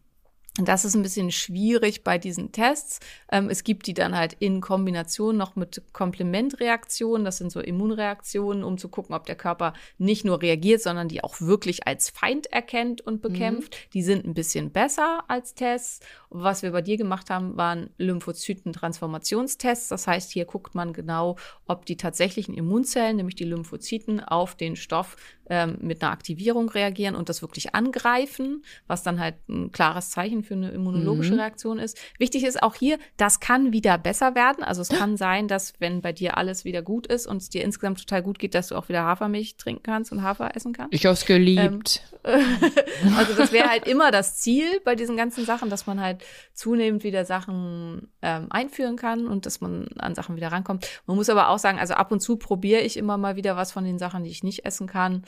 das 0.59 0.85
ist 0.85 0.95
ein 0.95 1.03
bisschen 1.03 1.31
schwierig 1.31 2.03
bei 2.03 2.17
diesen 2.17 2.51
Tests. 2.51 2.99
Ähm, 3.31 3.49
es 3.49 3.63
gibt 3.63 3.87
die 3.87 3.93
dann 3.93 4.17
halt 4.17 4.33
in 4.39 4.61
Kombination 4.61 5.37
noch 5.37 5.55
mit 5.55 5.81
Komplementreaktionen. 5.93 7.25
Das 7.25 7.37
sind 7.37 7.51
so 7.51 7.59
Immunreaktionen, 7.59 8.63
um 8.63 8.77
zu 8.77 8.89
gucken, 8.89 9.15
ob 9.15 9.25
der 9.25 9.35
Körper 9.35 9.73
nicht 9.97 10.25
nur 10.25 10.41
reagiert, 10.41 10.81
sondern 10.81 11.07
die 11.07 11.23
auch 11.23 11.41
wirklich 11.41 11.85
als 11.87 12.09
Feind 12.09 12.47
erkennt 12.47 13.01
und 13.01 13.21
bekämpft. 13.21 13.73
Mhm. 13.73 13.89
Die 13.93 14.03
sind 14.03 14.25
ein 14.25 14.33
bisschen 14.33 14.71
besser 14.71 15.23
als 15.27 15.53
Tests. 15.53 15.99
Was 16.29 16.63
wir 16.63 16.71
bei 16.71 16.81
dir 16.81 16.97
gemacht 16.97 17.29
haben, 17.29 17.55
waren 17.57 17.89
Lymphozyten-Transformationstests. 17.97 19.89
Das 19.89 20.07
heißt, 20.07 20.31
hier 20.31 20.45
guckt 20.45 20.75
man 20.75 20.93
genau, 20.93 21.37
ob 21.67 21.85
die 21.85 21.97
tatsächlichen 21.97 22.53
Immunzellen, 22.53 23.17
nämlich 23.17 23.35
die 23.35 23.45
Lymphozyten, 23.45 24.19
auf 24.19 24.55
den 24.55 24.75
Stoff 24.75 25.15
ähm, 25.49 25.77
mit 25.81 26.01
einer 26.01 26.11
Aktivierung 26.11 26.69
reagieren 26.69 27.15
und 27.15 27.29
das 27.29 27.41
wirklich 27.41 27.73
angreifen, 27.73 28.63
was 28.87 29.03
dann 29.03 29.19
halt 29.19 29.35
ein 29.47 29.71
klares 29.71 30.09
Zeichen 30.09 30.43
für 30.43 30.53
eine 30.55 30.71
immunologische 30.71 31.33
mhm. 31.33 31.39
Reaktion 31.39 31.79
ist. 31.79 31.97
Wichtig 32.17 32.43
ist 32.43 32.61
auch 32.61 32.75
hier, 32.75 32.97
das 33.17 33.39
kann 33.39 33.71
wieder 33.71 33.97
besser 33.97 34.35
werden. 34.35 34.63
Also 34.63 34.81
es 34.81 34.89
kann 34.89 35.17
sein, 35.17 35.47
dass 35.47 35.73
wenn 35.79 36.01
bei 36.01 36.13
dir 36.13 36.37
alles 36.37 36.65
wieder 36.65 36.81
gut 36.81 37.07
ist 37.07 37.27
und 37.27 37.37
es 37.37 37.49
dir 37.49 37.63
insgesamt 37.63 37.99
total 37.99 38.23
gut 38.23 38.39
geht, 38.39 38.55
dass 38.55 38.67
du 38.67 38.75
auch 38.75 38.89
wieder 38.89 39.03
Hafermilch 39.03 39.57
trinken 39.57 39.83
kannst 39.83 40.11
und 40.11 40.21
Hafer 40.21 40.55
essen 40.55 40.73
kannst. 40.73 40.93
Ich 40.93 41.05
hab's 41.05 41.25
geliebt. 41.25 42.01
Ähm, 42.23 42.43
also 43.17 43.33
das 43.33 43.51
wäre 43.51 43.69
halt 43.69 43.87
immer 43.87 44.11
das 44.11 44.37
Ziel 44.37 44.81
bei 44.83 44.95
diesen 44.95 45.17
ganzen 45.17 45.45
Sachen, 45.45 45.69
dass 45.69 45.87
man 45.87 46.01
halt 46.01 46.23
zunehmend 46.53 47.03
wieder 47.03 47.25
Sachen 47.25 48.09
ähm, 48.21 48.47
einführen 48.49 48.97
kann 48.97 49.27
und 49.27 49.45
dass 49.45 49.61
man 49.61 49.87
an 49.97 50.15
Sachen 50.15 50.35
wieder 50.35 50.51
rankommt. 50.51 50.87
Man 51.05 51.17
muss 51.17 51.29
aber 51.29 51.49
auch 51.49 51.59
sagen, 51.59 51.79
also 51.79 51.93
ab 51.93 52.11
und 52.11 52.19
zu 52.19 52.37
probiere 52.37 52.81
ich 52.81 52.97
immer 52.97 53.17
mal 53.17 53.35
wieder 53.35 53.55
was 53.55 53.71
von 53.71 53.83
den 53.83 53.99
Sachen, 53.99 54.23
die 54.23 54.29
ich 54.29 54.43
nicht 54.43 54.65
essen 54.65 54.87
kann. 54.87 55.23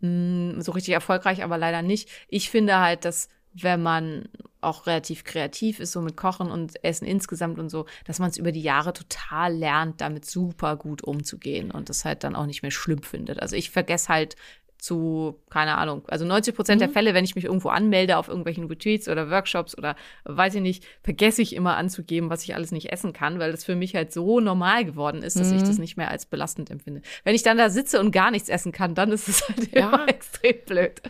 Mm, 0.00 0.60
so 0.60 0.72
richtig 0.72 0.94
erfolgreich, 0.94 1.42
aber 1.42 1.58
leider 1.58 1.82
nicht. 1.82 2.08
Ich 2.28 2.50
finde 2.50 2.78
halt, 2.78 3.04
dass 3.04 3.28
wenn 3.52 3.82
man 3.82 4.28
auch 4.60 4.86
relativ 4.86 5.24
kreativ 5.24 5.80
ist, 5.80 5.92
so 5.92 6.00
mit 6.02 6.16
Kochen 6.16 6.50
und 6.50 6.84
Essen 6.84 7.06
insgesamt 7.06 7.58
und 7.58 7.70
so, 7.70 7.86
dass 8.04 8.18
man 8.18 8.30
es 8.30 8.36
über 8.36 8.52
die 8.52 8.62
Jahre 8.62 8.92
total 8.92 9.54
lernt, 9.54 10.00
damit 10.00 10.24
super 10.24 10.76
gut 10.76 11.02
umzugehen 11.02 11.70
und 11.70 11.88
das 11.88 12.04
halt 12.04 12.24
dann 12.24 12.36
auch 12.36 12.46
nicht 12.46 12.62
mehr 12.62 12.70
schlimm 12.70 13.02
findet. 13.02 13.40
Also 13.40 13.56
ich 13.56 13.70
vergesse 13.70 14.08
halt 14.08 14.36
zu, 14.80 15.40
keine 15.50 15.76
Ahnung, 15.76 16.02
also 16.08 16.24
90 16.24 16.54
Prozent 16.54 16.80
mhm. 16.80 16.84
der 16.84 16.88
Fälle, 16.90 17.14
wenn 17.14 17.24
ich 17.24 17.34
mich 17.34 17.44
irgendwo 17.44 17.68
anmelde 17.68 18.16
auf 18.16 18.28
irgendwelchen 18.28 18.64
Retreats 18.64 19.08
oder 19.08 19.30
Workshops 19.30 19.76
oder 19.76 19.96
weiß 20.24 20.54
ich 20.54 20.62
nicht, 20.62 20.84
vergesse 21.02 21.42
ich 21.42 21.54
immer 21.54 21.76
anzugeben, 21.76 22.30
was 22.30 22.44
ich 22.44 22.54
alles 22.54 22.72
nicht 22.72 22.90
essen 22.90 23.12
kann, 23.12 23.38
weil 23.38 23.50
das 23.50 23.64
für 23.64 23.76
mich 23.76 23.94
halt 23.94 24.12
so 24.12 24.40
normal 24.40 24.84
geworden 24.84 25.22
ist, 25.22 25.38
dass 25.38 25.50
mhm. 25.50 25.56
ich 25.56 25.62
das 25.62 25.78
nicht 25.78 25.96
mehr 25.96 26.10
als 26.10 26.26
belastend 26.26 26.70
empfinde. 26.70 27.02
Wenn 27.24 27.34
ich 27.34 27.42
dann 27.42 27.58
da 27.58 27.70
sitze 27.70 28.00
und 28.00 28.10
gar 28.10 28.30
nichts 28.30 28.48
essen 28.48 28.72
kann, 28.72 28.94
dann 28.94 29.12
ist 29.12 29.28
es 29.28 29.48
halt 29.48 29.74
ja. 29.74 29.88
immer 29.88 30.08
extrem 30.08 30.56
blöd. 30.66 31.02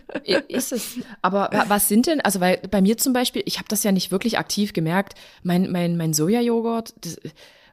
Ist 0.47 0.71
es. 0.71 0.99
Aber 1.21 1.49
was 1.67 1.87
sind 1.87 2.07
denn, 2.07 2.21
also 2.21 2.39
weil 2.39 2.61
bei 2.69 2.81
mir 2.81 2.97
zum 2.97 3.13
Beispiel, 3.13 3.43
ich 3.45 3.57
habe 3.57 3.67
das 3.67 3.83
ja 3.83 3.91
nicht 3.91 4.11
wirklich 4.11 4.37
aktiv 4.37 4.73
gemerkt, 4.73 5.15
mein, 5.43 5.71
mein, 5.71 5.97
mein 5.97 6.13
Sojajoghurt, 6.13 6.93
das, 7.01 7.17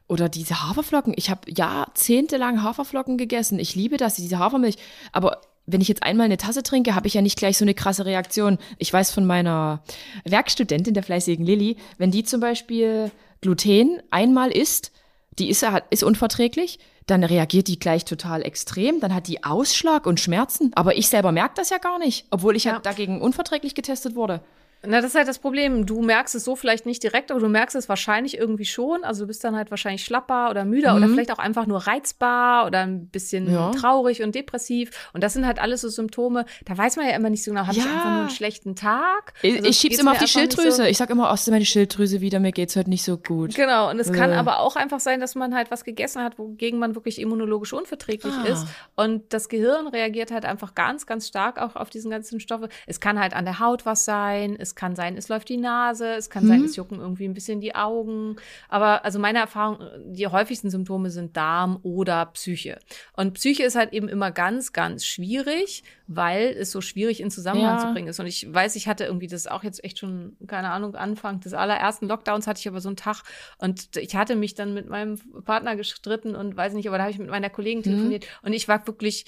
oder 0.09 0.27
diese 0.27 0.67
Haferflocken. 0.67 1.13
Ich 1.15 1.29
habe 1.29 1.41
jahrzehntelang 1.47 2.63
Haferflocken 2.63 3.17
gegessen. 3.17 3.59
Ich 3.59 3.75
liebe 3.75 3.97
das, 3.97 4.15
diese 4.15 4.39
Hafermilch. 4.39 4.75
Aber 5.11 5.39
wenn 5.71 5.81
ich 5.81 5.87
jetzt 5.87 6.03
einmal 6.03 6.25
eine 6.25 6.37
Tasse 6.37 6.63
trinke, 6.63 6.95
habe 6.95 7.07
ich 7.07 7.13
ja 7.13 7.21
nicht 7.21 7.37
gleich 7.37 7.57
so 7.57 7.65
eine 7.65 7.73
krasse 7.73 8.05
Reaktion. 8.05 8.57
Ich 8.77 8.91
weiß 8.91 9.11
von 9.11 9.25
meiner 9.25 9.83
Werkstudentin, 10.25 10.93
der 10.93 11.03
fleißigen 11.03 11.45
Lilly, 11.45 11.77
wenn 11.97 12.11
die 12.11 12.23
zum 12.23 12.39
Beispiel 12.41 13.11
Gluten 13.41 14.01
einmal 14.11 14.51
isst, 14.51 14.91
die 15.37 15.49
ist, 15.49 15.65
ist 15.89 16.03
unverträglich, 16.03 16.79
dann 17.07 17.23
reagiert 17.23 17.67
die 17.67 17.79
gleich 17.79 18.05
total 18.05 18.43
extrem, 18.43 18.99
dann 18.99 19.13
hat 19.13 19.27
die 19.27 19.43
Ausschlag 19.43 20.05
und 20.05 20.19
Schmerzen. 20.19 20.71
Aber 20.75 20.97
ich 20.97 21.07
selber 21.07 21.31
merke 21.31 21.55
das 21.55 21.69
ja 21.69 21.77
gar 21.77 21.97
nicht, 21.97 22.25
obwohl 22.29 22.55
ich 22.55 22.65
ja. 22.65 22.73
halt 22.73 22.85
dagegen 22.85 23.21
unverträglich 23.21 23.73
getestet 23.73 24.15
wurde. 24.15 24.41
Na, 24.81 25.01
das 25.01 25.11
ist 25.11 25.15
halt 25.15 25.27
das 25.27 25.39
Problem. 25.39 25.85
Du 25.85 26.01
merkst 26.01 26.35
es 26.35 26.45
so 26.45 26.55
vielleicht 26.55 26.85
nicht 26.85 27.03
direkt, 27.03 27.31
aber 27.31 27.41
du 27.41 27.49
merkst 27.49 27.75
es 27.75 27.89
wahrscheinlich 27.89 28.37
irgendwie 28.37 28.63
schon. 28.63 29.03
Also 29.03 29.23
du 29.23 29.27
bist 29.27 29.43
dann 29.43 29.55
halt 29.55 29.71
wahrscheinlich 29.71 30.05
schlapper 30.05 30.49
oder 30.49 30.63
müder 30.63 30.91
mhm. 30.93 30.97
oder 30.97 31.13
vielleicht 31.13 31.31
auch 31.31 31.39
einfach 31.39 31.65
nur 31.65 31.85
reizbar 31.85 32.65
oder 32.65 32.79
ein 32.79 33.07
bisschen 33.07 33.51
ja. 33.51 33.71
traurig 33.71 34.23
und 34.23 34.35
depressiv. 34.35 35.09
Und 35.11 35.21
das 35.21 35.33
sind 35.33 35.45
halt 35.45 35.59
alles 35.59 35.81
so 35.81 35.89
Symptome. 35.89 36.45
Da 36.63 36.77
weiß 36.77 36.95
man 36.95 37.07
ja 37.07 37.15
immer 37.15 37.29
nicht 37.29 37.43
so 37.43 37.51
genau, 37.51 37.67
habe 37.67 37.75
ja. 37.75 37.83
ich 37.83 37.89
einfach 37.89 38.09
nur 38.09 38.19
einen 38.21 38.29
schlechten 38.29 38.75
Tag? 38.75 39.33
Also 39.43 39.65
ich 39.65 39.77
schieb's 39.77 39.99
immer 39.99 40.11
auf 40.11 40.19
die 40.19 40.27
Schilddrüse. 40.27 40.71
So. 40.71 40.83
Ich 40.83 40.97
sag 40.97 41.09
immer, 41.09 41.29
aus 41.29 41.45
meine 41.47 41.65
Schilddrüse 41.65 42.21
wieder, 42.21 42.39
mir 42.39 42.53
geht's 42.53 42.77
heute 42.77 42.89
nicht 42.89 43.03
so 43.03 43.17
gut. 43.17 43.55
Genau. 43.55 43.89
Und 43.89 43.99
es 43.99 44.09
äh. 44.09 44.13
kann 44.13 44.31
aber 44.31 44.59
auch 44.59 44.77
einfach 44.77 45.01
sein, 45.01 45.19
dass 45.19 45.35
man 45.35 45.53
halt 45.55 45.71
was 45.71 45.83
gegessen 45.83 46.23
hat, 46.23 46.39
wogegen 46.39 46.79
man 46.79 46.95
wirklich 46.95 47.19
immunologisch 47.19 47.73
unverträglich 47.73 48.33
ah. 48.33 48.47
ist. 48.47 48.65
Und 48.95 49.33
das 49.33 49.49
Gehirn 49.49 49.87
reagiert 49.87 50.31
halt 50.31 50.45
einfach 50.45 50.73
ganz, 50.73 51.05
ganz 51.05 51.27
stark 51.27 51.59
auch 51.59 51.75
auf 51.75 51.89
diesen 51.89 52.09
ganzen 52.09 52.39
Stoffe. 52.39 52.69
Es 52.87 53.01
kann 53.01 53.19
halt 53.19 53.33
an 53.33 53.43
der 53.43 53.59
Haut 53.59 53.85
was 53.85 54.05
sein. 54.05 54.55
Es 54.69 54.75
kann 54.75 54.95
sein, 54.95 55.17
es 55.17 55.29
läuft 55.29 55.49
die 55.49 55.57
Nase, 55.57 56.13
es 56.13 56.29
kann 56.29 56.43
mhm. 56.43 56.47
sein, 56.47 56.63
es 56.63 56.75
jucken 56.75 56.99
irgendwie 56.99 57.25
ein 57.25 57.33
bisschen 57.33 57.59
die 57.59 57.75
Augen. 57.75 58.35
Aber 58.67 59.03
also 59.03 59.19
meine 59.19 59.39
Erfahrung, 59.39 59.79
die 60.05 60.27
häufigsten 60.27 60.69
Symptome 60.69 61.09
sind 61.09 61.35
Darm 61.35 61.79
oder 61.81 62.27
Psyche. 62.27 62.79
Und 63.13 63.33
Psyche 63.33 63.63
ist 63.63 63.75
halt 63.75 63.93
eben 63.93 64.07
immer 64.07 64.31
ganz, 64.31 64.73
ganz 64.73 65.05
schwierig, 65.05 65.83
weil 66.07 66.55
es 66.57 66.71
so 66.71 66.81
schwierig 66.81 67.19
in 67.19 67.31
Zusammenhang 67.31 67.77
ja. 67.77 67.79
zu 67.79 67.93
bringen 67.93 68.07
ist. 68.07 68.19
Und 68.19 68.27
ich 68.27 68.51
weiß, 68.51 68.75
ich 68.75 68.87
hatte 68.87 69.05
irgendwie 69.05 69.27
das 69.27 69.47
auch 69.47 69.63
jetzt 69.63 69.83
echt 69.83 69.99
schon, 69.99 70.37
keine 70.47 70.69
Ahnung, 70.69 70.95
Anfang 70.95 71.39
des 71.39 71.53
allerersten 71.53 72.07
Lockdowns 72.07 72.47
hatte 72.47 72.59
ich 72.59 72.67
aber 72.67 72.81
so 72.81 72.89
einen 72.89 72.95
Tag 72.95 73.23
und 73.57 73.95
ich 73.95 74.15
hatte 74.15 74.35
mich 74.35 74.55
dann 74.55 74.73
mit 74.73 74.89
meinem 74.89 75.17
Partner 75.45 75.75
gestritten 75.75 76.35
und 76.35 76.55
weiß 76.55 76.73
nicht, 76.73 76.87
aber 76.87 76.97
da 76.97 77.03
habe 77.03 77.11
ich 77.11 77.19
mit 77.19 77.29
meiner 77.29 77.49
Kollegin 77.49 77.79
mhm. 77.79 77.83
telefoniert 77.83 78.25
mhm. 78.25 78.47
und 78.47 78.53
ich 78.53 78.67
war 78.67 78.85
wirklich, 78.87 79.25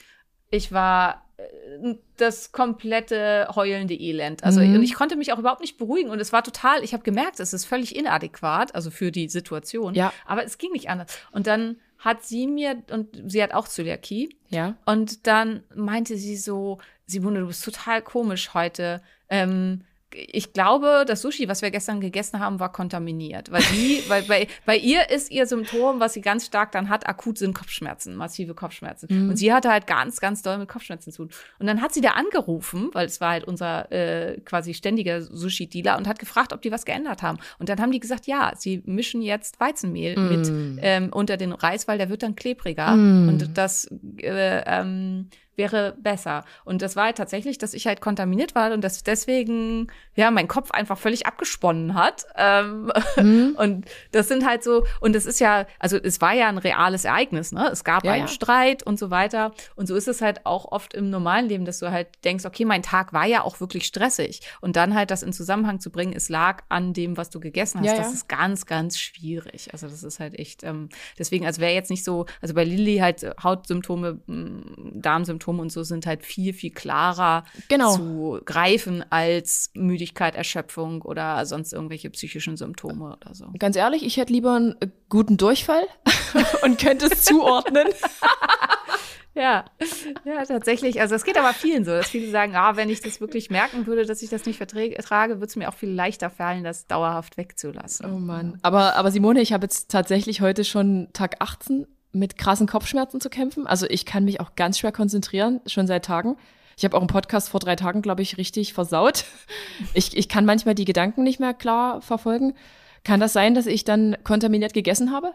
ich 0.49 0.71
war 0.71 1.30
das 2.17 2.51
komplette 2.51 3.47
heulende 3.55 3.93
Elend. 3.93 4.43
Also 4.43 4.61
mhm. 4.61 4.75
und 4.75 4.83
ich 4.83 4.93
konnte 4.93 5.15
mich 5.15 5.33
auch 5.33 5.39
überhaupt 5.39 5.61
nicht 5.61 5.77
beruhigen 5.77 6.09
und 6.09 6.19
es 6.19 6.33
war 6.33 6.43
total, 6.43 6.83
ich 6.83 6.93
habe 6.93 7.03
gemerkt, 7.03 7.39
es 7.39 7.53
ist 7.53 7.65
völlig 7.65 7.95
inadäquat, 7.95 8.75
also 8.75 8.91
für 8.91 9.11
die 9.11 9.29
Situation. 9.29 9.93
Ja. 9.93 10.13
Aber 10.25 10.43
es 10.43 10.57
ging 10.57 10.71
nicht 10.71 10.89
anders. 10.89 11.17
Und 11.31 11.47
dann 11.47 11.77
hat 11.97 12.23
sie 12.23 12.47
mir 12.47 12.81
und 12.91 13.31
sie 13.31 13.41
hat 13.43 13.53
auch 13.53 13.67
Zöliakie. 13.67 14.35
Ja. 14.49 14.75
Und 14.85 15.27
dann 15.27 15.63
meinte 15.75 16.17
sie 16.17 16.35
so, 16.35 16.79
Simone, 17.05 17.41
du 17.41 17.47
bist 17.47 17.63
total 17.63 18.01
komisch 18.01 18.53
heute. 18.53 19.01
Ähm, 19.29 19.83
ich 20.13 20.53
glaube, 20.53 21.05
das 21.07 21.21
Sushi, 21.21 21.47
was 21.47 21.61
wir 21.61 21.71
gestern 21.71 22.01
gegessen 22.01 22.39
haben, 22.39 22.59
war 22.59 22.71
kontaminiert. 22.71 23.51
Weil 23.51 23.61
sie, 23.61 24.03
weil 24.07 24.23
bei, 24.23 24.47
bei 24.65 24.77
ihr 24.77 25.09
ist 25.09 25.31
ihr 25.31 25.45
Symptom, 25.45 25.99
was 25.99 26.13
sie 26.13 26.21
ganz 26.21 26.45
stark 26.45 26.71
dann 26.71 26.89
hat, 26.89 27.07
akut 27.07 27.37
sind 27.37 27.53
Kopfschmerzen, 27.53 28.15
massive 28.15 28.53
Kopfschmerzen. 28.53 29.07
Mhm. 29.09 29.29
Und 29.29 29.37
sie 29.37 29.53
hatte 29.53 29.69
halt 29.69 29.87
ganz, 29.87 30.19
ganz 30.19 30.41
doll 30.41 30.57
mit 30.57 30.69
Kopfschmerzen 30.69 31.11
zu 31.11 31.23
tun. 31.23 31.29
Und 31.59 31.67
dann 31.67 31.81
hat 31.81 31.93
sie 31.93 32.01
da 32.01 32.11
angerufen, 32.11 32.89
weil 32.93 33.05
es 33.05 33.21
war 33.21 33.31
halt 33.31 33.43
unser 33.45 33.91
äh, 33.91 34.39
quasi 34.41 34.73
ständiger 34.73 35.21
Sushi-Dealer 35.21 35.97
und 35.97 36.07
hat 36.07 36.19
gefragt, 36.19 36.53
ob 36.53 36.61
die 36.61 36.71
was 36.71 36.85
geändert 36.85 37.21
haben. 37.21 37.39
Und 37.59 37.69
dann 37.69 37.79
haben 37.79 37.91
die 37.91 37.99
gesagt, 37.99 38.27
ja, 38.27 38.53
sie 38.57 38.81
mischen 38.85 39.21
jetzt 39.21 39.59
Weizenmehl 39.59 40.17
mhm. 40.17 40.29
mit 40.29 40.79
ähm, 40.83 41.09
unter 41.11 41.37
den 41.37 41.51
Reis, 41.51 41.87
weil 41.87 41.97
der 41.97 42.09
wird 42.09 42.23
dann 42.23 42.35
klebriger. 42.35 42.95
Mhm. 42.95 43.29
Und 43.29 43.57
das 43.57 43.89
äh, 44.21 44.63
ähm, 44.65 45.29
wäre 45.61 45.95
besser. 45.99 46.43
Und 46.65 46.81
das 46.81 46.95
war 46.95 47.05
halt 47.05 47.17
tatsächlich, 47.17 47.59
dass 47.59 47.75
ich 47.75 47.85
halt 47.85 48.01
kontaminiert 48.01 48.55
war 48.55 48.73
und 48.73 48.81
dass 48.81 49.03
deswegen, 49.03 49.91
ja, 50.15 50.31
mein 50.31 50.47
Kopf 50.47 50.71
einfach 50.71 50.97
völlig 50.97 51.25
abgesponnen 51.25 51.95
hat. 51.95 52.25
Ähm, 52.35 52.91
mhm. 53.17 53.55
Und 53.57 53.85
das 54.11 54.27
sind 54.27 54.45
halt 54.45 54.63
so, 54.63 54.85
und 54.99 55.15
es 55.15 55.25
ist 55.25 55.39
ja, 55.39 55.65
also 55.79 55.97
es 55.97 56.21
war 56.21 56.33
ja 56.33 56.47
ein 56.47 56.57
reales 56.57 57.05
Ereignis, 57.05 57.51
ne? 57.51 57.69
Es 57.71 57.83
gab 57.83 58.03
ja, 58.03 58.13
einen 58.13 58.23
ja. 58.23 58.27
Streit 58.27 58.83
und 58.83 58.99
so 58.99 59.09
weiter. 59.09 59.53
Und 59.75 59.87
so 59.87 59.95
ist 59.95 60.07
es 60.07 60.21
halt 60.21 60.45
auch 60.45 60.71
oft 60.71 60.93
im 60.93 61.09
normalen 61.09 61.47
Leben, 61.47 61.65
dass 61.65 61.79
du 61.79 61.91
halt 61.91 62.07
denkst, 62.23 62.45
okay, 62.45 62.65
mein 62.65 62.81
Tag 62.81 63.13
war 63.13 63.25
ja 63.25 63.43
auch 63.43 63.59
wirklich 63.59 63.85
stressig. 63.85 64.41
Und 64.61 64.75
dann 64.75 64.95
halt 64.95 65.11
das 65.11 65.23
in 65.23 65.33
Zusammenhang 65.33 65.79
zu 65.79 65.91
bringen, 65.91 66.13
es 66.13 66.29
lag 66.29 66.63
an 66.69 66.93
dem, 66.93 67.17
was 67.17 67.29
du 67.29 67.39
gegessen 67.39 67.79
hast. 67.79 67.87
Ja, 67.87 67.95
das 67.95 68.13
ist 68.13 68.27
ganz, 68.27 68.65
ganz 68.65 68.99
schwierig. 68.99 69.69
Also 69.73 69.87
das 69.87 70.03
ist 70.03 70.19
halt 70.19 70.37
echt, 70.37 70.63
ähm, 70.63 70.89
deswegen, 71.17 71.45
also 71.45 71.61
wäre 71.61 71.73
jetzt 71.73 71.89
nicht 71.89 72.03
so, 72.03 72.25
also 72.41 72.53
bei 72.53 72.63
Lilly 72.63 72.97
halt 72.97 73.25
Hautsymptome, 73.41 74.21
Darmsymptome, 74.27 75.41
Symptome 75.41 75.61
und 75.61 75.71
so 75.71 75.83
sind 75.83 76.05
halt 76.05 76.25
viel, 76.25 76.53
viel 76.53 76.71
klarer 76.71 77.45
genau. 77.67 77.95
zu 77.95 78.41
greifen 78.45 79.03
als 79.09 79.71
Müdigkeit, 80.01 80.35
Erschöpfung 80.35 81.03
oder 81.03 81.45
sonst 81.45 81.73
irgendwelche 81.73 82.09
psychischen 82.09 82.57
Symptome 82.57 83.15
oder 83.21 83.35
so. 83.35 83.45
Ganz 83.59 83.75
ehrlich, 83.75 84.03
ich 84.03 84.17
hätte 84.17 84.33
lieber 84.33 84.55
einen 84.55 84.75
guten 85.09 85.37
Durchfall 85.37 85.83
und 86.63 86.79
könnte 86.79 87.05
es 87.05 87.23
zuordnen. 87.23 87.87
Ja, 89.33 89.63
ja, 90.25 90.43
tatsächlich. 90.43 90.99
Also 90.99 91.15
es 91.15 91.23
geht 91.23 91.37
aber 91.37 91.53
vielen 91.53 91.85
so, 91.85 91.91
dass 91.91 92.09
viele 92.09 92.29
sagen, 92.29 92.53
ah, 92.57 92.75
wenn 92.75 92.89
ich 92.89 92.99
das 92.99 93.21
wirklich 93.21 93.49
merken 93.49 93.87
würde, 93.87 94.05
dass 94.05 94.21
ich 94.21 94.29
das 94.29 94.45
nicht 94.45 94.57
vertrage, 94.57 95.35
würde 95.35 95.45
es 95.45 95.55
mir 95.55 95.69
auch 95.69 95.73
viel 95.73 95.89
leichter 95.89 96.29
fallen, 96.29 96.65
das 96.65 96.85
dauerhaft 96.85 97.37
wegzulassen. 97.37 98.13
Oh 98.13 98.19
Mann. 98.19 98.59
Aber, 98.61 98.97
aber 98.97 99.09
Simone, 99.09 99.39
ich 99.39 99.53
habe 99.53 99.63
jetzt 99.63 99.89
tatsächlich 99.89 100.41
heute 100.41 100.65
schon 100.65 101.07
Tag 101.13 101.37
18 101.39 101.87
mit 102.11 102.37
krassen 102.37 102.67
Kopfschmerzen 102.67 103.21
zu 103.21 103.29
kämpfen. 103.29 103.65
Also 103.67 103.85
ich 103.89 104.05
kann 104.05 104.25
mich 104.25 104.41
auch 104.41 104.55
ganz 104.57 104.77
schwer 104.77 104.91
konzentrieren, 104.91 105.61
schon 105.65 105.87
seit 105.87 106.03
Tagen. 106.03 106.35
Ich 106.77 106.83
habe 106.83 106.95
auch 106.97 107.01
einen 107.01 107.07
Podcast 107.07 107.49
vor 107.49 107.59
drei 107.59 107.75
Tagen, 107.75 108.01
glaube 108.01 108.21
ich, 108.21 108.37
richtig 108.37 108.73
versaut. 108.73 109.25
Ich, 109.93 110.15
ich 110.15 110.29
kann 110.29 110.45
manchmal 110.45 110.75
die 110.75 110.85
Gedanken 110.85 111.23
nicht 111.23 111.39
mehr 111.39 111.53
klar 111.53 112.01
verfolgen. 112.01 112.53
Kann 113.03 113.19
das 113.19 113.33
sein, 113.33 113.55
dass 113.55 113.65
ich 113.65 113.83
dann 113.83 114.15
kontaminiert 114.23 114.73
gegessen 114.73 115.11
habe? 115.11 115.33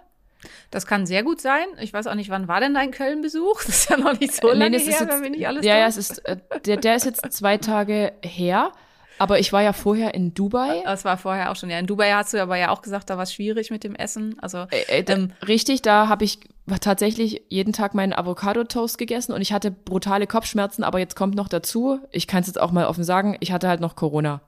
Das 0.70 0.86
kann 0.86 1.06
sehr 1.06 1.22
gut 1.22 1.40
sein. 1.40 1.66
Ich 1.80 1.92
weiß 1.92 2.06
auch 2.06 2.14
nicht, 2.14 2.30
wann 2.30 2.48
war 2.48 2.60
denn 2.60 2.74
dein 2.74 2.90
Köln-Besuch? 2.90 3.62
Das 3.66 3.68
ist 3.68 3.90
ja 3.90 3.96
noch 3.96 4.18
nicht 4.18 4.34
so 4.34 4.48
lange 4.48 4.70
nee, 4.70 4.78
her, 4.78 4.98
jetzt, 5.00 5.08
wenn 5.08 5.22
wir 5.22 5.30
nicht 5.30 5.46
alles 5.46 5.64
Ja, 5.64 5.78
ja, 5.78 5.86
es 5.86 5.96
ist, 5.96 6.18
äh, 6.26 6.36
der, 6.64 6.76
der 6.76 6.96
ist 6.96 7.04
jetzt 7.04 7.32
zwei 7.32 7.58
Tage 7.58 8.12
her. 8.22 8.72
Aber 9.18 9.38
ich 9.38 9.52
war 9.52 9.62
ja 9.62 9.72
vorher 9.72 10.14
in 10.14 10.34
Dubai. 10.34 10.82
Das 10.84 11.04
war 11.04 11.16
vorher 11.16 11.50
auch 11.50 11.56
schon. 11.56 11.70
Ja, 11.70 11.78
in 11.78 11.86
Dubai 11.86 12.12
hast 12.12 12.34
du 12.34 12.42
aber 12.42 12.56
ja 12.56 12.70
auch 12.70 12.82
gesagt, 12.82 13.10
da 13.10 13.16
war 13.16 13.22
es 13.24 13.32
schwierig 13.32 13.70
mit 13.70 13.84
dem 13.84 13.94
Essen. 13.94 14.36
Also 14.40 14.66
äh, 14.70 15.00
äh, 15.00 15.04
ähm, 15.08 15.32
richtig, 15.46 15.82
da 15.82 16.08
habe 16.08 16.24
ich 16.24 16.40
tatsächlich 16.80 17.42
jeden 17.48 17.72
Tag 17.72 17.94
meinen 17.94 18.12
Avocado-Toast 18.12 18.98
gegessen 18.98 19.32
und 19.32 19.40
ich 19.40 19.52
hatte 19.52 19.70
brutale 19.70 20.26
Kopfschmerzen. 20.26 20.84
Aber 20.84 20.98
jetzt 20.98 21.16
kommt 21.16 21.34
noch 21.34 21.48
dazu, 21.48 22.00
ich 22.10 22.26
kann 22.26 22.40
es 22.40 22.46
jetzt 22.46 22.60
auch 22.60 22.72
mal 22.72 22.86
offen 22.86 23.04
sagen, 23.04 23.36
ich 23.40 23.52
hatte 23.52 23.68
halt 23.68 23.80
noch 23.80 23.96
Corona. 23.96 24.40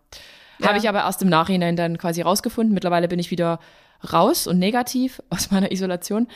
Ja. 0.59 0.69
Habe 0.69 0.79
ich 0.79 0.89
aber 0.89 1.01
erst 1.01 1.23
im 1.23 1.29
Nachhinein 1.29 1.77
dann 1.77 1.99
quasi 1.99 2.21
rausgefunden. 2.21 2.75
Mittlerweile 2.75 3.09
bin 3.09 3.19
ich 3.19 3.31
wieder 3.31 3.61
raus 4.13 4.47
und 4.47 4.59
negativ 4.59 5.23
aus 5.31 5.51
meiner 5.51 5.73
Isolation. 5.73 6.29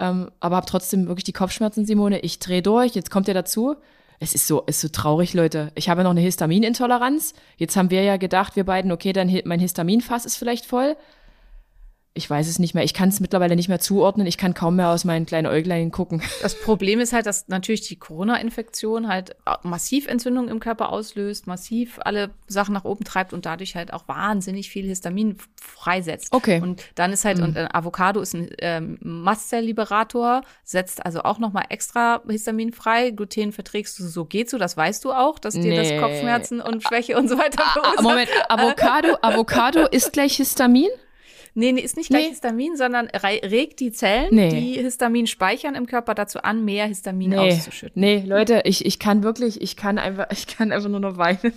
Ähm, 0.00 0.30
aber 0.40 0.56
habe 0.56 0.66
trotzdem 0.66 1.08
wirklich 1.08 1.24
die 1.24 1.32
Kopfschmerzen, 1.32 1.86
Simone. 1.86 2.20
Ich 2.20 2.38
drehe 2.38 2.62
durch. 2.62 2.94
Jetzt 2.94 3.10
kommt 3.10 3.28
ihr 3.28 3.34
dazu 3.34 3.76
es 4.20 4.34
ist 4.34 4.46
so, 4.46 4.62
ist 4.62 4.80
so 4.80 4.88
traurig, 4.88 5.34
Leute. 5.34 5.70
Ich 5.74 5.88
habe 5.88 6.02
noch 6.02 6.10
eine 6.10 6.20
Histaminintoleranz. 6.20 7.34
Jetzt 7.56 7.76
haben 7.76 7.90
wir 7.90 8.02
ja 8.02 8.16
gedacht, 8.16 8.56
wir 8.56 8.64
beiden, 8.64 8.90
okay, 8.90 9.12
dann 9.12 9.32
mein 9.44 9.60
Histaminfass 9.60 10.24
ist 10.24 10.36
vielleicht 10.36 10.66
voll 10.66 10.96
ich 12.14 12.28
weiß 12.28 12.48
es 12.48 12.58
nicht 12.58 12.74
mehr. 12.74 12.82
Ich 12.82 12.94
kann 12.94 13.10
es 13.10 13.20
mittlerweile 13.20 13.54
nicht 13.54 13.68
mehr 13.68 13.78
zuordnen. 13.78 14.26
Ich 14.26 14.38
kann 14.38 14.52
kaum 14.52 14.76
mehr 14.76 14.88
aus 14.88 15.04
meinen 15.04 15.24
kleinen 15.24 15.46
Äuglein 15.46 15.90
gucken. 15.90 16.22
Das 16.42 16.58
Problem 16.58 17.00
ist 17.00 17.12
halt, 17.12 17.26
dass 17.26 17.48
natürlich 17.48 17.82
die 17.82 17.96
Corona-Infektion 17.96 19.08
halt 19.08 19.36
massiv 19.62 20.06
Entzündungen 20.06 20.50
im 20.50 20.60
Körper 20.60 20.90
auslöst, 20.90 21.46
massiv 21.46 21.98
alle 22.04 22.30
Sachen 22.46 22.72
nach 22.72 22.84
oben 22.84 23.04
treibt 23.04 23.32
und 23.32 23.44
dadurch 23.44 23.74
halt 23.74 23.92
auch 23.92 24.06
wahnsinnig 24.08 24.70
viel 24.70 24.86
Histamin 24.86 25.36
freisetzt. 25.60 26.32
Okay. 26.32 26.60
Und 26.60 26.84
dann 26.94 27.12
ist 27.12 27.24
halt, 27.24 27.38
mhm. 27.38 27.44
und 27.44 27.56
äh, 27.56 27.68
Avocado 27.72 28.20
ist 28.20 28.34
ein 28.34 28.50
ähm, 28.58 28.98
Mastzell-Liberator, 29.02 30.42
setzt 30.64 31.04
also 31.04 31.22
auch 31.22 31.38
nochmal 31.38 31.66
extra 31.68 32.22
Histamin 32.28 32.72
frei. 32.72 33.10
Gluten 33.10 33.52
verträgst 33.52 33.98
du, 33.98 34.06
so 34.06 34.24
geht 34.24 34.48
so, 34.48 34.58
das 34.58 34.76
weißt 34.76 35.04
du 35.04 35.12
auch, 35.12 35.38
dass 35.38 35.54
dir 35.54 35.60
nee. 35.60 35.76
das 35.76 36.00
Kopfschmerzen 36.00 36.60
und 36.60 36.82
Schwäche 36.82 37.18
und 37.18 37.28
so 37.28 37.36
weiter 37.36 37.62
verursacht. 37.64 38.02
Moment, 38.02 38.30
Avocado, 38.48 39.16
Avocado 39.22 39.86
ist 39.86 40.12
gleich 40.12 40.36
Histamin? 40.36 40.88
Nee, 41.58 41.72
nee, 41.72 41.80
ist 41.80 41.96
nicht 41.96 42.10
gleich 42.10 42.22
nee. 42.22 42.28
Histamin, 42.30 42.76
sondern 42.76 43.08
regt 43.08 43.80
die 43.80 43.90
Zellen, 43.90 44.32
nee. 44.32 44.48
die 44.48 44.80
Histamin 44.80 45.26
speichern 45.26 45.74
im 45.74 45.86
Körper 45.86 46.14
dazu 46.14 46.40
an, 46.40 46.64
mehr 46.64 46.86
Histamin 46.86 47.30
nee. 47.30 47.36
auszuschütten. 47.36 48.00
Nee, 48.00 48.22
Leute, 48.24 48.62
ich, 48.64 48.86
ich 48.86 49.00
kann 49.00 49.24
wirklich, 49.24 49.60
ich 49.60 49.74
kann 49.74 49.98
einfach, 49.98 50.28
ich 50.30 50.46
kann 50.46 50.70
einfach 50.70 50.88
nur 50.88 51.00
noch 51.00 51.18
weinen. 51.18 51.52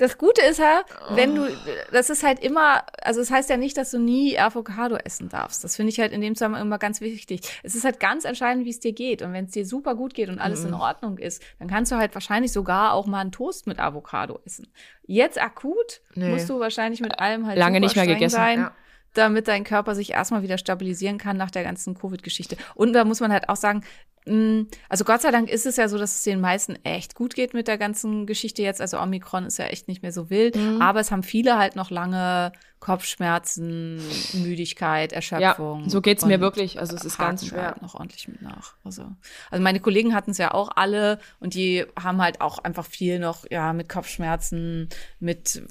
Das 0.00 0.16
Gute 0.16 0.40
ist 0.40 0.58
ja, 0.58 0.82
wenn 1.10 1.34
du, 1.34 1.46
das 1.92 2.08
ist 2.08 2.22
halt 2.22 2.38
immer, 2.38 2.84
also 3.02 3.20
es 3.20 3.28
das 3.28 3.36
heißt 3.36 3.50
ja 3.50 3.58
nicht, 3.58 3.76
dass 3.76 3.90
du 3.90 3.98
nie 3.98 4.38
Avocado 4.38 4.96
essen 4.96 5.28
darfst. 5.28 5.62
Das 5.62 5.76
finde 5.76 5.90
ich 5.90 6.00
halt 6.00 6.12
in 6.12 6.22
dem 6.22 6.34
Zusammenhang 6.34 6.62
immer 6.62 6.78
ganz 6.78 7.02
wichtig. 7.02 7.42
Es 7.62 7.74
ist 7.74 7.84
halt 7.84 8.00
ganz 8.00 8.24
entscheidend, 8.24 8.64
wie 8.64 8.70
es 8.70 8.80
dir 8.80 8.94
geht. 8.94 9.20
Und 9.20 9.34
wenn 9.34 9.44
es 9.44 9.50
dir 9.50 9.66
super 9.66 9.94
gut 9.94 10.14
geht 10.14 10.30
und 10.30 10.38
alles 10.38 10.62
mhm. 10.62 10.68
in 10.68 10.74
Ordnung 10.74 11.18
ist, 11.18 11.42
dann 11.58 11.68
kannst 11.68 11.92
du 11.92 11.96
halt 11.96 12.14
wahrscheinlich 12.14 12.50
sogar 12.50 12.94
auch 12.94 13.06
mal 13.06 13.20
einen 13.20 13.30
Toast 13.30 13.66
mit 13.66 13.78
Avocado 13.78 14.40
essen. 14.46 14.72
Jetzt 15.06 15.38
akut 15.38 16.00
nee. 16.14 16.30
musst 16.30 16.48
du 16.48 16.58
wahrscheinlich 16.58 17.02
mit 17.02 17.18
allem 17.18 17.46
halt 17.46 17.58
lange 17.58 17.78
nicht 17.78 17.94
mehr 17.94 18.06
gegessen 18.06 18.36
sein. 18.36 18.58
Ja 18.58 18.74
damit 19.14 19.48
dein 19.48 19.64
Körper 19.64 19.94
sich 19.94 20.12
erstmal 20.12 20.42
wieder 20.42 20.58
stabilisieren 20.58 21.18
kann 21.18 21.36
nach 21.36 21.50
der 21.50 21.64
ganzen 21.64 21.94
Covid-Geschichte. 21.94 22.56
Und 22.74 22.92
da 22.92 23.04
muss 23.04 23.20
man 23.20 23.32
halt 23.32 23.48
auch 23.48 23.56
sagen, 23.56 23.82
Mm, 24.26 24.62
also 24.88 25.04
Gott 25.04 25.22
sei 25.22 25.30
Dank 25.30 25.48
ist 25.48 25.66
es 25.66 25.76
ja 25.76 25.88
so, 25.88 25.98
dass 25.98 26.16
es 26.16 26.24
den 26.24 26.40
meisten 26.40 26.76
echt 26.84 27.14
gut 27.14 27.34
geht 27.34 27.54
mit 27.54 27.68
der 27.68 27.78
ganzen 27.78 28.26
Geschichte 28.26 28.62
jetzt. 28.62 28.80
Also 28.80 29.00
Omikron 29.00 29.46
ist 29.46 29.58
ja 29.58 29.66
echt 29.66 29.88
nicht 29.88 30.02
mehr 30.02 30.12
so 30.12 30.30
wild. 30.30 30.56
Mhm. 30.56 30.80
Aber 30.82 31.00
es 31.00 31.10
haben 31.10 31.22
viele 31.22 31.58
halt 31.58 31.76
noch 31.76 31.90
lange 31.90 32.52
Kopfschmerzen, 32.80 34.00
Müdigkeit, 34.32 35.12
Erschöpfung. 35.12 35.84
Ja, 35.84 35.90
so 35.90 36.00
geht's 36.00 36.24
mir 36.24 36.40
wirklich. 36.40 36.80
Also 36.80 36.96
es 36.96 37.04
ist 37.04 37.18
ganz 37.18 37.46
schwer. 37.46 37.66
Halt 37.66 37.82
noch 37.82 37.94
ordentlich 37.94 38.26
mit 38.26 38.40
nach. 38.40 38.74
Also, 38.84 39.04
also 39.50 39.62
meine 39.62 39.80
Kollegen 39.80 40.14
hatten 40.14 40.30
es 40.30 40.38
ja 40.38 40.54
auch 40.54 40.70
alle 40.74 41.18
und 41.40 41.52
die 41.52 41.84
haben 41.98 42.22
halt 42.22 42.40
auch 42.40 42.58
einfach 42.58 42.86
viel 42.86 43.18
noch 43.18 43.44
ja 43.50 43.74
mit 43.74 43.90
Kopfschmerzen, 43.90 44.88
mit 45.18 45.62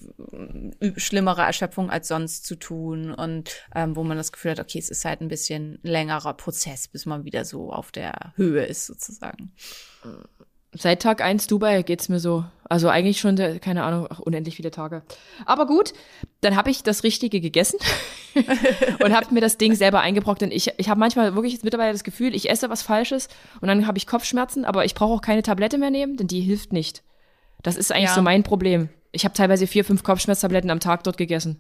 äh, 0.80 1.00
schlimmerer 1.00 1.46
Erschöpfung 1.46 1.90
als 1.90 2.08
sonst 2.08 2.46
zu 2.46 2.56
tun 2.56 3.12
und 3.12 3.50
ähm, 3.74 3.96
wo 3.96 4.04
man 4.04 4.16
das 4.16 4.32
Gefühl 4.32 4.52
hat, 4.52 4.60
okay, 4.60 4.78
es 4.78 4.92
ist 4.92 5.04
halt 5.04 5.22
ein 5.22 5.30
bisschen 5.30 5.80
längerer 5.82 6.36
Prozess, 6.36 6.88
bis 6.88 7.08
man 7.08 7.26
wieder 7.26 7.44
so 7.44 7.74
auf 7.74 7.92
der 7.92 8.34
Höhe 8.36 8.64
ist 8.66 8.86
sozusagen. 8.86 9.52
Seit 10.74 11.02
Tag 11.02 11.22
eins 11.22 11.48
Dubai 11.48 11.82
geht's 11.82 12.10
mir 12.10 12.20
so. 12.20 12.46
Also 12.70 12.90
eigentlich 12.90 13.20
schon, 13.20 13.36
keine 13.60 13.84
Ahnung, 13.84 14.08
unendlich 14.20 14.56
viele 14.56 14.70
Tage. 14.70 15.02
Aber 15.48 15.66
gut, 15.66 15.94
dann 16.42 16.56
habe 16.56 16.70
ich 16.70 16.84
das 16.84 17.04
Richtige 17.04 17.42
gegessen 17.42 17.80
und 19.04 19.16
habe 19.16 19.34
mir 19.34 19.42
das 19.42 19.58
Ding 19.58 19.74
selber 19.74 20.02
eingebrockt. 20.02 20.42
Denn 20.42 20.52
ich, 20.52 20.72
ich 20.78 20.88
habe 20.88 21.00
manchmal 21.00 21.34
wirklich 21.34 21.64
mittlerweile 21.64 21.94
das 21.94 22.04
Gefühl, 22.04 22.36
ich 22.36 22.50
esse 22.50 22.70
was 22.70 22.84
Falsches 22.84 23.28
und 23.60 23.68
dann 23.68 23.88
habe 23.88 23.98
ich 23.98 24.06
Kopfschmerzen, 24.06 24.66
aber 24.66 24.86
ich 24.86 24.94
brauche 24.94 25.14
auch 25.14 25.22
keine 25.22 25.42
Tablette 25.42 25.80
mehr 25.80 25.90
nehmen, 25.90 26.16
denn 26.18 26.28
die 26.28 26.42
hilft 26.42 26.72
nicht. 26.72 27.02
Das 27.64 27.76
ist 27.76 27.92
eigentlich 27.92 28.10
ja. 28.10 28.16
so 28.16 28.22
mein 28.22 28.44
Problem. 28.44 28.90
Ich 29.12 29.26
habe 29.26 29.34
teilweise 29.34 29.66
vier, 29.66 29.84
fünf 29.84 30.04
Kopfschmerztabletten 30.04 30.70
am 30.70 30.80
Tag 30.80 31.04
dort 31.04 31.18
gegessen. 31.18 31.60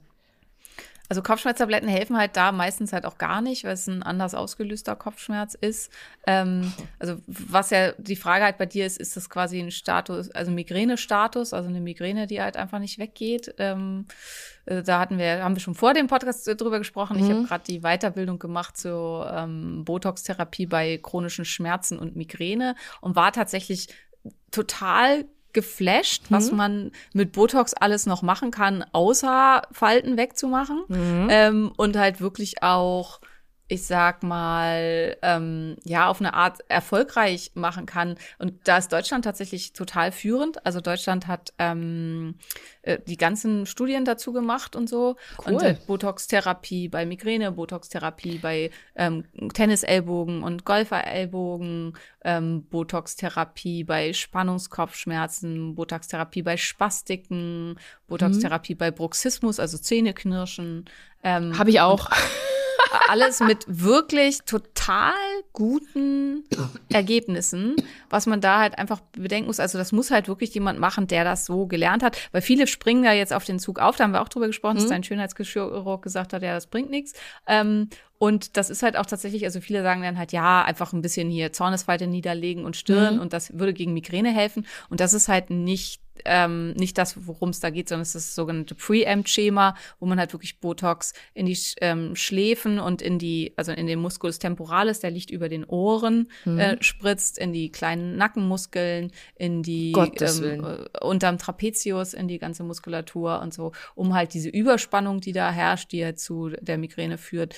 Also 1.09 1.23
Kopfschmerztabletten 1.23 1.89
helfen 1.89 2.17
halt 2.17 2.37
da 2.37 2.51
meistens 2.51 2.93
halt 2.93 3.05
auch 3.05 3.17
gar 3.17 3.41
nicht, 3.41 3.63
weil 3.63 3.73
es 3.73 3.87
ein 3.87 4.03
anders 4.03 4.35
ausgelöster 4.35 4.95
Kopfschmerz 4.95 5.55
ist. 5.55 5.91
Ähm, 6.27 6.71
also 6.99 7.17
was 7.25 7.71
ja 7.71 7.93
die 7.97 8.15
Frage 8.15 8.45
halt 8.45 8.59
bei 8.59 8.67
dir 8.67 8.85
ist, 8.85 8.99
ist 8.99 9.17
das 9.17 9.27
quasi 9.27 9.59
ein 9.59 9.71
Status, 9.71 10.29
also 10.29 10.51
Migränestatus, 10.51 11.51
also 11.51 11.67
eine 11.67 11.81
Migräne, 11.81 12.27
die 12.27 12.41
halt 12.41 12.57
einfach 12.57 12.77
nicht 12.77 12.99
weggeht. 12.99 13.55
Ähm, 13.57 14.05
äh, 14.65 14.83
da 14.83 14.99
hatten 14.99 15.17
wir, 15.17 15.43
haben 15.43 15.55
wir 15.55 15.61
schon 15.61 15.73
vor 15.73 15.95
dem 15.95 16.05
Podcast 16.05 16.47
drüber 16.47 16.77
gesprochen. 16.77 17.17
Mhm. 17.17 17.23
Ich 17.23 17.29
habe 17.31 17.43
gerade 17.43 17.63
die 17.67 17.81
Weiterbildung 17.81 18.37
gemacht 18.37 18.77
zur 18.77 19.31
ähm, 19.33 19.83
Botox-Therapie 19.85 20.67
bei 20.67 20.99
chronischen 21.01 21.43
Schmerzen 21.43 21.97
und 21.97 22.15
Migräne 22.15 22.75
und 23.01 23.15
war 23.15 23.31
tatsächlich 23.31 23.87
total 24.51 25.25
geflasht, 25.53 26.29
mhm. 26.29 26.35
was 26.35 26.51
man 26.51 26.91
mit 27.13 27.31
Botox 27.31 27.73
alles 27.73 28.05
noch 28.05 28.21
machen 28.21 28.51
kann, 28.51 28.85
außer 28.91 29.63
Falten 29.71 30.17
wegzumachen. 30.17 30.83
Mhm. 30.87 31.27
Ähm, 31.29 31.71
und 31.75 31.97
halt 31.97 32.21
wirklich 32.21 32.63
auch 32.63 33.19
ich 33.71 33.85
sag 33.85 34.23
mal, 34.23 35.15
ähm, 35.21 35.77
ja, 35.83 36.09
auf 36.09 36.19
eine 36.19 36.33
Art 36.33 36.59
erfolgreich 36.69 37.51
machen 37.53 37.85
kann. 37.85 38.15
Und 38.39 38.55
da 38.63 38.77
ist 38.77 38.91
Deutschland 38.91 39.23
tatsächlich 39.25 39.73
total 39.73 40.11
führend. 40.11 40.65
Also 40.65 40.81
Deutschland 40.81 41.27
hat 41.27 41.53
ähm, 41.59 42.33
äh, 42.81 42.97
die 43.07 43.15
ganzen 43.15 43.67
Studien 43.67 44.05
dazu 44.05 44.33
gemacht 44.33 44.75
und 44.75 44.89
so. 44.89 45.17
Cool. 45.37 45.53
Und 45.53 45.61
äh, 45.61 45.77
Botox-Therapie 45.85 46.89
bei 46.89 47.05
Migräne, 47.05 47.51
Botox-Therapie 47.51 48.39
bei 48.39 48.71
ähm, 48.95 49.25
Tennisellbogen 49.53 50.41
und 50.41 50.65
Golferellbogen, 50.65 51.93
ähm, 52.23 52.63
Botox-Therapie 52.63 53.83
bei 53.83 54.13
Spannungskopfschmerzen, 54.13 55.75
Botox-Therapie 55.75 56.41
bei 56.41 56.57
Spastiken, 56.57 57.79
Botox-Therapie 58.07 58.73
mhm. 58.73 58.79
bei 58.79 58.89
Bruxismus, 58.89 59.59
also 59.59 59.77
Zähneknirschen. 59.77 60.85
Ähm, 61.23 61.59
Habe 61.59 61.69
ich 61.69 61.81
auch. 61.81 62.09
alles 63.07 63.39
mit 63.39 63.65
wirklich 63.67 64.39
total 64.45 65.13
guten 65.53 66.43
Ergebnissen, 66.89 67.75
was 68.09 68.25
man 68.25 68.41
da 68.41 68.59
halt 68.59 68.77
einfach 68.77 69.01
bedenken 69.13 69.47
muss. 69.47 69.59
Also 69.59 69.77
das 69.77 69.91
muss 69.91 70.11
halt 70.11 70.27
wirklich 70.27 70.53
jemand 70.53 70.79
machen, 70.79 71.07
der 71.07 71.23
das 71.23 71.45
so 71.45 71.67
gelernt 71.67 72.03
hat, 72.03 72.17
weil 72.31 72.41
viele 72.41 72.67
springen 72.67 73.03
da 73.03 73.13
jetzt 73.13 73.33
auf 73.33 73.45
den 73.45 73.59
Zug 73.59 73.79
auf. 73.79 73.95
Da 73.95 74.03
haben 74.03 74.11
wir 74.11 74.21
auch 74.21 74.29
drüber 74.29 74.47
gesprochen, 74.47 74.75
mhm. 74.75 74.79
dass 74.81 74.89
dein 74.89 75.03
Schönheitschirurg 75.03 76.01
gesagt 76.01 76.33
hat, 76.33 76.41
ja, 76.41 76.53
das 76.53 76.67
bringt 76.67 76.89
nichts. 76.89 77.13
Ähm, 77.47 77.89
und 78.19 78.57
das 78.57 78.69
ist 78.69 78.83
halt 78.83 78.97
auch 78.97 79.05
tatsächlich, 79.05 79.45
also 79.45 79.61
viele 79.61 79.81
sagen 79.81 80.03
dann 80.03 80.17
halt, 80.17 80.33
ja, 80.33 80.61
einfach 80.63 80.91
ein 80.91 81.01
bisschen 81.01 81.29
hier 81.29 81.53
Zornesfalte 81.53 82.05
niederlegen 82.05 82.65
und 82.65 82.75
Stirn 82.75 83.15
mhm. 83.15 83.21
und 83.21 83.31
das 83.31 83.57
würde 83.57 83.73
gegen 83.73 83.93
Migräne 83.93 84.33
helfen. 84.33 84.67
Und 84.89 84.99
das 84.99 85.13
ist 85.13 85.29
halt 85.29 85.49
nicht 85.49 86.01
ähm, 86.25 86.71
nicht 86.73 86.97
das, 86.97 87.27
worum 87.27 87.49
es 87.49 87.59
da 87.59 87.69
geht, 87.69 87.89
sondern 87.89 88.03
es 88.03 88.15
ist 88.15 88.29
das 88.29 88.35
sogenannte 88.35 88.75
Preamp-Schema, 88.75 89.75
wo 89.99 90.05
man 90.05 90.19
halt 90.19 90.33
wirklich 90.33 90.59
Botox 90.59 91.13
in 91.33 91.45
die 91.45 91.57
ähm, 91.81 92.15
Schläfen 92.15 92.79
und 92.79 93.01
in 93.01 93.19
die, 93.19 93.53
also 93.55 93.71
in 93.71 93.87
den 93.87 93.99
Musculus 93.99 94.39
temporalis, 94.39 94.99
der 94.99 95.11
liegt 95.11 95.31
über 95.31 95.49
den 95.49 95.65
Ohren 95.65 96.29
mhm. 96.45 96.59
äh, 96.59 96.83
spritzt, 96.83 97.37
in 97.37 97.53
die 97.53 97.71
kleinen 97.71 98.17
Nackenmuskeln, 98.17 99.11
in 99.35 99.63
die 99.63 99.93
ähm, 99.93 100.65
äh, 100.65 101.05
unterm 101.05 101.37
Trapezius, 101.37 102.13
in 102.13 102.27
die 102.27 102.39
ganze 102.39 102.63
Muskulatur 102.63 103.41
und 103.41 103.53
so, 103.53 103.71
um 103.95 104.13
halt 104.13 104.33
diese 104.33 104.49
Überspannung, 104.49 105.21
die 105.21 105.33
da 105.33 105.51
herrscht, 105.51 105.91
die 105.91 105.99
ja 105.99 106.15
zu 106.15 106.49
der 106.49 106.77
Migräne 106.77 107.17
führt, 107.17 107.55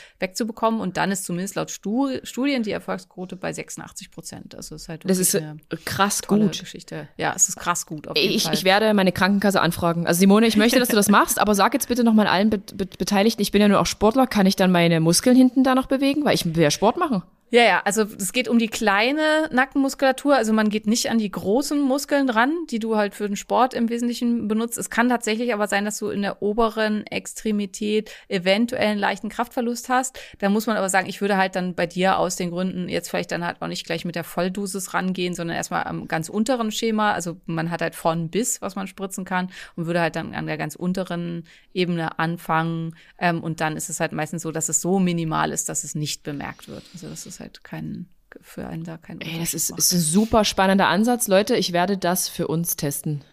wegzubekommen. 0.51 0.81
Und 0.81 0.97
dann 0.97 1.11
ist 1.11 1.25
zumindest 1.25 1.55
laut 1.55 1.71
Studien 1.71 2.63
die 2.63 2.71
Erfolgsquote 2.71 3.35
bei 3.35 3.53
86 3.53 4.11
Prozent. 4.11 4.55
Also 4.55 4.75
ist 4.75 4.89
halt 4.89 5.09
das 5.09 5.17
ist 5.17 5.37
krass 5.85 6.21
gut. 6.23 6.59
Geschichte. 6.59 7.07
Ja, 7.17 7.33
es 7.35 7.49
ist 7.49 7.57
krass 7.57 7.85
gut. 7.85 8.07
ich, 8.15 8.49
ich 8.51 8.63
werde 8.63 8.93
meine 8.93 9.11
Krankenkasse 9.11 9.61
anfragen. 9.61 10.07
Also 10.07 10.19
Simone, 10.19 10.47
ich 10.47 10.57
möchte, 10.57 10.79
dass 10.79 10.89
du 10.89 10.95
das 10.95 11.09
machst, 11.09 11.39
aber 11.39 11.55
sag 11.55 11.73
jetzt 11.73 11.87
bitte 11.87 12.03
nochmal 12.03 12.27
allen 12.27 12.49
Be 12.49 12.57
Be 12.57 12.85
Beteiligten, 12.85 13.41
ich 13.41 13.51
bin 13.51 13.61
ja 13.61 13.67
nur 13.67 13.79
auch 13.79 13.85
Sportler, 13.85 14.27
kann 14.27 14.45
ich 14.45 14.55
dann 14.55 14.71
meine 14.71 14.99
Muskeln 14.99 15.35
hinten 15.35 15.63
da 15.63 15.75
noch 15.75 15.87
bewegen? 15.87 16.25
Weil 16.25 16.35
ich 16.35 16.45
will 16.45 16.63
ja 16.63 16.71
Sport 16.71 16.97
machen. 16.97 17.23
Ja, 17.53 17.63
ja, 17.63 17.81
also 17.83 18.03
es 18.03 18.31
geht 18.31 18.47
um 18.47 18.59
die 18.59 18.69
kleine 18.69 19.49
Nackenmuskulatur. 19.51 20.37
Also 20.37 20.53
man 20.53 20.69
geht 20.69 20.87
nicht 20.87 21.09
an 21.09 21.17
die 21.17 21.29
großen 21.29 21.81
Muskeln 21.81 22.29
ran, 22.29 22.53
die 22.69 22.79
du 22.79 22.95
halt 22.95 23.13
für 23.13 23.27
den 23.27 23.35
Sport 23.35 23.73
im 23.73 23.89
Wesentlichen 23.89 24.47
benutzt. 24.47 24.77
Es 24.77 24.89
kann 24.89 25.09
tatsächlich 25.09 25.53
aber 25.53 25.67
sein, 25.67 25.83
dass 25.83 25.99
du 25.99 26.07
in 26.07 26.21
der 26.21 26.41
oberen 26.41 27.05
Extremität 27.07 28.09
eventuell 28.29 28.91
einen 28.91 28.99
leichten 29.01 29.27
Kraftverlust 29.27 29.89
hast. 29.89 30.17
Da 30.39 30.47
muss 30.47 30.65
man 30.65 30.77
aber 30.77 30.87
sagen, 30.87 31.09
ich 31.09 31.19
würde 31.19 31.35
halt 31.35 31.57
dann 31.57 31.75
bei 31.75 31.87
dir 31.87 32.19
aus 32.19 32.37
den 32.37 32.51
Gründen 32.51 32.87
jetzt 32.87 33.09
vielleicht 33.09 33.33
dann 33.33 33.45
halt 33.45 33.61
auch 33.61 33.67
nicht 33.67 33.85
gleich 33.85 34.05
mit 34.05 34.15
der 34.15 34.23
Volldosis 34.23 34.93
rangehen, 34.93 35.35
sondern 35.35 35.57
erstmal 35.57 35.83
am 35.83 36.07
ganz 36.07 36.29
unteren 36.29 36.71
Schema. 36.71 37.11
Also 37.11 37.35
man 37.47 37.69
hat 37.69 37.81
halt 37.81 37.95
von 37.95 38.29
bis, 38.29 38.61
was 38.61 38.77
man 38.77 38.87
spritzen 38.87 39.25
kann 39.25 39.51
und 39.75 39.87
würde 39.87 39.99
halt 39.99 40.15
dann 40.15 40.33
an 40.35 40.47
der 40.47 40.57
ganz 40.57 40.75
unteren 40.75 41.43
Ebene 41.73 42.17
anfangen. 42.17 42.95
Ähm, 43.19 43.43
und 43.43 43.59
dann 43.59 43.75
ist 43.75 43.89
es 43.89 43.99
halt 43.99 44.13
meistens 44.13 44.41
so, 44.41 44.53
dass 44.53 44.69
es 44.69 44.79
so 44.79 44.99
minimal 44.99 45.51
ist, 45.51 45.67
dass 45.67 45.83
es 45.83 45.95
nicht 45.95 46.23
bemerkt 46.23 46.69
wird. 46.69 46.83
Also 46.93 47.09
das 47.09 47.25
ist 47.25 47.40
halt 47.41 47.63
kein, 47.63 48.07
für 48.39 48.67
einen 48.67 48.83
da 48.83 48.97
kein 48.97 49.19
Ey, 49.21 49.39
das 49.39 49.53
ist, 49.53 49.71
ist 49.77 49.93
ein 49.93 49.99
super 49.99 50.45
spannender 50.45 50.87
Ansatz. 50.87 51.27
Leute, 51.27 51.55
ich 51.55 51.73
werde 51.73 51.97
das 51.97 52.29
für 52.29 52.47
uns 52.47 52.77
testen. 52.77 53.23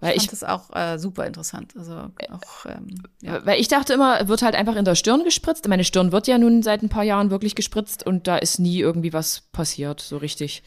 Weil 0.00 0.10
ich 0.16 0.22
fand 0.22 0.32
ich, 0.32 0.40
das 0.40 0.44
auch 0.44 0.76
äh, 0.76 0.98
super 0.98 1.26
interessant. 1.26 1.74
Also 1.76 2.10
auch, 2.30 2.66
ähm, 2.66 3.02
ja. 3.22 3.44
Weil 3.46 3.58
ich 3.58 3.68
dachte 3.68 3.94
immer, 3.94 4.28
wird 4.28 4.42
halt 4.42 4.54
einfach 4.54 4.76
in 4.76 4.84
der 4.84 4.94
Stirn 4.94 5.24
gespritzt. 5.24 5.66
Meine 5.68 5.84
Stirn 5.84 6.12
wird 6.12 6.26
ja 6.26 6.36
nun 6.36 6.62
seit 6.62 6.82
ein 6.82 6.90
paar 6.90 7.02
Jahren 7.02 7.30
wirklich 7.30 7.54
gespritzt 7.54 8.06
und 8.06 8.26
da 8.26 8.36
ist 8.36 8.58
nie 8.58 8.78
irgendwie 8.78 9.14
was 9.14 9.42
passiert, 9.52 10.00
so 10.00 10.18
richtig. 10.18 10.62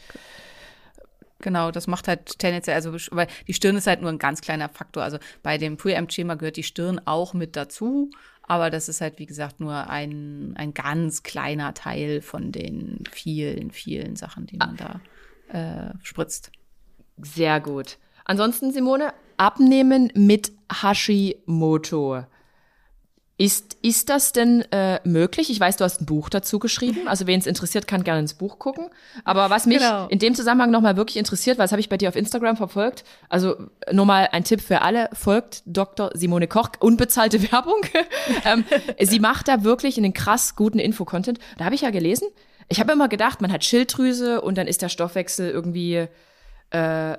Genau, 1.38 1.70
das 1.70 1.86
macht 1.86 2.08
halt 2.08 2.38
tendenziell, 2.38 2.74
also 2.76 2.92
weil 3.12 3.28
die 3.46 3.54
Stirn 3.54 3.76
ist 3.76 3.86
halt 3.86 4.02
nur 4.02 4.10
ein 4.10 4.18
ganz 4.18 4.40
kleiner 4.40 4.68
Faktor. 4.68 5.04
Also 5.04 5.18
bei 5.42 5.58
dem 5.58 5.76
Preamp-Schema 5.76 6.34
gehört 6.34 6.56
die 6.56 6.64
Stirn 6.64 7.00
auch 7.04 7.32
mit 7.32 7.56
dazu. 7.56 8.10
Aber 8.50 8.68
das 8.68 8.88
ist 8.88 9.00
halt, 9.00 9.20
wie 9.20 9.26
gesagt, 9.26 9.60
nur 9.60 9.88
ein, 9.88 10.54
ein 10.56 10.74
ganz 10.74 11.22
kleiner 11.22 11.72
Teil 11.72 12.20
von 12.20 12.50
den 12.50 13.04
vielen, 13.08 13.70
vielen 13.70 14.16
Sachen, 14.16 14.46
die 14.46 14.56
man 14.56 14.76
ah. 14.80 15.00
da 15.52 15.90
äh, 15.92 15.94
spritzt. 16.02 16.50
Sehr 17.22 17.60
gut. 17.60 17.98
Ansonsten, 18.24 18.72
Simone, 18.72 19.14
abnehmen 19.36 20.10
mit 20.16 20.50
Hashimoto. 20.82 22.24
Ist, 23.40 23.78
ist 23.80 24.10
das 24.10 24.32
denn 24.32 24.70
äh, 24.70 25.00
möglich? 25.04 25.48
Ich 25.48 25.58
weiß, 25.58 25.78
du 25.78 25.84
hast 25.84 26.02
ein 26.02 26.04
Buch 26.04 26.28
dazu 26.28 26.58
geschrieben. 26.58 27.08
Also 27.08 27.26
wen 27.26 27.40
es 27.40 27.46
interessiert, 27.46 27.86
kann 27.86 28.04
gerne 28.04 28.20
ins 28.20 28.34
Buch 28.34 28.58
gucken. 28.58 28.90
Aber 29.24 29.48
was 29.48 29.64
mich 29.64 29.78
genau. 29.78 30.08
in 30.08 30.18
dem 30.18 30.34
Zusammenhang 30.34 30.70
nochmal 30.70 30.98
wirklich 30.98 31.16
interessiert, 31.16 31.56
weil 31.56 31.64
das 31.64 31.72
habe 31.72 31.80
ich 31.80 31.88
bei 31.88 31.96
dir 31.96 32.10
auf 32.10 32.16
Instagram 32.16 32.58
verfolgt. 32.58 33.02
Also 33.30 33.56
nur 33.90 34.04
mal 34.04 34.28
ein 34.32 34.44
Tipp 34.44 34.60
für 34.60 34.82
alle, 34.82 35.08
folgt 35.14 35.62
Dr. 35.64 36.10
Simone 36.12 36.48
Koch, 36.48 36.68
unbezahlte 36.80 37.40
Werbung. 37.50 37.80
ähm, 38.44 38.66
sie 39.00 39.20
macht 39.20 39.48
da 39.48 39.64
wirklich 39.64 39.96
einen 39.96 40.12
krass 40.12 40.54
guten 40.54 40.78
Info-Content. 40.78 41.38
Da 41.56 41.64
habe 41.64 41.74
ich 41.74 41.80
ja 41.80 41.88
gelesen. 41.88 42.28
Ich 42.68 42.78
habe 42.78 42.92
immer 42.92 43.08
gedacht, 43.08 43.40
man 43.40 43.50
hat 43.50 43.64
Schilddrüse 43.64 44.42
und 44.42 44.58
dann 44.58 44.66
ist 44.66 44.82
der 44.82 44.90
Stoffwechsel 44.90 45.48
irgendwie 45.48 45.94
äh, 45.94 46.08
äh, 46.70 47.16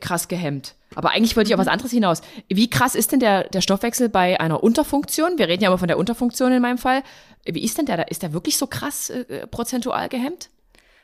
krass 0.00 0.28
gehemmt. 0.28 0.74
Aber 0.94 1.10
eigentlich 1.10 1.36
wollte 1.36 1.48
ich 1.48 1.54
auf 1.54 1.60
was 1.60 1.68
anderes 1.68 1.90
hinaus. 1.90 2.22
Wie 2.48 2.68
krass 2.68 2.94
ist 2.94 3.12
denn 3.12 3.20
der, 3.20 3.44
der 3.44 3.60
Stoffwechsel 3.60 4.08
bei 4.08 4.38
einer 4.40 4.62
Unterfunktion? 4.62 5.38
Wir 5.38 5.48
reden 5.48 5.62
ja 5.62 5.68
immer 5.70 5.78
von 5.78 5.88
der 5.88 5.98
Unterfunktion 5.98 6.52
in 6.52 6.62
meinem 6.62 6.78
Fall. 6.78 7.02
Wie 7.44 7.64
ist 7.64 7.78
denn 7.78 7.86
der? 7.86 8.10
Ist 8.10 8.22
der 8.22 8.32
wirklich 8.32 8.56
so 8.56 8.66
krass 8.66 9.10
äh, 9.10 9.46
prozentual 9.46 10.08
gehemmt? 10.08 10.50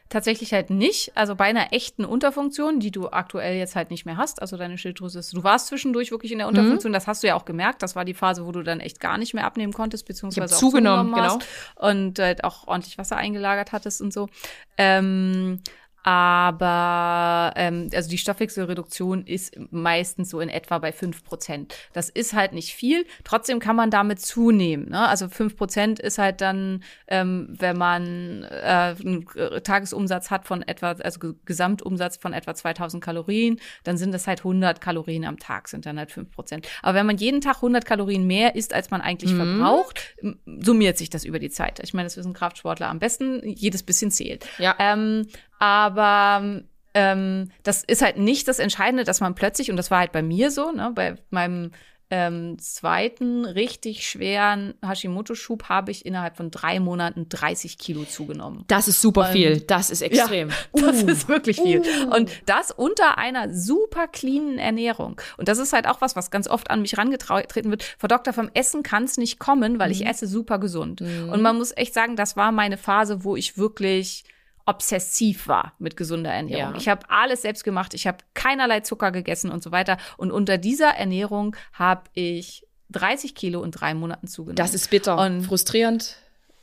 Tatsächlich 0.08 0.54
halt 0.54 0.70
nicht. 0.70 1.12
Also 1.16 1.34
bei 1.34 1.44
einer 1.44 1.74
echten 1.74 2.06
Unterfunktion, 2.06 2.80
die 2.80 2.90
du 2.90 3.10
aktuell 3.10 3.58
jetzt 3.58 3.76
halt 3.76 3.90
nicht 3.90 4.06
mehr 4.06 4.16
hast, 4.16 4.40
also 4.40 4.56
deine 4.56 4.78
Schilddrüse 4.78 5.18
ist, 5.18 5.34
du 5.34 5.44
warst 5.44 5.66
zwischendurch 5.66 6.10
wirklich 6.10 6.32
in 6.32 6.38
der 6.38 6.46
mhm. 6.46 6.56
Unterfunktion, 6.56 6.92
mhm. 6.92 6.94
das 6.94 7.06
hast 7.06 7.22
du 7.22 7.26
ja 7.26 7.34
auch 7.34 7.44
gemerkt. 7.44 7.82
Das 7.82 7.94
war 7.94 8.06
die 8.06 8.14
Phase, 8.14 8.46
wo 8.46 8.52
du 8.52 8.62
dann 8.62 8.80
echt 8.80 9.00
gar 9.00 9.18
nicht 9.18 9.34
mehr 9.34 9.44
abnehmen 9.44 9.74
konntest, 9.74 10.06
beziehungsweise 10.06 10.54
auch 10.54 10.58
zugenommen, 10.58 11.10
zugenommen 11.12 11.40
genau. 11.76 11.90
und 11.90 12.18
halt 12.18 12.42
auch 12.42 12.66
ordentlich 12.66 12.96
Wasser 12.96 13.18
eingelagert 13.18 13.72
hattest 13.72 14.00
und 14.00 14.12
so. 14.12 14.30
Ähm, 14.78 15.60
aber 16.08 17.52
ähm, 17.56 17.90
also 17.94 18.08
die 18.08 18.16
Stoffwechselreduktion 18.16 19.26
ist 19.26 19.58
meistens 19.70 20.30
so 20.30 20.40
in 20.40 20.48
etwa 20.48 20.78
bei 20.78 20.90
fünf 20.90 21.22
Prozent. 21.22 21.74
Das 21.92 22.08
ist 22.08 22.32
halt 22.32 22.54
nicht 22.54 22.74
viel. 22.74 23.04
Trotzdem 23.24 23.58
kann 23.58 23.76
man 23.76 23.90
damit 23.90 24.18
zunehmen. 24.18 24.88
Ne? 24.88 25.06
Also 25.06 25.28
fünf 25.28 25.54
Prozent 25.54 25.98
ist 25.98 26.16
halt 26.16 26.40
dann, 26.40 26.82
ähm, 27.08 27.48
wenn 27.50 27.76
man 27.76 28.44
äh, 28.44 28.94
einen 28.98 29.26
Tagesumsatz 29.62 30.30
hat 30.30 30.46
von 30.46 30.62
etwa, 30.62 30.92
also 30.92 31.34
Gesamtumsatz 31.44 32.16
von 32.16 32.32
etwa 32.32 32.54
2000 32.54 33.04
Kalorien, 33.04 33.60
dann 33.84 33.98
sind 33.98 34.12
das 34.14 34.26
halt 34.26 34.38
100 34.40 34.80
Kalorien 34.80 35.26
am 35.26 35.38
Tag, 35.38 35.68
sind 35.68 35.84
dann 35.84 35.98
halt 35.98 36.10
fünf 36.10 36.30
Prozent. 36.30 36.66
Aber 36.80 36.96
wenn 36.96 37.04
man 37.04 37.18
jeden 37.18 37.42
Tag 37.42 37.56
100 37.56 37.84
Kalorien 37.84 38.26
mehr 38.26 38.54
isst, 38.54 38.72
als 38.72 38.90
man 38.90 39.02
eigentlich 39.02 39.32
mhm. 39.32 39.58
verbraucht, 39.58 40.16
summiert 40.46 40.96
sich 40.96 41.10
das 41.10 41.26
über 41.26 41.38
die 41.38 41.50
Zeit. 41.50 41.80
Ich 41.82 41.92
meine, 41.92 42.06
das 42.06 42.16
wissen 42.16 42.32
Kraftsportler 42.32 42.88
am 42.88 42.98
besten. 42.98 43.46
Jedes 43.46 43.82
bisschen 43.82 44.10
zählt. 44.10 44.46
Ja. 44.56 44.74
Ähm, 44.78 45.26
aber 45.58 46.62
ähm, 46.94 47.50
das 47.62 47.84
ist 47.84 48.02
halt 48.02 48.18
nicht 48.18 48.48
das 48.48 48.58
Entscheidende, 48.58 49.04
dass 49.04 49.20
man 49.20 49.34
plötzlich, 49.34 49.70
und 49.70 49.76
das 49.76 49.90
war 49.90 50.00
halt 50.00 50.12
bei 50.12 50.22
mir 50.22 50.50
so, 50.50 50.70
ne, 50.72 50.92
bei 50.94 51.16
meinem 51.30 51.70
ähm, 52.10 52.58
zweiten 52.58 53.44
richtig 53.44 54.08
schweren 54.08 54.74
Hashimoto-Schub 54.82 55.64
habe 55.68 55.90
ich 55.90 56.06
innerhalb 56.06 56.36
von 56.36 56.50
drei 56.50 56.80
Monaten 56.80 57.28
30 57.28 57.76
Kilo 57.76 58.04
zugenommen. 58.04 58.64
Das 58.68 58.88
ist 58.88 59.02
super 59.02 59.26
und, 59.26 59.32
viel. 59.32 59.60
Das 59.60 59.90
ist 59.90 60.00
extrem. 60.00 60.48
Ja, 60.48 60.54
das 60.72 61.02
uh. 61.02 61.08
ist 61.08 61.28
wirklich 61.28 61.60
viel. 61.60 61.80
Uh. 61.80 62.16
Und 62.16 62.30
das 62.46 62.70
unter 62.70 63.18
einer 63.18 63.52
super 63.52 64.08
cleanen 64.08 64.58
Ernährung. 64.58 65.20
Und 65.36 65.48
das 65.48 65.58
ist 65.58 65.74
halt 65.74 65.86
auch 65.86 66.00
was, 66.00 66.16
was 66.16 66.30
ganz 66.30 66.48
oft 66.48 66.70
an 66.70 66.80
mich 66.80 66.96
rangetreten 66.96 67.70
wird. 67.70 67.82
Frau 67.98 68.08
Doktor, 68.08 68.32
vom 68.32 68.50
Essen 68.54 68.82
kann 68.82 69.04
es 69.04 69.18
nicht 69.18 69.38
kommen, 69.38 69.78
weil 69.78 69.88
mhm. 69.88 69.94
ich 69.94 70.06
esse 70.06 70.26
super 70.26 70.58
gesund. 70.58 71.02
Mhm. 71.02 71.28
Und 71.28 71.42
man 71.42 71.58
muss 71.58 71.76
echt 71.76 71.92
sagen, 71.92 72.16
das 72.16 72.36
war 72.36 72.52
meine 72.52 72.78
Phase, 72.78 73.22
wo 73.22 73.36
ich 73.36 73.58
wirklich 73.58 74.24
obsessiv 74.68 75.48
war 75.48 75.72
mit 75.78 75.96
gesunder 75.96 76.30
Ernährung. 76.30 76.74
Ja. 76.74 76.78
Ich 76.78 76.88
habe 76.88 77.08
alles 77.08 77.42
selbst 77.42 77.64
gemacht, 77.64 77.94
ich 77.94 78.06
habe 78.06 78.18
keinerlei 78.34 78.80
Zucker 78.80 79.10
gegessen 79.10 79.50
und 79.50 79.62
so 79.62 79.72
weiter. 79.72 79.96
Und 80.18 80.30
unter 80.30 80.58
dieser 80.58 80.90
Ernährung 80.90 81.56
habe 81.72 82.02
ich 82.12 82.66
30 82.90 83.34
Kilo 83.34 83.64
in 83.64 83.70
drei 83.70 83.94
Monaten 83.94 84.26
zugenommen. 84.26 84.56
Das 84.56 84.74
ist 84.74 84.90
bitter 84.90 85.18
und 85.18 85.42
frustrierend. 85.42 86.16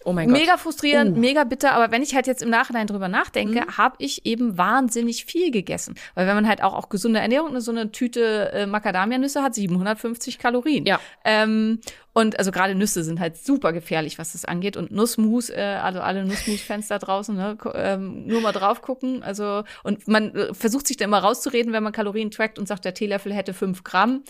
Oh 0.05 0.13
mein 0.13 0.29
Gott. 0.29 0.37
Mega 0.37 0.57
frustrierend, 0.57 1.17
uh. 1.17 1.19
mega 1.19 1.43
bitter, 1.43 1.73
aber 1.73 1.91
wenn 1.91 2.03
ich 2.03 2.13
halt 2.13 2.27
jetzt 2.27 2.43
im 2.43 2.49
Nachhinein 2.51 2.85
drüber 2.85 3.07
nachdenke, 3.07 3.61
mhm. 3.61 3.77
habe 3.77 3.95
ich 3.97 4.25
eben 4.25 4.55
wahnsinnig 4.55 5.25
viel 5.25 5.49
gegessen. 5.49 5.95
Weil 6.13 6.27
wenn 6.27 6.35
man 6.35 6.47
halt 6.47 6.61
auch, 6.61 6.75
auch 6.75 6.89
gesunde 6.89 7.19
Ernährung, 7.19 7.59
so 7.59 7.71
eine 7.71 7.91
Tüte 7.91 8.51
äh, 8.53 8.67
Macadamia-Nüsse 8.67 9.41
hat 9.41 9.55
750 9.55 10.37
Kalorien. 10.37 10.85
Ja. 10.85 10.99
Ähm, 11.23 11.79
und 12.13 12.37
also 12.37 12.51
gerade 12.51 12.75
Nüsse 12.75 13.03
sind 13.03 13.19
halt 13.19 13.35
super 13.35 13.73
gefährlich, 13.73 14.19
was 14.19 14.33
das 14.33 14.45
angeht. 14.45 14.77
Und 14.77 14.91
Nussmus, 14.91 15.49
äh, 15.49 15.79
also 15.81 16.01
alle 16.01 16.23
Nussmus-Fans 16.23 16.87
da 16.87 16.99
draußen, 16.99 17.35
ne, 17.35 17.57
ähm, 17.73 18.27
nur 18.27 18.41
mal 18.41 18.51
drauf 18.51 18.83
gucken. 18.83 19.23
Also, 19.23 19.63
und 19.83 20.07
man 20.07 20.35
äh, 20.35 20.53
versucht 20.53 20.85
sich 20.87 20.97
da 20.97 21.05
immer 21.05 21.19
rauszureden, 21.19 21.73
wenn 21.73 21.83
man 21.83 21.93
Kalorien 21.93 22.29
trackt 22.29 22.59
und 22.59 22.67
sagt, 22.67 22.85
der 22.85 22.93
Teelöffel 22.93 23.33
hätte 23.33 23.55
fünf 23.55 23.83
Gramm. 23.83 24.23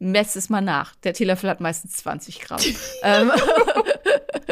Mess 0.00 0.34
es 0.34 0.48
mal 0.48 0.60
nach. 0.60 0.96
Der 0.96 1.12
Teelöffel 1.12 1.48
hat 1.48 1.60
meistens 1.60 1.98
20 1.98 2.40
Gramm. 2.40 2.60
ähm, 3.04 3.30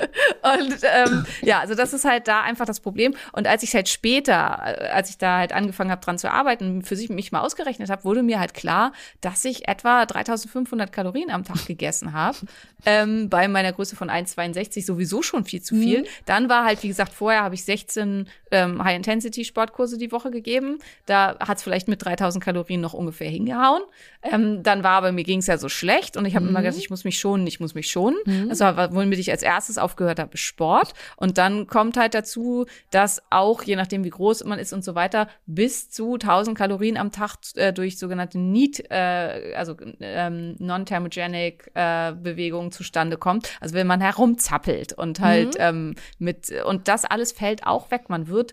und 0.42 0.78
ähm, 0.82 1.26
ja, 1.42 1.60
also 1.60 1.74
das 1.74 1.92
ist 1.92 2.04
halt 2.04 2.28
da 2.28 2.42
einfach 2.42 2.66
das 2.66 2.80
Problem. 2.80 3.14
Und 3.32 3.46
als 3.46 3.62
ich 3.62 3.74
halt 3.74 3.88
später, 3.88 4.34
äh, 4.34 4.88
als 4.88 5.10
ich 5.10 5.18
da 5.18 5.38
halt 5.38 5.52
angefangen 5.52 5.90
habe, 5.90 6.00
dran 6.00 6.18
zu 6.18 6.30
arbeiten, 6.30 6.82
für 6.82 6.96
sich 6.96 7.08
mich 7.08 7.32
mal 7.32 7.40
ausgerechnet 7.40 7.90
habe, 7.90 8.04
wurde 8.04 8.22
mir 8.22 8.40
halt 8.40 8.54
klar, 8.54 8.92
dass 9.20 9.44
ich 9.44 9.68
etwa 9.68 10.06
3500 10.06 10.92
Kalorien 10.92 11.30
am 11.30 11.44
Tag 11.44 11.66
gegessen 11.66 12.12
habe. 12.12 12.38
ähm, 12.86 13.28
bei 13.28 13.48
meiner 13.48 13.72
Größe 13.72 13.96
von 13.96 14.10
1,62 14.10 14.84
sowieso 14.84 15.22
schon 15.22 15.44
viel 15.44 15.62
zu 15.62 15.74
viel. 15.74 16.00
Mhm. 16.00 16.06
Dann 16.26 16.48
war 16.48 16.64
halt, 16.64 16.82
wie 16.82 16.88
gesagt, 16.88 17.12
vorher 17.12 17.42
habe 17.42 17.54
ich 17.54 17.64
16 17.64 18.28
ähm, 18.50 18.82
High-Intensity-Sportkurse 18.82 19.98
die 19.98 20.12
Woche 20.12 20.30
gegeben. 20.30 20.78
Da 21.06 21.36
hat 21.40 21.58
es 21.58 21.62
vielleicht 21.62 21.88
mit 21.88 22.04
3000 22.04 22.42
Kalorien 22.42 22.80
noch 22.80 22.94
ungefähr 22.94 23.30
hingehauen. 23.30 23.82
Ähm, 24.22 24.62
dann 24.62 24.82
war 24.82 24.92
aber, 24.92 25.12
mir 25.12 25.24
ging 25.24 25.40
es 25.40 25.46
ja 25.46 25.58
so 25.58 25.68
schlecht 25.68 26.16
und 26.16 26.24
ich 26.24 26.34
habe 26.34 26.44
mhm. 26.44 26.50
immer 26.50 26.62
gedacht, 26.62 26.78
ich 26.78 26.90
muss 26.90 27.04
mich 27.04 27.18
schonen, 27.18 27.46
ich 27.46 27.60
muss 27.60 27.74
mich 27.74 27.90
schonen. 27.90 28.18
Mhm. 28.24 28.48
Also 28.50 28.64
womit 28.64 29.18
ich 29.18 29.30
als 29.30 29.42
erstes 29.42 29.78
aufgehört 29.88 30.18
habe, 30.18 30.36
Sport. 30.36 30.92
Und 31.16 31.38
dann 31.38 31.66
kommt 31.66 31.96
halt 31.96 32.12
dazu, 32.14 32.66
dass 32.90 33.22
auch, 33.30 33.62
je 33.62 33.76
nachdem 33.76 34.04
wie 34.04 34.10
groß 34.10 34.44
man 34.44 34.58
ist 34.58 34.74
und 34.74 34.84
so 34.84 34.94
weiter, 34.94 35.28
bis 35.46 35.90
zu 35.90 36.14
1000 36.14 36.56
Kalorien 36.56 36.98
am 36.98 37.10
Tag 37.10 37.36
äh, 37.54 37.72
durch 37.72 37.98
sogenannte 37.98 38.38
NEAT, 38.38 38.90
äh, 38.90 39.54
also 39.56 39.74
ähm, 40.00 40.56
Non-Thermogenic 40.58 41.70
äh, 41.74 42.12
Bewegungen 42.12 42.70
zustande 42.70 43.16
kommt. 43.16 43.48
Also 43.60 43.74
wenn 43.74 43.86
man 43.86 44.02
herumzappelt 44.02 44.92
und 44.92 45.20
halt 45.20 45.54
mhm. 45.54 45.60
ähm, 45.60 45.94
mit, 46.18 46.52
und 46.66 46.88
das 46.88 47.06
alles 47.06 47.32
fällt 47.32 47.66
auch 47.66 47.90
weg. 47.90 48.08
Man 48.08 48.28
wird 48.28 48.52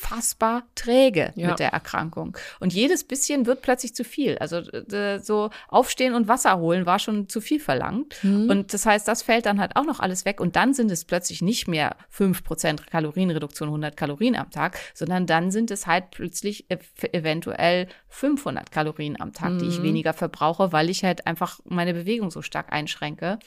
unfassbar 0.00 0.64
träge 0.74 1.32
ja. 1.36 1.48
mit 1.48 1.58
der 1.58 1.72
Erkrankung. 1.72 2.36
Und 2.58 2.72
jedes 2.72 3.04
bisschen 3.04 3.46
wird 3.46 3.62
plötzlich 3.62 3.94
zu 3.94 4.04
viel. 4.04 4.38
Also 4.38 4.58
äh, 4.58 5.18
so 5.20 5.50
aufstehen 5.68 6.14
und 6.14 6.28
Wasser 6.28 6.58
holen 6.58 6.86
war 6.86 6.98
schon 6.98 7.28
zu 7.28 7.40
viel 7.40 7.60
verlangt. 7.60 8.16
Mhm. 8.22 8.50
Und 8.50 8.74
das 8.74 8.86
heißt, 8.86 9.06
das 9.06 9.22
fällt 9.22 9.46
dann 9.46 9.60
halt 9.60 9.76
auch 9.76 9.84
noch 9.84 10.00
alles 10.00 10.24
weg. 10.24 10.40
Und 10.40 10.56
dann 10.56 10.74
sind 10.74 10.90
es 10.90 11.04
plötzlich 11.04 11.42
nicht 11.42 11.68
mehr 11.68 11.96
5% 12.16 12.86
Kalorienreduktion, 12.90 13.68
100 13.68 13.96
Kalorien 13.96 14.36
am 14.36 14.50
Tag, 14.50 14.78
sondern 14.94 15.26
dann 15.26 15.50
sind 15.50 15.70
es 15.70 15.86
halt 15.86 16.10
plötzlich 16.10 16.70
ev 16.70 16.80
eventuell 17.12 17.88
500 18.10 18.70
Kalorien 18.70 19.20
am 19.20 19.32
Tag, 19.32 19.52
mhm. 19.52 19.58
die 19.60 19.66
ich 19.66 19.78
mhm. 19.78 19.84
weniger 19.84 20.12
verbrauche, 20.12 20.72
weil 20.72 20.90
ich 20.90 21.04
halt 21.04 21.26
einfach 21.26 21.60
meine 21.64 21.94
Bewegung 21.94 22.30
so 22.30 22.42
stark 22.42 22.72
einschränke. 22.72 23.38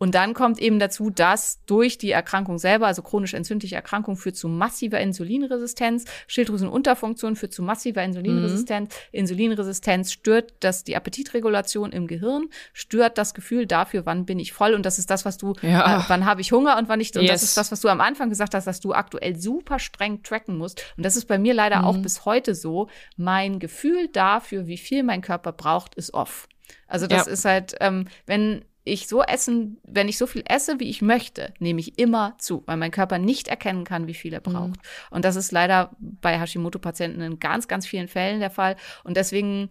Und 0.00 0.14
dann 0.14 0.32
kommt 0.32 0.58
eben 0.58 0.78
dazu, 0.78 1.10
dass 1.10 1.62
durch 1.66 1.98
die 1.98 2.10
Erkrankung 2.10 2.58
selber, 2.58 2.86
also 2.86 3.02
chronisch 3.02 3.34
entzündliche 3.34 3.74
Erkrankung, 3.74 4.16
führt 4.16 4.34
zu 4.34 4.48
massiver 4.48 4.98
Insulinresistenz. 4.98 6.06
Schilddrüsenunterfunktion 6.26 7.36
führt 7.36 7.52
zu 7.52 7.62
massiver 7.62 8.02
Insulinresistenz. 8.02 8.94
Mhm. 8.94 9.18
Insulinresistenz 9.18 10.10
stört 10.10 10.54
das, 10.60 10.84
die 10.84 10.96
Appetitregulation 10.96 11.92
im 11.92 12.06
Gehirn, 12.06 12.48
stört 12.72 13.18
das 13.18 13.34
Gefühl 13.34 13.66
dafür, 13.66 14.06
wann 14.06 14.24
bin 14.24 14.38
ich 14.38 14.54
voll. 14.54 14.72
Und 14.72 14.86
das 14.86 14.98
ist 14.98 15.10
das, 15.10 15.26
was 15.26 15.36
du, 15.36 15.52
ja. 15.60 16.00
äh, 16.00 16.04
wann 16.08 16.24
habe 16.24 16.40
ich 16.40 16.50
Hunger 16.50 16.78
und 16.78 16.88
wann 16.88 16.98
nicht. 16.98 17.14
Und 17.18 17.24
yes. 17.24 17.32
das 17.32 17.42
ist 17.42 17.56
das, 17.58 17.70
was 17.70 17.82
du 17.82 17.88
am 17.88 18.00
Anfang 18.00 18.30
gesagt 18.30 18.54
hast, 18.54 18.66
dass 18.66 18.80
du 18.80 18.94
aktuell 18.94 19.36
super 19.36 19.78
streng 19.78 20.22
tracken 20.22 20.56
musst. 20.56 20.82
Und 20.96 21.04
das 21.04 21.14
ist 21.14 21.26
bei 21.26 21.38
mir 21.38 21.52
leider 21.52 21.80
mhm. 21.80 21.84
auch 21.84 21.98
bis 21.98 22.24
heute 22.24 22.54
so. 22.54 22.88
Mein 23.18 23.58
Gefühl 23.58 23.99
dafür, 24.08 24.66
wie 24.66 24.78
viel 24.78 25.02
mein 25.02 25.22
Körper 25.22 25.52
braucht, 25.52 25.94
ist 25.94 26.14
off. 26.14 26.48
Also 26.86 27.06
das 27.06 27.26
ja. 27.26 27.32
ist 27.32 27.44
halt, 27.44 27.74
ähm, 27.80 28.06
wenn 28.26 28.64
ich 28.84 29.08
so 29.08 29.22
essen, 29.22 29.78
wenn 29.84 30.08
ich 30.08 30.18
so 30.18 30.26
viel 30.26 30.42
esse, 30.48 30.80
wie 30.80 30.88
ich 30.88 31.02
möchte, 31.02 31.52
nehme 31.58 31.80
ich 31.80 31.98
immer 31.98 32.34
zu, 32.38 32.62
weil 32.66 32.76
mein 32.76 32.90
Körper 32.90 33.18
nicht 33.18 33.48
erkennen 33.48 33.84
kann, 33.84 34.06
wie 34.06 34.14
viel 34.14 34.32
er 34.32 34.40
braucht. 34.40 34.76
Mhm. 34.76 35.10
Und 35.10 35.24
das 35.24 35.36
ist 35.36 35.52
leider 35.52 35.94
bei 35.98 36.38
Hashimoto-Patienten 36.38 37.20
in 37.20 37.38
ganz, 37.38 37.68
ganz 37.68 37.86
vielen 37.86 38.08
Fällen 38.08 38.40
der 38.40 38.50
Fall. 38.50 38.76
Und 39.04 39.16
deswegen 39.16 39.68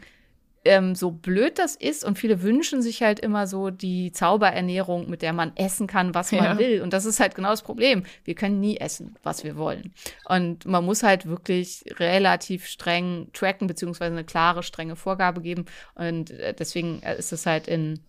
ähm, 0.69 0.93
so 0.93 1.09
blöd 1.09 1.57
das 1.57 1.75
ist 1.75 2.05
und 2.05 2.19
viele 2.19 2.43
wünschen 2.43 2.83
sich 2.83 3.01
halt 3.01 3.19
immer 3.19 3.47
so 3.47 3.71
die 3.71 4.11
Zauberernährung, 4.11 5.09
mit 5.09 5.23
der 5.23 5.33
man 5.33 5.51
essen 5.55 5.87
kann, 5.87 6.13
was 6.13 6.31
man 6.31 6.43
ja. 6.43 6.57
will. 6.59 6.81
Und 6.83 6.93
das 6.93 7.05
ist 7.05 7.19
halt 7.19 7.33
genau 7.33 7.49
das 7.49 7.63
Problem. 7.63 8.03
Wir 8.23 8.35
können 8.35 8.59
nie 8.59 8.77
essen, 8.77 9.15
was 9.23 9.43
wir 9.43 9.57
wollen. 9.57 9.93
Und 10.25 10.65
man 10.65 10.85
muss 10.85 11.01
halt 11.01 11.25
wirklich 11.25 11.83
relativ 11.97 12.67
streng 12.67 13.29
tracken, 13.33 13.65
beziehungsweise 13.65 14.11
eine 14.11 14.23
klare, 14.23 14.61
strenge 14.61 14.95
Vorgabe 14.95 15.41
geben. 15.41 15.65
Und 15.95 16.29
äh, 16.29 16.53
deswegen 16.53 17.01
äh, 17.01 17.17
ist 17.17 17.33
es 17.33 17.47
halt 17.47 17.67
in 17.67 17.99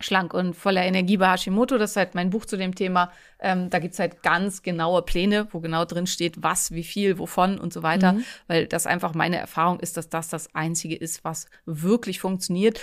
Schlank 0.00 0.34
und 0.34 0.54
voller 0.54 0.84
Energie 0.84 1.16
bei 1.16 1.30
Hashimoto. 1.30 1.78
Das 1.78 1.90
ist 1.90 1.96
halt 1.96 2.14
mein 2.14 2.30
Buch 2.30 2.44
zu 2.44 2.56
dem 2.56 2.74
Thema. 2.74 3.10
Ähm, 3.40 3.70
da 3.70 3.78
gibt's 3.78 3.98
halt 3.98 4.22
ganz 4.22 4.62
genaue 4.62 5.02
Pläne, 5.02 5.48
wo 5.50 5.60
genau 5.60 5.84
drin 5.84 6.06
steht, 6.06 6.42
was, 6.42 6.72
wie 6.72 6.84
viel, 6.84 7.18
wovon 7.18 7.58
und 7.58 7.72
so 7.72 7.82
weiter. 7.82 8.12
Mhm. 8.12 8.24
Weil 8.46 8.66
das 8.66 8.86
einfach 8.86 9.14
meine 9.14 9.38
Erfahrung 9.38 9.80
ist, 9.80 9.96
dass 9.96 10.08
das 10.08 10.28
das 10.28 10.54
Einzige 10.54 10.96
ist, 10.96 11.24
was 11.24 11.46
wirklich 11.66 12.20
funktioniert 12.20 12.80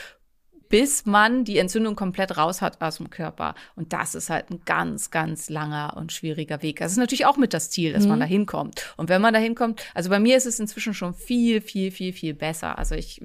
bis 0.70 1.06
man 1.06 1.44
die 1.46 1.58
Entzündung 1.58 1.96
komplett 1.96 2.38
raus 2.38 2.62
hat 2.62 2.82
aus 2.82 2.98
dem 2.98 3.10
Körper. 3.10 3.56
Und 3.76 3.94
das 3.94 4.16
ist 4.16 4.30
halt 4.30 4.50
ein 4.50 4.62
ganz, 4.66 5.12
ganz 5.12 5.50
langer 5.50 5.96
und 5.98 6.12
schwieriger 6.12 6.62
Weg. 6.62 6.80
Das 6.80 6.92
ist 6.92 6.98
natürlich 6.98 7.26
auch 7.26 7.38
mit 7.38 7.54
das 7.54 7.70
Ziel, 7.70 7.94
dass 7.94 8.04
mhm. 8.04 8.10
man 8.10 8.20
da 8.20 8.26
hinkommt. 8.26 8.94
Und 8.98 9.10
wenn 9.10 9.22
man 9.22 9.34
da 9.34 9.40
hinkommt, 9.40 9.84
also 9.94 10.10
bei 10.10 10.20
mir 10.20 10.38
ist 10.38 10.46
es 10.46 10.60
inzwischen 10.60 10.94
schon 10.94 11.14
viel, 11.14 11.62
viel, 11.62 11.92
viel, 11.92 12.14
viel 12.14 12.34
besser. 12.34 12.78
Also 12.78 12.96
ich 12.96 13.22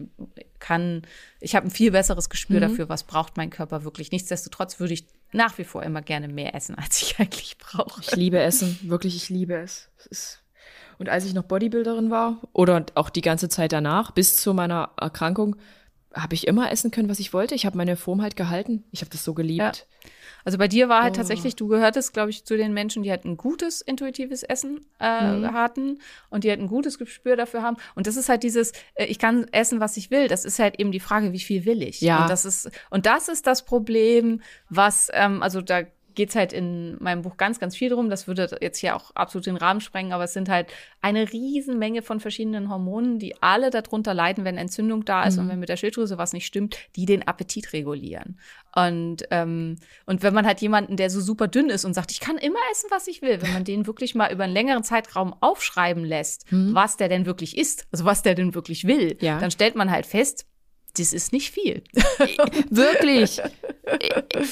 kann, 0.59 1.03
ich 1.41 1.55
habe 1.55 1.67
ein 1.67 1.71
viel 1.71 1.91
besseres 1.91 2.31
Gespür 2.31 2.57
mhm. 2.57 2.62
dafür, 2.62 2.89
was 2.89 3.05
braucht 3.05 3.37
mein 3.37 3.51
Körper 3.51 3.85
wirklich. 3.85 4.12
Nichtsdestotrotz 4.12 4.81
würde 4.81 4.95
ich 4.95 5.07
nach 5.33 5.59
wie 5.59 5.65
vor 5.65 5.83
immer 5.83 6.03
gerne 6.03 6.29
mehr 6.29 6.55
essen, 6.55 6.75
als 6.79 7.03
ich 7.03 7.19
eigentlich 7.19 7.59
brauche. 7.59 8.01
Ich 8.03 8.15
liebe 8.15 8.39
Essen, 8.39 8.79
wirklich, 8.83 9.17
ich 9.17 9.29
liebe 9.29 9.55
es. 9.55 9.89
es 10.11 10.41
und 10.99 11.09
als 11.09 11.25
ich 11.25 11.33
noch 11.33 11.45
Bodybuilderin 11.45 12.11
war 12.11 12.43
oder 12.53 12.85
auch 12.95 13.09
die 13.09 13.23
ganze 13.23 13.49
Zeit 13.49 13.73
danach, 13.73 14.11
bis 14.11 14.37
zu 14.37 14.53
meiner 14.53 14.91
Erkrankung, 15.01 15.57
habe 16.15 16.35
ich 16.35 16.47
immer 16.47 16.70
essen 16.73 16.91
können, 16.91 17.09
was 17.09 17.20
ich 17.20 17.32
wollte. 17.32 17.55
Ich 17.55 17.66
habe 17.66 17.77
meine 17.77 17.97
Form 17.97 18.23
halt 18.23 18.37
gehalten. 18.37 18.85
Ich 18.91 19.01
habe 19.01 19.11
das 19.11 19.24
so 19.24 19.35
geliebt. 19.35 19.61
Ja. 19.61 20.11
Also 20.45 20.59
bei 20.59 20.69
dir 20.69 20.89
war 20.89 21.03
halt 21.03 21.15
oh. 21.15 21.16
tatsächlich, 21.16 21.57
du 21.57 21.69
gehörtest, 21.69 22.12
glaube 22.12 22.31
ich, 22.31 22.45
zu 22.45 22.57
den 22.57 22.73
Menschen, 22.73 23.03
die 23.03 23.11
halt 23.11 23.24
ein 23.24 23.37
gutes 23.37 23.81
intuitives 23.81 24.43
Essen 24.43 24.87
äh, 24.99 25.37
mhm. 25.37 25.53
hatten 25.53 26.01
und 26.31 26.45
die 26.45 26.51
halt 26.51 26.61
ein 26.61 26.66
gutes 26.66 26.99
Gespür 26.99 27.37
dafür 27.37 27.62
haben. 27.62 27.77
Und 27.95 28.07
das 28.07 28.16
ist 28.16 28.28
halt 28.28 28.43
dieses, 28.43 28.73
äh, 28.95 29.05
ich 29.07 29.19
kann 29.19 29.47
essen, 29.53 29.81
was 29.81 29.97
ich 29.97 30.11
will. 30.11 30.28
Das 30.28 30.45
ist 30.45 30.59
halt 30.59 30.78
eben 30.81 30.93
die 30.93 31.01
Frage, 31.01 31.32
wie 31.32 31.41
viel 31.41 31.65
will 31.65 31.82
ich? 31.82 32.01
Ja. 32.01 32.23
Und 32.23 32.31
das 32.31 32.45
ist, 32.45 32.70
und 32.91 33.07
das 33.07 33.28
ist 33.28 33.47
das 33.47 33.65
Problem, 33.65 34.41
was, 34.69 35.11
ähm, 35.12 35.43
also 35.43 35.61
da 35.61 35.82
geht 36.15 36.31
es 36.31 36.37
halt 36.37 36.53
in 36.53 36.97
meinem 37.03 37.23
Buch 37.23 37.37
ganz, 37.37 37.59
ganz 37.59 37.77
viel 37.77 37.91
drum. 37.91 38.11
Das 38.11 38.27
würde 38.27 38.59
jetzt 38.61 38.78
hier 38.78 38.97
auch 38.97 39.11
absolut 39.15 39.47
den 39.47 39.57
Rahmen 39.57 39.81
sprengen, 39.81 40.12
aber 40.12 40.24
es 40.24 40.32
sind 40.32 40.49
halt 40.49 40.69
eine 41.01 41.32
Riesenmenge 41.32 42.03
von 42.03 42.20
verschiedenen 42.20 42.69
Hormonen, 42.69 43.19
die 43.19 43.41
alle 43.43 43.70
darunter 43.70 44.15
leiden, 44.15 44.45
wenn 44.45 44.57
Entzündung 44.57 45.05
da 45.05 45.24
ist 45.24 45.37
mhm. 45.37 45.43
und 45.43 45.49
wenn 45.51 45.59
mit 45.61 45.69
der 45.69 45.77
Schilddrüse 45.77 46.19
was 46.19 46.32
nicht 46.32 46.47
stimmt, 46.47 46.77
die 46.97 47.07
den 47.07 47.27
Appetit 47.27 47.73
regulieren. 47.73 48.39
Und, 48.74 49.24
ähm, 49.31 49.77
und 50.07 50.23
wenn 50.23 50.35
man 50.35 50.47
halt 50.47 50.61
jemanden, 50.61 50.97
der 50.97 51.11
so 51.11 51.20
super 51.20 51.49
dünn 51.49 51.70
ist 51.70 51.85
und 51.85 51.95
sagt, 51.95 52.12
ich 52.12 52.20
kann 52.20 52.39
immer 52.39 52.59
essen, 52.73 52.89
was 52.91 53.09
ich 53.09 53.23
will, 53.23 53.43
wenn 53.43 53.53
man 53.53 53.65
den 53.65 53.87
wirklich 53.87 54.15
mal 54.15 54.32
über 54.32 54.45
einen 54.45 54.53
längeren 54.53 54.85
Zeitraum 54.85 55.35
aufschreiben 55.41 56.05
lässt, 56.05 56.51
mhm. 56.53 56.74
was 56.74 56.97
der 56.97 57.09
denn 57.09 57.27
wirklich 57.27 57.59
isst, 57.59 57.87
also 57.91 58.05
was 58.05 58.23
der 58.23 58.35
denn 58.35 58.55
wirklich 58.55 58.87
will, 58.87 59.16
ja. 59.20 59.39
dann 59.39 59.51
stellt 59.51 59.74
man 59.74 59.91
halt 59.91 60.07
fest, 60.07 60.47
das 60.99 61.12
ist 61.12 61.33
nicht 61.33 61.51
viel. 61.51 61.83
Wirklich. 62.71 63.41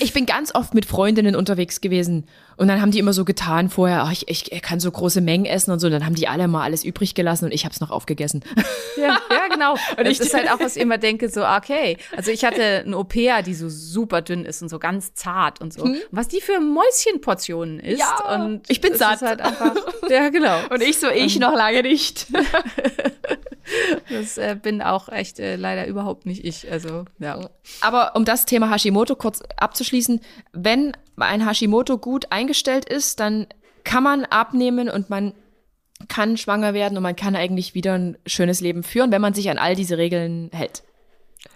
Ich 0.00 0.12
bin 0.12 0.26
ganz 0.26 0.52
oft 0.52 0.74
mit 0.74 0.84
Freundinnen 0.84 1.36
unterwegs 1.36 1.80
gewesen 1.80 2.26
und 2.58 2.66
dann 2.66 2.80
haben 2.80 2.90
die 2.90 2.98
immer 2.98 3.12
so 3.12 3.24
getan 3.24 3.70
vorher, 3.70 4.02
ach, 4.02 4.10
ich, 4.10 4.28
ich 4.28 4.62
kann 4.62 4.80
so 4.80 4.90
große 4.90 5.20
Mengen 5.20 5.46
essen 5.46 5.70
und 5.70 5.78
so. 5.78 5.86
Und 5.86 5.92
dann 5.92 6.04
haben 6.04 6.16
die 6.16 6.26
alle 6.26 6.48
mal 6.48 6.64
alles 6.64 6.84
übrig 6.84 7.14
gelassen 7.14 7.44
und 7.44 7.54
ich 7.54 7.64
habe 7.64 7.72
es 7.72 7.80
noch 7.80 7.90
aufgegessen. 7.90 8.44
Ja, 8.96 9.16
ja 9.30 9.48
genau. 9.52 9.72
Und 9.96 10.06
das 10.06 10.18
ist 10.18 10.34
halt 10.34 10.50
auch, 10.50 10.58
was 10.58 10.74
ich 10.74 10.82
immer 10.82 10.98
denke, 10.98 11.28
so, 11.28 11.46
okay. 11.46 11.98
Also 12.16 12.32
ich 12.32 12.44
hatte 12.44 12.82
eine 12.84 12.98
Opea, 12.98 13.42
die 13.42 13.54
so 13.54 13.68
super 13.68 14.22
dünn 14.22 14.44
ist 14.44 14.60
und 14.60 14.70
so 14.70 14.80
ganz 14.80 15.14
zart 15.14 15.60
und 15.60 15.72
so. 15.72 15.84
Hm? 15.84 15.98
Was 16.10 16.26
die 16.26 16.40
für 16.40 16.58
Mäuschenportionen 16.58 17.78
ist. 17.78 18.00
Ja, 18.00 18.34
und 18.34 18.68
ich 18.68 18.80
bin 18.80 18.96
satt. 18.96 19.22
Halt 19.22 19.40
einfach, 19.40 19.76
ja, 20.08 20.28
genau. 20.28 20.58
Und 20.70 20.82
ich 20.82 20.98
so, 20.98 21.08
ich 21.08 21.38
noch 21.38 21.54
lange 21.54 21.82
nicht. 21.82 22.26
Das 24.08 24.38
äh, 24.38 24.56
bin 24.60 24.80
auch 24.80 25.08
echt 25.08 25.38
äh, 25.38 25.56
leider 25.56 25.86
überhaupt 25.86 26.26
nicht 26.26 26.44
ich. 26.44 26.70
Also, 26.70 27.04
ja. 27.18 27.50
Aber 27.80 28.16
um 28.16 28.24
das 28.24 28.46
Thema 28.46 28.70
Hashimoto 28.70 29.14
kurz 29.14 29.42
abzuschließen, 29.56 30.20
wenn 30.52 30.96
ein 31.16 31.46
Hashimoto 31.46 31.98
gut 31.98 32.26
eingestellt 32.30 32.47
ist, 32.84 33.20
dann 33.20 33.46
kann 33.84 34.02
man 34.02 34.24
abnehmen 34.24 34.88
und 34.88 35.10
man 35.10 35.32
kann 36.08 36.36
schwanger 36.36 36.74
werden 36.74 36.96
und 36.96 37.02
man 37.02 37.16
kann 37.16 37.34
eigentlich 37.34 37.74
wieder 37.74 37.94
ein 37.94 38.16
schönes 38.26 38.60
Leben 38.60 38.82
führen, 38.82 39.10
wenn 39.10 39.20
man 39.20 39.34
sich 39.34 39.50
an 39.50 39.58
all 39.58 39.74
diese 39.74 39.98
Regeln 39.98 40.50
hält. 40.52 40.82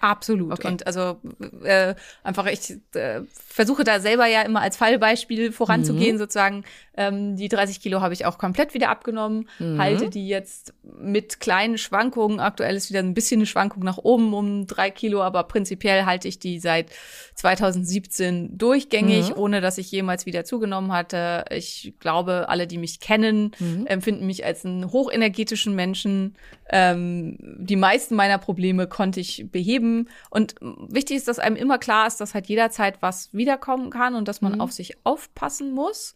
Absolut. 0.00 0.52
Okay. 0.52 0.68
Und 0.68 0.86
also 0.86 1.20
äh, 1.62 1.94
einfach, 2.22 2.46
ich 2.46 2.76
äh, 2.94 3.20
versuche 3.32 3.84
da 3.84 4.00
selber 4.00 4.26
ja 4.26 4.42
immer 4.42 4.60
als 4.60 4.76
Fallbeispiel 4.76 5.52
voranzugehen, 5.52 6.16
mhm. 6.16 6.18
sozusagen. 6.18 6.64
Ähm, 6.94 7.36
die 7.36 7.48
30 7.48 7.80
Kilo 7.80 8.00
habe 8.02 8.12
ich 8.12 8.26
auch 8.26 8.36
komplett 8.36 8.74
wieder 8.74 8.90
abgenommen, 8.90 9.48
mhm. 9.58 9.78
halte 9.78 10.10
die 10.10 10.28
jetzt 10.28 10.74
mit 10.82 11.40
kleinen 11.40 11.78
Schwankungen. 11.78 12.38
Aktuell 12.38 12.76
ist 12.76 12.90
wieder 12.90 13.00
ein 13.00 13.14
bisschen 13.14 13.40
eine 13.40 13.46
Schwankung 13.46 13.82
nach 13.82 13.98
oben 13.98 14.34
um 14.34 14.66
drei 14.66 14.90
Kilo, 14.90 15.22
aber 15.22 15.44
prinzipiell 15.44 16.04
halte 16.04 16.28
ich 16.28 16.38
die 16.38 16.58
seit 16.58 16.90
2017 17.34 18.58
durchgängig, 18.58 19.30
mhm. 19.30 19.36
ohne 19.36 19.60
dass 19.62 19.78
ich 19.78 19.90
jemals 19.90 20.26
wieder 20.26 20.44
zugenommen 20.44 20.92
hatte. 20.92 21.46
Ich 21.50 21.94
glaube, 21.98 22.48
alle, 22.48 22.66
die 22.66 22.78
mich 22.78 23.00
kennen, 23.00 23.52
mhm. 23.58 23.86
empfinden 23.86 24.26
mich 24.26 24.44
als 24.44 24.66
einen 24.66 24.92
hochenergetischen 24.92 25.74
Menschen. 25.74 26.36
Ähm, 26.68 27.38
die 27.40 27.76
meisten 27.76 28.14
meiner 28.14 28.38
Probleme 28.38 28.86
konnte 28.86 29.20
ich 29.20 29.46
beheben. 29.50 30.08
Und 30.28 30.56
wichtig 30.60 31.16
ist, 31.16 31.28
dass 31.28 31.38
einem 31.38 31.56
immer 31.56 31.78
klar 31.78 32.06
ist, 32.06 32.20
dass 32.20 32.34
halt 32.34 32.48
jederzeit 32.48 33.00
was 33.00 33.32
wiederkommen 33.32 33.90
kann 33.90 34.14
und 34.14 34.28
dass 34.28 34.42
man 34.42 34.54
mhm. 34.54 34.60
auf 34.60 34.72
sich 34.72 34.96
aufpassen 35.04 35.72
muss. 35.72 36.14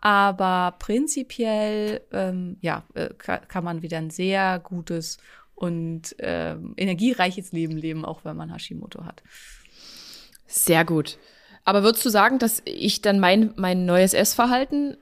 Aber 0.00 0.76
prinzipiell, 0.78 2.02
ähm, 2.12 2.56
ja, 2.60 2.84
äh, 2.94 3.08
kann 3.16 3.64
man 3.64 3.82
wieder 3.82 3.98
ein 3.98 4.10
sehr 4.10 4.60
gutes 4.60 5.18
und 5.54 6.14
ähm, 6.20 6.74
energiereiches 6.76 7.52
Leben 7.52 7.76
leben, 7.76 8.04
auch 8.04 8.24
wenn 8.24 8.36
man 8.36 8.52
Hashimoto 8.52 9.04
hat. 9.04 9.22
Sehr 10.46 10.84
gut. 10.84 11.18
Aber 11.64 11.82
würdest 11.82 12.04
du 12.04 12.10
sagen, 12.10 12.38
dass 12.38 12.62
ich 12.64 13.02
dann 13.02 13.18
mein, 13.20 13.52
mein 13.56 13.84
neues 13.84 14.14
Essverhalten 14.14 14.96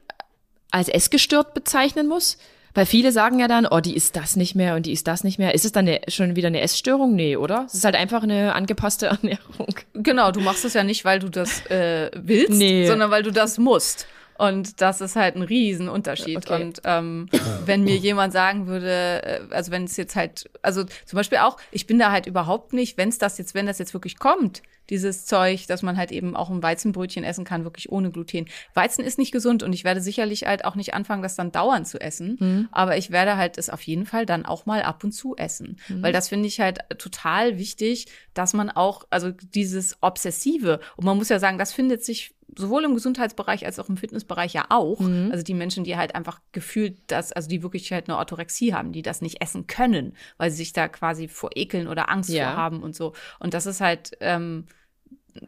als 0.70 0.88
essgestört 0.88 1.54
bezeichnen 1.54 2.08
muss? 2.08 2.38
Weil 2.74 2.86
viele 2.86 3.10
sagen 3.10 3.38
ja 3.38 3.48
dann, 3.48 3.66
oh, 3.66 3.80
die 3.80 3.96
ist 3.96 4.16
das 4.16 4.36
nicht 4.36 4.54
mehr 4.54 4.74
und 4.74 4.84
die 4.84 4.92
ist 4.92 5.06
das 5.06 5.24
nicht 5.24 5.38
mehr. 5.38 5.54
Ist 5.54 5.64
es 5.64 5.72
dann 5.72 5.88
eine, 5.88 6.00
schon 6.08 6.36
wieder 6.36 6.48
eine 6.48 6.60
Essstörung? 6.60 7.14
Nee, 7.14 7.36
oder? 7.36 7.64
Es 7.66 7.74
ist 7.74 7.84
halt 7.84 7.94
einfach 7.94 8.22
eine 8.22 8.54
angepasste 8.54 9.06
Ernährung. 9.06 9.74
Genau, 9.94 10.30
du 10.30 10.40
machst 10.40 10.64
es 10.64 10.74
ja 10.74 10.84
nicht, 10.84 11.04
weil 11.04 11.18
du 11.18 11.30
das 11.30 11.64
äh, 11.66 12.10
willst, 12.14 12.50
nee. 12.50 12.86
sondern 12.86 13.10
weil 13.10 13.22
du 13.22 13.30
das 13.30 13.58
musst. 13.58 14.06
Und 14.38 14.80
das 14.80 15.00
ist 15.00 15.16
halt 15.16 15.36
ein 15.36 15.42
Riesenunterschied. 15.42 16.38
Okay. 16.38 16.62
Und 16.62 16.80
ähm, 16.84 17.28
wenn 17.64 17.84
mir 17.84 17.96
jemand 17.96 18.32
sagen 18.32 18.66
würde, 18.66 19.22
äh, 19.22 19.40
also 19.50 19.70
wenn 19.70 19.84
es 19.84 19.96
jetzt 19.96 20.16
halt, 20.16 20.50
also 20.62 20.84
zum 21.04 21.16
Beispiel 21.16 21.38
auch, 21.38 21.56
ich 21.70 21.86
bin 21.86 21.98
da 21.98 22.10
halt 22.10 22.26
überhaupt 22.26 22.72
nicht, 22.72 22.96
wenn 22.98 23.08
es 23.08 23.18
das 23.18 23.38
jetzt, 23.38 23.54
wenn 23.54 23.66
das 23.66 23.78
jetzt 23.78 23.94
wirklich 23.94 24.18
kommt, 24.18 24.62
dieses 24.90 25.26
Zeug, 25.26 25.66
dass 25.66 25.82
man 25.82 25.96
halt 25.96 26.12
eben 26.12 26.36
auch 26.36 26.50
ein 26.50 26.62
Weizenbrötchen 26.62 27.24
essen 27.24 27.44
kann, 27.44 27.64
wirklich 27.64 27.90
ohne 27.90 28.10
Gluten. 28.10 28.46
Weizen 28.74 29.04
ist 29.04 29.18
nicht 29.18 29.32
gesund 29.32 29.62
und 29.62 29.72
ich 29.72 29.84
werde 29.84 30.00
sicherlich 30.00 30.46
halt 30.46 30.64
auch 30.64 30.74
nicht 30.74 30.94
anfangen, 30.94 31.22
das 31.22 31.34
dann 31.34 31.52
dauernd 31.52 31.88
zu 31.88 32.00
essen. 32.00 32.36
Mhm. 32.38 32.68
Aber 32.70 32.96
ich 32.96 33.10
werde 33.10 33.36
halt 33.36 33.58
es 33.58 33.70
auf 33.70 33.82
jeden 33.82 34.06
Fall 34.06 34.26
dann 34.26 34.46
auch 34.46 34.66
mal 34.66 34.82
ab 34.82 35.02
und 35.02 35.12
zu 35.12 35.36
essen. 35.36 35.78
Mhm. 35.88 36.02
Weil 36.02 36.12
das 36.12 36.28
finde 36.28 36.46
ich 36.48 36.60
halt 36.60 36.80
total 36.98 37.58
wichtig, 37.58 38.06
dass 38.34 38.54
man 38.54 38.70
auch, 38.70 39.04
also 39.10 39.30
dieses 39.30 39.96
Obsessive, 40.02 40.80
und 40.96 41.04
man 41.04 41.16
muss 41.16 41.28
ja 41.28 41.38
sagen, 41.38 41.58
das 41.58 41.72
findet 41.72 42.04
sich 42.04 42.35
sowohl 42.56 42.84
im 42.84 42.94
Gesundheitsbereich 42.94 43.66
als 43.66 43.78
auch 43.78 43.88
im 43.88 43.96
Fitnessbereich 43.96 44.52
ja 44.52 44.66
auch. 44.70 45.00
Mhm. 45.00 45.30
Also 45.30 45.44
die 45.44 45.54
Menschen, 45.54 45.84
die 45.84 45.96
halt 45.96 46.14
einfach 46.14 46.40
gefühlt 46.52 46.98
das, 47.06 47.32
also 47.32 47.48
die 47.48 47.62
wirklich 47.62 47.92
halt 47.92 48.08
eine 48.08 48.18
Orthorexie 48.18 48.74
haben, 48.74 48.92
die 48.92 49.02
das 49.02 49.20
nicht 49.22 49.42
essen 49.42 49.66
können, 49.66 50.14
weil 50.38 50.50
sie 50.50 50.58
sich 50.58 50.72
da 50.72 50.88
quasi 50.88 51.28
vor 51.28 51.50
ekeln 51.54 51.88
oder 51.88 52.10
Angst 52.10 52.30
ja. 52.30 52.48
vor 52.48 52.56
haben 52.56 52.82
und 52.82 52.94
so. 52.94 53.12
Und 53.38 53.54
das 53.54 53.66
ist 53.66 53.80
halt 53.80 54.12
ähm, 54.20 54.66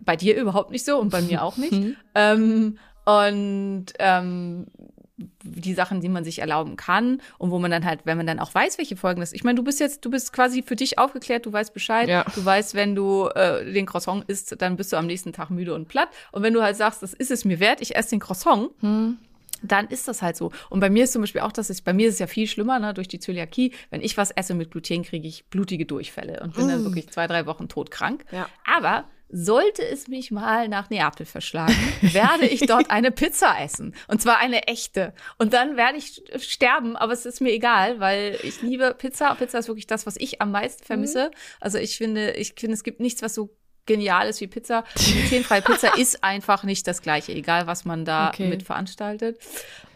bei 0.01 0.17
dir 0.17 0.37
überhaupt 0.37 0.71
nicht 0.71 0.85
so 0.85 0.99
und 0.99 1.11
bei 1.11 1.23
mir 1.23 1.43
auch 1.43 1.57
nicht. 1.57 1.73
Mhm. 1.73 1.97
ähm, 2.15 2.79
und 3.05 3.87
ähm, 3.99 4.67
die 5.43 5.75
Sachen, 5.75 6.01
die 6.01 6.09
man 6.09 6.25
sich 6.25 6.39
erlauben 6.39 6.77
kann 6.77 7.21
und 7.39 7.51
wo 7.51 7.59
man 7.59 7.71
dann 7.71 7.85
halt, 7.85 8.01
wenn 8.05 8.17
man 8.17 8.27
dann 8.27 8.39
auch 8.39 8.55
weiß, 8.55 8.79
welche 8.79 8.97
Folgen 8.97 9.21
das. 9.21 9.33
Ich 9.33 9.45
meine, 9.45 9.57
du 9.57 9.65
bist 9.65 9.81
jetzt, 9.81 10.05
du 10.05 10.11
bist 10.11 10.33
quasi 10.33 10.63
für 10.63 10.77
dich 10.77 10.99
aufgeklärt, 10.99 11.47
du 11.47 11.53
weißt 11.53 11.75
Bescheid, 11.75 12.09
ja. 12.09 12.25
du 12.35 12.45
weißt, 12.45 12.75
wenn 12.75 12.95
du 12.95 13.29
äh, 13.35 13.73
den 13.73 13.87
Croissant 13.87 14.25
isst, 14.29 14.55
dann 14.61 14.77
bist 14.77 14.93
du 14.93 14.97
am 14.97 15.07
nächsten 15.07 15.33
Tag 15.33 15.51
müde 15.51 15.75
und 15.75 15.89
platt. 15.89 16.09
Und 16.33 16.43
wenn 16.43 16.55
du 16.55 16.63
halt 16.63 16.77
sagst, 16.77 17.03
das 17.03 17.15
ist 17.15 17.31
es 17.31 17.45
mir 17.45 17.61
wert, 17.61 17.81
ich 17.81 17.97
esse 17.97 18.11
den 18.11 18.21
Croissant. 18.21 18.71
Hm 18.81 19.19
dann 19.63 19.89
ist 19.89 20.07
das 20.09 20.23
halt 20.23 20.37
so. 20.37 20.53
Und 20.71 20.81
bei 20.81 20.91
mir 20.91 21.05
ist 21.05 21.13
zum 21.13 21.23
Beispiel 21.23 21.41
auch, 21.41 21.53
dass 21.53 21.71
ich, 21.71 21.83
bei 21.83 21.93
mir 21.93 22.09
ist 22.09 22.15
es 22.15 22.21
ja 22.21 22.27
viel 22.27 22.47
schlimmer, 22.47 22.79
ne, 22.79 22.95
durch 22.95 23.09
die 23.09 23.19
Zöliakie. 23.19 23.73
Wenn 23.91 24.01
ich 24.01 24.17
was 24.17 24.31
esse 24.31 24.55
mit 24.55 24.71
Gluten, 24.71 25.03
kriege 25.03 25.27
ich 25.27 25.47
blutige 25.47 25.85
Durchfälle 25.85 26.41
und 26.43 26.55
bin 26.55 26.67
mm. 26.67 26.69
dann 26.69 26.85
wirklich 26.85 27.11
zwei, 27.11 27.27
drei 27.27 27.47
Wochen 27.47 27.69
todkrank. 27.69 28.25
Ja. 28.31 28.49
Aber 28.65 29.05
sollte 29.31 29.87
es 29.87 30.09
mich 30.09 30.31
mal 30.31 30.69
nach 30.69 30.91
Neapel 30.91 31.27
verschlagen, 31.27 31.77
werde 32.01 32.47
ich 32.47 32.61
dort 32.61 32.91
eine 32.91 33.11
Pizza 33.11 33.57
essen. 33.61 33.95
Und 34.07 34.23
zwar 34.23 34.39
eine 34.39 34.67
echte. 34.67 35.13
Und 35.39 35.53
dann 35.53 35.77
werde 35.77 35.99
ich 35.99 36.23
sterben, 36.39 36.97
aber 36.97 37.13
es 37.13 37.27
ist 37.27 37.41
mir 37.41 37.53
egal, 37.53 38.01
weil 38.01 38.39
ich 38.43 38.63
liebe 38.63 38.95
Pizza. 38.97 39.35
Pizza 39.35 39.59
ist 39.59 39.69
wirklich 39.69 39.87
das, 39.87 40.07
was 40.07 40.17
ich 40.17 40.41
am 40.41 40.51
meisten 40.51 40.85
vermisse. 40.85 41.27
Mhm. 41.27 41.39
Also 41.61 41.79
ich 41.79 41.97
finde, 41.97 42.33
ich 42.33 42.55
finde, 42.57 42.75
es 42.75 42.83
gibt 42.83 43.01
nichts, 43.01 43.23
was 43.23 43.35
so 43.35 43.51
genial 43.85 44.29
ist 44.29 44.41
wie 44.41 44.47
Pizza. 44.47 44.85
Glutenfreie 44.95 45.63
Pizza 45.63 45.99
ist 45.99 46.23
einfach 46.25 46.63
nicht 46.63 46.87
das 46.87 47.03
Gleiche, 47.03 47.33
egal 47.33 47.67
was 47.67 47.85
man 47.85 48.05
da 48.05 48.29
okay. 48.29 48.49
mit 48.49 48.63
veranstaltet. 48.63 49.39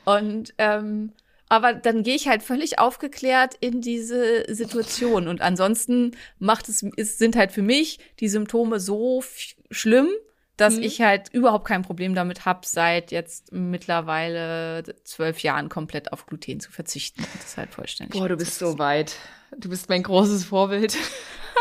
Und 0.05 0.53
ähm, 0.59 1.13
aber 1.53 1.75
dann 1.75 2.03
gehe 2.03 2.15
ich 2.15 2.29
halt 2.29 2.43
völlig 2.43 2.79
aufgeklärt 2.79 3.57
in 3.61 3.83
diese 3.83 4.47
Situation. 4.49 5.29
Und 5.29 5.43
ansonsten 5.43 6.17
macht 6.39 6.71
es, 6.71 6.83
es 6.97 7.19
sind 7.19 7.37
halt 7.37 7.53
für 7.53 7.61
mich 7.61 7.99
die 8.21 8.31
Symptome 8.31 8.81
so 8.81 9.23
schlimm, 9.71 10.09
dass 10.57 10.77
mhm. 10.77 10.83
ich 10.85 11.03
halt 11.03 11.29
überhaupt 11.35 11.67
kein 11.67 11.83
Problem 11.83 12.15
damit 12.15 12.47
habe, 12.47 12.61
seit 12.65 13.13
jetzt 13.13 13.53
mittlerweile 13.53 14.83
zwölf 15.05 15.41
Jahren 15.41 15.69
komplett 15.69 16.15
auf 16.15 16.25
Gluten 16.25 16.59
zu 16.59 16.73
verzichten 16.73 17.23
das 17.43 17.59
halt 17.59 17.75
vollständig. 17.75 18.19
Boah, 18.19 18.31
du 18.31 18.39
bist 18.39 18.59
so 18.59 18.79
weit. 18.79 19.17
Du 19.59 19.69
bist 19.69 19.91
mein 19.91 20.03
großes 20.03 20.47
Vorbild. 20.47 20.97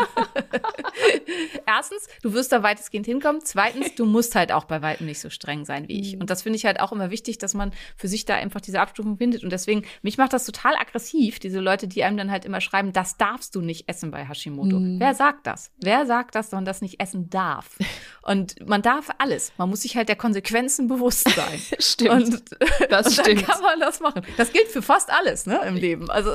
Erstens, 1.66 2.08
du 2.22 2.32
wirst 2.32 2.52
da 2.52 2.62
weitestgehend 2.62 3.06
hinkommen. 3.06 3.40
Zweitens, 3.42 3.94
du 3.94 4.04
musst 4.04 4.34
halt 4.34 4.52
auch 4.52 4.64
bei 4.64 4.82
weitem 4.82 5.06
nicht 5.06 5.20
so 5.20 5.30
streng 5.30 5.64
sein 5.64 5.88
wie 5.88 6.00
ich. 6.00 6.14
Mhm. 6.14 6.22
Und 6.22 6.30
das 6.30 6.42
finde 6.42 6.56
ich 6.56 6.64
halt 6.64 6.80
auch 6.80 6.92
immer 6.92 7.10
wichtig, 7.10 7.38
dass 7.38 7.54
man 7.54 7.72
für 7.96 8.08
sich 8.08 8.24
da 8.24 8.34
einfach 8.34 8.60
diese 8.60 8.80
Abstufung 8.80 9.16
findet. 9.18 9.44
Und 9.44 9.50
deswegen, 9.50 9.84
mich 10.02 10.18
macht 10.18 10.32
das 10.32 10.44
total 10.44 10.74
aggressiv, 10.76 11.38
diese 11.38 11.60
Leute, 11.60 11.88
die 11.88 12.04
einem 12.04 12.16
dann 12.16 12.30
halt 12.30 12.44
immer 12.44 12.60
schreiben, 12.60 12.92
das 12.92 13.16
darfst 13.16 13.54
du 13.54 13.60
nicht 13.60 13.88
essen 13.88 14.10
bei 14.10 14.26
Hashimoto. 14.26 14.78
Mhm. 14.78 15.00
Wer 15.00 15.14
sagt 15.14 15.46
das? 15.46 15.70
Wer 15.78 16.06
sagt, 16.06 16.34
dass 16.34 16.52
man 16.52 16.64
das 16.64 16.80
nicht 16.80 17.00
essen 17.00 17.30
darf? 17.30 17.78
Und 18.22 18.66
man 18.66 18.82
darf 18.82 19.10
alles. 19.18 19.52
Man 19.58 19.68
muss 19.68 19.82
sich 19.82 19.96
halt 19.96 20.08
der 20.08 20.16
Konsequenzen 20.16 20.86
bewusst 20.88 21.28
sein. 21.28 21.60
stimmt. 21.78 22.10
Und, 22.10 22.44
das 22.90 23.06
und 23.06 23.12
stimmt. 23.14 23.28
dann 23.42 23.46
kann 23.46 23.62
man 23.62 23.80
das 23.80 24.00
machen. 24.00 24.22
Das 24.36 24.52
gilt 24.52 24.68
für 24.68 24.82
fast 24.82 25.10
alles, 25.10 25.46
ne, 25.46 25.60
im 25.66 25.74
Leben. 25.74 26.08
Also, 26.10 26.34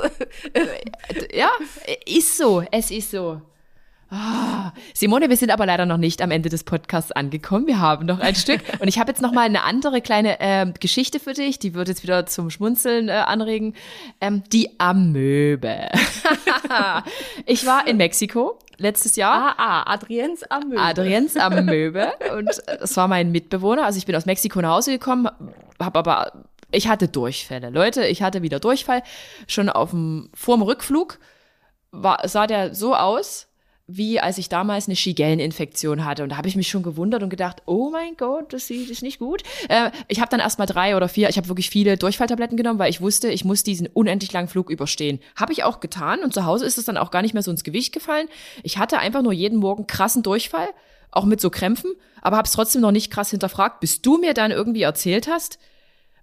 ja, 1.32 1.50
ist 2.06 2.36
so. 2.36 2.62
Es 2.70 2.90
ist 2.90 3.10
so. 3.10 3.40
Oh, 4.10 4.70
Simone, 4.94 5.28
wir 5.28 5.36
sind 5.36 5.50
aber 5.50 5.66
leider 5.66 5.84
noch 5.84 5.98
nicht 5.98 6.22
am 6.22 6.30
Ende 6.30 6.48
des 6.48 6.64
Podcasts 6.64 7.12
angekommen. 7.12 7.66
Wir 7.66 7.78
haben 7.78 8.06
noch 8.06 8.20
ein 8.20 8.34
Stück. 8.34 8.62
Und 8.80 8.88
ich 8.88 8.98
habe 8.98 9.10
jetzt 9.10 9.20
noch 9.20 9.32
mal 9.32 9.42
eine 9.42 9.64
andere 9.64 10.00
kleine 10.00 10.40
äh, 10.40 10.72
Geschichte 10.80 11.20
für 11.20 11.34
dich. 11.34 11.58
Die 11.58 11.74
wird 11.74 11.88
jetzt 11.88 12.02
wieder 12.02 12.24
zum 12.24 12.48
Schmunzeln 12.48 13.10
äh, 13.10 13.12
anregen. 13.12 13.74
Ähm, 14.22 14.44
die 14.50 14.80
Amöbe. 14.80 15.88
ich 17.46 17.66
war 17.66 17.86
in 17.86 17.98
Mexiko 17.98 18.58
letztes 18.78 19.16
Jahr. 19.16 19.56
Ah, 19.58 19.82
ah, 19.82 19.92
Adriens 19.92 20.42
Amöbe. 20.44 20.80
Adriens 20.80 21.36
Amöbe. 21.36 22.12
Und 22.36 22.48
das 22.66 22.96
war 22.96 23.08
mein 23.08 23.30
Mitbewohner. 23.30 23.84
Also 23.84 23.98
ich 23.98 24.06
bin 24.06 24.16
aus 24.16 24.24
Mexiko 24.24 24.62
nach 24.62 24.76
Hause 24.76 24.92
gekommen, 24.92 25.28
habe 25.78 25.98
aber, 25.98 26.32
ich 26.70 26.88
hatte 26.88 27.08
Durchfälle. 27.08 27.68
Leute, 27.68 28.06
ich 28.06 28.22
hatte 28.22 28.40
wieder 28.40 28.58
Durchfall. 28.58 29.02
Schon 29.46 29.68
auf 29.68 29.90
dem, 29.90 30.30
vorm 30.32 30.62
Rückflug 30.62 31.18
war, 31.90 32.26
sah 32.26 32.46
der 32.46 32.74
so 32.74 32.94
aus, 32.94 33.47
wie 33.90 34.20
als 34.20 34.36
ich 34.36 34.50
damals 34.50 34.86
eine 34.86 34.96
Shigelleninfektion 34.96 36.04
hatte. 36.04 36.22
Und 36.22 36.28
da 36.28 36.36
habe 36.36 36.46
ich 36.46 36.56
mich 36.56 36.68
schon 36.68 36.82
gewundert 36.82 37.22
und 37.22 37.30
gedacht, 37.30 37.62
oh 37.64 37.88
mein 37.88 38.18
Gott, 38.18 38.52
das 38.52 38.68
ist 38.68 39.02
nicht 39.02 39.18
gut. 39.18 39.42
Äh, 39.70 39.90
ich 40.08 40.20
habe 40.20 40.30
dann 40.30 40.40
erst 40.40 40.58
mal 40.58 40.66
drei 40.66 40.94
oder 40.94 41.08
vier, 41.08 41.30
ich 41.30 41.38
habe 41.38 41.48
wirklich 41.48 41.70
viele 41.70 41.96
Durchfalltabletten 41.96 42.58
genommen, 42.58 42.78
weil 42.78 42.90
ich 42.90 43.00
wusste, 43.00 43.30
ich 43.30 43.46
muss 43.46 43.62
diesen 43.62 43.86
unendlich 43.86 44.30
langen 44.30 44.48
Flug 44.48 44.70
überstehen. 44.70 45.20
Habe 45.36 45.54
ich 45.54 45.64
auch 45.64 45.80
getan 45.80 46.20
und 46.22 46.34
zu 46.34 46.44
Hause 46.44 46.66
ist 46.66 46.76
es 46.76 46.84
dann 46.84 46.98
auch 46.98 47.10
gar 47.10 47.22
nicht 47.22 47.32
mehr 47.32 47.42
so 47.42 47.50
ins 47.50 47.64
Gewicht 47.64 47.94
gefallen. 47.94 48.28
Ich 48.62 48.76
hatte 48.76 48.98
einfach 48.98 49.22
nur 49.22 49.32
jeden 49.32 49.58
Morgen 49.58 49.86
krassen 49.86 50.22
Durchfall, 50.22 50.68
auch 51.10 51.24
mit 51.24 51.40
so 51.40 51.48
Krämpfen, 51.48 51.92
aber 52.20 52.36
habe 52.36 52.46
es 52.46 52.52
trotzdem 52.52 52.82
noch 52.82 52.92
nicht 52.92 53.10
krass 53.10 53.30
hinterfragt, 53.30 53.80
bis 53.80 54.02
du 54.02 54.18
mir 54.18 54.34
dann 54.34 54.50
irgendwie 54.50 54.82
erzählt 54.82 55.28
hast, 55.28 55.58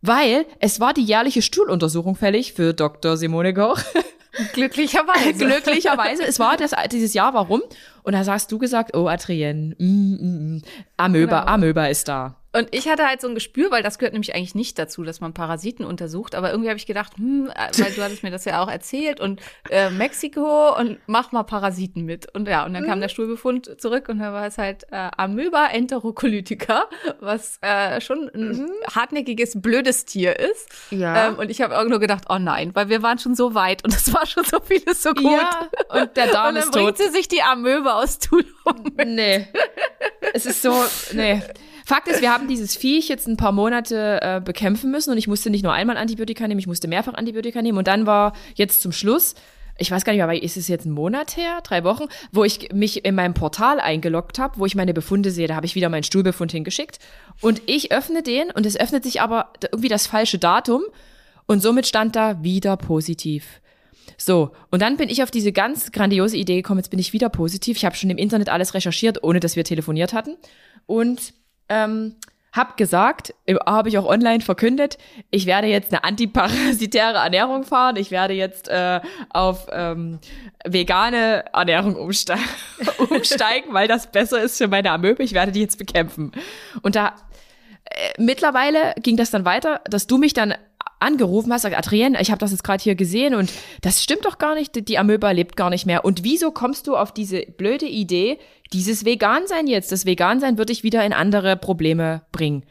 weil 0.03 0.45
es 0.59 0.79
war 0.79 0.93
die 0.93 1.03
jährliche 1.03 1.41
Stuhluntersuchung 1.41 2.15
fällig 2.15 2.53
für 2.53 2.75
Dr. 2.75 3.17
Simone 3.17 3.55
Koch. 3.55 3.79
Glücklicherweise. 4.53 5.33
Glücklicherweise. 5.45 6.23
Es 6.23 6.39
war 6.39 6.57
das, 6.57 6.71
dieses 6.91 7.13
Jahr, 7.13 7.33
warum? 7.33 7.61
Und 8.03 8.13
da 8.13 8.25
hast 8.25 8.51
du 8.51 8.57
gesagt, 8.57 8.95
oh, 8.95 9.07
Adrienne, 9.07 9.75
mm, 9.77 9.85
mm, 9.85 10.55
mm, 10.55 10.61
Amöba, 10.97 11.39
genau. 11.41 11.51
Amöba 11.51 11.85
ist 11.87 12.07
da. 12.07 12.35
Und 12.56 12.69
ich 12.72 12.88
hatte 12.88 13.06
halt 13.06 13.19
so 13.19 13.27
ein 13.27 13.36
Gespür, 13.36 13.69
weil 13.69 13.84
das 13.84 13.99
gehört 13.99 14.14
nämlich 14.14 14.34
eigentlich 14.34 14.56
nicht 14.56 14.80
dazu, 14.80 15.03
dass 15.03 15.19
man 15.19 15.34
Parasiten 15.34 15.84
untersucht. 15.84 16.36
Aber 16.36 16.52
irgendwie 16.52 16.69
habe 16.69 16.77
ich 16.77 16.86
gedacht, 16.86 17.18
hm, 17.18 17.52
äh, 17.53 17.84
weil 17.84 17.91
du 17.91 18.02
hattest 18.02 18.23
mir 18.23 18.32
das 18.32 18.45
ja 18.45 18.64
auch 18.64 18.69
erzählt 18.69 19.19
und 19.19 19.41
äh, 19.69 19.90
Mexiko 19.90 20.73
und 20.77 20.99
mach 21.06 21.34
mal 21.34 21.44
Parasiten 21.44 22.06
mit. 22.06 22.34
Und 22.34 22.48
ja, 22.48 22.65
und 22.65 22.73
dann 22.73 22.86
kam 22.86 22.99
mhm. 22.99 23.02
der 23.02 23.10
Stuhlbefund 23.10 23.82
zurück 23.82 24.07
und 24.07 24.19
da 24.19 24.32
war 24.32 24.48
es 24.48 24.57
halt 24.57 24.84
äh, 24.91 25.10
Amöba 25.18 25.68
enterocolytica, 25.68 26.86
was 27.19 27.57
äh, 27.61 27.99
schon 27.99 28.32
ein 28.34 28.48
mhm. 28.49 28.72
hartnäckiges, 28.94 29.61
blödes 29.61 30.06
Tier 30.06 30.40
ist. 30.40 30.69
Ja. 30.91 31.27
Ähm, 31.27 31.36
und 31.40 31.52
ich 31.52 31.60
habe 31.60 31.90
nur 31.90 31.99
gedacht, 31.99 32.23
oh 32.30 32.38
nein, 32.40 32.73
weil 32.73 32.88
wir 32.88 33.03
waren 33.03 33.19
schon 33.19 33.36
so 33.36 33.53
weit 33.53 33.84
und 33.84 33.94
es 33.94 34.14
war 34.14 34.26
schon 34.26 34.45
so 34.45 34.61
vieles 34.61 35.03
so 35.03 35.14
gut. 35.14 35.23
Ja, 35.23 35.68
und 35.90 36.15
der 36.15 36.27
Darm 36.27 36.49
und 36.49 36.56
dann 36.56 36.64
ist 36.64 36.72
bringt 36.72 36.95
tot. 36.95 36.98
sie 36.99 37.10
sich 37.10 37.27
die 37.27 37.41
Amöba 37.41 38.02
aus 38.02 38.19
Tulum 38.19 38.94
mit. 38.95 39.07
Nee. 39.10 39.48
Es 40.34 40.45
ist 40.45 40.61
so, 40.61 40.73
nee. 41.11 41.41
Fakt 41.85 42.07
ist, 42.07 42.21
wir 42.21 42.33
haben 42.33 42.47
dieses 42.47 42.75
Viech 42.75 43.07
jetzt 43.07 43.27
ein 43.27 43.37
paar 43.37 43.51
Monate 43.51 44.19
äh, 44.21 44.41
bekämpfen 44.41 44.91
müssen 44.91 45.11
und 45.11 45.17
ich 45.17 45.27
musste 45.27 45.49
nicht 45.49 45.63
nur 45.63 45.73
einmal 45.73 45.97
Antibiotika 45.97 46.47
nehmen, 46.47 46.59
ich 46.59 46.67
musste 46.67 46.87
mehrfach 46.87 47.13
Antibiotika 47.13 47.61
nehmen 47.61 47.77
und 47.77 47.87
dann 47.87 48.05
war 48.05 48.33
jetzt 48.55 48.81
zum 48.81 48.91
Schluss 48.91 49.35
ich 49.77 49.91
weiß 49.91 50.05
gar 50.05 50.13
nicht, 50.13 50.23
aber 50.23 50.41
ist 50.41 50.55
es 50.55 50.67
jetzt 50.67 50.85
ein 50.85 50.91
Monat 50.91 51.35
her, 51.35 51.59
drei 51.63 51.83
Wochen, 51.83 52.05
wo 52.31 52.43
ich 52.43 52.71
mich 52.71 53.03
in 53.03 53.15
meinem 53.15 53.33
Portal 53.33 53.79
eingeloggt 53.79 54.39
habe, 54.39 54.57
wo 54.57 54.65
ich 54.65 54.75
meine 54.75 54.93
Befunde 54.93 55.31
sehe. 55.31 55.47
Da 55.47 55.55
habe 55.55 55.65
ich 55.65 55.75
wieder 55.75 55.89
meinen 55.89 56.03
Stuhlbefund 56.03 56.51
hingeschickt. 56.51 56.99
Und 57.41 57.61
ich 57.65 57.91
öffne 57.91 58.23
den 58.23 58.51
und 58.51 58.65
es 58.65 58.79
öffnet 58.79 59.03
sich 59.03 59.19
aber 59.19 59.51
irgendwie 59.61 59.89
das 59.89 60.07
falsche 60.07 60.39
Datum. 60.39 60.83
Und 61.45 61.61
somit 61.61 61.87
stand 61.87 62.15
da 62.15 62.41
wieder 62.41 62.77
positiv. 62.77 63.61
So, 64.17 64.51
und 64.71 64.81
dann 64.81 64.95
bin 64.95 65.09
ich 65.09 65.21
auf 65.23 65.31
diese 65.31 65.51
ganz 65.51 65.91
grandiose 65.91 66.37
Idee 66.37 66.55
gekommen, 66.55 66.79
jetzt 66.79 66.89
bin 66.89 66.99
ich 66.99 67.11
wieder 67.11 67.27
positiv. 67.27 67.75
Ich 67.75 67.85
habe 67.85 67.95
schon 67.95 68.09
im 68.09 68.17
Internet 68.17 68.49
alles 68.49 68.73
recherchiert, 68.73 69.23
ohne 69.23 69.41
dass 69.41 69.57
wir 69.57 69.65
telefoniert 69.65 70.13
hatten. 70.13 70.37
Und 70.85 71.33
ähm, 71.69 72.15
hab 72.55 72.77
gesagt, 72.77 73.33
habe 73.65 73.89
ich 73.89 73.97
auch 73.97 74.05
online 74.05 74.39
verkündet, 74.39 74.97
ich 75.29 75.45
werde 75.45 75.67
jetzt 75.67 75.91
eine 75.91 76.05
antiparasitäre 76.05 77.17
Ernährung 77.17 77.65
fahren, 77.65 77.97
ich 77.97 78.11
werde 78.11 78.33
jetzt 78.33 78.69
äh, 78.69 79.01
auf 79.29 79.67
ähm, 79.73 80.19
vegane 80.63 81.43
Ernährung 81.53 81.97
umste 81.97 82.35
umsteigen, 83.09 83.73
weil 83.73 83.89
das 83.89 84.09
besser 84.09 84.41
ist 84.41 84.57
für 84.57 84.69
meine 84.69 84.91
Amöbe, 84.91 85.21
ich 85.21 85.33
werde 85.33 85.51
die 85.51 85.59
jetzt 85.59 85.77
bekämpfen. 85.77 86.31
Und 86.81 86.95
da 86.95 87.15
äh, 87.85 88.13
mittlerweile 88.17 88.93
ging 89.01 89.17
das 89.17 89.31
dann 89.31 89.43
weiter, 89.43 89.81
dass 89.89 90.07
du 90.07 90.17
mich 90.17 90.33
dann 90.33 90.53
angerufen 91.06 91.53
hast, 91.53 91.61
sagt 91.61 91.77
Adrienne, 91.77 92.19
ich 92.22 92.32
habe 92.32 92.40
das 92.40 92.52
jetzt 92.52 92.64
gerade 92.64 92.84
hier 92.84 92.95
gesehen 92.95 93.36
und 93.36 93.52
das 93.82 94.03
stimmt 94.03 94.26
doch 94.26 94.38
gar 94.38 94.56
nicht, 94.56 94.90
die 94.90 94.98
Amöba 94.98 95.32
lebt 95.32 95.56
gar 95.56 95.69
nicht 95.69 95.86
mehr. 95.86 96.03
Und 96.03 96.23
wieso 96.23 96.52
kommst 96.52 96.88
du 96.88 96.98
auf 96.98 97.14
diese 97.14 97.44
blöde 97.57 97.86
Idee, 97.86 98.40
dieses 98.73 99.06
Vegan-Sein 99.06 99.68
jetzt, 99.68 99.91
das 99.91 100.06
Vegan-Sein 100.06 100.57
wird 100.57 100.69
dich 100.69 100.84
wieder 100.84 101.06
in 101.06 101.14
andere 101.14 101.56
Probleme 101.56 102.23
bringen? 102.32 102.64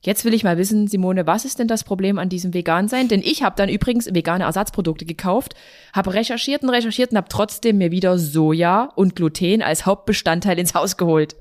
Jetzt 0.00 0.24
will 0.24 0.32
ich 0.32 0.44
mal 0.44 0.58
wissen, 0.58 0.86
Simone, 0.86 1.26
was 1.26 1.44
ist 1.44 1.58
denn 1.58 1.66
das 1.66 1.82
Problem 1.82 2.18
an 2.18 2.28
diesem 2.28 2.54
Vegan-Sein? 2.54 3.08
Denn 3.08 3.20
ich 3.20 3.42
habe 3.42 3.56
dann 3.56 3.68
übrigens 3.68 4.14
vegane 4.14 4.44
Ersatzprodukte 4.44 5.04
gekauft, 5.04 5.54
habe 5.92 6.14
recherchiert 6.14 6.62
und 6.62 6.70
recherchiert 6.70 7.10
und 7.10 7.16
habe 7.16 7.28
trotzdem 7.28 7.78
mir 7.78 7.90
wieder 7.90 8.16
Soja 8.16 8.90
und 8.94 9.16
Gluten 9.16 9.60
als 9.60 9.86
Hauptbestandteil 9.86 10.58
ins 10.58 10.74
Haus 10.74 10.96
geholt. 10.96 11.34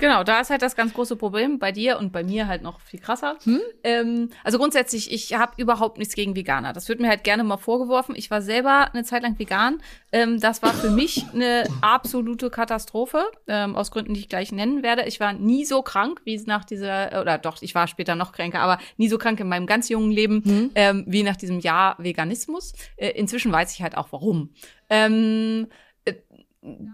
Genau, 0.00 0.24
da 0.24 0.40
ist 0.40 0.50
halt 0.50 0.62
das 0.62 0.76
ganz 0.76 0.94
große 0.94 1.16
Problem 1.16 1.58
bei 1.58 1.72
dir 1.72 1.98
und 1.98 2.12
bei 2.12 2.22
mir 2.22 2.46
halt 2.46 2.62
noch 2.62 2.80
viel 2.80 3.00
krasser. 3.00 3.36
Hm? 3.44 3.60
Ähm, 3.82 4.30
also 4.42 4.58
grundsätzlich, 4.58 5.12
ich 5.12 5.34
habe 5.34 5.52
überhaupt 5.56 5.98
nichts 5.98 6.14
gegen 6.14 6.36
Veganer. 6.36 6.72
Das 6.72 6.88
wird 6.88 7.00
mir 7.00 7.08
halt 7.08 7.24
gerne 7.24 7.44
mal 7.44 7.56
vorgeworfen. 7.56 8.14
Ich 8.16 8.30
war 8.30 8.42
selber 8.42 8.92
eine 8.92 9.04
Zeit 9.04 9.22
lang 9.22 9.38
vegan. 9.38 9.80
Ähm, 10.12 10.40
das 10.40 10.62
war 10.62 10.72
für 10.74 10.90
mich 10.90 11.26
eine 11.32 11.64
absolute 11.80 12.50
Katastrophe, 12.50 13.24
ähm, 13.48 13.74
aus 13.76 13.90
Gründen, 13.90 14.14
die 14.14 14.20
ich 14.20 14.28
gleich 14.28 14.52
nennen 14.52 14.82
werde. 14.82 15.04
Ich 15.04 15.20
war 15.20 15.32
nie 15.32 15.64
so 15.64 15.82
krank, 15.82 16.20
wie 16.24 16.34
es 16.34 16.46
nach 16.46 16.64
dieser, 16.64 17.20
oder 17.20 17.38
doch, 17.38 17.60
ich 17.60 17.74
war 17.74 17.86
später 17.88 18.14
noch 18.14 18.32
kränker, 18.32 18.60
aber 18.60 18.78
nie 18.96 19.08
so 19.08 19.18
krank 19.18 19.40
in 19.40 19.48
meinem 19.48 19.66
ganz 19.66 19.88
jungen 19.88 20.10
Leben, 20.10 20.42
hm? 20.44 20.70
ähm, 20.74 21.04
wie 21.06 21.22
nach 21.22 21.36
diesem 21.36 21.60
Jahr 21.60 21.96
Veganismus. 21.98 22.74
Äh, 22.96 23.10
inzwischen 23.10 23.52
weiß 23.52 23.72
ich 23.72 23.82
halt 23.82 23.96
auch 23.96 24.08
warum. 24.12 24.50
Ähm, 24.90 25.66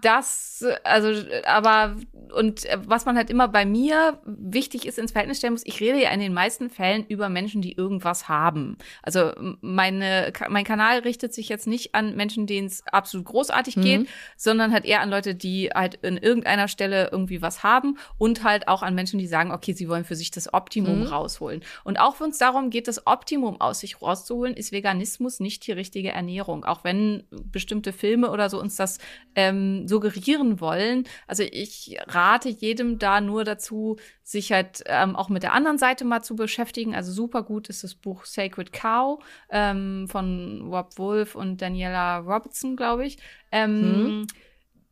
das, 0.03 0.65
also, 0.83 1.13
aber, 1.47 1.97
und 2.35 2.67
was 2.87 3.05
man 3.05 3.17
halt 3.17 3.31
immer 3.31 3.47
bei 3.47 3.65
mir 3.65 4.19
wichtig 4.25 4.85
ist 4.85 4.99
ins 4.99 5.13
Verhältnis 5.13 5.39
stellen 5.39 5.53
muss, 5.53 5.65
ich 5.65 5.81
rede 5.81 6.03
ja 6.03 6.11
in 6.11 6.19
den 6.19 6.35
meisten 6.35 6.71
Fällen 6.71 7.07
über 7.07 7.29
Menschen, 7.29 7.63
die 7.63 7.75
irgendwas 7.75 8.29
haben. 8.29 8.77
Also, 9.05 9.33
meine, 9.61 10.33
mein 10.49 10.65
Kanal 10.65 11.01
richtet 11.01 11.33
sich 11.33 11.49
jetzt 11.49 11.69
nicht 11.69 11.95
an 11.95 12.17
Menschen, 12.17 12.49
denen 12.49 12.67
es 12.67 12.85
absolut 12.89 13.27
großartig 13.27 13.77
mhm. 13.77 13.83
geht, 13.83 14.09
sondern 14.37 14.73
halt 14.73 14.85
eher 14.85 15.03
an 15.03 15.11
Leute, 15.11 15.37
die 15.37 15.71
halt 15.73 15.95
in 16.03 16.17
irgendeiner 16.17 16.67
Stelle 16.67 17.11
irgendwie 17.13 17.41
was 17.41 17.63
haben 17.63 17.97
und 18.19 18.43
halt 18.43 18.67
auch 18.67 18.83
an 18.83 18.97
Menschen, 18.97 19.21
die 19.21 19.29
sagen, 19.29 19.53
okay, 19.53 19.73
sie 19.73 19.89
wollen 19.89 20.05
für 20.05 20.17
sich 20.17 20.33
das 20.33 20.53
Optimum 20.53 21.03
mhm. 21.03 21.07
rausholen. 21.07 21.63
Und 21.85 22.01
auch 22.01 22.19
wenn 22.21 22.31
es 22.31 22.39
darum 22.39 22.71
geht, 22.71 22.89
das 22.89 23.07
Optimum 23.07 23.61
aus 23.61 23.81
sich 23.81 24.03
rauszuholen, 24.03 24.55
ist 24.55 24.73
Veganismus 24.73 25.39
nicht 25.39 25.65
die 25.69 25.73
richtige 25.73 26.11
Ernährung. 26.11 26.65
Auch 26.65 26.83
wenn 26.83 27.23
bestimmte 27.31 27.93
Filme 27.93 28.33
oder 28.33 28.51
so 28.51 28.61
uns 28.61 28.75
das, 28.75 28.99
ähm, 29.37 29.60
ähm, 29.61 29.89
suggerieren 29.89 30.61
wollen. 30.61 31.05
Also 31.27 31.43
ich 31.43 31.99
rate 32.07 32.49
jedem 32.49 32.99
da 32.99 33.21
nur 33.21 33.45
dazu, 33.45 33.97
sich 34.23 34.53
halt 34.53 34.83
ähm, 34.87 35.17
auch 35.17 35.29
mit 35.29 35.43
der 35.43 35.53
anderen 35.53 35.79
Seite 35.79 36.05
mal 36.05 36.23
zu 36.23 36.37
beschäftigen. 36.37 36.95
Also 36.95 37.13
super 37.13 37.43
gut 37.43 37.69
ist 37.69 37.85
das 37.85 37.95
Buch 37.95 38.25
Sacred 38.25 38.73
Cow 38.73 39.23
ähm, 39.51 40.07
von 40.09 40.69
Rob 40.73 40.99
Wolf 40.99 41.35
und 41.35 41.63
Daniela 41.63 42.19
Robertson, 42.19 42.77
glaube 42.77 43.07
ich. 43.07 43.19
Ähm, 43.53 44.21
mhm. 44.21 44.27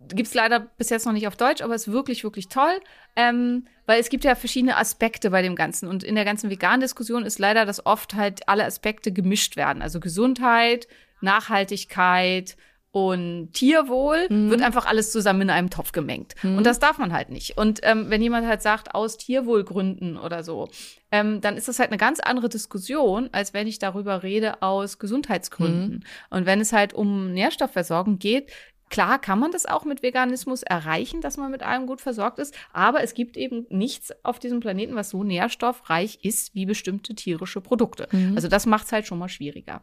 Gibt 0.00 0.28
es 0.28 0.34
leider 0.34 0.60
bis 0.60 0.90
jetzt 0.90 1.06
noch 1.06 1.12
nicht 1.12 1.26
auf 1.26 1.36
Deutsch, 1.36 1.60
aber 1.60 1.74
ist 1.74 1.90
wirklich, 1.90 2.22
wirklich 2.22 2.48
toll. 2.48 2.80
Ähm, 3.16 3.66
weil 3.86 4.00
es 4.00 4.10
gibt 4.10 4.22
ja 4.22 4.36
verschiedene 4.36 4.76
Aspekte 4.76 5.30
bei 5.30 5.42
dem 5.42 5.56
Ganzen. 5.56 5.88
Und 5.88 6.04
in 6.04 6.14
der 6.14 6.24
ganzen 6.24 6.50
veganen 6.50 6.80
Diskussion 6.80 7.24
ist 7.24 7.40
leider, 7.40 7.64
dass 7.64 7.84
oft 7.84 8.14
halt 8.14 8.48
alle 8.48 8.64
Aspekte 8.64 9.10
gemischt 9.10 9.56
werden. 9.56 9.82
Also 9.82 9.98
Gesundheit, 9.98 10.86
Nachhaltigkeit, 11.20 12.56
und 12.90 13.52
Tierwohl 13.52 14.26
mhm. 14.30 14.50
wird 14.50 14.62
einfach 14.62 14.86
alles 14.86 15.12
zusammen 15.12 15.42
in 15.42 15.50
einem 15.50 15.70
Topf 15.70 15.92
gemengt. 15.92 16.34
Mhm. 16.42 16.58
Und 16.58 16.66
das 16.66 16.78
darf 16.78 16.98
man 16.98 17.12
halt 17.12 17.28
nicht. 17.28 17.58
Und 17.58 17.80
ähm, 17.82 18.06
wenn 18.08 18.22
jemand 18.22 18.46
halt 18.46 18.62
sagt, 18.62 18.94
aus 18.94 19.18
Tierwohlgründen 19.18 20.16
oder 20.16 20.42
so, 20.42 20.68
ähm, 21.10 21.40
dann 21.40 21.56
ist 21.56 21.68
das 21.68 21.78
halt 21.78 21.90
eine 21.90 21.98
ganz 21.98 22.18
andere 22.20 22.48
Diskussion, 22.48 23.28
als 23.32 23.52
wenn 23.52 23.66
ich 23.66 23.78
darüber 23.78 24.22
rede 24.22 24.62
aus 24.62 24.98
Gesundheitsgründen. 24.98 25.96
Mhm. 25.96 26.02
Und 26.30 26.46
wenn 26.46 26.60
es 26.60 26.72
halt 26.72 26.94
um 26.94 27.32
Nährstoffversorgung 27.32 28.18
geht, 28.18 28.50
Klar 28.90 29.18
kann 29.18 29.38
man 29.38 29.50
das 29.50 29.66
auch 29.66 29.84
mit 29.84 30.02
Veganismus 30.02 30.62
erreichen, 30.62 31.20
dass 31.20 31.36
man 31.36 31.50
mit 31.50 31.62
allem 31.62 31.86
gut 31.86 32.00
versorgt 32.00 32.38
ist, 32.38 32.56
aber 32.72 33.02
es 33.02 33.14
gibt 33.14 33.36
eben 33.36 33.66
nichts 33.68 34.12
auf 34.24 34.38
diesem 34.38 34.60
Planeten, 34.60 34.94
was 34.94 35.10
so 35.10 35.24
nährstoffreich 35.24 36.20
ist 36.22 36.54
wie 36.54 36.64
bestimmte 36.64 37.14
tierische 37.14 37.60
Produkte. 37.60 38.08
Mhm. 38.12 38.32
Also 38.34 38.48
das 38.48 38.66
macht 38.66 38.86
es 38.86 38.92
halt 38.92 39.06
schon 39.06 39.18
mal 39.18 39.28
schwieriger. 39.28 39.82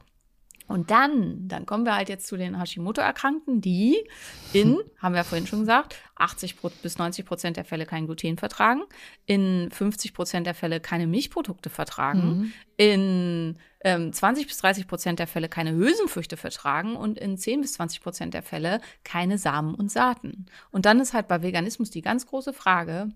Und 0.68 0.90
dann, 0.90 1.48
dann 1.48 1.66
kommen 1.66 1.86
wir 1.86 1.96
halt 1.96 2.10
jetzt 2.10 2.28
zu 2.28 2.38
den 2.38 2.58
Hashimoto-Erkrankten, 2.60 3.62
die 3.62 3.98
in, 4.52 4.80
haben 4.98 5.14
wir 5.14 5.20
ja 5.20 5.24
vorhin 5.24 5.48
schon 5.48 5.60
gesagt, 5.60 5.96
80 6.16 6.56
bis 6.82 6.98
90 6.98 7.26
Prozent 7.26 7.58
der 7.58 7.66
Fälle 7.66 7.86
kein 7.86 8.06
Gluten 8.06 8.38
vertragen, 8.38 8.82
in 9.26 9.70
50 9.72 10.14
Prozent 10.14 10.48
der 10.48 10.56
Fälle 10.56 10.80
keine 10.80 11.08
Milchprodukte 11.08 11.70
vertragen, 11.70 12.38
mhm. 12.38 12.54
in 12.78 13.58
ähm, 13.82 14.12
20 14.12 14.48
bis 14.48 14.58
30 14.58 14.88
Prozent 14.88 15.20
der 15.20 15.28
Fälle 15.28 15.50
keine 15.50 15.74
Hülsenfrüchte 15.74 16.38
vertragen 16.38 16.96
und 16.96 17.20
in 17.20 17.38
10 17.38 17.62
bis 17.62 17.74
20 17.74 18.02
Prozent 18.02 18.34
der 18.34 18.42
Fälle 18.42 18.82
keine 19.04 19.38
Samen 19.38 19.76
und 19.76 19.92
Saaten. 19.92 20.48
Und 20.72 20.86
dann 20.86 21.00
ist 21.00 21.14
halt 21.14 21.28
bei 21.28 21.44
Veganismus 21.44 21.92
die 21.92 22.02
ganz 22.02 22.26
große 22.26 22.54
Frage, 22.54 23.10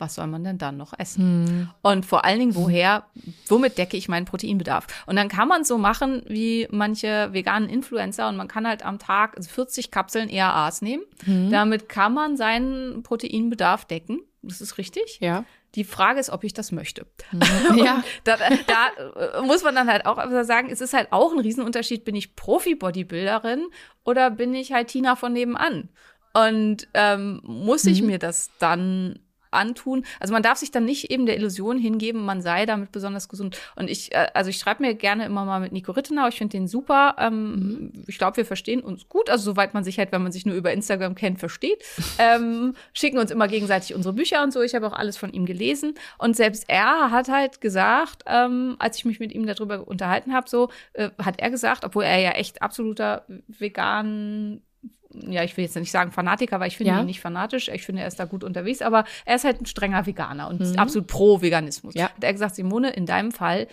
was 0.00 0.14
soll 0.14 0.26
man 0.26 0.42
denn 0.42 0.58
dann 0.58 0.76
noch 0.76 0.92
essen? 0.98 1.46
Hm. 1.46 1.68
Und 1.82 2.06
vor 2.06 2.24
allen 2.24 2.38
Dingen, 2.38 2.54
woher, 2.54 3.04
womit 3.46 3.78
decke 3.78 3.96
ich 3.96 4.08
meinen 4.08 4.24
Proteinbedarf? 4.24 4.86
Und 5.06 5.16
dann 5.16 5.28
kann 5.28 5.48
man 5.48 5.64
so 5.64 5.78
machen 5.78 6.22
wie 6.26 6.66
manche 6.70 7.32
veganen 7.32 7.68
Influencer 7.68 8.28
und 8.28 8.36
man 8.36 8.48
kann 8.48 8.66
halt 8.66 8.84
am 8.84 8.98
Tag 8.98 9.36
40 9.40 9.90
Kapseln 9.90 10.28
ERAs 10.28 10.82
nehmen. 10.82 11.02
Hm. 11.24 11.50
Damit 11.50 11.88
kann 11.88 12.14
man 12.14 12.36
seinen 12.36 13.02
Proteinbedarf 13.02 13.84
decken. 13.84 14.20
Das 14.42 14.60
ist 14.60 14.78
richtig. 14.78 15.18
Ja. 15.20 15.44
Die 15.74 15.84
Frage 15.84 16.18
ist, 16.18 16.30
ob 16.30 16.44
ich 16.44 16.52
das 16.52 16.72
möchte. 16.72 17.06
Mhm. 17.32 17.78
ja. 17.78 18.02
da, 18.24 18.36
da 18.36 19.38
äh, 19.38 19.42
muss 19.42 19.62
man 19.62 19.74
dann 19.74 19.88
halt 19.88 20.04
auch 20.06 20.18
sagen, 20.44 20.68
es 20.70 20.80
ist 20.80 20.92
halt 20.92 21.12
auch 21.12 21.32
ein 21.32 21.38
Riesenunterschied, 21.38 22.04
bin 22.04 22.16
ich 22.16 22.34
Profi-Bodybuilderin 22.34 23.66
oder 24.04 24.30
bin 24.30 24.54
ich 24.54 24.72
halt 24.72 24.88
Tina 24.88 25.14
von 25.14 25.32
nebenan? 25.32 25.90
Und 26.32 26.88
ähm, 26.94 27.40
muss 27.44 27.84
ich 27.84 28.02
mhm. 28.02 28.08
mir 28.08 28.18
das 28.18 28.50
dann 28.58 29.18
antun. 29.50 30.04
Also 30.18 30.32
man 30.32 30.42
darf 30.42 30.58
sich 30.58 30.70
dann 30.70 30.84
nicht 30.84 31.10
eben 31.10 31.26
der 31.26 31.36
Illusion 31.36 31.78
hingeben, 31.78 32.24
man 32.24 32.42
sei 32.42 32.66
damit 32.66 32.92
besonders 32.92 33.28
gesund. 33.28 33.58
Und 33.76 33.90
ich, 33.90 34.12
äh, 34.12 34.28
also 34.34 34.50
ich 34.50 34.58
schreibe 34.58 34.82
mir 34.82 34.94
gerne 34.94 35.26
immer 35.26 35.44
mal 35.44 35.60
mit 35.60 35.72
Nico 35.72 35.92
Rittenau, 35.92 36.28
ich 36.28 36.36
finde 36.36 36.56
den 36.56 36.68
super. 36.68 37.16
Ähm, 37.18 37.50
mhm. 37.52 38.04
Ich 38.06 38.18
glaube, 38.18 38.36
wir 38.38 38.44
verstehen 38.44 38.80
uns 38.80 39.08
gut, 39.08 39.30
also 39.30 39.44
soweit 39.44 39.74
man 39.74 39.84
sich 39.84 39.98
halt, 39.98 40.12
wenn 40.12 40.22
man 40.22 40.32
sich 40.32 40.46
nur 40.46 40.54
über 40.54 40.72
Instagram 40.72 41.14
kennt, 41.14 41.38
versteht. 41.38 41.84
ähm, 42.18 42.74
schicken 42.92 43.18
uns 43.18 43.30
immer 43.30 43.48
gegenseitig 43.48 43.94
unsere 43.94 44.14
Bücher 44.14 44.42
und 44.42 44.52
so. 44.52 44.62
Ich 44.62 44.74
habe 44.74 44.86
auch 44.86 44.92
alles 44.92 45.16
von 45.16 45.32
ihm 45.32 45.46
gelesen. 45.46 45.94
Und 46.18 46.36
selbst 46.36 46.64
er 46.68 47.10
hat 47.10 47.28
halt 47.28 47.60
gesagt, 47.60 48.24
ähm, 48.26 48.76
als 48.78 48.96
ich 48.96 49.04
mich 49.04 49.20
mit 49.20 49.32
ihm 49.32 49.46
darüber 49.46 49.86
unterhalten 49.86 50.32
habe, 50.32 50.48
so, 50.48 50.70
äh, 50.92 51.10
hat 51.18 51.40
er 51.40 51.50
gesagt, 51.50 51.84
obwohl 51.84 52.04
er 52.04 52.18
ja 52.18 52.30
echt 52.32 52.62
absoluter 52.62 53.24
vegan 53.46 54.62
ja, 55.12 55.42
ich 55.42 55.56
will 55.56 55.64
jetzt 55.64 55.76
nicht 55.76 55.90
sagen 55.90 56.12
Fanatiker, 56.12 56.60
weil 56.60 56.68
ich 56.68 56.76
finde 56.76 56.92
ja. 56.92 57.00
ihn 57.00 57.06
nicht 57.06 57.20
fanatisch. 57.20 57.68
Ich 57.68 57.84
finde, 57.84 58.02
er 58.02 58.08
ist 58.08 58.20
da 58.20 58.24
gut 58.24 58.44
unterwegs, 58.44 58.82
aber 58.82 59.04
er 59.24 59.36
ist 59.36 59.44
halt 59.44 59.60
ein 59.60 59.66
strenger 59.66 60.06
Veganer 60.06 60.48
und 60.48 60.60
mhm. 60.60 60.76
absolut 60.76 61.08
pro 61.08 61.42
Veganismus. 61.42 61.94
Ja. 61.94 62.10
Und 62.14 62.22
er 62.22 62.28
hat 62.28 62.34
gesagt, 62.34 62.54
Simone, 62.54 62.90
in 62.90 63.06
deinem 63.06 63.32
Fall 63.32 63.66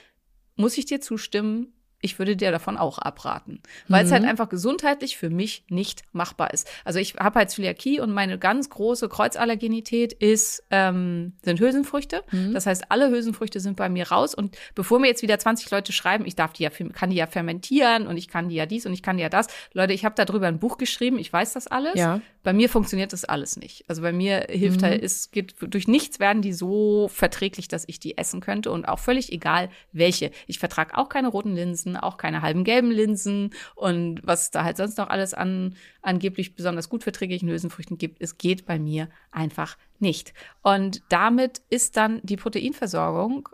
muss 0.56 0.78
ich 0.78 0.86
dir 0.86 1.00
zustimmen, 1.00 1.74
ich 1.99 2.19
würde 2.19 2.36
dir 2.36 2.52
davon 2.52 2.78
auch 2.78 2.99
abraten, 2.99 3.61
weil 3.88 4.03
mhm. 4.03 4.07
es 4.07 4.11
halt 4.11 4.24
einfach 4.26 4.49
gesundheitlich 4.49 5.18
für 5.18 5.32
mich 5.32 5.65
nicht 5.69 6.03
machbar 6.11 6.53
ist. 6.53 6.69
Also 6.86 6.99
ich 6.99 7.15
habe 7.15 7.40
halt 7.40 7.49
Zöliakie 7.49 7.99
und 7.99 8.11
meine 8.11 8.38
ganz 8.38 8.69
große 8.69 9.10
Kreuzallergenität 9.10 10.14
ist 10.14 10.64
ähm, 10.69 11.34
sind 11.41 11.60
Hülsenfrüchte. 11.60 12.22
Mhm. 12.32 12.53
Das 12.53 12.68
heißt, 12.68 12.91
alle 12.91 13.10
Hülsenfrüchte 13.10 13.60
sind 13.60 13.78
bei 13.78 13.90
mir 13.90 14.10
raus 14.10 14.36
und 14.36 14.56
bevor 14.76 14.99
mir 14.99 15.07
jetzt 15.07 15.24
wieder 15.24 15.40
20 15.40 15.72
Leute 15.72 15.91
schreiben, 15.91 16.26
ich 16.26 16.36
darf 16.36 16.53
die 16.53 16.64
ja 16.64 16.69
kann 16.69 17.10
die 17.10 17.15
ja 17.15 17.26
fermentieren 17.26 18.06
und 18.06 18.18
ich 18.18 18.28
kann 18.28 18.49
die 18.49 18.56
ja 18.56 18.68
dies 18.68 18.86
und 18.86 18.94
ich 18.94 19.02
kann 19.02 19.18
die 19.18 19.24
ja 19.24 19.30
das. 19.30 19.48
Leute, 19.74 19.94
ich 19.94 20.06
habe 20.06 20.14
darüber 20.15 20.48
ein 20.48 20.60
Buch 20.60 20.78
geschrieben, 20.78 21.18
ich 21.18 21.34
weiß 21.34 21.53
das 21.53 21.68
alles. 21.68 21.95
Ja. 21.95 22.22
Bei 22.44 22.53
mir 22.53 22.69
funktioniert 22.69 23.11
das 23.11 23.26
alles 23.26 23.57
nicht. 23.57 23.84
Also 23.90 24.02
bei 24.02 24.14
mir 24.14 24.48
hilft 24.49 24.82
mhm. 24.82 24.86
halt, 24.86 25.03
es 25.03 25.32
geht 25.32 25.56
durch 25.60 25.88
nichts 25.88 26.19
werden 26.19 26.41
die 26.41 26.53
so 26.53 27.10
verträglich, 27.10 27.68
dass 27.68 27.84
ich 27.88 27.99
die 27.99 28.18
essen 28.18 28.40
könnte 28.40 28.72
und 28.72 28.88
auch 28.88 28.99
völlig 28.99 29.32
egal 29.34 29.69
welche. 29.91 30.32
Ich 30.45 30.60
vertrage 30.60 30.98
auch 30.98 31.10
keine 31.10 31.28
roten 31.28 31.56
Linsen, 31.56 31.87
auch 31.96 32.18
keine 32.18 32.42
halben 32.42 32.64
gelben 32.64 32.92
Linsen 32.92 33.52
und 33.76 34.20
was 34.24 34.52
da 34.52 34.64
halt 34.64 34.78
sonst 34.78 34.98
noch 34.98 35.08
alles 35.08 35.34
an 35.34 35.76
angeblich 36.02 36.56
besonders 36.56 36.90
gut 36.90 37.04
verträglichen 37.04 37.50
Hülsenfrüchten 37.50 37.98
gibt. 37.98 38.22
Es 38.22 38.38
geht 38.38 38.66
bei 38.66 38.80
mir 38.80 39.10
einfach 39.32 39.78
nicht. 40.00 40.34
Und 40.64 41.02
damit 41.10 41.62
ist 41.70 41.98
dann 41.98 42.20
die 42.24 42.38
Proteinversorgung 42.38 43.50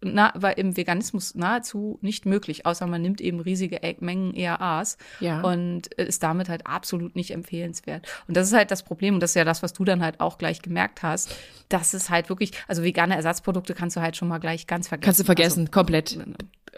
na, 0.00 0.32
war 0.36 0.56
im 0.58 0.76
Veganismus 0.76 1.34
nahezu 1.34 1.98
nicht 2.02 2.24
möglich, 2.24 2.66
außer 2.66 2.86
man 2.86 3.02
nimmt 3.02 3.20
eben 3.20 3.40
riesige 3.40 3.80
Mengen 4.00 4.34
ERAs 4.34 4.96
ja. 5.20 5.40
und 5.40 5.88
ist 5.94 6.22
damit 6.22 6.48
halt 6.48 6.66
absolut 6.66 7.16
nicht 7.16 7.32
empfehlenswert. 7.32 8.06
Und 8.28 8.36
das 8.36 8.46
ist 8.46 8.54
halt 8.54 8.70
das 8.70 8.84
Problem 8.84 9.14
und 9.14 9.20
das 9.20 9.32
ist 9.32 9.34
ja 9.34 9.44
das, 9.44 9.62
was 9.62 9.72
du 9.72 9.84
dann 9.84 10.02
halt 10.02 10.20
auch 10.20 10.38
gleich 10.38 10.62
gemerkt 10.62 11.02
hast, 11.02 11.34
dass 11.68 11.94
es 11.94 12.10
halt 12.10 12.28
wirklich, 12.28 12.52
also 12.68 12.84
vegane 12.84 13.16
Ersatzprodukte 13.16 13.74
kannst 13.74 13.96
du 13.96 14.00
halt 14.00 14.16
schon 14.16 14.28
mal 14.28 14.38
gleich 14.38 14.66
ganz 14.66 14.88
vergessen. 14.88 15.04
Kannst 15.04 15.20
du 15.20 15.24
vergessen, 15.24 15.60
also, 15.62 15.72
komplett. 15.72 16.18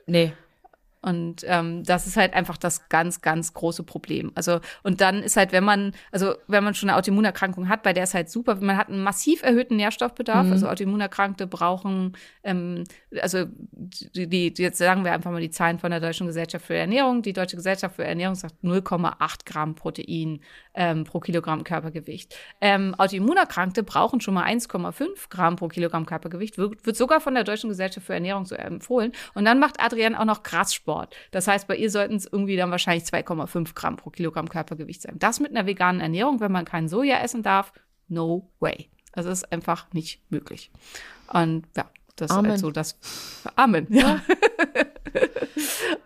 Nee. 0.07 0.33
Und 1.03 1.45
ähm, 1.47 1.83
das 1.83 2.07
ist 2.07 2.19
halt 2.19 2.35
einfach 2.35 2.59
das 2.59 2.91
ganz, 2.91 3.23
ganz 3.23 3.55
große 3.55 3.85
Problem. 3.85 4.33
Also, 4.35 4.61
und 4.83 5.01
dann 5.01 5.23
ist 5.23 5.37
halt, 5.37 5.51
wenn 5.51 5.65
man, 5.65 5.93
also 6.13 6.35
wenn 6.47 6.63
man 6.63 6.75
schon 6.75 6.91
eine 6.91 6.99
Autoimmunerkrankung 6.99 7.71
hat, 7.71 7.83
bei 7.83 7.95
der 7.95 8.05
ist 8.05 8.13
halt 8.13 8.29
super, 8.29 8.57
man 8.57 8.77
hat 8.77 8.89
einen 8.89 9.03
massiv 9.03 9.43
erhöhten 9.43 9.77
Nährstoffbedarf. 9.77 10.47
Mhm. 10.47 10.53
Also 10.53 10.69
Autoimmunerkrankte 10.69 11.47
brauchen, 11.47 12.19
ähm, 12.45 12.85
also 13.23 13.47
die, 13.49 14.27
die, 14.29 14.53
jetzt 14.63 14.77
sagen 14.77 15.05
wir 15.05 15.13
einfach 15.13 15.31
mal 15.31 15.41
die 15.41 15.51
Zahlen 15.51 15.79
von 15.79 15.91
der 15.91 16.01
Deutschen 16.01 16.27
Gesellschaft 16.27 16.67
für 16.67 16.77
Ernährung. 16.77 17.23
Die 17.23 17.33
Deutsche 17.33 17.57
Gesellschaft 17.57 17.97
für 17.97 18.05
Ernährung 18.05 18.35
sagt 18.35 18.57
0,8 18.63 19.47
Gramm 19.47 19.75
Protein 19.77 20.41
ähm, 20.75 21.05
pro 21.05 21.21
Kilogramm 21.21 21.65
Körpergewicht. 21.65 22.37
Ähm, 22.61 22.95
Autoimmunerkrankte 22.99 23.85
brauchen 23.85 24.21
schon 24.21 24.35
mal 24.35 24.45
1,5 24.45 25.31
Gramm 25.31 25.57
pro 25.57 25.69
Kilogramm 25.69 26.05
Körpergewicht, 26.05 26.59
wird, 26.59 26.85
wird 26.85 26.97
sogar 26.97 27.23
von 27.23 27.33
der 27.33 27.45
Deutschen 27.45 27.71
Gesellschaft 27.71 28.07
für 28.07 28.15
Ernährung 28.15 28.45
so 28.45 28.55
empfohlen. 28.55 29.13
Und 29.33 29.47
dann 29.47 29.59
macht 29.59 29.81
Adrienne 29.83 30.21
auch 30.21 30.27
noch 30.27 30.43
Krasssport. 30.43 30.90
Sport. 30.90 30.90
Das 31.31 31.47
heißt, 31.47 31.67
bei 31.69 31.77
ihr 31.77 31.91
sollten 31.91 32.17
es 32.17 32.27
irgendwie 32.27 32.57
dann 32.57 32.71
wahrscheinlich 32.71 33.05
2,5 33.05 33.75
Gramm 33.75 33.97
pro 33.97 34.11
Kilogramm 34.11 34.49
Körpergewicht 34.49 35.03
sein. 35.03 35.17
Das 35.19 35.41
mit 35.41 35.51
einer 35.51 35.67
veganen 35.67 36.01
Ernährung, 36.01 36.41
wenn 36.41 36.53
man 36.53 36.65
kein 36.65 36.89
Soja 36.89 37.21
essen 37.21 37.43
darf, 37.43 37.73
no 38.09 38.51
way. 38.61 38.91
Also 39.13 39.31
ist 39.31 39.51
einfach 39.53 39.93
nicht 39.93 40.23
möglich. 40.31 40.71
Und 41.33 41.67
ja, 41.77 41.91
das 42.17 42.31
Amen. 42.31 42.47
ist 42.47 42.51
halt 42.51 42.61
so 42.61 42.71
das 42.71 42.99
Amen. 43.57 43.87
Ja. 43.91 44.21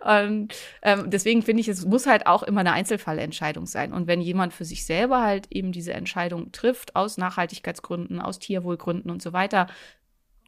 und 0.27 0.53
ähm, 0.81 1.09
deswegen 1.09 1.41
finde 1.41 1.61
ich, 1.61 1.67
es 1.67 1.85
muss 1.85 2.07
halt 2.07 2.25
auch 2.25 2.43
immer 2.43 2.61
eine 2.61 2.73
Einzelfallentscheidung 2.73 3.65
sein. 3.65 3.93
Und 3.93 4.07
wenn 4.07 4.21
jemand 4.21 4.53
für 4.53 4.65
sich 4.65 4.85
selber 4.85 5.21
halt 5.21 5.47
eben 5.51 5.71
diese 5.71 5.93
Entscheidung 5.93 6.51
trifft, 6.51 6.95
aus 6.95 7.17
Nachhaltigkeitsgründen, 7.17 8.21
aus 8.21 8.39
Tierwohlgründen 8.39 9.11
und 9.11 9.21
so 9.21 9.33
weiter, 9.33 9.67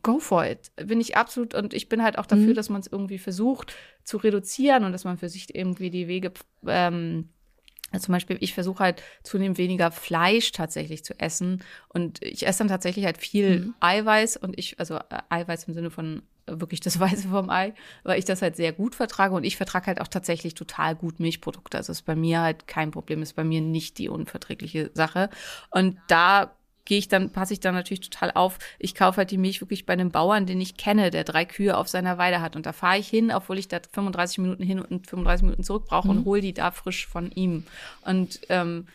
go 0.03 0.19
for 0.19 0.45
it. 0.45 0.72
Bin 0.76 1.02
ich 1.02 1.18
absolut 1.18 1.53
und 1.53 1.74
ich 1.74 1.90
bin 1.90 2.03
halt 2.03 2.18
auch 2.18 2.26
dafür, 2.26 2.49
mhm. 2.49 2.56
dass 2.56 2.69
man 2.69 2.82
es 2.82 2.88
irgendwie 2.88 3.19
versucht 3.19 3.76
zu 4.03 4.18
reduzieren 4.18 4.84
und 4.84 4.91
dass 4.91 5.03
man 5.03 5.18
für 5.18 5.30
sich 5.30 5.53
irgendwie 5.56 5.90
die 5.90 6.07
Wege 6.07 6.32
ähm, 6.65 7.30
also 7.91 8.07
zum 8.07 8.14
Beispiel, 8.14 8.38
ich 8.41 8.53
versuche 8.53 8.84
halt 8.84 9.02
zunehmend 9.24 9.57
weniger 9.57 9.91
Fleisch 9.91 10.52
tatsächlich 10.52 11.06
zu 11.06 11.18
essen. 11.19 11.64
Und 11.88 12.22
ich 12.22 12.45
esse 12.45 12.60
dann 12.60 12.68
tatsächlich 12.68 13.06
halt 13.06 13.18
viel 13.18 13.60
mhm. 13.60 13.76
Eiweiß 13.80 14.38
und 14.38 14.57
ich, 14.60 14.80
also 14.80 14.95
äh, 14.95 15.22
Eiweiß 15.30 15.65
im 15.65 15.74
Sinne 15.74 15.90
von 15.90 16.22
wirklich 16.48 16.82
das 16.82 16.99
Weiße 16.99 17.30
vom 17.30 17.49
Ei, 17.49 17.74
weil 18.03 18.19
ich 18.19 18.26
das 18.26 18.41
halt 18.41 18.57
sehr 18.57 18.74
gut 18.74 18.95
vertrage 18.95 19.34
und 19.34 19.45
ich 19.45 19.56
vertrage 19.56 19.88
halt 19.88 20.02
auch 20.02 20.07
tatsächlich 20.07 20.53
total 20.53 20.95
gut 20.95 21.19
Milchprodukte. 21.19 21.78
Also 21.78 21.91
ist 21.91 22.02
bei 22.03 22.15
mir 22.15 22.41
halt 22.41 22.68
kein 22.68 22.91
Problem, 22.91 23.22
ist 23.22 23.34
bei 23.34 23.45
mir 23.45 23.61
nicht 23.61 23.98
die 23.99 24.10
unverträgliche 24.10 24.91
Sache. 24.94 25.30
Und 25.72 25.98
da 26.10 26.57
gehe 26.88 26.97
ich 26.97 27.09
dann, 27.09 27.30
passe 27.31 27.53
ich 27.53 27.59
dann 27.59 27.76
natürlich 27.76 28.09
total 28.09 28.31
auf. 28.31 28.57
Ich 28.80 28.95
kaufe 28.95 29.18
halt 29.18 29.31
die 29.31 29.38
Milch 29.38 29.61
wirklich 29.61 29.85
bei 29.85 29.93
einem 29.93 30.09
Bauern, 30.09 30.45
den 30.45 30.61
ich 30.61 30.77
kenne, 30.77 31.11
der 31.11 31.26
drei 31.26 31.43
Kühe 31.43 31.77
auf 31.77 31.89
seiner 31.89 32.18
Weide 32.18 32.41
hat. 32.41 32.55
Und 32.55 32.65
da 32.65 32.72
fahre 32.72 32.97
ich 32.97 33.07
hin, 33.07 33.31
obwohl 33.31 33.59
ich 33.59 33.68
da 33.68 33.80
35 33.91 34.38
Minuten 34.39 34.64
hin 34.64 34.80
und 34.80 35.07
35 35.07 35.43
Minuten 35.43 35.64
zurück 35.64 35.85
brauche 35.85 36.07
mhm. 36.07 36.19
und 36.19 36.26
hole 36.26 36.41
die 36.41 36.53
da 36.53 36.72
frisch 36.72 37.05
von 37.05 37.30
ihm. 37.31 37.65
Und 38.05 38.39
ähm, 38.47 38.88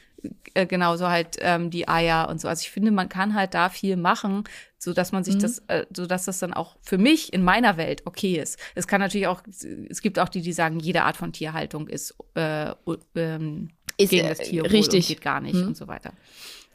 äh, 0.55 0.67
genauso 0.67 1.09
halt 1.09 1.37
ähm, 1.41 1.71
die 1.71 1.87
Eier 1.87 2.29
und 2.31 2.41
so. 2.41 2.49
Also 2.49 2.63
ich 2.63 2.71
finde, 2.71 2.93
man 2.93 3.11
kann 3.11 3.35
halt 3.35 3.53
da 3.53 3.69
viel 3.69 3.97
machen, 3.97 4.45
so 4.79 4.95
dass 4.95 5.13
man 5.13 5.23
sich 5.23 5.35
mhm. 5.35 5.41
das, 5.41 5.59
äh, 5.67 5.85
so 5.95 6.07
dass 6.07 6.25
das 6.25 6.39
dann 6.39 6.55
auch 6.55 6.77
für 6.81 6.97
mich 6.97 7.33
in 7.33 7.45
meiner 7.45 7.77
Welt 7.77 8.03
okay 8.07 8.39
ist. 8.41 8.59
Es 8.75 8.87
kann 8.87 9.01
natürlich 9.01 9.27
auch, 9.27 9.43
es 9.91 10.01
gibt 10.01 10.19
auch 10.19 10.31
die, 10.31 10.41
die 10.41 10.55
sagen, 10.55 10.81
jede 10.81 11.03
Art 11.03 11.19
von 11.19 11.33
Tierhaltung 11.33 11.89
ist, 11.89 12.15
äh, 12.37 12.71
ähm, 13.17 13.71
ist 13.99 14.11
gegen 14.11 14.29
das 14.29 14.39
Tier 14.39 14.65
richtig 14.65 15.09
geht 15.09 15.21
gar 15.21 15.41
nicht 15.41 15.57
mhm. 15.57 15.69
und 15.69 15.77
so 15.77 15.89
weiter. 15.89 16.15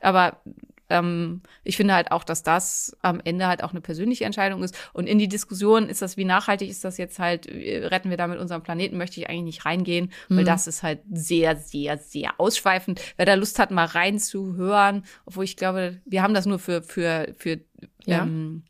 Aber 0.02 0.42
ähm, 0.90 1.42
ich 1.64 1.78
finde 1.78 1.94
halt 1.94 2.12
auch, 2.12 2.24
dass 2.24 2.44
das 2.44 2.96
am 3.02 3.22
Ende 3.24 3.48
halt 3.48 3.64
auch 3.64 3.72
eine 3.72 3.82
persönliche 3.82 4.26
Entscheidung 4.26 4.64
ist. 4.64 4.78
Und 4.94 5.08
in 5.08 5.20
die 5.20 5.28
Diskussion, 5.28 5.90
ist 5.90 6.02
das, 6.02 6.18
wie 6.18 6.26
nachhaltig 6.26 6.70
ist 6.70 6.84
das 6.84 6.98
jetzt 6.98 7.20
halt, 7.20 7.48
äh, 7.48 7.86
retten 7.88 8.10
wir 8.10 8.18
damit 8.18 8.40
unseren 8.40 8.64
Planeten, 8.64 8.98
möchte 8.98 9.20
ich 9.20 9.30
eigentlich 9.30 9.44
nicht 9.44 9.66
reingehen, 9.66 10.12
weil 10.30 10.42
mhm. 10.42 10.46
das 10.46 10.68
ist 10.68 10.84
halt 10.84 11.00
sehr, 11.12 11.56
sehr, 11.58 11.98
sehr 11.98 12.40
ausschweifend. 12.40 13.02
Wer 13.18 13.26
da 13.26 13.34
Lust 13.34 13.60
hat, 13.60 13.72
mal 13.72 13.86
reinzuhören, 13.86 15.06
obwohl 15.26 15.44
ich 15.44 15.58
glaube, 15.58 16.02
wir 16.06 16.22
haben 16.24 16.34
das 16.34 16.46
nur 16.46 16.60
für, 16.60 16.82
für, 16.84 17.34
für 17.38 17.60
ja. 18.06 18.24
ähm, 18.24 18.64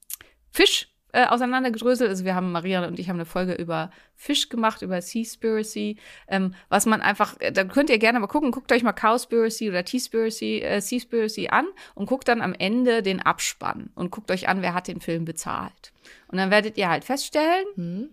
Fisch 0.52 0.90
äh, 1.14 1.26
auseinandergedröselt. 1.26 2.10
Also 2.10 2.26
wir 2.26 2.36
haben, 2.36 2.52
Maria 2.52 2.86
und 2.86 3.00
ich 3.00 3.10
haben 3.10 3.16
eine 3.16 3.26
Folge 3.26 3.54
über 3.54 3.92
Fisch 4.16 4.50
gemacht, 4.50 4.82
über 4.82 5.02
Seaspiracy, 5.02 5.98
ähm, 6.28 6.54
was 6.70 6.86
man 6.86 7.02
einfach, 7.02 7.40
äh, 7.40 7.52
da 7.52 7.64
könnt 7.64 7.90
ihr 7.90 7.98
gerne 7.98 8.20
mal 8.20 8.28
gucken, 8.28 8.52
guckt 8.52 8.72
euch 8.72 8.84
mal 8.84 8.94
Cowspiracy 8.94 9.70
oder 9.70 9.86
Teaspiracy, 9.86 10.60
äh, 10.60 10.82
Seaspiracy 10.82 11.48
an 11.50 11.66
und 11.96 12.08
guckt 12.08 12.28
dann 12.28 12.42
am 12.42 12.54
Ende 12.54 13.02
den 13.02 13.22
Abspann 13.22 13.90
und 13.96 14.12
guckt 14.12 14.32
euch 14.32 14.50
an, 14.50 14.62
wer 14.62 14.74
hat 14.74 14.88
den 14.88 15.02
Film 15.02 15.26
bezahlt. 15.26 15.94
Und 16.28 16.38
dann 16.38 16.52
werdet 16.52 16.78
ihr 16.78 16.90
halt 16.90 17.06
feststellen, 17.06 17.66
hm. 17.76 18.10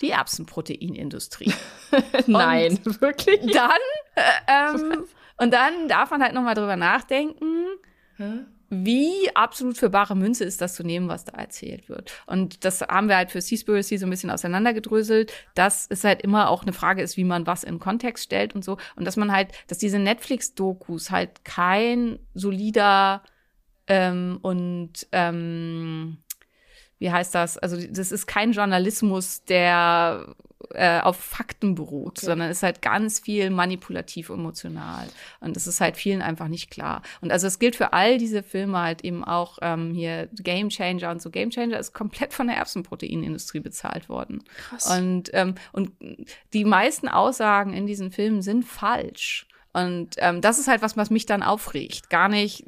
die 0.00 0.10
Erbsenproteinindustrie. 0.10 1.52
Nein, 2.26 2.78
und 2.84 3.00
wirklich? 3.00 3.40
Dann, 3.52 3.70
äh, 4.16 4.74
ähm, 4.74 5.04
und 5.38 5.52
dann 5.52 5.88
darf 5.88 6.10
man 6.10 6.22
halt 6.22 6.34
nochmal 6.34 6.54
drüber 6.54 6.76
nachdenken, 6.76 7.66
Hä? 8.16 8.44
Wie 8.74 9.28
absolut 9.34 9.76
für 9.76 9.90
bare 9.90 10.16
Münze 10.16 10.44
ist 10.44 10.62
das 10.62 10.74
zu 10.74 10.82
nehmen, 10.82 11.06
was 11.06 11.26
da 11.26 11.32
erzählt 11.32 11.90
wird. 11.90 12.10
Und 12.26 12.64
das 12.64 12.80
haben 12.80 13.08
wir 13.08 13.16
halt 13.16 13.30
für 13.30 13.42
Seaspiracy 13.42 13.98
so 13.98 14.06
ein 14.06 14.10
bisschen 14.10 14.30
auseinandergedröselt, 14.30 15.30
dass 15.54 15.86
es 15.90 16.04
halt 16.04 16.22
immer 16.22 16.48
auch 16.48 16.62
eine 16.62 16.72
Frage 16.72 17.02
ist, 17.02 17.18
wie 17.18 17.24
man 17.24 17.46
was 17.46 17.64
in 17.64 17.78
Kontext 17.78 18.24
stellt 18.24 18.54
und 18.54 18.64
so. 18.64 18.78
Und 18.96 19.04
dass 19.04 19.18
man 19.18 19.30
halt, 19.30 19.52
dass 19.66 19.76
diese 19.76 19.98
Netflix-Dokus 19.98 21.10
halt 21.10 21.44
kein 21.44 22.18
solider 22.32 23.22
ähm, 23.88 24.38
und 24.40 25.06
ähm, 25.12 26.16
wie 27.02 27.10
heißt 27.10 27.34
das? 27.34 27.58
Also 27.58 27.76
das 27.76 28.12
ist 28.12 28.26
kein 28.26 28.52
Journalismus, 28.52 29.42
der 29.44 30.36
äh, 30.70 31.00
auf 31.00 31.16
Fakten 31.16 31.74
beruht, 31.74 32.18
okay. 32.18 32.26
sondern 32.26 32.48
ist 32.48 32.62
halt 32.62 32.80
ganz 32.80 33.18
viel 33.18 33.50
manipulativ 33.50 34.28
emotional. 34.30 35.08
Und 35.40 35.56
das 35.56 35.66
ist 35.66 35.80
halt 35.80 35.96
vielen 35.96 36.22
einfach 36.22 36.46
nicht 36.46 36.70
klar. 36.70 37.02
Und 37.20 37.32
also 37.32 37.48
es 37.48 37.58
gilt 37.58 37.74
für 37.74 37.92
all 37.92 38.18
diese 38.18 38.44
Filme 38.44 38.78
halt 38.78 39.02
eben 39.02 39.24
auch 39.24 39.58
ähm, 39.62 39.92
hier 39.92 40.28
Game 40.32 40.68
Changer 40.68 41.10
und 41.10 41.20
so. 41.20 41.30
Game 41.30 41.50
Changer 41.50 41.78
ist 41.80 41.92
komplett 41.92 42.32
von 42.32 42.46
der 42.46 42.56
Erbsenproteinindustrie 42.56 43.60
bezahlt 43.60 44.08
worden. 44.08 44.44
Krass. 44.68 44.96
Und, 44.96 45.30
ähm, 45.32 45.56
und 45.72 45.90
die 46.52 46.64
meisten 46.64 47.08
Aussagen 47.08 47.74
in 47.74 47.88
diesen 47.88 48.12
Filmen 48.12 48.42
sind 48.42 48.64
falsch. 48.64 49.48
Und 49.72 50.14
ähm, 50.18 50.40
das 50.40 50.60
ist 50.60 50.68
halt 50.68 50.82
was, 50.82 50.96
was 50.96 51.10
mich 51.10 51.26
dann 51.26 51.42
aufregt. 51.42 52.10
Gar 52.10 52.28
nicht 52.28 52.64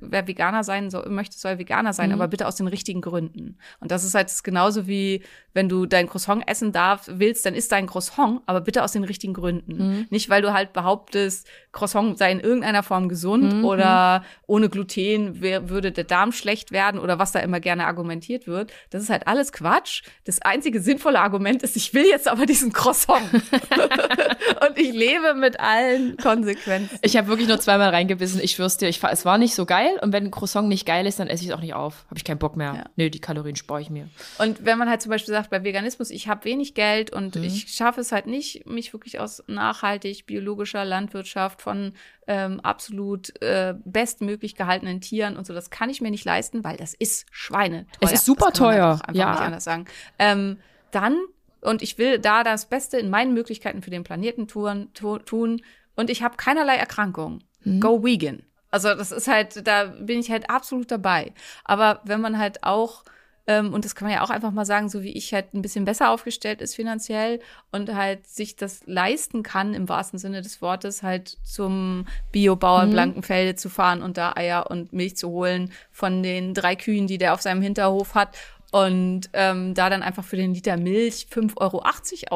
wer 0.00 0.26
Veganer 0.26 0.64
sein 0.64 0.90
soll, 0.90 1.08
möchte, 1.08 1.36
soll 1.36 1.58
Veganer 1.58 1.92
sein, 1.92 2.08
mhm. 2.10 2.14
aber 2.14 2.28
bitte 2.28 2.46
aus 2.46 2.56
den 2.56 2.66
richtigen 2.66 3.00
Gründen. 3.00 3.58
Und 3.80 3.90
das 3.90 4.04
ist 4.04 4.14
halt 4.14 4.32
genauso 4.44 4.86
wie, 4.86 5.22
wenn 5.54 5.68
du 5.68 5.86
dein 5.86 6.08
Croissant 6.08 6.42
essen 6.46 6.72
darfst, 6.72 7.18
willst, 7.18 7.44
dann 7.46 7.54
isst 7.54 7.72
dein 7.72 7.86
Croissant, 7.86 8.40
aber 8.46 8.60
bitte 8.60 8.82
aus 8.82 8.92
den 8.92 9.04
richtigen 9.04 9.34
Gründen. 9.34 9.76
Mhm. 9.76 10.06
Nicht, 10.10 10.28
weil 10.28 10.42
du 10.42 10.52
halt 10.52 10.72
behauptest, 10.72 11.48
Croissant 11.78 12.18
sei 12.18 12.32
in 12.32 12.40
irgendeiner 12.40 12.82
Form 12.82 13.08
gesund 13.08 13.52
mhm. 13.52 13.64
oder 13.64 14.24
ohne 14.48 14.68
Gluten 14.68 15.40
wär, 15.40 15.68
würde 15.68 15.92
der 15.92 16.02
Darm 16.02 16.32
schlecht 16.32 16.72
werden 16.72 16.98
oder 16.98 17.20
was 17.20 17.30
da 17.30 17.38
immer 17.38 17.60
gerne 17.60 17.86
argumentiert 17.86 18.48
wird. 18.48 18.72
Das 18.90 19.00
ist 19.02 19.10
halt 19.10 19.28
alles 19.28 19.52
Quatsch. 19.52 20.02
Das 20.24 20.42
einzige 20.42 20.80
sinnvolle 20.80 21.20
Argument 21.20 21.62
ist, 21.62 21.76
ich 21.76 21.94
will 21.94 22.04
jetzt 22.04 22.26
aber 22.26 22.46
diesen 22.46 22.72
Croissant. 22.72 23.22
Und 23.32 24.76
ich 24.76 24.92
lebe 24.92 25.34
mit 25.34 25.60
allen 25.60 26.16
Konsequenzen. 26.16 26.98
Ich 27.02 27.16
habe 27.16 27.28
wirklich 27.28 27.46
nur 27.46 27.60
zweimal 27.60 27.90
reingebissen. 27.90 28.40
Ich 28.42 28.52
schwör's 28.52 28.76
dir, 28.76 28.88
ich, 28.88 29.00
es 29.02 29.24
war 29.24 29.38
nicht 29.38 29.54
so 29.54 29.64
geil. 29.64 30.00
Und 30.02 30.12
wenn 30.12 30.24
ein 30.24 30.30
Croissant 30.32 30.68
nicht 30.68 30.84
geil 30.84 31.06
ist, 31.06 31.20
dann 31.20 31.28
esse 31.28 31.44
ich 31.44 31.50
es 31.50 31.54
auch 31.54 31.60
nicht 31.60 31.74
auf. 31.74 32.04
Habe 32.06 32.18
ich 32.18 32.24
keinen 32.24 32.38
Bock 32.38 32.56
mehr. 32.56 32.74
Ja. 32.74 32.84
Nee, 32.96 33.10
die 33.10 33.20
Kalorien 33.20 33.54
spare 33.54 33.80
ich 33.80 33.90
mir. 33.90 34.08
Und 34.38 34.64
wenn 34.64 34.78
man 34.78 34.90
halt 34.90 35.00
zum 35.00 35.10
Beispiel 35.10 35.32
sagt, 35.32 35.50
bei 35.50 35.62
Veganismus, 35.62 36.10
ich 36.10 36.26
habe 36.26 36.44
wenig 36.44 36.74
Geld 36.74 37.12
und 37.12 37.36
mhm. 37.36 37.44
ich 37.44 37.68
schaffe 37.68 38.00
es 38.00 38.10
halt 38.10 38.26
nicht, 38.26 38.66
mich 38.66 38.92
wirklich 38.92 39.20
aus 39.20 39.44
nachhaltig 39.46 40.26
biologischer 40.26 40.84
Landwirtschaft 40.84 41.62
von 41.68 41.92
ähm, 42.26 42.60
absolut 42.60 43.42
äh, 43.42 43.74
bestmöglich 43.84 44.54
gehaltenen 44.54 45.02
Tieren 45.02 45.36
und 45.36 45.46
so, 45.46 45.52
das 45.52 45.68
kann 45.68 45.90
ich 45.90 46.00
mir 46.00 46.10
nicht 46.10 46.24
leisten, 46.24 46.64
weil 46.64 46.78
das 46.78 46.94
ist 46.94 47.26
Schweine. 47.30 47.84
Es 48.00 48.10
ist 48.10 48.24
super 48.24 48.52
teuer. 48.52 48.92
Einfach 48.92 49.14
ja. 49.14 49.32
nicht 49.32 49.40
anders 49.42 49.64
sagen. 49.64 49.84
Ähm, 50.18 50.56
dann 50.92 51.18
und 51.60 51.82
ich 51.82 51.98
will 51.98 52.18
da 52.18 52.42
das 52.42 52.70
Beste 52.70 52.96
in 52.96 53.10
meinen 53.10 53.34
Möglichkeiten 53.34 53.82
für 53.82 53.90
den 53.90 54.02
Planeten 54.02 54.48
tun, 54.48 54.88
tun 54.94 55.60
und 55.94 56.08
ich 56.08 56.22
habe 56.22 56.36
keinerlei 56.36 56.76
Erkrankung. 56.76 57.40
Mhm. 57.64 57.80
Go 57.80 58.02
vegan. 58.02 58.44
Also 58.70 58.94
das 58.94 59.12
ist 59.12 59.28
halt, 59.28 59.66
da 59.66 59.84
bin 59.84 60.20
ich 60.20 60.30
halt 60.30 60.48
absolut 60.48 60.90
dabei. 60.90 61.34
Aber 61.64 62.00
wenn 62.04 62.22
man 62.22 62.38
halt 62.38 62.64
auch 62.64 63.04
ähm, 63.48 63.72
und 63.72 63.86
das 63.86 63.94
kann 63.94 64.06
man 64.06 64.14
ja 64.14 64.22
auch 64.22 64.28
einfach 64.28 64.52
mal 64.52 64.66
sagen, 64.66 64.90
so 64.90 65.02
wie 65.02 65.12
ich 65.12 65.32
halt 65.32 65.54
ein 65.54 65.62
bisschen 65.62 65.86
besser 65.86 66.10
aufgestellt 66.10 66.60
ist 66.60 66.76
finanziell 66.76 67.40
und 67.72 67.94
halt 67.94 68.26
sich 68.26 68.56
das 68.56 68.82
leisten 68.84 69.42
kann, 69.42 69.72
im 69.72 69.88
wahrsten 69.88 70.18
Sinne 70.18 70.42
des 70.42 70.60
Wortes, 70.60 71.02
halt 71.02 71.38
zum 71.42 72.06
Biobauer 72.30 72.84
mhm. 72.84 72.90
Blankenfelde 72.90 73.54
zu 73.54 73.70
fahren 73.70 74.02
und 74.02 74.18
da 74.18 74.34
Eier 74.36 74.70
und 74.70 74.92
Milch 74.92 75.16
zu 75.16 75.30
holen 75.30 75.72
von 75.90 76.22
den 76.22 76.52
drei 76.52 76.76
Kühen, 76.76 77.06
die 77.06 77.16
der 77.16 77.32
auf 77.32 77.40
seinem 77.40 77.62
Hinterhof 77.62 78.14
hat 78.14 78.36
und 78.70 79.30
ähm, 79.32 79.72
da 79.72 79.88
dann 79.88 80.02
einfach 80.02 80.24
für 80.24 80.36
den 80.36 80.52
Liter 80.52 80.76
Milch 80.76 81.28
5,80 81.32 81.56
Euro 81.56 81.82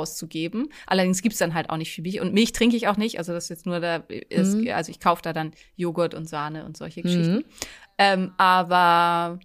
auszugeben. 0.01 0.71
Allerdings 0.87 1.21
gibt's 1.21 1.39
dann 1.39 1.53
halt 1.53 1.69
auch 1.69 1.77
nicht 1.77 1.93
viel 1.93 2.03
Milch. 2.03 2.23
Und 2.23 2.33
Milch 2.33 2.53
trinke 2.53 2.75
ich 2.75 2.89
auch 2.89 2.97
nicht. 2.97 3.19
Also 3.19 3.35
das 3.35 3.45
ist 3.45 3.51
jetzt 3.51 3.67
nur 3.67 3.81
da 3.81 3.97
ist, 4.31 4.55
mhm. 4.55 4.71
also 4.73 4.91
ich 4.91 4.99
kaufe 4.99 5.21
da 5.21 5.35
dann 5.35 5.53
Joghurt 5.77 6.15
und 6.15 6.27
Sahne 6.27 6.65
und 6.65 6.79
solche 6.79 7.03
Geschichten. 7.03 7.35
Mhm. 7.35 7.45
Ähm, 7.99 8.33
aber 8.39 9.39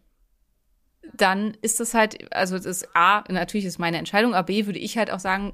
dann 1.15 1.55
ist 1.61 1.79
das 1.79 1.93
halt, 1.93 2.33
also 2.33 2.57
das 2.59 2.87
A, 2.93 3.23
natürlich 3.31 3.65
ist 3.65 3.79
meine 3.79 3.97
Entscheidung, 3.97 4.33
aber 4.33 4.47
B 4.47 4.65
würde 4.65 4.79
ich 4.79 4.97
halt 4.97 5.11
auch 5.11 5.19
sagen, 5.19 5.53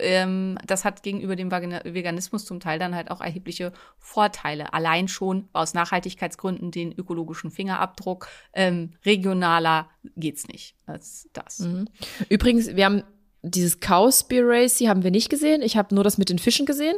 ähm, 0.00 0.58
das 0.66 0.84
hat 0.84 1.02
gegenüber 1.02 1.36
dem 1.36 1.50
Veganismus 1.50 2.44
zum 2.44 2.60
Teil 2.60 2.78
dann 2.78 2.94
halt 2.94 3.10
auch 3.10 3.20
erhebliche 3.20 3.72
Vorteile. 3.98 4.72
Allein 4.72 5.08
schon 5.08 5.48
aus 5.52 5.74
Nachhaltigkeitsgründen 5.74 6.70
den 6.70 6.92
ökologischen 6.92 7.50
Fingerabdruck. 7.50 8.28
Ähm, 8.52 8.94
regionaler 9.04 9.88
geht's 10.16 10.48
nicht 10.48 10.74
als 10.86 11.28
das. 11.32 11.60
Mhm. 11.60 11.88
Übrigens, 12.28 12.74
wir 12.74 12.84
haben 12.84 13.02
dieses 13.42 13.78
Cowspiracy 13.80 14.86
haben 14.86 15.02
wir 15.02 15.10
nicht 15.10 15.30
gesehen. 15.30 15.62
Ich 15.62 15.76
habe 15.76 15.94
nur 15.94 16.04
das 16.04 16.18
mit 16.18 16.28
den 16.28 16.38
Fischen 16.38 16.66
gesehen. 16.66 16.96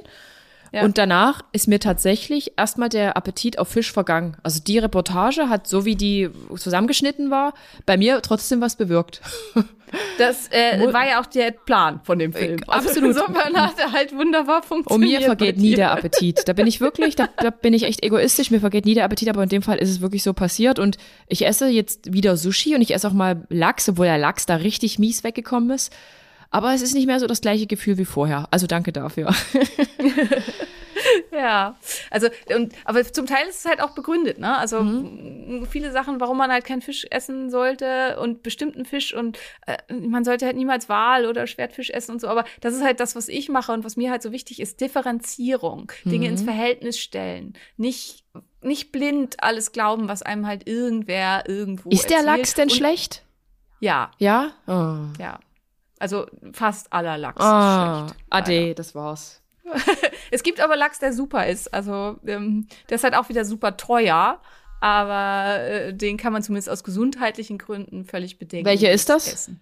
Ja. 0.73 0.85
Und 0.85 0.97
danach 0.97 1.43
ist 1.53 1.69
mir 1.69 1.81
tatsächlich 1.81 2.55
erstmal 2.57 2.89
der 2.89 3.16
Appetit 3.16 3.59
auf 3.59 3.69
Fisch 3.69 3.93
vergangen. 3.93 4.39
Also 4.43 4.61
die 4.61 4.78
Reportage 4.78 5.51
hat, 5.51 5.66
so 5.66 5.85
wie 5.85 5.97
die 5.97 6.31
zusammengeschnitten 6.57 7.31
war, 7.31 7.53
bei 7.85 7.99
mir 7.99 8.23
trotzdem 8.23 8.61
was 8.61 8.77
bewirkt. 8.77 9.20
Das 10.16 10.49
äh, 10.51 10.90
war 10.93 11.07
ja 11.07 11.20
auch 11.20 11.27
der 11.27 11.51
Plan 11.51 12.01
von 12.03 12.19
dem 12.19 12.32
Film. 12.32 12.61
Äh, 12.61 12.65
absolut. 12.66 13.11
Insofern 13.11 13.55
hat 13.55 13.78
er 13.78 13.93
halt 13.93 14.16
wunderbar 14.16 14.62
funktioniert. 14.62 15.12
Und 15.12 15.20
mir 15.20 15.27
vergeht 15.27 15.59
nie 15.59 15.74
der 15.74 15.93
Appetit. 15.93 16.49
Da 16.49 16.55
bin 16.55 16.66
ich 16.66 16.81
wirklich, 16.81 17.15
da, 17.15 17.28
da 17.36 17.51
bin 17.51 17.74
ich 17.74 17.82
echt 17.82 18.03
egoistisch. 18.03 18.51
Mir 18.51 18.61
vergeht 18.61 18.86
nie 18.86 18.94
der 18.94 19.05
Appetit, 19.05 19.28
aber 19.28 19.43
in 19.43 19.51
dem 19.51 19.61
Fall 19.61 19.77
ist 19.77 19.90
es 19.90 20.01
wirklich 20.01 20.23
so 20.23 20.32
passiert. 20.32 20.78
Und 20.78 20.97
ich 21.27 21.44
esse 21.44 21.69
jetzt 21.69 22.12
wieder 22.12 22.39
Sushi 22.39 22.74
und 22.74 22.81
ich 22.81 22.94
esse 22.94 23.07
auch 23.07 23.12
mal 23.12 23.47
Lachs, 23.51 23.86
obwohl 23.89 24.07
der 24.07 24.16
Lachs 24.16 24.47
da 24.47 24.57
richtig 24.57 24.99
mies 24.99 25.24
weggekommen 25.24 25.70
ist. 25.70 25.93
Aber 26.52 26.74
es 26.74 26.82
ist 26.82 26.94
nicht 26.94 27.06
mehr 27.06 27.18
so 27.18 27.26
das 27.26 27.40
gleiche 27.40 27.66
Gefühl 27.66 27.96
wie 27.96 28.04
vorher. 28.04 28.46
Also 28.50 28.66
danke 28.66 28.92
dafür. 28.92 29.34
ja, 31.32 31.76
also 32.10 32.28
und 32.54 32.74
aber 32.84 33.10
zum 33.10 33.24
Teil 33.24 33.48
ist 33.48 33.60
es 33.60 33.64
halt 33.64 33.80
auch 33.80 33.94
begründet, 33.94 34.38
ne? 34.38 34.56
Also 34.58 34.82
mhm. 34.82 35.66
viele 35.66 35.90
Sachen, 35.92 36.20
warum 36.20 36.36
man 36.36 36.52
halt 36.52 36.66
keinen 36.66 36.82
Fisch 36.82 37.06
essen 37.10 37.48
sollte 37.50 38.20
und 38.20 38.42
bestimmten 38.42 38.84
Fisch 38.84 39.14
und 39.14 39.38
äh, 39.66 39.78
man 39.94 40.24
sollte 40.24 40.44
halt 40.44 40.56
niemals 40.56 40.90
Wal 40.90 41.24
oder 41.24 41.46
Schwertfisch 41.46 41.88
essen 41.88 42.12
und 42.12 42.20
so. 42.20 42.28
Aber 42.28 42.44
das 42.60 42.74
ist 42.74 42.84
halt 42.84 43.00
das, 43.00 43.16
was 43.16 43.28
ich 43.28 43.48
mache 43.48 43.72
und 43.72 43.82
was 43.82 43.96
mir 43.96 44.10
halt 44.10 44.20
so 44.22 44.30
wichtig 44.30 44.60
ist: 44.60 44.82
Differenzierung, 44.82 45.90
mhm. 46.04 46.10
Dinge 46.10 46.28
ins 46.28 46.42
Verhältnis 46.42 46.98
stellen, 46.98 47.54
nicht 47.78 48.24
nicht 48.60 48.92
blind 48.92 49.42
alles 49.42 49.72
glauben, 49.72 50.06
was 50.06 50.22
einem 50.22 50.46
halt 50.46 50.68
irgendwer 50.68 51.48
irgendwo. 51.48 51.88
Ist 51.88 52.10
der 52.10 52.22
Lachs 52.22 52.52
denn 52.52 52.68
und, 52.68 52.76
schlecht? 52.76 53.24
Ja. 53.80 54.10
Ja. 54.18 54.52
Oh. 54.66 55.18
Ja. 55.18 55.40
Also 56.02 56.26
fast 56.52 56.92
aller 56.92 57.16
Lachs 57.16 57.40
ah, 57.40 58.08
schlecht. 58.08 58.20
Ade, 58.28 58.74
das 58.74 58.92
war's. 58.96 59.40
es 60.32 60.42
gibt 60.42 60.60
aber 60.60 60.74
Lachs, 60.74 60.98
der 60.98 61.12
super 61.12 61.46
ist. 61.46 61.72
Also 61.72 62.16
ähm, 62.26 62.66
der 62.90 62.96
ist 62.96 63.04
halt 63.04 63.14
auch 63.14 63.28
wieder 63.28 63.44
super 63.44 63.76
teuer. 63.76 64.40
Aber 64.80 65.60
äh, 65.60 65.94
den 65.94 66.16
kann 66.16 66.32
man 66.32 66.42
zumindest 66.42 66.68
aus 66.68 66.82
gesundheitlichen 66.82 67.56
Gründen 67.56 68.04
völlig 68.04 68.40
bedenken. 68.40 68.66
Welcher 68.66 68.90
ist 68.90 69.10
das? 69.10 69.32
Essen. 69.32 69.60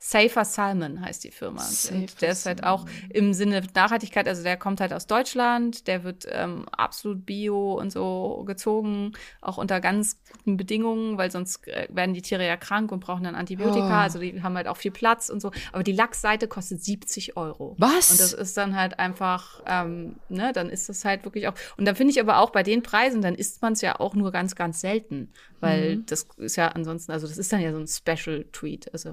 Safer 0.00 0.44
Salmon 0.44 1.00
heißt 1.00 1.24
die 1.24 1.32
Firma. 1.32 1.66
Und 1.92 2.22
der 2.22 2.30
ist 2.30 2.46
halt 2.46 2.62
auch 2.62 2.86
im 3.10 3.34
Sinne 3.34 3.62
Nachhaltigkeit, 3.74 4.28
also 4.28 4.44
der 4.44 4.56
kommt 4.56 4.80
halt 4.80 4.92
aus 4.92 5.06
Deutschland, 5.08 5.88
der 5.88 6.04
wird 6.04 6.24
ähm, 6.30 6.66
absolut 6.70 7.26
bio 7.26 7.74
und 7.74 7.90
so 7.90 8.44
gezogen, 8.46 9.12
auch 9.40 9.58
unter 9.58 9.80
ganz 9.80 10.22
guten 10.30 10.56
Bedingungen, 10.56 11.18
weil 11.18 11.32
sonst 11.32 11.66
äh, 11.66 11.88
werden 11.90 12.14
die 12.14 12.22
Tiere 12.22 12.46
ja 12.46 12.56
krank 12.56 12.92
und 12.92 13.00
brauchen 13.00 13.24
dann 13.24 13.34
Antibiotika, 13.34 13.88
oh. 13.88 14.02
also 14.02 14.20
die 14.20 14.40
haben 14.40 14.56
halt 14.56 14.68
auch 14.68 14.76
viel 14.76 14.92
Platz 14.92 15.30
und 15.30 15.40
so. 15.40 15.50
Aber 15.72 15.82
die 15.82 15.92
Lachsseite 15.92 16.46
kostet 16.46 16.82
70 16.82 17.36
Euro. 17.36 17.74
Was? 17.78 18.12
Und 18.12 18.20
das 18.20 18.32
ist 18.32 18.56
dann 18.56 18.76
halt 18.76 19.00
einfach, 19.00 19.62
ähm, 19.66 20.16
ne, 20.28 20.52
dann 20.52 20.70
ist 20.70 20.88
das 20.88 21.04
halt 21.04 21.24
wirklich 21.24 21.48
auch. 21.48 21.54
Und 21.76 21.86
dann 21.86 21.96
finde 21.96 22.12
ich 22.12 22.20
aber 22.20 22.38
auch 22.38 22.50
bei 22.50 22.62
den 22.62 22.84
Preisen, 22.84 23.20
dann 23.20 23.34
isst 23.34 23.62
man 23.62 23.72
es 23.72 23.80
ja 23.80 23.98
auch 23.98 24.14
nur 24.14 24.30
ganz, 24.30 24.54
ganz 24.54 24.80
selten, 24.80 25.32
weil 25.60 25.96
mhm. 25.96 26.06
das 26.06 26.26
ist 26.36 26.56
ja 26.56 26.68
ansonsten, 26.68 27.12
also 27.12 27.26
das 27.26 27.38
ist 27.38 27.52
dann 27.52 27.60
ja 27.60 27.72
so 27.72 27.78
ein 27.78 27.86
Special-Tweet. 27.86 28.92
Also 28.92 29.12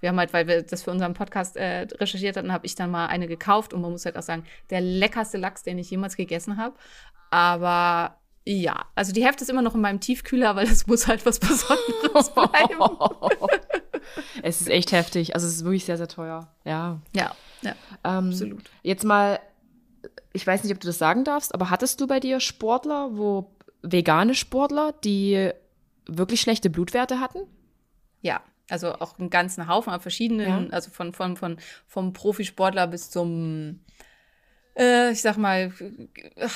wir 0.00 0.08
haben 0.08 0.18
halt 0.18 0.32
weil 0.32 0.46
wir 0.46 0.62
das 0.62 0.82
für 0.82 0.90
unseren 0.90 1.14
Podcast 1.14 1.56
äh, 1.56 1.86
recherchiert 1.98 2.36
hatten, 2.36 2.52
habe 2.52 2.66
ich 2.66 2.74
dann 2.74 2.90
mal 2.90 3.06
eine 3.06 3.26
gekauft 3.26 3.72
und 3.72 3.80
man 3.80 3.92
muss 3.92 4.04
halt 4.04 4.16
auch 4.16 4.22
sagen, 4.22 4.44
der 4.70 4.80
leckerste 4.80 5.38
Lachs, 5.38 5.62
den 5.62 5.78
ich 5.78 5.90
jemals 5.90 6.16
gegessen 6.16 6.56
habe. 6.56 6.74
Aber 7.30 8.18
ja, 8.48 8.86
also 8.94 9.12
die 9.12 9.24
Hälfte 9.24 9.42
ist 9.42 9.50
immer 9.50 9.62
noch 9.62 9.74
in 9.74 9.80
meinem 9.80 9.98
Tiefkühler, 9.98 10.54
weil 10.54 10.66
es 10.66 10.86
muss 10.86 11.08
halt 11.08 11.26
was 11.26 11.40
Besonderes 11.40 12.30
bleiben. 12.34 12.98
es 14.42 14.60
ist 14.60 14.70
echt 14.70 14.92
heftig. 14.92 15.34
Also 15.34 15.48
es 15.48 15.56
ist 15.56 15.64
wirklich 15.64 15.84
sehr, 15.84 15.96
sehr 15.96 16.06
teuer. 16.06 16.48
Ja. 16.64 17.00
Ja, 17.14 17.34
ja 17.62 17.74
ähm, 18.04 18.28
absolut. 18.28 18.70
Jetzt 18.82 19.04
mal, 19.04 19.40
ich 20.32 20.46
weiß 20.46 20.62
nicht, 20.62 20.72
ob 20.72 20.80
du 20.80 20.86
das 20.86 20.98
sagen 20.98 21.24
darfst, 21.24 21.54
aber 21.54 21.70
hattest 21.70 22.00
du 22.00 22.06
bei 22.06 22.20
dir 22.20 22.38
Sportler, 22.38 23.16
wo 23.16 23.50
vegane 23.82 24.34
Sportler, 24.34 24.92
die 24.92 25.50
wirklich 26.06 26.40
schlechte 26.40 26.70
Blutwerte 26.70 27.20
hatten? 27.20 27.40
Ja, 28.22 28.42
also 28.68 28.94
auch 28.94 29.18
einen 29.18 29.30
ganzen 29.30 29.68
Haufen 29.68 29.92
an 29.92 30.00
verschiedenen, 30.00 30.66
ja. 30.66 30.70
also 30.70 30.90
von, 30.90 31.12
von, 31.12 31.36
von, 31.36 31.58
vom 31.86 32.12
Profisportler 32.12 32.86
bis 32.86 33.10
zum 33.10 33.80
äh, 34.76 35.12
ich 35.12 35.22
sag 35.22 35.36
mal, 35.36 35.72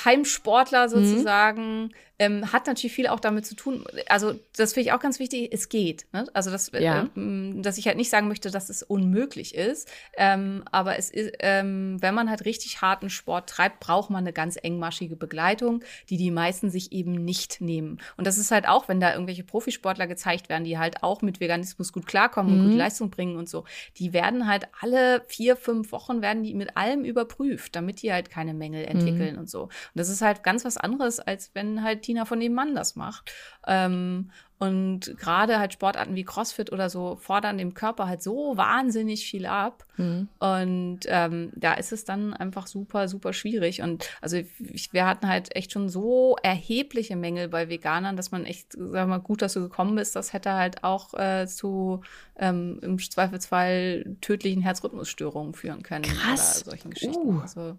Heimsportler 0.04 0.86
mhm. 0.86 0.90
sozusagen, 0.90 1.82
mhm. 1.82 1.90
Ähm, 2.20 2.52
hat 2.52 2.66
natürlich 2.66 2.92
viel 2.92 3.06
auch 3.06 3.18
damit 3.18 3.46
zu 3.46 3.56
tun. 3.56 3.82
Also, 4.06 4.38
das 4.54 4.74
finde 4.74 4.88
ich 4.88 4.92
auch 4.92 5.00
ganz 5.00 5.18
wichtig, 5.18 5.48
es 5.52 5.70
geht. 5.70 6.06
Ne? 6.12 6.26
Also, 6.34 6.50
das, 6.50 6.70
ja. 6.72 7.04
äh, 7.16 7.62
dass 7.62 7.78
ich 7.78 7.86
halt 7.86 7.96
nicht 7.96 8.10
sagen 8.10 8.28
möchte, 8.28 8.50
dass 8.50 8.68
es 8.68 8.82
unmöglich 8.82 9.54
ist. 9.54 9.88
Ähm, 10.18 10.62
aber 10.70 10.98
es 10.98 11.10
ist, 11.10 11.32
ähm, 11.38 11.96
wenn 12.00 12.14
man 12.14 12.28
halt 12.28 12.44
richtig 12.44 12.82
harten 12.82 13.08
Sport 13.08 13.48
treibt, 13.48 13.80
braucht 13.80 14.10
man 14.10 14.24
eine 14.24 14.34
ganz 14.34 14.58
engmaschige 14.62 15.16
Begleitung, 15.16 15.82
die 16.10 16.18
die 16.18 16.30
meisten 16.30 16.68
sich 16.68 16.92
eben 16.92 17.12
nicht 17.24 17.62
nehmen. 17.62 17.98
Und 18.18 18.26
das 18.26 18.36
ist 18.36 18.50
halt 18.50 18.68
auch, 18.68 18.86
wenn 18.86 19.00
da 19.00 19.14
irgendwelche 19.14 19.42
Profisportler 19.42 20.06
gezeigt 20.06 20.50
werden, 20.50 20.64
die 20.64 20.76
halt 20.76 21.02
auch 21.02 21.22
mit 21.22 21.40
Veganismus 21.40 21.90
gut 21.90 22.06
klarkommen 22.06 22.52
mhm. 22.52 22.60
und 22.60 22.66
gute 22.66 22.78
Leistung 22.78 23.08
bringen 23.08 23.36
und 23.36 23.48
so, 23.48 23.64
die 23.96 24.12
werden 24.12 24.46
halt 24.46 24.68
alle 24.78 25.22
vier, 25.26 25.56
fünf 25.56 25.90
Wochen 25.90 26.20
werden 26.20 26.42
die 26.42 26.52
mit 26.52 26.76
allem 26.76 27.02
überprüft, 27.02 27.74
damit 27.74 28.02
die 28.02 28.12
halt 28.12 28.28
keine 28.28 28.52
Mängel 28.52 28.84
entwickeln 28.84 29.36
mhm. 29.36 29.40
und 29.40 29.48
so. 29.48 29.62
Und 29.62 29.70
das 29.94 30.10
ist 30.10 30.20
halt 30.20 30.42
ganz 30.42 30.66
was 30.66 30.76
anderes, 30.76 31.18
als 31.18 31.52
wenn 31.54 31.82
halt 31.82 32.09
Tina 32.10 32.24
von 32.24 32.40
dem 32.40 32.54
Mann 32.54 32.74
das 32.74 32.96
macht. 32.96 33.32
Ähm, 33.68 34.32
und 34.58 35.16
gerade 35.16 35.60
halt 35.60 35.72
Sportarten 35.72 36.16
wie 36.16 36.24
CrossFit 36.24 36.72
oder 36.72 36.90
so 36.90 37.16
fordern 37.16 37.56
dem 37.56 37.72
Körper 37.72 38.08
halt 38.08 38.20
so 38.20 38.56
wahnsinnig 38.56 39.24
viel 39.24 39.46
ab. 39.46 39.86
Mhm. 39.96 40.28
Und 40.40 41.00
ähm, 41.06 41.52
da 41.54 41.74
ist 41.74 41.92
es 41.92 42.04
dann 42.04 42.34
einfach 42.34 42.66
super, 42.66 43.06
super 43.06 43.32
schwierig. 43.32 43.80
Und 43.80 44.10
also 44.20 44.38
ich, 44.58 44.92
wir 44.92 45.06
hatten 45.06 45.28
halt 45.28 45.54
echt 45.54 45.72
schon 45.72 45.88
so 45.88 46.36
erhebliche 46.42 47.14
Mängel 47.14 47.48
bei 47.48 47.68
Veganern, 47.68 48.16
dass 48.16 48.32
man 48.32 48.44
echt, 48.44 48.72
sag 48.72 49.08
mal, 49.08 49.18
gut, 49.18 49.40
dass 49.40 49.54
du 49.54 49.60
gekommen 49.60 49.94
bist, 49.94 50.16
das 50.16 50.32
hätte 50.32 50.52
halt 50.52 50.82
auch 50.82 51.14
äh, 51.14 51.46
zu 51.46 52.02
ähm, 52.36 52.80
im 52.82 52.98
Zweifelsfall 52.98 54.16
tödlichen 54.20 54.62
Herzrhythmusstörungen 54.62 55.54
führen 55.54 55.84
können. 55.84 56.02
Krass. 56.02 56.62
Oder 56.62 56.72
solchen 56.72 56.90
Geschichten. 56.90 57.36
Uh. 57.36 57.40
Also, 57.40 57.78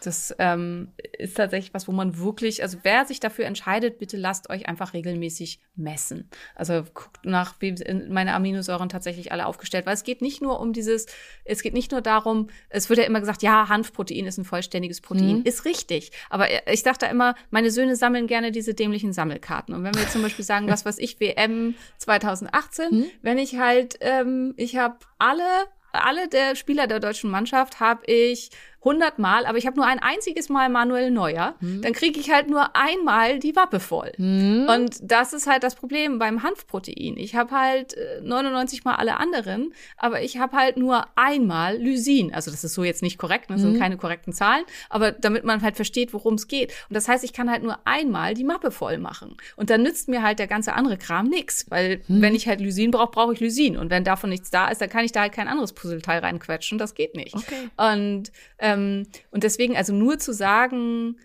das 0.00 0.34
ähm, 0.38 0.88
ist 1.18 1.36
tatsächlich 1.36 1.74
was, 1.74 1.88
wo 1.88 1.92
man 1.92 2.18
wirklich, 2.18 2.62
also 2.62 2.78
wer 2.82 3.04
sich 3.04 3.20
dafür 3.20 3.46
entscheidet, 3.46 3.98
bitte 3.98 4.16
lasst 4.16 4.50
euch 4.50 4.68
einfach 4.68 4.94
regelmäßig 4.94 5.60
messen. 5.76 6.28
Also 6.54 6.82
guckt 6.94 7.24
nach, 7.24 7.54
wie 7.60 7.74
meine 8.08 8.34
Aminosäuren 8.34 8.88
tatsächlich 8.88 9.32
alle 9.32 9.46
aufgestellt, 9.46 9.86
weil 9.86 9.94
es 9.94 10.04
geht 10.04 10.22
nicht 10.22 10.42
nur 10.42 10.60
um 10.60 10.72
dieses, 10.72 11.06
es 11.44 11.62
geht 11.62 11.74
nicht 11.74 11.92
nur 11.92 12.00
darum, 12.00 12.48
es 12.68 12.88
wird 12.88 12.98
ja 12.98 13.04
immer 13.04 13.20
gesagt, 13.20 13.42
ja, 13.42 13.68
Hanfprotein 13.68 14.26
ist 14.26 14.38
ein 14.38 14.44
vollständiges 14.44 15.00
Protein. 15.00 15.38
Mhm. 15.38 15.44
Ist 15.44 15.64
richtig. 15.64 16.12
Aber 16.30 16.46
ich 16.70 16.82
dachte 16.82 17.06
immer, 17.06 17.34
meine 17.50 17.70
Söhne 17.70 17.96
sammeln 17.96 18.26
gerne 18.26 18.52
diese 18.52 18.74
dämlichen 18.74 19.12
Sammelkarten. 19.12 19.74
Und 19.74 19.84
wenn 19.84 19.94
wir 19.94 20.02
jetzt 20.02 20.12
zum 20.12 20.22
Beispiel 20.22 20.44
sagen, 20.44 20.68
was 20.70 20.84
weiß 20.84 20.98
ich, 20.98 21.20
WM 21.20 21.74
2018, 21.98 22.90
mhm. 22.90 23.06
wenn 23.22 23.38
ich 23.38 23.58
halt, 23.58 23.98
ähm, 24.00 24.54
ich 24.56 24.76
habe 24.76 24.98
alle 25.18 25.44
alle 25.92 26.28
der 26.28 26.54
Spieler 26.56 26.86
der 26.86 27.00
deutschen 27.00 27.30
Mannschaft 27.30 27.80
habe 27.80 28.04
ich 28.06 28.50
100 28.80 29.18
Mal, 29.18 29.44
aber 29.44 29.58
ich 29.58 29.66
habe 29.66 29.76
nur 29.76 29.86
ein 29.86 29.98
einziges 29.98 30.48
Mal 30.48 30.70
Manuel 30.70 31.10
Neuer, 31.10 31.54
mhm. 31.60 31.82
dann 31.82 31.92
kriege 31.92 32.18
ich 32.18 32.30
halt 32.30 32.48
nur 32.48 32.74
einmal 32.74 33.38
die 33.38 33.54
Wappe 33.54 33.78
voll. 33.78 34.12
Mhm. 34.16 34.66
Und 34.68 34.98
das 35.02 35.32
ist 35.34 35.46
halt 35.46 35.62
das 35.62 35.74
Problem 35.74 36.18
beim 36.18 36.42
Hanfprotein. 36.42 37.16
Ich 37.16 37.34
habe 37.34 37.50
halt 37.50 37.94
99 38.22 38.78
äh, 38.78 38.82
Mal 38.84 38.94
alle 38.96 39.18
anderen, 39.18 39.74
aber 39.98 40.22
ich 40.22 40.38
habe 40.38 40.56
halt 40.56 40.78
nur 40.78 41.06
einmal 41.14 41.76
Lysin. 41.76 42.32
Also 42.32 42.50
das 42.50 42.64
ist 42.64 42.74
so 42.74 42.82
jetzt 42.82 43.02
nicht 43.02 43.18
korrekt, 43.18 43.50
das 43.50 43.60
ne? 43.60 43.70
sind 43.70 43.78
keine 43.78 43.98
korrekten 43.98 44.32
Zahlen, 44.32 44.64
aber 44.88 45.12
damit 45.12 45.44
man 45.44 45.60
halt 45.60 45.76
versteht, 45.76 46.14
worum 46.14 46.34
es 46.34 46.48
geht. 46.48 46.72
Und 46.88 46.94
das 46.94 47.06
heißt, 47.06 47.22
ich 47.22 47.34
kann 47.34 47.50
halt 47.50 47.62
nur 47.62 47.78
einmal 47.84 48.32
die 48.32 48.44
Mappe 48.44 48.70
voll 48.70 48.96
machen. 48.96 49.36
Und 49.56 49.68
dann 49.68 49.82
nützt 49.82 50.08
mir 50.08 50.22
halt 50.22 50.38
der 50.38 50.46
ganze 50.46 50.72
andere 50.72 50.96
Kram 50.96 51.28
nix, 51.28 51.66
weil 51.70 52.00
mhm. 52.08 52.22
wenn 52.22 52.34
ich 52.34 52.48
halt 52.48 52.60
Lysin 52.60 52.90
brauche, 52.92 53.10
brauche 53.10 53.34
ich 53.34 53.40
Lysin. 53.40 53.76
Und 53.76 53.90
wenn 53.90 54.04
davon 54.04 54.30
nichts 54.30 54.50
da 54.50 54.68
ist, 54.68 54.80
dann 54.80 54.88
kann 54.88 55.04
ich 55.04 55.12
da 55.12 55.20
halt 55.20 55.32
kein 55.32 55.48
anderes 55.48 55.74
Puzzleteil 55.74 56.20
reinquetschen. 56.20 56.78
Das 56.78 56.94
geht 56.94 57.14
nicht. 57.14 57.34
Okay. 57.34 57.68
Und 57.76 58.32
äh, 58.56 58.69
ähm, 58.74 59.06
und 59.30 59.44
deswegen, 59.44 59.76
also 59.76 59.92
nur 59.92 60.18
zu 60.18 60.32
sagen, 60.32 61.16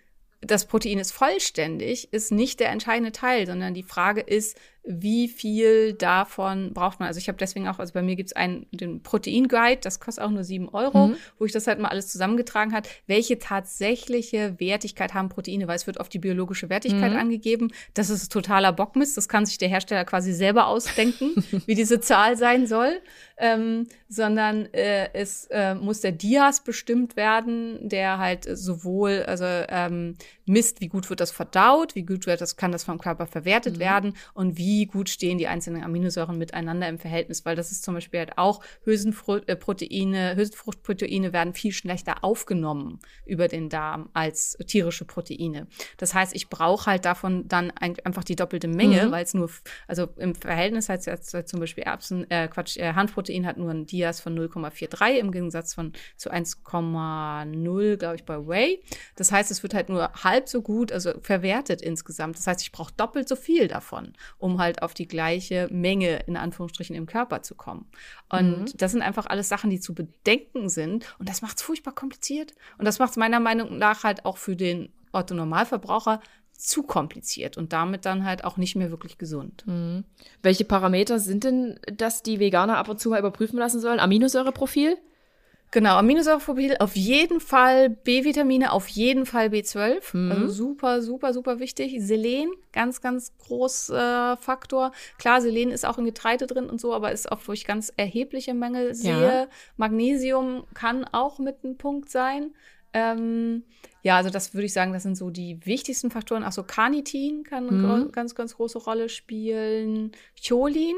das 0.41 0.65
Protein 0.67 0.99
ist 0.99 1.11
vollständig, 1.11 2.13
ist 2.13 2.31
nicht 2.31 2.59
der 2.59 2.69
entscheidende 2.69 3.11
Teil, 3.11 3.47
sondern 3.47 3.73
die 3.73 3.83
Frage 3.83 4.21
ist, 4.21 4.57
wie 4.85 5.27
viel 5.27 5.93
davon 5.93 6.73
braucht 6.73 6.99
man. 6.99 7.07
Also 7.07 7.17
ich 7.17 7.27
habe 7.27 7.37
deswegen 7.37 7.67
auch, 7.67 7.79
also 7.79 7.93
bei 7.93 8.01
mir 8.01 8.15
gibt 8.15 8.29
es 8.29 8.35
einen 8.35 8.67
den 8.71 9.01
Protein-Guide, 9.01 9.81
das 9.81 9.99
kostet 9.99 10.23
auch 10.23 10.29
nur 10.29 10.43
sieben 10.43 10.69
Euro, 10.69 11.07
mhm. 11.07 11.15
wo 11.39 11.45
ich 11.45 11.51
das 11.51 11.67
halt 11.67 11.79
mal 11.79 11.89
alles 11.89 12.07
zusammengetragen 12.07 12.73
hat, 12.73 12.87
welche 13.07 13.39
tatsächliche 13.39 14.59
Wertigkeit 14.59 15.13
haben 15.13 15.29
Proteine, 15.29 15.67
weil 15.67 15.75
es 15.75 15.87
wird 15.87 15.99
oft 15.99 16.13
die 16.13 16.19
biologische 16.19 16.69
Wertigkeit 16.69 17.13
mhm. 17.13 17.17
angegeben. 17.17 17.71
Das 17.93 18.09
ist 18.09 18.31
totaler 18.31 18.73
Bockmist, 18.73 19.17
das 19.17 19.27
kann 19.27 19.45
sich 19.45 19.57
der 19.57 19.69
Hersteller 19.69 20.05
quasi 20.05 20.33
selber 20.33 20.67
ausdenken, 20.67 21.33
wie 21.65 21.75
diese 21.75 21.99
Zahl 21.99 22.37
sein 22.37 22.67
soll 22.67 23.01
ähm, 23.37 23.87
sondern 24.07 24.65
äh, 24.73 25.09
es 25.13 25.47
äh, 25.51 25.75
muss 25.75 26.01
der 26.01 26.11
Dias 26.11 26.63
bestimmt 26.63 27.15
werden, 27.15 27.89
der 27.89 28.17
halt 28.17 28.45
sowohl 28.45 29.23
also 29.23 29.45
ähm, 29.45 30.15
misst, 30.45 30.79
wie 30.81 30.87
gut 30.87 31.09
wird 31.09 31.19
das 31.19 31.31
verdaut, 31.31 31.95
wie 31.95 32.03
gut 32.03 32.27
wird 32.27 32.41
das 32.41 32.55
kann 32.55 32.71
das 32.71 32.83
vom 32.83 32.99
Körper 32.99 33.27
verwertet 33.27 33.75
mhm. 33.75 33.79
werden 33.79 34.17
und 34.33 34.57
wie 34.57 34.74
gut 34.83 35.09
stehen 35.09 35.37
die 35.37 35.47
einzelnen 35.47 35.83
Aminosäuren 35.83 36.37
miteinander 36.37 36.87
im 36.87 36.99
Verhältnis, 36.99 37.45
weil 37.45 37.55
das 37.55 37.71
ist 37.71 37.83
zum 37.83 37.93
Beispiel 37.93 38.19
halt 38.19 38.37
auch 38.37 38.61
Hülsenproteine, 38.85 40.31
äh, 40.31 40.35
Hülsenfruchtproteine 40.35 41.33
werden 41.33 41.53
viel 41.53 41.71
schlechter 41.71 42.23
aufgenommen 42.23 42.99
über 43.25 43.47
den 43.47 43.69
Darm 43.69 44.09
als 44.13 44.57
tierische 44.67 45.05
Proteine. 45.05 45.67
Das 45.97 46.13
heißt, 46.13 46.35
ich 46.35 46.49
brauche 46.49 46.87
halt 46.87 47.05
davon 47.05 47.47
dann 47.47 47.71
ein, 47.71 47.95
einfach 48.03 48.23
die 48.23 48.35
doppelte 48.35 48.67
Menge, 48.67 49.07
mhm. 49.07 49.11
weil 49.11 49.23
es 49.23 49.33
nur, 49.33 49.49
also 49.87 50.07
im 50.17 50.35
Verhältnis 50.35 50.89
heißt 50.89 51.05
jetzt 51.05 51.35
zum 51.47 51.59
Beispiel 51.59 51.83
Erbsen, 51.83 52.29
äh, 52.31 52.47
Quatsch, 52.47 52.77
äh, 52.77 52.93
Handproteine 52.93 53.35
Protein 53.35 53.45
hat 53.45 53.57
nur 53.57 53.71
ein 53.71 53.85
Dias 53.85 54.19
von 54.19 54.37
0,43 54.37 55.17
im 55.17 55.31
Gegensatz 55.31 55.73
von 55.73 55.93
zu 56.15 56.31
1,0, 56.31 57.97
glaube 57.97 58.15
ich, 58.15 58.23
bei 58.23 58.37
Whey. 58.37 58.83
Das 59.15 59.31
heißt, 59.31 59.51
es 59.51 59.63
wird 59.63 59.73
halt 59.73 59.89
nur 59.89 60.11
halb 60.23 60.47
so 60.47 60.61
gut, 60.61 60.91
also 60.91 61.13
verwertet 61.21 61.81
insgesamt. 61.81 62.37
Das 62.37 62.47
heißt, 62.47 62.61
ich 62.61 62.71
brauche 62.71 62.93
doppelt 62.95 63.27
so 63.27 63.35
viel 63.35 63.67
davon, 63.67 64.13
um 64.37 64.59
halt 64.59 64.64
auf 64.81 64.93
die 64.93 65.07
gleiche 65.07 65.67
Menge 65.71 66.23
in 66.27 66.37
Anführungsstrichen 66.37 66.95
im 66.95 67.05
Körper 67.05 67.41
zu 67.41 67.55
kommen. 67.55 67.87
Und 68.29 68.59
mhm. 68.59 68.77
das 68.77 68.91
sind 68.91 69.01
einfach 69.01 69.25
alles 69.27 69.49
Sachen, 69.49 69.69
die 69.69 69.79
zu 69.79 69.93
bedenken 69.93 70.69
sind. 70.69 71.15
Und 71.19 71.29
das 71.29 71.41
macht 71.41 71.57
es 71.57 71.63
furchtbar 71.63 71.93
kompliziert. 71.93 72.53
Und 72.77 72.85
das 72.85 72.99
macht 72.99 73.11
es 73.11 73.17
meiner 73.17 73.39
Meinung 73.39 73.77
nach 73.77 74.03
halt 74.03 74.25
auch 74.25 74.37
für 74.37 74.55
den 74.55 74.89
Otto 75.11 75.33
Normalverbraucher 75.33 76.19
zu 76.51 76.83
kompliziert 76.83 77.57
und 77.57 77.73
damit 77.73 78.05
dann 78.05 78.23
halt 78.23 78.43
auch 78.43 78.57
nicht 78.57 78.75
mehr 78.75 78.89
wirklich 78.89 79.17
gesund. 79.17 79.63
Mhm. 79.67 80.05
Welche 80.41 80.65
Parameter 80.65 81.19
sind 81.19 81.43
denn 81.43 81.79
das, 81.93 82.23
die 82.23 82.39
Veganer 82.39 82.77
ab 82.77 82.89
und 82.89 82.99
zu 82.99 83.09
mal 83.09 83.19
überprüfen 83.19 83.59
lassen 83.59 83.79
sollen? 83.81 83.99
Aminosäureprofil? 83.99 84.97
Genau, 85.75 85.97
Aminosäureprofil 85.97 86.77
auf 86.79 86.95
jeden 86.95 87.41
Fall, 87.41 87.89
B-Vitamine 87.89 88.71
auf 88.71 88.87
jeden 88.87 89.25
Fall 89.25 89.47
B12, 89.47 90.15
mhm. 90.15 90.31
also 90.31 90.47
super, 90.47 91.01
super, 91.01 91.33
super 91.33 91.59
wichtig. 91.59 91.97
Selen, 91.99 92.49
ganz, 92.71 93.01
ganz 93.01 93.37
großer 93.39 94.37
äh, 94.39 94.41
Faktor. 94.41 94.93
Klar, 95.17 95.41
Selen 95.41 95.71
ist 95.71 95.85
auch 95.85 95.97
in 95.97 96.05
Getreide 96.05 96.47
drin 96.47 96.69
und 96.69 96.79
so, 96.79 96.93
aber 96.93 97.11
ist 97.11 97.29
oft, 97.29 97.45
wo 97.49 97.51
ich 97.51 97.65
ganz 97.65 97.91
erhebliche 97.97 98.53
Mängel 98.53 98.95
sehe. 98.95 99.21
Ja. 99.21 99.47
Magnesium 99.75 100.63
kann 100.73 101.03
auch 101.11 101.39
mit 101.39 101.57
einem 101.65 101.75
Punkt 101.75 102.09
sein. 102.09 102.53
Ähm, 102.93 103.63
ja, 104.01 104.15
also 104.15 104.29
das 104.29 104.53
würde 104.53 104.67
ich 104.67 104.73
sagen, 104.73 104.93
das 104.93 105.03
sind 105.03 105.15
so 105.15 105.29
die 105.29 105.59
wichtigsten 105.65 106.09
Faktoren. 106.09 106.43
Achso, 106.43 106.63
Carnitin 106.63 107.43
kann 107.43 107.67
eine 107.67 108.05
mhm. 108.05 108.11
ganz, 108.13 108.33
ganz 108.33 108.55
große 108.55 108.77
Rolle 108.77 109.09
spielen. 109.09 110.13
Cholin 110.41 110.95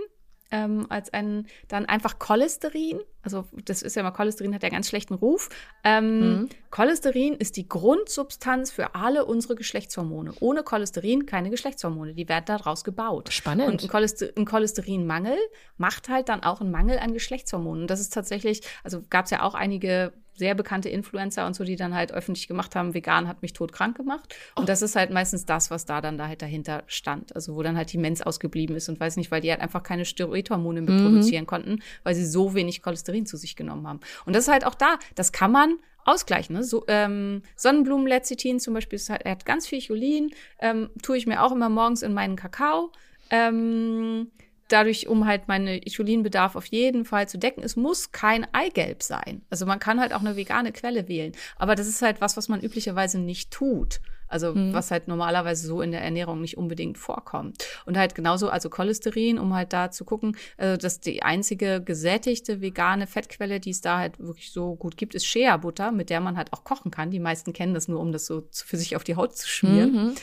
ähm, 0.52 0.86
als 0.90 1.12
ein, 1.14 1.48
dann 1.68 1.86
einfach 1.86 2.20
Cholesterin. 2.20 3.02
Also 3.22 3.46
das 3.66 3.82
ist 3.82 3.96
ja 3.96 4.02
immer, 4.02 4.12
Cholesterin 4.12 4.54
hat 4.56 4.64
ja 4.64 4.70
ganz 4.70 4.88
schlechten 4.88 5.14
Ruf. 5.14 5.50
Ähm, 5.84 6.20
mhm. 6.20 6.50
Cholesterin 6.72 7.34
ist 7.36 7.58
die 7.58 7.68
Grundsubstanz 7.68 8.72
für 8.72 8.96
alle 8.96 9.26
unsere 9.26 9.56
Geschlechtshormone. 9.56 10.34
Ohne 10.40 10.64
Cholesterin 10.64 11.26
keine 11.26 11.50
Geschlechtshormone. 11.50 12.14
Die 12.14 12.30
werden 12.30 12.46
daraus 12.46 12.84
gebaut. 12.84 13.34
Spannend. 13.34 13.68
Und 13.68 13.84
ein, 13.84 13.90
Cholester 13.90 14.28
ein 14.38 14.46
Cholesterinmangel 14.46 15.38
macht 15.78 16.10
halt 16.10 16.30
dann 16.30 16.44
auch 16.44 16.62
einen 16.62 16.72
Mangel 16.72 17.00
an 17.00 17.14
Geschlechtshormonen. 17.14 17.84
Und 17.84 17.88
das 17.92 18.00
ist 18.00 18.14
tatsächlich, 18.14 18.62
also 18.84 19.02
gab 19.10 19.26
es 19.26 19.32
ja 19.32 19.44
auch 19.44 19.56
einige 19.56 20.14
sehr 20.38 20.56
bekannte 20.56 20.90
Influencer 20.90 21.46
und 21.48 21.56
so, 21.56 21.64
die 21.64 21.76
dann 21.76 21.94
halt 21.94 22.12
öffentlich 22.12 22.48
gemacht 22.48 22.76
haben, 22.76 22.94
vegan 22.94 23.28
hat 23.28 23.42
mich 23.42 23.54
todkrank 23.54 23.98
gemacht. 23.98 24.36
Und 24.56 24.64
oh. 24.64 24.66
das 24.68 24.82
ist 24.82 24.96
halt 24.96 25.10
meistens 25.10 25.46
das, 25.46 25.72
was 25.72 25.86
da 25.86 26.00
dann 26.00 26.18
da 26.18 26.28
halt 26.28 26.42
dahinter 26.42 26.84
stand. 26.88 27.36
Also 27.36 27.56
wo 27.56 27.64
dann 27.64 27.76
halt 27.76 27.92
die 27.92 27.98
Mens 27.98 28.22
ausgeblieben 28.22 28.76
ist 28.76 28.88
und 28.88 29.00
weiß 29.00 29.18
nicht, 29.18 29.32
weil 29.32 29.42
die 29.42 29.50
halt 29.50 29.62
einfach 29.62 29.84
keine 29.84 30.06
Steroidhormone 30.06 30.82
mehr 30.82 30.96
mhm. 30.96 31.04
produzieren 31.04 31.48
konnten, 31.48 31.80
weil 32.04 32.16
sie 32.16 32.26
so 32.26 32.54
wenig 32.54 32.82
Cholesterin 32.82 33.26
zu 33.26 33.36
sich 33.36 33.56
genommen 33.56 33.88
haben. 33.88 34.00
Und 34.26 34.36
das 34.36 34.46
ist 34.46 34.54
halt 34.54 34.66
auch 34.66 34.76
da, 34.76 35.00
das 35.16 35.32
kann 35.32 35.52
man 35.52 35.78
ausgleichen. 36.06 36.56
Ne? 36.56 36.64
So, 36.64 36.86
ähm, 36.88 37.42
Sonnenblumenlecithin 37.56 38.60
zum 38.60 38.74
Beispiel, 38.74 39.00
halt, 39.10 39.24
er 39.24 39.32
hat 39.32 39.46
ganz 39.46 39.68
viel 39.68 39.82
Cholin, 39.86 40.32
ähm, 40.60 40.90
tue 41.02 41.18
ich 41.18 41.28
mir 41.28 41.44
auch 41.44 41.52
immer 41.52 41.70
morgens 41.70 42.02
in 42.02 42.14
meinen 42.14 42.36
Kakao. 42.36 42.92
Ähm, 43.30 44.32
dadurch, 44.68 45.08
um 45.08 45.26
halt 45.26 45.48
meinen 45.48 45.82
Isolinbedarf 45.82 46.56
auf 46.56 46.66
jeden 46.66 47.06
Fall 47.06 47.28
zu 47.28 47.38
decken. 47.38 47.64
Es 47.64 47.76
muss 47.76 48.12
kein 48.12 48.46
Eigelb 48.54 49.04
sein. 49.04 49.42
Also 49.50 49.66
man 49.66 49.80
kann 49.80 50.00
halt 50.00 50.14
auch 50.14 50.22
eine 50.22 50.36
vegane 50.36 50.72
Quelle 50.72 51.08
wählen. 51.08 51.34
Aber 51.58 51.76
das 51.76 51.88
ist 51.88 52.02
halt 52.02 52.22
was, 52.22 52.38
was 52.38 52.50
man 52.50 52.62
üblicherweise 52.62 53.20
nicht 53.20 53.52
tut. 53.52 54.00
Also 54.28 54.54
mhm. 54.54 54.74
was 54.74 54.92
halt 54.92 55.08
normalerweise 55.08 55.66
so 55.68 55.82
in 55.82 55.92
der 55.92 56.02
Ernährung 56.02 56.42
nicht 56.42 56.58
unbedingt 56.58 56.98
vorkommt. 56.98 57.64
Und 57.86 57.98
halt 57.98 58.14
genauso, 58.14 58.50
also 58.50 58.70
Cholesterin, 58.70 59.40
um 59.40 59.54
halt 59.54 59.74
da 59.74 59.90
zu 59.92 60.06
gucken, 60.06 60.36
also 60.58 60.78
dass 60.78 61.00
die 61.00 61.24
einzige 61.24 61.82
gesättigte 61.82 62.62
vegane 62.62 63.08
Fettquelle, 63.08 63.60
die 63.60 63.70
es 63.70 63.82
da 63.82 64.00
halt 64.00 64.20
wirklich 64.20 64.52
so 64.52 64.76
gut 64.76 64.98
gibt, 64.98 65.16
ist 65.16 65.26
Shea-Butter, 65.26 65.92
mit 65.92 66.10
der 66.10 66.20
man 66.20 66.38
halt 66.38 66.52
auch 66.54 66.64
kochen 66.64 66.92
kann. 66.92 67.12
Die 67.12 67.20
meisten 67.20 67.54
kennen 67.54 67.74
das 67.74 67.88
nur, 67.88 68.00
um 68.00 68.12
das 68.12 68.26
so 68.26 68.44
für 68.52 68.78
sich 68.78 68.96
auf 68.96 69.04
die 69.04 69.16
Haut 69.16 69.38
zu 69.38 69.48
schmieren. 69.48 69.92
Mhm. 69.92 70.16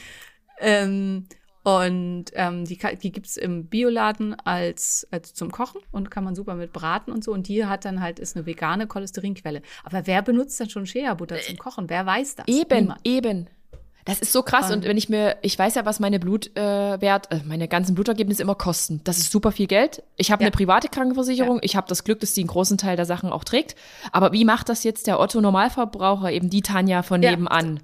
Ähm, 0.60 1.26
und 1.64 2.26
ähm, 2.34 2.66
die, 2.66 2.78
die 3.02 3.10
gibt 3.10 3.26
es 3.26 3.38
im 3.38 3.66
Bioladen 3.66 4.34
als, 4.44 5.08
als 5.10 5.32
zum 5.32 5.50
Kochen 5.50 5.80
und 5.92 6.10
kann 6.10 6.22
man 6.22 6.34
super 6.34 6.54
mit 6.54 6.74
braten 6.74 7.10
und 7.10 7.24
so. 7.24 7.32
Und 7.32 7.48
die 7.48 7.64
hat 7.64 7.86
dann 7.86 8.02
halt, 8.02 8.18
ist 8.18 8.36
eine 8.36 8.44
vegane 8.44 8.86
Cholesterinquelle. 8.86 9.62
Aber 9.82 10.06
wer 10.06 10.20
benutzt 10.20 10.60
dann 10.60 10.68
schon 10.68 10.84
Shea-Butter 10.84 11.40
zum 11.40 11.56
Kochen? 11.56 11.88
Wer 11.88 12.04
weiß 12.04 12.36
das? 12.36 12.46
Eben, 12.48 12.80
Niemand. 12.80 13.00
eben. 13.04 13.48
Das 14.04 14.20
ist 14.20 14.34
so 14.34 14.42
krass. 14.42 14.70
Und, 14.70 14.80
und 14.80 14.84
wenn 14.84 14.98
ich 14.98 15.08
mir, 15.08 15.38
ich 15.40 15.58
weiß 15.58 15.76
ja, 15.76 15.86
was 15.86 16.00
meine 16.00 16.20
Blutwert, 16.20 17.32
äh, 17.32 17.36
äh, 17.36 17.40
meine 17.46 17.66
ganzen 17.66 17.94
Blutergebnisse 17.94 18.42
immer 18.42 18.54
kosten. 18.54 19.00
Das 19.04 19.16
ist 19.16 19.32
super 19.32 19.50
viel 19.50 19.66
Geld. 19.66 20.02
Ich 20.16 20.30
habe 20.30 20.42
ja. 20.42 20.48
eine 20.48 20.54
private 20.54 20.88
Krankenversicherung. 20.88 21.56
Ja. 21.56 21.62
Ich 21.62 21.76
habe 21.76 21.88
das 21.88 22.04
Glück, 22.04 22.20
dass 22.20 22.34
die 22.34 22.42
einen 22.42 22.48
großen 22.48 22.76
Teil 22.76 22.96
der 22.96 23.06
Sachen 23.06 23.30
auch 23.30 23.44
trägt. 23.44 23.74
Aber 24.12 24.32
wie 24.32 24.44
macht 24.44 24.68
das 24.68 24.84
jetzt 24.84 25.06
der 25.06 25.18
Otto 25.18 25.40
Normalverbraucher, 25.40 26.30
eben 26.30 26.50
die 26.50 26.60
Tanja 26.60 27.02
von 27.02 27.22
ja. 27.22 27.30
nebenan? 27.30 27.80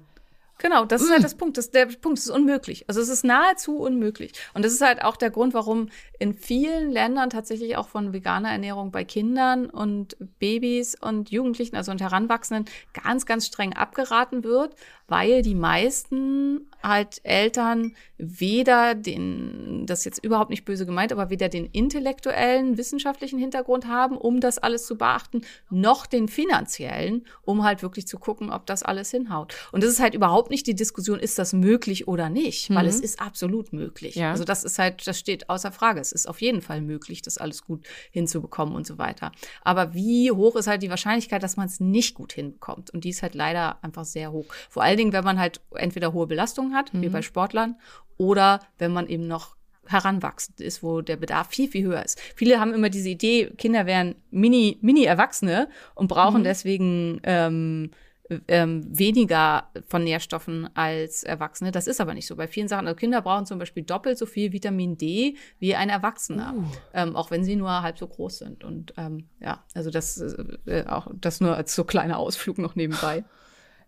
Genau, 0.61 0.85
das 0.85 1.01
ist 1.01 1.09
halt 1.09 1.21
mm. 1.21 1.23
das 1.23 1.35
Punkt. 1.35 1.57
Das, 1.57 1.71
der 1.71 1.87
Punkt 1.87 2.19
ist 2.19 2.29
unmöglich. 2.29 2.85
Also 2.87 3.01
es 3.01 3.09
ist 3.09 3.23
nahezu 3.23 3.77
unmöglich. 3.77 4.33
Und 4.53 4.63
das 4.63 4.73
ist 4.73 4.81
halt 4.81 5.03
auch 5.03 5.17
der 5.17 5.31
Grund, 5.31 5.55
warum 5.55 5.89
in 6.19 6.35
vielen 6.35 6.91
Ländern 6.91 7.31
tatsächlich 7.31 7.77
auch 7.77 7.87
von 7.87 8.13
veganer 8.13 8.51
Ernährung 8.51 8.91
bei 8.91 9.03
Kindern 9.03 9.65
und 9.65 10.15
Babys 10.37 10.95
und 11.01 11.31
Jugendlichen, 11.31 11.75
also 11.75 11.91
und 11.91 11.99
Heranwachsenden, 11.99 12.71
ganz, 12.93 13.25
ganz 13.25 13.47
streng 13.47 13.73
abgeraten 13.73 14.43
wird, 14.43 14.75
weil 15.11 15.41
die 15.41 15.55
meisten 15.55 16.71
halt 16.81 17.19
Eltern 17.23 17.95
weder 18.17 18.95
den, 18.95 19.85
das 19.85 19.99
ist 19.99 20.05
jetzt 20.05 20.23
überhaupt 20.23 20.49
nicht 20.49 20.63
böse 20.63 20.85
gemeint, 20.85 21.11
aber 21.11 21.29
weder 21.29 21.49
den 21.49 21.65
intellektuellen, 21.65 22.77
wissenschaftlichen 22.77 23.37
Hintergrund 23.37 23.87
haben, 23.87 24.17
um 24.17 24.39
das 24.39 24.57
alles 24.57 24.85
zu 24.85 24.97
beachten, 24.97 25.41
noch 25.69 26.05
den 26.05 26.29
finanziellen, 26.29 27.25
um 27.41 27.63
halt 27.63 27.81
wirklich 27.83 28.07
zu 28.07 28.19
gucken, 28.19 28.51
ob 28.51 28.65
das 28.67 28.83
alles 28.83 29.11
hinhaut. 29.11 29.53
Und 29.73 29.83
das 29.83 29.89
ist 29.91 29.99
halt 29.99 30.13
überhaupt 30.13 30.49
nicht 30.49 30.65
die 30.65 30.75
Diskussion, 30.75 31.19
ist 31.19 31.37
das 31.37 31.51
möglich 31.51 32.07
oder 32.07 32.29
nicht, 32.29 32.69
mhm. 32.69 32.75
weil 32.75 32.87
es 32.87 33.01
ist 33.01 33.19
absolut 33.19 33.73
möglich. 33.73 34.15
Ja. 34.15 34.31
Also 34.31 34.45
das 34.45 34.63
ist 34.63 34.79
halt, 34.79 35.05
das 35.05 35.19
steht 35.19 35.49
außer 35.49 35.73
Frage. 35.73 35.99
Es 35.99 36.13
ist 36.13 36.27
auf 36.27 36.41
jeden 36.41 36.61
Fall 36.61 36.81
möglich, 36.81 37.21
das 37.21 37.37
alles 37.37 37.63
gut 37.65 37.85
hinzubekommen 38.11 38.75
und 38.75 38.87
so 38.87 38.97
weiter. 38.97 39.33
Aber 39.63 39.93
wie 39.93 40.31
hoch 40.31 40.55
ist 40.55 40.67
halt 40.67 40.83
die 40.83 40.89
Wahrscheinlichkeit, 40.89 41.43
dass 41.43 41.57
man 41.57 41.67
es 41.67 41.81
nicht 41.81 42.15
gut 42.15 42.31
hinbekommt? 42.31 42.91
Und 42.91 43.03
die 43.03 43.09
ist 43.09 43.23
halt 43.23 43.35
leider 43.35 43.83
einfach 43.83 44.05
sehr 44.05 44.31
hoch. 44.31 44.45
Vor 44.69 44.83
allen 44.83 45.00
Dingen, 45.01 45.13
wenn 45.13 45.23
man 45.23 45.39
halt 45.39 45.61
entweder 45.75 46.13
hohe 46.13 46.27
Belastungen 46.27 46.75
hat, 46.75 46.93
mhm. 46.93 47.01
wie 47.01 47.09
bei 47.09 47.21
Sportlern, 47.21 47.75
oder 48.17 48.59
wenn 48.77 48.93
man 48.93 49.07
eben 49.07 49.27
noch 49.27 49.55
heranwachsend 49.87 50.61
ist, 50.61 50.83
wo 50.83 51.01
der 51.01 51.17
Bedarf 51.17 51.47
viel, 51.49 51.67
viel 51.67 51.85
höher 51.85 52.03
ist. 52.03 52.19
Viele 52.35 52.59
haben 52.59 52.73
immer 52.73 52.89
diese 52.89 53.09
Idee, 53.09 53.51
Kinder 53.57 53.85
wären 53.85 54.15
Mini, 54.29 54.77
Mini-Erwachsene 54.81 55.69
und 55.95 56.07
brauchen 56.07 56.41
mhm. 56.41 56.45
deswegen 56.45 57.19
ähm, 57.23 57.91
ähm, 58.47 58.83
weniger 58.87 59.69
von 59.87 60.03
Nährstoffen 60.03 60.69
als 60.75 61.23
Erwachsene. 61.23 61.71
Das 61.71 61.87
ist 61.87 61.99
aber 61.99 62.13
nicht 62.13 62.27
so. 62.27 62.35
Bei 62.35 62.47
vielen 62.47 62.67
Sachen, 62.67 62.87
also 62.87 62.95
Kinder 62.95 63.21
brauchen 63.21 63.45
zum 63.45 63.59
Beispiel 63.59 63.83
doppelt 63.83 64.17
so 64.17 64.25
viel 64.25 64.53
Vitamin 64.53 64.97
D 64.97 65.35
wie 65.59 65.75
ein 65.75 65.89
Erwachsener, 65.89 66.53
uh. 66.55 66.63
ähm, 66.93 67.15
auch 67.15 67.31
wenn 67.31 67.43
sie 67.43 67.55
nur 67.55 67.81
halb 67.81 67.97
so 67.97 68.07
groß 68.07 68.39
sind. 68.39 68.63
Und 68.63 68.93
ähm, 68.97 69.27
ja, 69.39 69.63
also 69.73 69.89
das 69.89 70.21
äh, 70.65 70.85
auch 70.87 71.07
das 71.13 71.41
nur 71.41 71.55
als 71.55 71.75
so 71.75 71.83
kleiner 71.83 72.17
Ausflug 72.17 72.57
noch 72.57 72.75
nebenbei. 72.75 73.25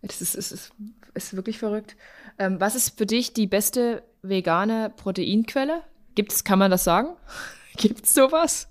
Das 0.03 0.21
ist, 0.21 0.35
ist, 0.35 0.51
ist, 0.51 0.71
ist 1.13 1.35
wirklich 1.35 1.57
verrückt. 1.57 1.95
Ähm, 2.37 2.59
was 2.59 2.75
ist 2.75 2.97
für 2.97 3.05
dich 3.05 3.33
die 3.33 3.47
beste 3.47 4.03
vegane 4.21 4.91
Proteinquelle? 4.95 5.81
Gibt 6.15 6.33
es, 6.33 6.43
kann 6.43 6.59
man 6.59 6.71
das 6.71 6.83
sagen? 6.83 7.15
Gibt 7.77 8.05
es 8.05 8.13
sowas? 8.13 8.69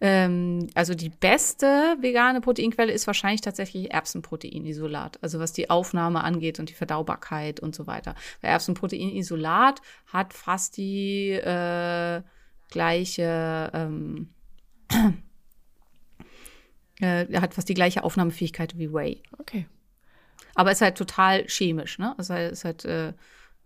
Ähm, 0.00 0.68
also 0.74 0.94
die 0.94 1.08
beste 1.08 1.96
vegane 2.00 2.40
Proteinquelle 2.40 2.92
ist 2.92 3.06
wahrscheinlich 3.06 3.40
tatsächlich 3.40 3.92
Erbsenproteinisolat. 3.92 5.18
Also 5.22 5.40
was 5.40 5.52
die 5.52 5.70
Aufnahme 5.70 6.22
angeht 6.22 6.60
und 6.60 6.68
die 6.68 6.74
Verdaubarkeit 6.74 7.58
und 7.58 7.74
so 7.74 7.86
weiter. 7.86 8.14
Weil 8.40 8.50
Erbsenproteinisolat 8.50 9.80
hat 10.06 10.32
fast 10.32 10.76
die 10.76 11.30
äh, 11.30 12.22
gleiche 12.70 13.70
ähm, 13.72 14.28
äh, 17.00 17.26
hat 17.40 17.54
fast 17.54 17.68
die 17.68 17.74
gleiche 17.74 18.04
Aufnahmefähigkeit 18.04 18.78
wie 18.78 18.92
Whey. 18.92 19.22
Okay. 19.38 19.66
Aber 20.54 20.72
ist 20.72 20.80
halt 20.80 20.96
total 20.96 21.44
chemisch, 21.48 21.98
ne? 21.98 22.14
Also 22.16 22.34
ist 22.34 22.64
halt, 22.64 22.84
äh, 22.84 23.12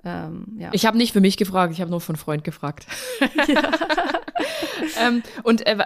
ähm, 0.04 0.56
ja. 0.58 0.70
Ich 0.72 0.86
habe 0.86 0.96
nicht 0.96 1.12
für 1.12 1.20
mich 1.20 1.36
gefragt, 1.36 1.72
ich 1.72 1.80
habe 1.80 1.90
nur 1.90 2.00
von 2.00 2.16
Freund 2.16 2.44
gefragt. 2.44 2.86
Ja. 3.46 3.72
ähm, 5.06 5.22
und 5.42 5.66
äh, 5.66 5.76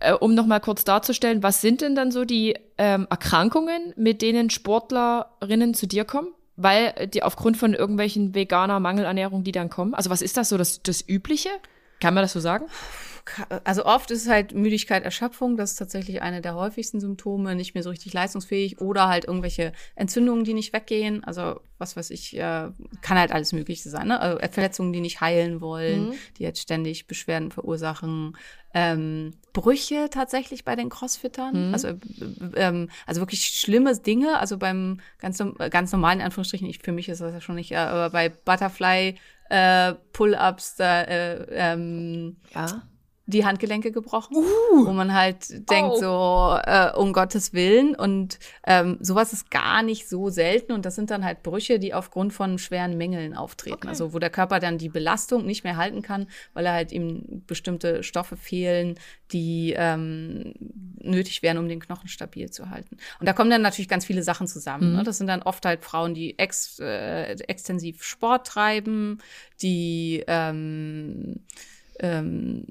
äh, 0.00 0.12
um 0.12 0.34
noch 0.34 0.46
mal 0.46 0.60
kurz 0.60 0.84
darzustellen, 0.84 1.42
was 1.42 1.60
sind 1.60 1.80
denn 1.80 1.94
dann 1.94 2.10
so 2.10 2.24
die 2.24 2.56
ähm, 2.78 3.06
Erkrankungen, 3.10 3.92
mit 3.96 4.22
denen 4.22 4.50
Sportlerinnen 4.50 5.74
zu 5.74 5.86
dir 5.86 6.04
kommen? 6.04 6.28
Weil 6.56 7.08
die 7.12 7.24
aufgrund 7.24 7.56
von 7.56 7.74
irgendwelchen 7.74 8.34
veganer 8.34 8.78
Mangelernährung, 8.78 9.42
die 9.42 9.50
dann 9.50 9.70
kommen. 9.70 9.92
Also 9.92 10.10
was 10.10 10.22
ist 10.22 10.36
das 10.36 10.50
so 10.50 10.56
das, 10.56 10.82
das 10.82 11.06
Übliche? 11.06 11.48
Kann 12.00 12.14
man 12.14 12.22
das 12.22 12.32
so 12.32 12.38
sagen? 12.38 12.66
Also 13.64 13.86
oft 13.86 14.10
ist 14.10 14.22
es 14.22 14.28
halt 14.28 14.54
Müdigkeit, 14.54 15.02
Erschöpfung, 15.02 15.56
das 15.56 15.72
ist 15.72 15.76
tatsächlich 15.76 16.20
eine 16.20 16.42
der 16.42 16.54
häufigsten 16.54 17.00
Symptome, 17.00 17.54
nicht 17.54 17.74
mehr 17.74 17.82
so 17.82 17.90
richtig 17.90 18.12
leistungsfähig 18.12 18.80
oder 18.80 19.08
halt 19.08 19.24
irgendwelche 19.24 19.72
Entzündungen, 19.94 20.44
die 20.44 20.52
nicht 20.52 20.72
weggehen. 20.72 21.24
Also 21.24 21.60
was 21.78 21.96
weiß 21.96 22.10
ich, 22.10 22.36
äh, 22.36 22.68
kann 23.00 23.18
halt 23.18 23.32
alles 23.32 23.52
Mögliche 23.52 23.88
sein. 23.88 24.08
Ne? 24.08 24.20
Also 24.20 24.38
Verletzungen, 24.50 24.92
die 24.92 25.00
nicht 25.00 25.20
heilen 25.20 25.60
wollen, 25.60 26.08
mhm. 26.08 26.14
die 26.38 26.42
jetzt 26.42 26.60
ständig 26.60 27.06
Beschwerden 27.06 27.50
verursachen. 27.50 28.36
Ähm, 28.74 29.34
Brüche 29.52 30.10
tatsächlich 30.10 30.64
bei 30.64 30.76
den 30.76 30.90
Crossfittern. 30.90 31.68
Mhm. 31.68 31.74
Also, 31.74 31.88
äh, 31.88 31.98
ähm, 32.56 32.90
also 33.06 33.22
wirklich 33.22 33.44
schlimme 33.44 33.96
Dinge. 33.96 34.38
Also 34.38 34.58
beim 34.58 35.00
ganz, 35.18 35.42
ganz 35.70 35.92
normalen 35.92 36.20
Anführungsstrichen, 36.20 36.68
ich, 36.68 36.80
für 36.80 36.92
mich 36.92 37.08
ist 37.08 37.20
das 37.20 37.32
ja 37.32 37.40
schon 37.40 37.54
nicht, 37.54 37.72
äh, 37.72 37.76
aber 37.76 38.10
bei 38.10 38.28
Butterfly 38.28 39.16
äh, 39.48 39.94
Pull-ups, 40.12 40.76
da, 40.76 41.02
äh, 41.02 41.46
ähm, 41.50 42.36
ja 42.54 42.82
die 43.26 43.46
Handgelenke 43.46 43.90
gebrochen, 43.90 44.36
uh, 44.36 44.86
wo 44.86 44.92
man 44.92 45.14
halt 45.14 45.48
denkt 45.70 45.92
oh. 45.94 46.00
so, 46.00 46.58
äh, 46.62 46.92
um 46.94 47.14
Gottes 47.14 47.54
Willen. 47.54 47.94
Und 47.94 48.38
ähm, 48.66 48.98
sowas 49.00 49.32
ist 49.32 49.50
gar 49.50 49.82
nicht 49.82 50.08
so 50.08 50.28
selten. 50.28 50.72
Und 50.72 50.84
das 50.84 50.94
sind 50.94 51.10
dann 51.10 51.24
halt 51.24 51.42
Brüche, 51.42 51.78
die 51.78 51.94
aufgrund 51.94 52.34
von 52.34 52.58
schweren 52.58 52.98
Mängeln 52.98 53.34
auftreten. 53.34 53.76
Okay. 53.76 53.88
Also 53.88 54.12
wo 54.12 54.18
der 54.18 54.30
Körper 54.30 54.60
dann 54.60 54.76
die 54.76 54.90
Belastung 54.90 55.46
nicht 55.46 55.64
mehr 55.64 55.76
halten 55.76 56.02
kann, 56.02 56.26
weil 56.52 56.66
er 56.66 56.74
halt 56.74 56.92
ihm 56.92 57.42
bestimmte 57.46 58.02
Stoffe 58.02 58.36
fehlen, 58.36 58.98
die 59.32 59.74
ähm, 59.76 60.52
nötig 61.00 61.42
wären, 61.42 61.56
um 61.56 61.68
den 61.68 61.80
Knochen 61.80 62.08
stabil 62.08 62.50
zu 62.50 62.68
halten. 62.68 62.98
Und 63.20 63.26
da 63.26 63.32
kommen 63.32 63.50
dann 63.50 63.62
natürlich 63.62 63.88
ganz 63.88 64.04
viele 64.04 64.22
Sachen 64.22 64.46
zusammen. 64.46 64.90
Mhm. 64.90 64.96
Ne? 64.96 65.02
Das 65.02 65.16
sind 65.16 65.28
dann 65.28 65.42
oft 65.42 65.64
halt 65.64 65.82
Frauen, 65.82 66.12
die 66.12 66.38
ex, 66.38 66.78
äh, 66.78 67.32
extensiv 67.32 68.02
Sport 68.02 68.46
treiben, 68.46 69.18
die 69.62 70.24
ähm, 70.26 71.40
ähm, 72.00 72.64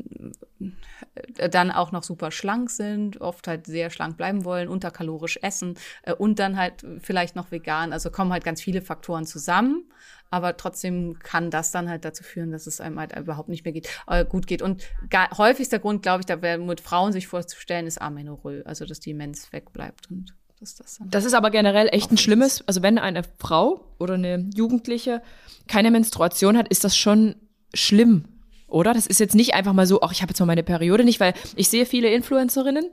dann 1.36 1.72
auch 1.72 1.92
noch 1.92 2.04
super 2.04 2.32
schlank 2.32 2.70
sind, 2.70 3.22
oft 3.22 3.48
halt 3.48 3.68
sehr 3.68 3.90
schlank 3.90 4.18
bleiben 4.18 4.46
wollen, 4.46 4.68
unterkalorisch 4.68 5.40
essen 5.42 5.76
äh, 6.04 6.14
und 6.14 6.40
dann 6.40 6.58
halt 6.58 6.86
vielleicht 7.00 7.36
noch 7.36 7.52
vegan. 7.52 7.94
Also 7.94 8.10
kommen 8.10 8.32
halt 8.32 8.44
ganz 8.44 8.62
viele 8.62 8.82
Faktoren 8.82 9.26
zusammen, 9.26 9.84
aber 10.30 10.58
trotzdem 10.58 11.20
kann 11.20 11.52
das 11.52 11.72
dann 11.72 11.90
halt 11.90 12.06
dazu 12.06 12.24
führen, 12.24 12.52
dass 12.52 12.68
es 12.68 12.82
einem 12.82 13.00
halt 13.00 13.18
überhaupt 13.18 13.50
nicht 13.50 13.64
mehr 13.66 13.74
geht, 13.74 13.90
äh, 14.08 14.26
gut 14.26 14.48
geht. 14.48 14.62
Und 14.62 14.84
gar, 15.10 15.30
häufigster 15.38 15.80
Grund, 15.80 16.02
glaube 16.02 16.22
ich, 16.22 16.26
da 16.26 16.58
mit 16.58 16.82
Frauen 16.82 17.12
sich 17.12 17.28
vorzustellen, 17.28 17.88
ist 17.88 18.02
Amenorrhoe, 18.02 18.64
also 18.66 18.86
dass 18.86 19.00
die 19.00 19.14
Mens 19.14 19.52
wegbleibt 19.54 20.10
und 20.10 20.36
das, 20.60 20.76
das, 20.76 21.00
das 21.04 21.26
ist 21.26 21.34
aber 21.34 21.52
generell 21.52 21.90
echt 21.92 22.10
ein 22.12 22.18
schlimmes, 22.18 22.66
also 22.68 22.82
wenn 22.82 22.98
eine 22.98 23.24
Frau 23.38 23.94
oder 24.00 24.14
eine 24.14 24.50
Jugendliche 24.56 25.22
keine 25.68 25.92
Menstruation 25.92 26.58
hat, 26.58 26.70
ist 26.70 26.86
das 26.86 26.96
schon 26.96 27.36
schlimm 27.74 28.33
oder? 28.74 28.94
Das 28.94 29.08
ist 29.08 29.20
jetzt 29.20 29.36
nicht 29.36 29.54
einfach 29.54 29.74
mal 29.74 29.86
so, 29.86 30.02
ach, 30.02 30.12
ich 30.12 30.22
habe 30.22 30.32
jetzt 30.32 30.40
mal 30.40 30.48
meine 30.48 30.64
Periode 30.64 31.04
nicht, 31.04 31.20
weil 31.20 31.34
ich 31.56 31.70
sehe 31.70 31.86
viele 31.86 32.10
Influencerinnen, 32.10 32.90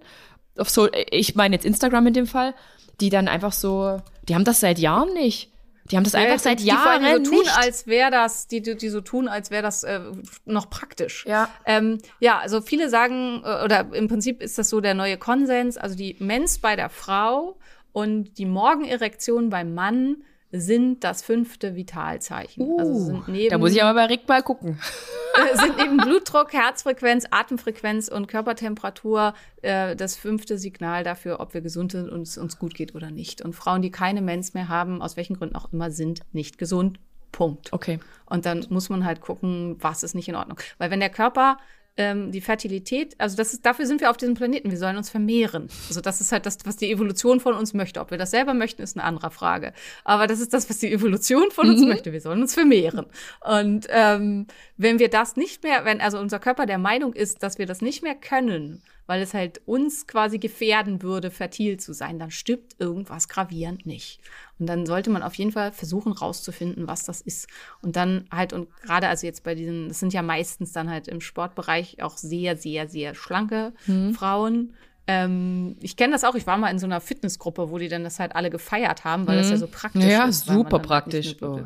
auf 0.58 0.68
so, 0.68 0.88
ich 1.10 1.34
meine 1.34 1.54
jetzt 1.54 1.64
Instagram 1.64 2.08
in 2.08 2.12
dem 2.12 2.26
Fall, 2.26 2.54
die 3.00 3.08
dann 3.08 3.28
einfach 3.28 3.52
so, 3.52 4.00
die 4.28 4.34
haben 4.34 4.44
das 4.44 4.60
seit 4.60 4.78
Jahren 4.78 5.12
nicht. 5.14 5.50
Die 5.90 5.96
haben 5.96 6.04
das 6.04 6.12
ja, 6.12 6.20
einfach 6.20 6.38
seit 6.38 6.60
Jahren 6.60 7.02
die 7.02 7.24
so 7.24 7.30
tun, 7.30 7.40
nicht. 7.40 7.58
als 7.58 7.86
wäre 7.86 8.10
das, 8.10 8.46
die, 8.46 8.62
die, 8.62 8.76
die 8.76 8.90
so 8.90 9.00
tun, 9.00 9.26
als 9.26 9.50
wäre 9.50 9.62
das 9.62 9.82
äh, 9.82 10.00
noch 10.44 10.70
praktisch. 10.70 11.24
Ja. 11.26 11.48
Ähm, 11.66 11.98
ja, 12.20 12.38
also 12.38 12.60
viele 12.60 12.88
sagen, 12.88 13.42
äh, 13.44 13.64
oder 13.64 13.92
im 13.92 14.06
Prinzip 14.06 14.40
ist 14.40 14.58
das 14.58 14.68
so 14.68 14.80
der 14.80 14.94
neue 14.94 15.16
Konsens, 15.16 15.76
also 15.76 15.96
die 15.96 16.16
Mens 16.20 16.58
bei 16.58 16.76
der 16.76 16.90
Frau 16.90 17.58
und 17.92 18.38
die 18.38 18.46
Morgenerektion 18.46 19.50
beim 19.50 19.74
Mann 19.74 20.22
sind 20.52 21.04
das 21.04 21.22
fünfte 21.22 21.76
Vitalzeichen. 21.76 22.64
Uh, 22.64 22.78
also 22.78 22.98
sind 22.98 23.28
neben, 23.28 23.50
da 23.50 23.58
muss 23.58 23.72
ich 23.72 23.82
aber 23.82 23.94
bei 23.94 24.06
Rick 24.06 24.28
mal 24.28 24.42
gucken. 24.42 24.80
sind 25.54 25.76
neben 25.78 25.96
Blutdruck, 25.96 26.52
Herzfrequenz, 26.52 27.26
Atemfrequenz 27.30 28.08
und 28.08 28.26
Körpertemperatur 28.26 29.34
äh, 29.62 29.94
das 29.94 30.16
fünfte 30.16 30.58
Signal 30.58 31.04
dafür, 31.04 31.40
ob 31.40 31.54
wir 31.54 31.60
gesund 31.60 31.92
sind 31.92 32.10
und 32.10 32.22
es 32.22 32.36
uns 32.36 32.58
gut 32.58 32.74
geht 32.74 32.94
oder 32.94 33.10
nicht. 33.10 33.42
Und 33.42 33.54
Frauen, 33.54 33.82
die 33.82 33.90
keine 33.90 34.22
Mens 34.22 34.54
mehr 34.54 34.68
haben, 34.68 35.02
aus 35.02 35.16
welchen 35.16 35.36
Gründen 35.36 35.56
auch 35.56 35.72
immer, 35.72 35.90
sind 35.90 36.22
nicht 36.32 36.58
gesund. 36.58 36.98
Punkt. 37.32 37.72
Okay. 37.72 38.00
Und 38.26 38.44
dann 38.44 38.66
muss 38.70 38.88
man 38.88 39.04
halt 39.04 39.20
gucken, 39.20 39.76
was 39.78 40.02
ist 40.02 40.14
nicht 40.14 40.28
in 40.28 40.34
Ordnung. 40.34 40.58
Weil 40.78 40.90
wenn 40.90 41.00
der 41.00 41.10
Körper 41.10 41.58
ähm, 42.00 42.32
die 42.32 42.40
Fertilität, 42.40 43.14
also 43.18 43.36
das 43.36 43.52
ist, 43.52 43.66
dafür 43.66 43.84
sind 43.84 44.00
wir 44.00 44.10
auf 44.10 44.16
diesem 44.16 44.34
Planeten. 44.34 44.70
Wir 44.70 44.78
sollen 44.78 44.96
uns 44.96 45.10
vermehren. 45.10 45.68
Also 45.88 46.00
das 46.00 46.22
ist 46.22 46.32
halt 46.32 46.46
das, 46.46 46.56
was 46.64 46.78
die 46.78 46.90
Evolution 46.90 47.40
von 47.40 47.54
uns 47.54 47.74
möchte. 47.74 48.00
Ob 48.00 48.10
wir 48.10 48.16
das 48.16 48.30
selber 48.30 48.54
möchten, 48.54 48.80
ist 48.80 48.96
eine 48.96 49.04
andere 49.04 49.30
Frage. 49.30 49.74
Aber 50.02 50.26
das 50.26 50.40
ist 50.40 50.54
das, 50.54 50.70
was 50.70 50.78
die 50.78 50.90
Evolution 50.90 51.50
von 51.50 51.68
uns 51.68 51.82
mhm. 51.82 51.88
möchte. 51.88 52.12
Wir 52.12 52.22
sollen 52.22 52.40
uns 52.40 52.54
vermehren. 52.54 53.04
Und 53.46 53.86
ähm, 53.90 54.46
wenn 54.78 54.98
wir 54.98 55.10
das 55.10 55.36
nicht 55.36 55.62
mehr, 55.62 55.84
wenn 55.84 56.00
also 56.00 56.18
unser 56.18 56.38
Körper 56.38 56.64
der 56.64 56.78
Meinung 56.78 57.12
ist, 57.12 57.42
dass 57.42 57.58
wir 57.58 57.66
das 57.66 57.82
nicht 57.82 58.02
mehr 58.02 58.14
können, 58.14 58.82
weil 59.10 59.22
es 59.22 59.34
halt 59.34 59.60
uns 59.66 60.06
quasi 60.06 60.38
gefährden 60.38 61.02
würde, 61.02 61.32
fertil 61.32 61.80
zu 61.80 61.92
sein, 61.92 62.20
dann 62.20 62.30
stimmt 62.30 62.76
irgendwas 62.78 63.26
gravierend 63.26 63.84
nicht. 63.84 64.20
Und 64.60 64.68
dann 64.68 64.86
sollte 64.86 65.10
man 65.10 65.24
auf 65.24 65.34
jeden 65.34 65.50
Fall 65.50 65.72
versuchen 65.72 66.12
rauszufinden, 66.12 66.86
was 66.86 67.06
das 67.06 67.20
ist. 67.20 67.48
Und 67.82 67.96
dann 67.96 68.26
halt, 68.30 68.52
und 68.52 68.68
gerade 68.82 69.08
also 69.08 69.26
jetzt 69.26 69.42
bei 69.42 69.56
diesen, 69.56 69.88
das 69.88 69.98
sind 69.98 70.12
ja 70.12 70.22
meistens 70.22 70.70
dann 70.70 70.88
halt 70.88 71.08
im 71.08 71.20
Sportbereich 71.20 72.00
auch 72.04 72.16
sehr, 72.16 72.56
sehr, 72.56 72.88
sehr 72.88 73.16
schlanke 73.16 73.72
mhm. 73.88 74.14
Frauen. 74.14 74.74
Ähm, 75.08 75.74
ich 75.80 75.96
kenne 75.96 76.12
das 76.12 76.22
auch, 76.22 76.36
ich 76.36 76.46
war 76.46 76.56
mal 76.56 76.70
in 76.70 76.78
so 76.78 76.86
einer 76.86 77.00
Fitnessgruppe, 77.00 77.68
wo 77.68 77.78
die 77.78 77.88
dann 77.88 78.04
das 78.04 78.20
halt 78.20 78.36
alle 78.36 78.48
gefeiert 78.48 79.02
haben, 79.02 79.26
weil 79.26 79.38
das 79.38 79.48
ja 79.48 79.56
mhm. 79.56 79.60
so 79.60 79.66
praktisch 79.66 80.04
ja, 80.04 80.26
ist. 80.26 80.46
Ja, 80.46 80.54
super 80.54 80.78
praktisch. 80.78 81.34
Oh. 81.42 81.62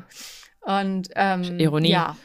Und 0.63 1.11
ähm, 1.15 1.59
Ironie. 1.59 1.91
Ja, 1.91 2.17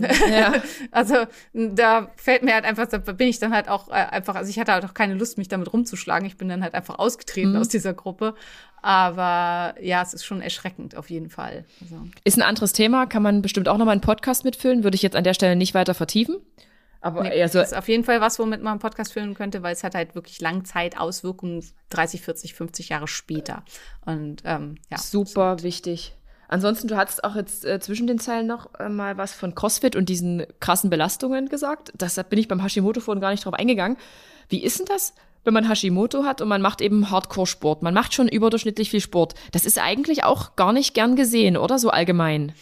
ja. 0.00 0.54
also 0.90 1.26
da 1.52 2.10
fällt 2.16 2.42
mir 2.42 2.54
halt 2.54 2.64
einfach, 2.64 2.86
da 2.86 2.98
bin 2.98 3.28
ich 3.28 3.38
dann 3.38 3.52
halt 3.52 3.68
auch 3.68 3.88
äh, 3.88 3.92
einfach, 3.92 4.34
also 4.34 4.50
ich 4.50 4.58
hatte 4.58 4.72
halt 4.72 4.84
auch 4.84 4.94
keine 4.94 5.14
Lust, 5.14 5.38
mich 5.38 5.48
damit 5.48 5.72
rumzuschlagen. 5.72 6.26
Ich 6.26 6.36
bin 6.36 6.48
dann 6.48 6.62
halt 6.62 6.74
einfach 6.74 6.98
ausgetreten 6.98 7.52
mhm. 7.52 7.58
aus 7.58 7.68
dieser 7.68 7.94
Gruppe. 7.94 8.34
Aber 8.82 9.74
ja, 9.80 10.02
es 10.02 10.12
ist 10.12 10.24
schon 10.24 10.42
erschreckend 10.42 10.96
auf 10.96 11.08
jeden 11.08 11.30
Fall. 11.30 11.64
Also. 11.80 11.96
Ist 12.24 12.36
ein 12.36 12.42
anderes 12.42 12.72
Thema, 12.72 13.06
kann 13.06 13.22
man 13.22 13.40
bestimmt 13.40 13.68
auch 13.68 13.78
nochmal 13.78 13.92
einen 13.92 14.02
Podcast 14.02 14.44
mitfüllen, 14.44 14.84
würde 14.84 14.94
ich 14.94 15.02
jetzt 15.02 15.16
an 15.16 15.24
der 15.24 15.34
Stelle 15.34 15.56
nicht 15.56 15.72
weiter 15.72 15.94
vertiefen. 15.94 16.36
Aber 17.00 17.22
nee, 17.22 17.42
also, 17.42 17.60
ist 17.60 17.76
auf 17.76 17.88
jeden 17.88 18.02
Fall 18.02 18.22
was, 18.22 18.38
womit 18.38 18.62
man 18.62 18.72
einen 18.72 18.80
Podcast 18.80 19.12
führen 19.12 19.34
könnte, 19.34 19.62
weil 19.62 19.74
es 19.74 19.84
hat 19.84 19.94
halt 19.94 20.14
wirklich 20.14 20.40
Langzeitauswirkungen 20.40 21.62
30, 21.90 22.22
40, 22.22 22.54
50 22.54 22.88
Jahre 22.88 23.08
später. 23.08 23.62
Und 24.06 24.42
ähm, 24.46 24.76
ja. 24.90 24.96
Super 24.96 25.62
wichtig. 25.62 26.14
Ansonsten, 26.54 26.86
du 26.86 26.96
hattest 26.96 27.24
auch 27.24 27.34
jetzt 27.34 27.64
äh, 27.64 27.80
zwischen 27.80 28.06
den 28.06 28.20
Zeilen 28.20 28.46
noch 28.46 28.72
äh, 28.78 28.88
mal 28.88 29.18
was 29.18 29.32
von 29.32 29.56
CrossFit 29.56 29.96
und 29.96 30.08
diesen 30.08 30.46
krassen 30.60 30.88
Belastungen 30.88 31.48
gesagt. 31.48 31.92
Das 31.98 32.14
bin 32.30 32.38
ich 32.38 32.46
beim 32.46 32.62
Hashimoto 32.62 33.00
vorhin 33.00 33.20
gar 33.20 33.32
nicht 33.32 33.44
drauf 33.44 33.54
eingegangen. 33.54 33.96
Wie 34.48 34.62
ist 34.62 34.78
denn 34.78 34.86
das, 34.86 35.14
wenn 35.42 35.52
man 35.52 35.68
Hashimoto 35.68 36.22
hat 36.22 36.40
und 36.40 36.46
man 36.46 36.62
macht 36.62 36.80
eben 36.80 37.10
Hardcore-Sport? 37.10 37.82
Man 37.82 37.92
macht 37.92 38.14
schon 38.14 38.28
überdurchschnittlich 38.28 38.88
viel 38.88 39.00
Sport. 39.00 39.34
Das 39.50 39.64
ist 39.64 39.80
eigentlich 39.80 40.22
auch 40.22 40.54
gar 40.54 40.72
nicht 40.72 40.94
gern 40.94 41.16
gesehen, 41.16 41.56
oder? 41.56 41.80
So 41.80 41.90
allgemein. 41.90 42.52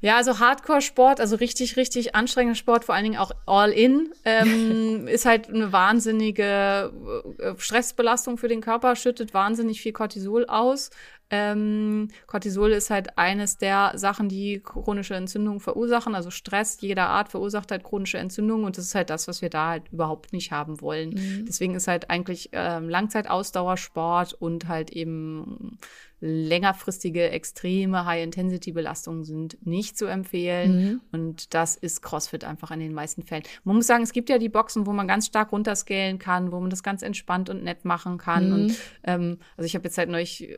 Ja, 0.00 0.16
also 0.16 0.38
Hardcore-Sport, 0.38 1.20
also 1.20 1.34
richtig, 1.34 1.76
richtig 1.76 2.14
anstrengender 2.14 2.56
Sport, 2.56 2.84
vor 2.84 2.94
allen 2.94 3.04
Dingen 3.04 3.18
auch 3.18 3.32
All-In, 3.46 4.12
ähm, 4.24 5.06
ist 5.08 5.26
halt 5.26 5.48
eine 5.48 5.72
wahnsinnige 5.72 6.92
äh, 7.38 7.54
Stressbelastung 7.56 8.38
für 8.38 8.48
den 8.48 8.60
Körper, 8.60 8.94
schüttet 8.94 9.34
wahnsinnig 9.34 9.80
viel 9.80 9.92
Cortisol 9.92 10.46
aus. 10.46 10.90
Ähm, 11.34 12.08
Cortisol 12.26 12.72
ist 12.72 12.90
halt 12.90 13.16
eines 13.16 13.56
der 13.56 13.92
Sachen, 13.94 14.28
die 14.28 14.60
chronische 14.60 15.14
Entzündungen 15.14 15.60
verursachen. 15.60 16.14
Also 16.14 16.30
Stress 16.30 16.78
jeder 16.82 17.08
Art 17.08 17.30
verursacht 17.30 17.70
halt 17.70 17.84
chronische 17.84 18.18
Entzündungen 18.18 18.66
und 18.66 18.76
das 18.76 18.84
ist 18.84 18.94
halt 18.94 19.08
das, 19.08 19.26
was 19.28 19.40
wir 19.40 19.48
da 19.48 19.70
halt 19.70 19.84
überhaupt 19.90 20.34
nicht 20.34 20.52
haben 20.52 20.82
wollen. 20.82 21.14
Mhm. 21.14 21.46
Deswegen 21.48 21.74
ist 21.74 21.88
halt 21.88 22.10
eigentlich 22.10 22.50
ähm, 22.52 22.90
Langzeitausdauersport 22.90 24.34
und 24.34 24.68
halt 24.68 24.90
eben 24.90 25.78
längerfristige, 26.22 27.30
extreme 27.30 28.06
High-Intensity-Belastungen 28.06 29.24
sind 29.24 29.58
nicht 29.66 29.98
zu 29.98 30.06
empfehlen. 30.06 30.76
Mhm. 30.76 31.00
Und 31.10 31.52
das 31.52 31.74
ist 31.74 32.00
CrossFit 32.00 32.44
einfach 32.44 32.70
in 32.70 32.78
den 32.78 32.94
meisten 32.94 33.24
Fällen. 33.24 33.42
Man 33.64 33.74
muss 33.74 33.88
sagen, 33.88 34.04
es 34.04 34.12
gibt 34.12 34.30
ja 34.30 34.38
die 34.38 34.48
Boxen, 34.48 34.86
wo 34.86 34.92
man 34.92 35.08
ganz 35.08 35.26
stark 35.26 35.50
runterscalen 35.50 36.20
kann, 36.20 36.52
wo 36.52 36.60
man 36.60 36.70
das 36.70 36.84
ganz 36.84 37.02
entspannt 37.02 37.50
und 37.50 37.64
nett 37.64 37.84
machen 37.84 38.18
kann. 38.18 38.46
Mhm. 38.46 38.52
Und 38.54 38.78
ähm, 39.02 39.38
also 39.56 39.66
ich 39.66 39.74
habe 39.74 39.84
jetzt 39.84 39.98
halt 39.98 40.10
neulich, 40.10 40.48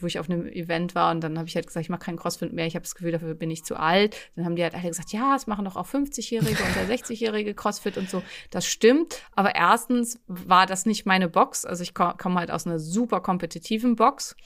wo 0.00 0.06
ich 0.06 0.18
auf 0.18 0.28
einem 0.28 0.46
Event 0.46 0.94
war 0.94 1.10
und 1.12 1.22
dann 1.22 1.38
habe 1.38 1.48
ich 1.48 1.56
halt 1.56 1.66
gesagt, 1.66 1.84
ich 1.84 1.90
mache 1.90 2.04
keinen 2.04 2.18
CrossFit 2.18 2.52
mehr, 2.52 2.66
ich 2.66 2.74
habe 2.74 2.82
das 2.82 2.94
Gefühl, 2.94 3.12
dafür 3.12 3.34
bin 3.34 3.50
ich 3.50 3.64
zu 3.64 3.76
alt. 3.76 4.16
Dann 4.36 4.44
haben 4.44 4.54
die 4.54 4.62
halt 4.62 4.74
alle 4.74 4.88
gesagt, 4.88 5.12
ja, 5.12 5.34
es 5.34 5.46
machen 5.46 5.64
doch 5.64 5.76
auch 5.76 5.86
50-Jährige 5.86 6.62
und 6.62 6.90
60-Jährige 6.90 7.54
CrossFit 7.54 7.96
und 7.96 8.10
so. 8.10 8.22
Das 8.50 8.66
stimmt. 8.66 9.22
Aber 9.32 9.54
erstens 9.54 10.20
war 10.26 10.66
das 10.66 10.84
nicht 10.84 11.06
meine 11.06 11.30
Box. 11.30 11.64
Also 11.64 11.82
ich 11.82 11.94
komme 11.94 12.34
halt 12.34 12.50
aus 12.50 12.66
einer 12.66 12.78
super 12.78 13.20
kompetitiven 13.20 13.96
Box 13.96 14.36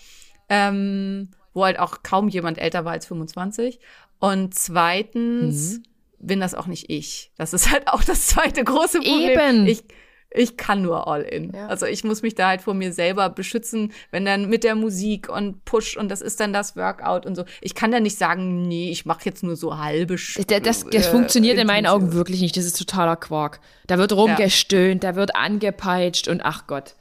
ähm, 0.51 1.29
wo 1.55 1.65
halt 1.65 1.79
auch 1.79 2.03
kaum 2.03 2.29
jemand 2.29 2.59
älter 2.59 2.85
war 2.85 2.93
als 2.93 3.07
25. 3.07 3.81
Und 4.19 4.55
zweitens 4.55 5.79
mhm. 5.79 5.83
bin 6.19 6.41
das 6.41 6.55
auch 6.55 6.67
nicht 6.67 6.91
ich. 6.91 7.33
Das 7.39 7.55
ist 7.55 7.71
halt 7.71 7.89
auch 7.89 8.05
das 8.05 8.27
zweite 8.27 8.63
große 8.63 8.99
Problem. 8.99 9.39
Eben. 9.39 9.67
Ich, 9.67 9.85
ich 10.33 10.57
kann 10.57 10.83
nur 10.83 11.09
all 11.09 11.23
in. 11.23 11.53
Ja. 11.53 11.67
Also 11.67 11.87
ich 11.87 12.05
muss 12.05 12.23
mich 12.23 12.35
da 12.35 12.49
halt 12.49 12.63
vor 12.63 12.75
mir 12.75 12.93
selber 12.93 13.31
beschützen, 13.31 13.93
wenn 14.11 14.25
dann 14.25 14.49
mit 14.49 14.63
der 14.63 14.75
Musik 14.77 15.29
und 15.29 15.65
Push 15.65 15.97
und 15.97 16.09
das 16.09 16.21
ist 16.21 16.39
dann 16.39 16.53
das 16.53 16.77
Workout 16.77 17.27
und 17.27 17.35
so. 17.35 17.45
Ich 17.61 17.75
kann 17.75 17.91
da 17.91 17.99
nicht 17.99 18.17
sagen, 18.17 18.69
nee, 18.69 18.91
ich 18.91 19.07
mache 19.07 19.23
jetzt 19.25 19.43
nur 19.43 19.57
so 19.57 19.79
halbe 19.79 20.19
Sch 20.19 20.37
Das, 20.47 20.63
das, 20.63 20.85
das 20.85 21.07
äh, 21.07 21.11
funktioniert 21.11 21.59
in 21.59 21.67
meinen 21.67 21.87
Augen 21.87 22.13
wirklich 22.13 22.41
nicht. 22.43 22.57
Das 22.57 22.65
ist 22.65 22.79
totaler 22.79 23.17
Quark. 23.17 23.61
Da 23.87 23.99
wird 23.99 24.13
rumgestöhnt, 24.13 25.03
ja. 25.03 25.13
da 25.13 25.17
wird 25.17 25.35
angepeitscht 25.35 26.29
und 26.29 26.43
ach 26.45 26.67
Gott. 26.67 26.95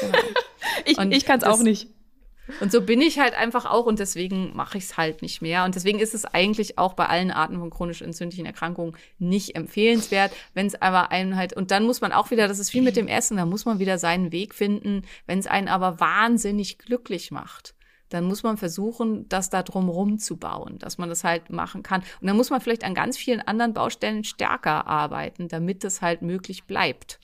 Genau. 0.00 0.18
ich 0.84 0.98
ich 0.98 1.24
kann 1.26 1.40
es 1.40 1.44
auch 1.44 1.62
nicht. 1.62 1.88
Und 2.60 2.72
so 2.72 2.82
bin 2.82 3.00
ich 3.00 3.18
halt 3.18 3.34
einfach 3.34 3.66
auch 3.66 3.86
und 3.86 3.98
deswegen 3.98 4.54
mache 4.54 4.78
ich 4.78 4.84
es 4.84 4.96
halt 4.96 5.22
nicht 5.22 5.42
mehr. 5.42 5.64
Und 5.64 5.74
deswegen 5.74 5.98
ist 5.98 6.14
es 6.14 6.24
eigentlich 6.24 6.78
auch 6.78 6.94
bei 6.94 7.06
allen 7.06 7.30
Arten 7.30 7.58
von 7.58 7.70
chronisch 7.70 8.02
entzündlichen 8.02 8.46
Erkrankungen 8.46 8.96
nicht 9.18 9.56
empfehlenswert, 9.56 10.32
wenn 10.54 10.66
es 10.66 10.80
aber 10.80 11.10
einen 11.10 11.36
halt, 11.36 11.52
und 11.52 11.70
dann 11.70 11.84
muss 11.84 12.00
man 12.00 12.12
auch 12.12 12.30
wieder, 12.30 12.48
das 12.48 12.58
ist 12.58 12.74
wie 12.74 12.80
mit 12.80 12.96
dem 12.96 13.08
Essen, 13.08 13.36
da 13.36 13.46
muss 13.46 13.64
man 13.64 13.78
wieder 13.78 13.98
seinen 13.98 14.32
Weg 14.32 14.54
finden, 14.54 15.02
wenn 15.26 15.38
es 15.38 15.46
einen 15.46 15.68
aber 15.68 16.00
wahnsinnig 16.00 16.78
glücklich 16.78 17.30
macht 17.30 17.74
dann 18.08 18.24
muss 18.24 18.42
man 18.42 18.56
versuchen, 18.56 19.28
das 19.28 19.50
da 19.50 19.62
drumrum 19.62 20.18
zu 20.18 20.36
bauen, 20.36 20.78
dass 20.78 20.98
man 20.98 21.08
das 21.08 21.24
halt 21.24 21.50
machen 21.50 21.82
kann. 21.82 22.02
Und 22.20 22.26
dann 22.26 22.36
muss 22.36 22.50
man 22.50 22.60
vielleicht 22.60 22.84
an 22.84 22.94
ganz 22.94 23.16
vielen 23.16 23.40
anderen 23.40 23.74
Baustellen 23.74 24.24
stärker 24.24 24.86
arbeiten, 24.86 25.48
damit 25.48 25.84
das 25.84 26.00
halt 26.00 26.22
möglich 26.22 26.64
bleibt. 26.64 27.18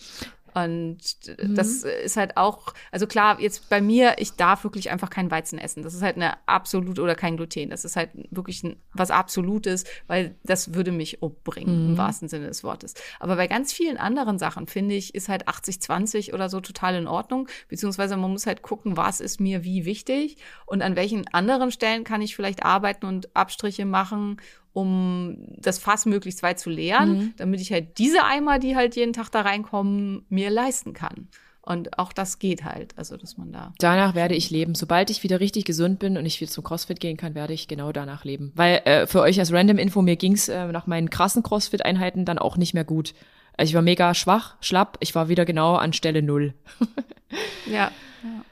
Und 0.55 0.99
mhm. 1.27 1.55
das 1.55 1.83
ist 1.83 2.17
halt 2.17 2.37
auch, 2.37 2.75
also 2.93 3.07
klar, 3.07 3.41
jetzt 3.41 3.69
bei 3.69 3.81
mir, 3.81 4.15
ich 4.19 4.35
darf 4.35 4.63
wirklich 4.63 4.91
einfach 4.91 5.11
kein 5.11 5.31
Weizen 5.31 5.59
essen. 5.59 5.83
Das 5.83 5.95
ist 5.95 6.03
halt 6.03 6.17
eine 6.17 6.37
absolute 6.47 7.03
oder 7.03 7.17
kein 7.17 7.37
Gluten. 7.37 7.71
Das 7.71 7.85
ist 7.85 7.97
halt 7.97 8.11
wirklich 8.31 8.63
ein, 8.63 8.77
was 8.93 9.11
Absolutes, 9.11 9.85
weil 10.07 10.37
das 10.45 10.75
würde 10.75 10.93
mich 10.93 11.23
umbringen, 11.23 11.85
mhm. 11.85 11.91
im 11.91 11.99
wahrsten 11.99 12.29
Sinne 12.29 12.47
des 12.47 12.63
Wortes. 12.63 12.95
Aber 13.19 13.37
bei 13.37 13.47
ganz 13.47 13.73
vielen 13.73 13.97
anderen 13.97 14.39
Sachen, 14.39 14.67
finde 14.67 14.95
ich, 14.95 15.15
ist 15.15 15.29
halt 15.29 15.49
80-20 15.49 16.33
oder 16.33 16.49
so 16.49 16.61
total 16.61 16.95
in 16.95 17.07
Ordnung. 17.07 17.49
Beziehungsweise 17.69 18.17
man 18.17 18.31
muss 18.31 18.47
halt 18.47 18.63
gucken, 18.63 18.97
was 18.97 19.21
ist 19.21 19.41
mir 19.41 19.65
wie 19.65 19.85
wichtig 19.85 20.37
und 20.67 20.83
an 20.83 20.97
welchen 20.97 21.27
anderen 21.29 21.71
Stellen 21.71 22.05
kann 22.05 22.23
ich 22.23 22.37
vielleicht 22.37 22.65
arbeiten 22.65 23.07
und 23.07 23.35
Abstriche 23.35 23.87
machen 23.87 24.41
um 24.75 25.37
das 25.57 25.79
Fass 25.79 26.05
möglichst 26.05 26.43
weit 26.43 26.59
zu 26.59 26.69
leeren, 26.69 27.13
mhm. 27.13 27.35
damit 27.37 27.61
ich 27.61 27.73
halt 27.73 27.97
diese 27.97 28.25
Eimer, 28.25 28.59
die 28.59 28.77
halt 28.77 28.97
jeden 28.97 29.15
Tag 29.15 29.31
da 29.31 29.41
reinkommen, 29.41 30.27
mir 30.29 30.51
leisten 30.51 30.93
kann. 30.93 31.29
Und 31.63 31.99
auch 31.99 32.13
das 32.13 32.39
geht 32.39 32.65
halt, 32.65 32.93
also 32.99 33.17
dass 33.17 33.39
man 33.39 33.51
da. 33.51 33.73
Danach 33.79 34.15
werde 34.15 34.35
ich 34.35 34.51
leben. 34.51 34.75
Sobald 34.75 35.09
ich 35.09 35.23
wieder 35.23 35.41
richtig 35.41 35.65
gesund 35.65 35.99
bin 35.99 36.19
und 36.19 36.27
ich 36.27 36.39
wieder 36.41 36.51
zum 36.51 36.63
CrossFit 36.63 37.01
gehen 37.01 37.17
kann, 37.17 37.35
werde 37.35 37.55
ich 37.55 37.69
genau 37.69 37.91
danach 37.91 38.25
leben. 38.25 38.53
Weil 38.55 38.83
äh, 38.85 39.07
für 39.07 39.23
euch 39.23 39.39
als 39.39 39.51
Random 39.51 39.79
Info, 39.79 40.03
mir 40.03 40.17
ging's 40.17 40.49
äh, 40.49 40.67
nach 40.67 40.87
meinen 40.87 41.09
krassen 41.09 41.43
CrossFit-Einheiten 41.43 42.27
dann 42.27 42.39
auch 42.39 42.59
nicht 42.59 42.75
mehr 42.75 42.85
gut. 42.85 43.15
Also 43.57 43.71
ich 43.71 43.75
war 43.75 43.83
mega 43.83 44.13
schwach, 44.13 44.57
schlapp, 44.61 44.99
ich 45.01 45.15
war 45.15 45.29
wieder 45.29 45.47
genau 45.47 45.77
an 45.77 45.95
Stelle 45.95 46.21
null. 46.21 46.53
ja. 47.67 47.91
ja. 48.23 48.45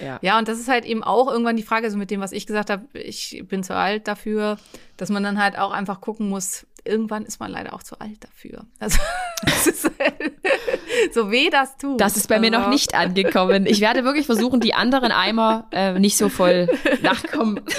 Ja. 0.00 0.18
ja, 0.22 0.38
und 0.38 0.48
das 0.48 0.58
ist 0.58 0.68
halt 0.68 0.84
eben 0.84 1.02
auch 1.02 1.30
irgendwann 1.30 1.56
die 1.56 1.62
Frage, 1.62 1.90
so 1.90 1.96
mit 1.96 2.10
dem, 2.10 2.20
was 2.20 2.32
ich 2.32 2.46
gesagt 2.46 2.70
habe, 2.70 2.86
ich 2.92 3.42
bin 3.46 3.62
zu 3.62 3.74
alt 3.74 4.06
dafür, 4.08 4.56
dass 4.96 5.10
man 5.10 5.22
dann 5.22 5.42
halt 5.42 5.58
auch 5.58 5.72
einfach 5.72 6.00
gucken 6.00 6.28
muss, 6.28 6.66
irgendwann 6.84 7.24
ist 7.24 7.40
man 7.40 7.50
leider 7.50 7.72
auch 7.74 7.82
zu 7.82 7.98
alt 7.98 8.22
dafür. 8.22 8.64
Also, 8.78 8.98
halt, 9.98 10.32
so 11.12 11.30
weh 11.30 11.50
das 11.50 11.76
tut. 11.76 12.00
Das 12.00 12.16
ist 12.16 12.28
bei 12.28 12.36
also. 12.36 12.44
mir 12.44 12.50
noch 12.50 12.58
also 12.60 12.70
nicht 12.70 12.94
angekommen. 12.94 13.66
Ich 13.66 13.80
werde 13.80 14.04
wirklich 14.04 14.26
versuchen, 14.26 14.60
die 14.60 14.74
anderen 14.74 15.12
Eimer 15.12 15.66
äh, 15.72 15.98
nicht 15.98 16.16
so 16.16 16.28
voll 16.28 16.68
nachkommen. 17.02 17.60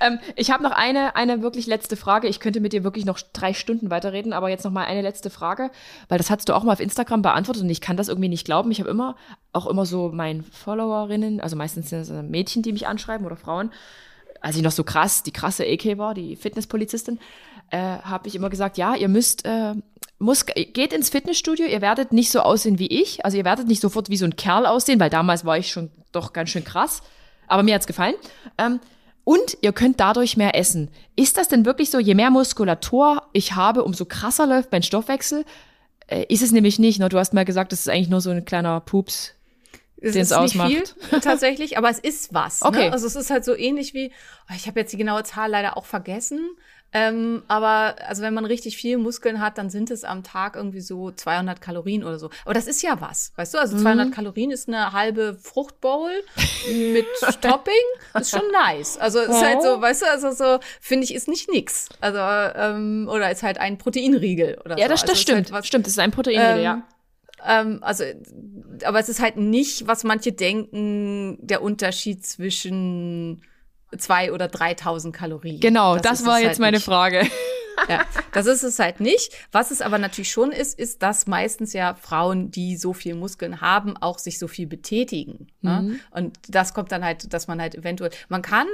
ähm, 0.00 0.18
ich 0.34 0.50
habe 0.50 0.62
noch 0.62 0.72
eine, 0.72 1.14
eine 1.16 1.42
wirklich 1.42 1.66
letzte 1.66 1.96
Frage. 1.96 2.26
Ich 2.26 2.40
könnte 2.40 2.60
mit 2.60 2.72
dir 2.72 2.84
wirklich 2.84 3.04
noch 3.04 3.20
drei 3.32 3.52
Stunden 3.54 3.90
weiterreden, 3.90 4.32
aber 4.32 4.48
jetzt 4.48 4.64
noch 4.64 4.72
mal 4.72 4.84
eine 4.84 5.02
letzte 5.02 5.30
Frage, 5.30 5.70
weil 6.08 6.18
das 6.18 6.30
hast 6.30 6.48
du 6.48 6.54
auch 6.54 6.64
mal 6.64 6.72
auf 6.72 6.80
Instagram 6.80 7.22
beantwortet 7.22 7.62
und 7.62 7.70
ich 7.70 7.80
kann 7.80 7.96
das 7.96 8.08
irgendwie 8.08 8.28
nicht 8.28 8.44
glauben. 8.44 8.70
Ich 8.70 8.80
habe 8.80 8.90
immer, 8.90 9.16
auch 9.52 9.66
immer 9.66 9.86
so 9.86 10.08
meinen 10.08 10.42
Followerinnen, 10.42 11.40
also 11.40 11.56
meistens 11.56 11.90
sind 11.90 12.00
es 12.00 12.10
Mädchen, 12.10 12.62
die 12.62 12.72
mich 12.72 12.86
anschreiben 12.86 13.26
oder 13.26 13.36
Frauen, 13.36 13.70
als 14.40 14.56
ich 14.56 14.62
noch 14.62 14.72
so 14.72 14.84
krass, 14.84 15.22
die 15.22 15.32
krasse 15.32 15.64
AK 15.66 15.98
war, 15.98 16.14
die 16.14 16.34
Fitnesspolizistin, 16.36 17.18
äh, 17.70 17.76
habe 17.78 18.26
ich 18.26 18.34
immer 18.34 18.50
gesagt, 18.50 18.78
ja, 18.78 18.94
ihr 18.94 19.08
müsst, 19.08 19.44
äh, 19.44 19.74
muss, 20.18 20.46
geht 20.46 20.92
ins 20.92 21.10
Fitnessstudio, 21.10 21.66
ihr 21.66 21.80
werdet 21.80 22.12
nicht 22.12 22.30
so 22.30 22.40
aussehen 22.40 22.78
wie 22.78 22.86
ich, 22.86 23.24
also 23.24 23.36
ihr 23.36 23.44
werdet 23.44 23.68
nicht 23.68 23.80
sofort 23.80 24.08
wie 24.08 24.16
so 24.16 24.24
ein 24.24 24.36
Kerl 24.36 24.66
aussehen, 24.66 24.98
weil 24.98 25.10
damals 25.10 25.44
war 25.44 25.58
ich 25.58 25.70
schon 25.70 25.90
doch 26.12 26.32
ganz 26.32 26.50
schön 26.50 26.64
krass, 26.64 27.02
aber 27.48 27.62
mir 27.62 27.74
hat's 27.74 27.86
gefallen. 27.86 28.14
Ähm, 28.58 28.80
und 29.24 29.58
ihr 29.60 29.72
könnt 29.72 30.00
dadurch 30.00 30.36
mehr 30.36 30.54
essen. 30.54 30.90
Ist 31.16 31.36
das 31.36 31.48
denn 31.48 31.64
wirklich 31.64 31.90
so, 31.90 31.98
je 31.98 32.14
mehr 32.14 32.30
Muskulatur 32.30 33.22
ich 33.32 33.54
habe, 33.54 33.84
umso 33.84 34.04
krasser 34.04 34.46
läuft 34.46 34.72
mein 34.72 34.82
Stoffwechsel? 34.82 35.44
Äh, 36.06 36.24
ist 36.28 36.42
es 36.42 36.52
nämlich 36.52 36.78
nicht. 36.78 36.98
Ne? 36.98 37.08
Du 37.08 37.18
hast 37.18 37.34
mal 37.34 37.44
gesagt, 37.44 37.72
das 37.72 37.80
ist 37.80 37.88
eigentlich 37.88 38.08
nur 38.08 38.20
so 38.20 38.30
ein 38.30 38.44
kleiner 38.44 38.80
Pups, 38.80 39.34
es 40.00 40.12
den 40.14 40.22
es 40.22 40.32
ausmacht. 40.32 40.70
Nicht 40.70 40.94
viel, 41.10 41.20
tatsächlich, 41.20 41.78
aber 41.78 41.90
es 41.90 41.98
ist 41.98 42.34
was. 42.34 42.62
Ne? 42.62 42.68
Okay. 42.68 42.86
Ne? 42.86 42.92
Also 42.92 43.06
es 43.06 43.16
ist 43.16 43.30
halt 43.30 43.44
so 43.44 43.54
ähnlich 43.54 43.94
wie, 43.94 44.12
oh, 44.48 44.54
ich 44.56 44.66
habe 44.66 44.80
jetzt 44.80 44.92
die 44.92 44.96
genaue 44.96 45.22
Zahl 45.24 45.50
leider 45.50 45.76
auch 45.76 45.84
vergessen, 45.84 46.50
ähm, 46.92 47.42
aber 47.46 47.96
also 48.06 48.22
wenn 48.22 48.34
man 48.34 48.44
richtig 48.44 48.76
viel 48.76 48.98
Muskeln 48.98 49.40
hat, 49.40 49.58
dann 49.58 49.70
sind 49.70 49.90
es 49.90 50.02
am 50.02 50.24
Tag 50.24 50.56
irgendwie 50.56 50.80
so 50.80 51.12
200 51.12 51.60
Kalorien 51.60 52.02
oder 52.02 52.18
so. 52.18 52.30
Aber 52.44 52.54
das 52.54 52.66
ist 52.66 52.82
ja 52.82 53.00
was, 53.00 53.32
weißt 53.36 53.54
du? 53.54 53.58
Also 53.58 53.78
200 53.78 54.08
mhm. 54.08 54.10
Kalorien 54.12 54.50
ist 54.50 54.68
eine 54.68 54.92
halbe 54.92 55.38
Fruchtbowl 55.40 56.10
mit 56.92 57.06
Topping. 57.40 57.72
Ist 58.14 58.30
schon 58.30 58.50
nice. 58.52 58.98
Also 58.98 59.20
ist 59.20 59.42
halt 59.42 59.62
so, 59.62 59.80
weißt 59.80 60.02
du, 60.02 60.06
also 60.06 60.32
so 60.32 60.58
finde 60.80 61.04
ich 61.04 61.14
ist 61.14 61.28
nicht 61.28 61.50
nix. 61.50 61.88
Also 62.00 62.18
ähm, 62.18 63.08
oder 63.10 63.30
ist 63.30 63.42
halt 63.44 63.58
ein 63.58 63.78
Proteinriegel 63.78 64.58
oder 64.64 64.76
ja, 64.76 64.86
so. 64.86 64.90
das, 64.90 65.00
das 65.02 65.10
also 65.10 65.22
stimmt. 65.22 65.52
Halt 65.52 65.66
stimmt, 65.66 65.86
es 65.86 65.92
ist 65.92 65.98
ein 66.00 66.10
Proteinriegel, 66.10 66.58
ähm, 66.58 66.62
ja. 66.64 66.82
Ähm, 67.46 67.78
also, 67.82 68.04
aber 68.84 68.98
es 68.98 69.08
ist 69.08 69.20
halt 69.20 69.36
nicht, 69.36 69.86
was 69.86 70.04
manche 70.04 70.32
denken, 70.32 71.38
der 71.40 71.62
Unterschied 71.62 72.24
zwischen 72.24 73.42
zwei 73.98 74.32
oder 74.32 74.48
3000 74.48 75.14
Kalorien. 75.14 75.60
Genau, 75.60 75.96
das, 75.96 76.20
das 76.20 76.26
war 76.26 76.38
jetzt 76.38 76.48
halt 76.48 76.58
meine 76.60 76.76
nicht. 76.78 76.86
Frage. 76.86 77.26
Ja, 77.88 78.04
das 78.32 78.44
ist 78.44 78.62
es 78.62 78.78
halt 78.78 79.00
nicht. 79.00 79.32
Was 79.52 79.70
es 79.70 79.80
aber 79.80 79.96
natürlich 79.96 80.30
schon 80.30 80.52
ist, 80.52 80.78
ist, 80.78 81.02
dass 81.02 81.26
meistens 81.26 81.72
ja 81.72 81.94
Frauen, 81.94 82.50
die 82.50 82.76
so 82.76 82.92
viel 82.92 83.14
Muskeln 83.14 83.62
haben, 83.62 83.96
auch 83.96 84.18
sich 84.18 84.38
so 84.38 84.48
viel 84.48 84.66
betätigen. 84.66 85.46
Ne? 85.62 85.82
Mhm. 85.82 86.00
Und 86.10 86.38
das 86.48 86.74
kommt 86.74 86.92
dann 86.92 87.02
halt, 87.02 87.32
dass 87.32 87.48
man 87.48 87.58
halt 87.58 87.74
eventuell, 87.74 88.10
man 88.28 88.42
kann 88.42 88.66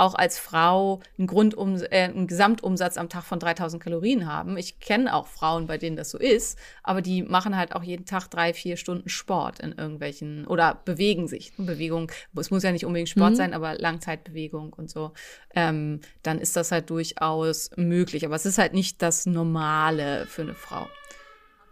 auch 0.00 0.14
als 0.14 0.38
Frau 0.38 1.00
einen, 1.18 1.26
Grundum, 1.26 1.76
äh, 1.90 2.04
einen 2.04 2.26
Gesamtumsatz 2.26 2.96
am 2.96 3.08
Tag 3.08 3.24
von 3.24 3.38
3000 3.38 3.82
Kalorien 3.82 4.26
haben. 4.26 4.56
Ich 4.56 4.80
kenne 4.80 5.14
auch 5.14 5.26
Frauen, 5.26 5.66
bei 5.66 5.78
denen 5.78 5.96
das 5.96 6.10
so 6.10 6.18
ist, 6.18 6.58
aber 6.82 7.02
die 7.02 7.22
machen 7.22 7.56
halt 7.56 7.74
auch 7.74 7.82
jeden 7.82 8.06
Tag 8.06 8.28
drei, 8.28 8.54
vier 8.54 8.76
Stunden 8.76 9.08
Sport 9.08 9.60
in 9.60 9.72
irgendwelchen 9.72 10.46
oder 10.46 10.80
bewegen 10.84 11.28
sich. 11.28 11.52
Bewegung, 11.56 12.10
es 12.34 12.50
muss 12.50 12.62
ja 12.62 12.72
nicht 12.72 12.86
unbedingt 12.86 13.10
Sport 13.10 13.32
mhm. 13.32 13.36
sein, 13.36 13.54
aber 13.54 13.74
Langzeitbewegung 13.74 14.72
und 14.72 14.90
so. 14.90 15.12
Ähm, 15.54 16.00
dann 16.22 16.38
ist 16.38 16.56
das 16.56 16.72
halt 16.72 16.90
durchaus 16.90 17.70
möglich. 17.76 18.24
Aber 18.24 18.34
es 18.34 18.46
ist 18.46 18.58
halt 18.58 18.72
nicht 18.72 19.02
das 19.02 19.26
Normale 19.26 20.26
für 20.26 20.42
eine 20.42 20.54
Frau. 20.54 20.88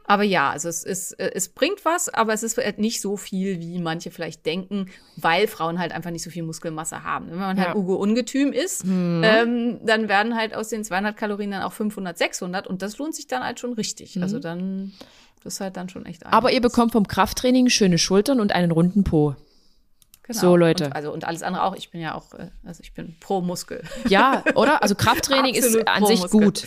Aber 0.08 0.22
ja, 0.22 0.50
also 0.50 0.70
es, 0.70 0.84
ist, 0.84 1.12
äh, 1.20 1.32
es 1.34 1.50
bringt 1.50 1.84
was, 1.84 2.08
aber 2.08 2.32
es 2.32 2.42
ist 2.42 2.56
halt 2.56 2.78
nicht 2.78 3.02
so 3.02 3.18
viel, 3.18 3.60
wie 3.60 3.78
manche 3.78 4.10
vielleicht 4.10 4.46
denken, 4.46 4.86
weil 5.16 5.46
Frauen 5.46 5.78
halt 5.78 5.92
einfach 5.92 6.10
nicht 6.10 6.22
so 6.22 6.30
viel 6.30 6.42
Muskelmasse 6.42 7.04
haben. 7.04 7.30
Wenn 7.30 7.38
man 7.38 7.58
halt 7.58 7.68
ja. 7.68 7.76
Ugo 7.76 7.94
Ungetüm 7.96 8.54
ist, 8.54 8.86
mhm. 8.86 9.22
ähm, 9.22 9.80
dann 9.84 10.08
werden 10.08 10.34
halt 10.34 10.54
aus 10.54 10.68
den 10.68 10.82
200 10.82 11.14
Kalorien 11.14 11.50
dann 11.50 11.62
auch 11.62 11.74
500, 11.74 12.16
600 12.16 12.66
und 12.66 12.80
das 12.80 12.96
lohnt 12.96 13.14
sich 13.14 13.26
dann 13.26 13.44
halt 13.44 13.60
schon 13.60 13.74
richtig. 13.74 14.16
Mhm. 14.16 14.22
Also 14.22 14.38
dann, 14.38 14.94
das 15.44 15.54
ist 15.54 15.60
halt 15.60 15.76
dann 15.76 15.90
schon 15.90 16.06
echt 16.06 16.24
Aber 16.24 16.52
ihr 16.52 16.62
bekommt 16.62 16.92
vom 16.92 17.06
Krafttraining 17.06 17.68
schöne 17.68 17.98
Schultern 17.98 18.40
und 18.40 18.52
einen 18.52 18.72
runden 18.72 19.04
Po. 19.04 19.36
Genau. 20.22 20.40
So, 20.40 20.56
Leute. 20.56 20.86
Und, 20.86 20.96
also, 20.96 21.12
und 21.12 21.24
alles 21.26 21.42
andere 21.42 21.64
auch. 21.64 21.76
Ich 21.76 21.90
bin 21.90 22.00
ja 22.00 22.14
auch, 22.14 22.32
äh, 22.32 22.48
also 22.64 22.82
ich 22.82 22.94
bin 22.94 23.16
pro 23.20 23.42
Muskel. 23.42 23.82
Ja, 24.08 24.42
oder? 24.54 24.82
Also 24.82 24.94
Krafttraining 24.94 25.54
ist 25.54 25.86
an 25.86 26.06
sich 26.06 26.22
gut. 26.30 26.66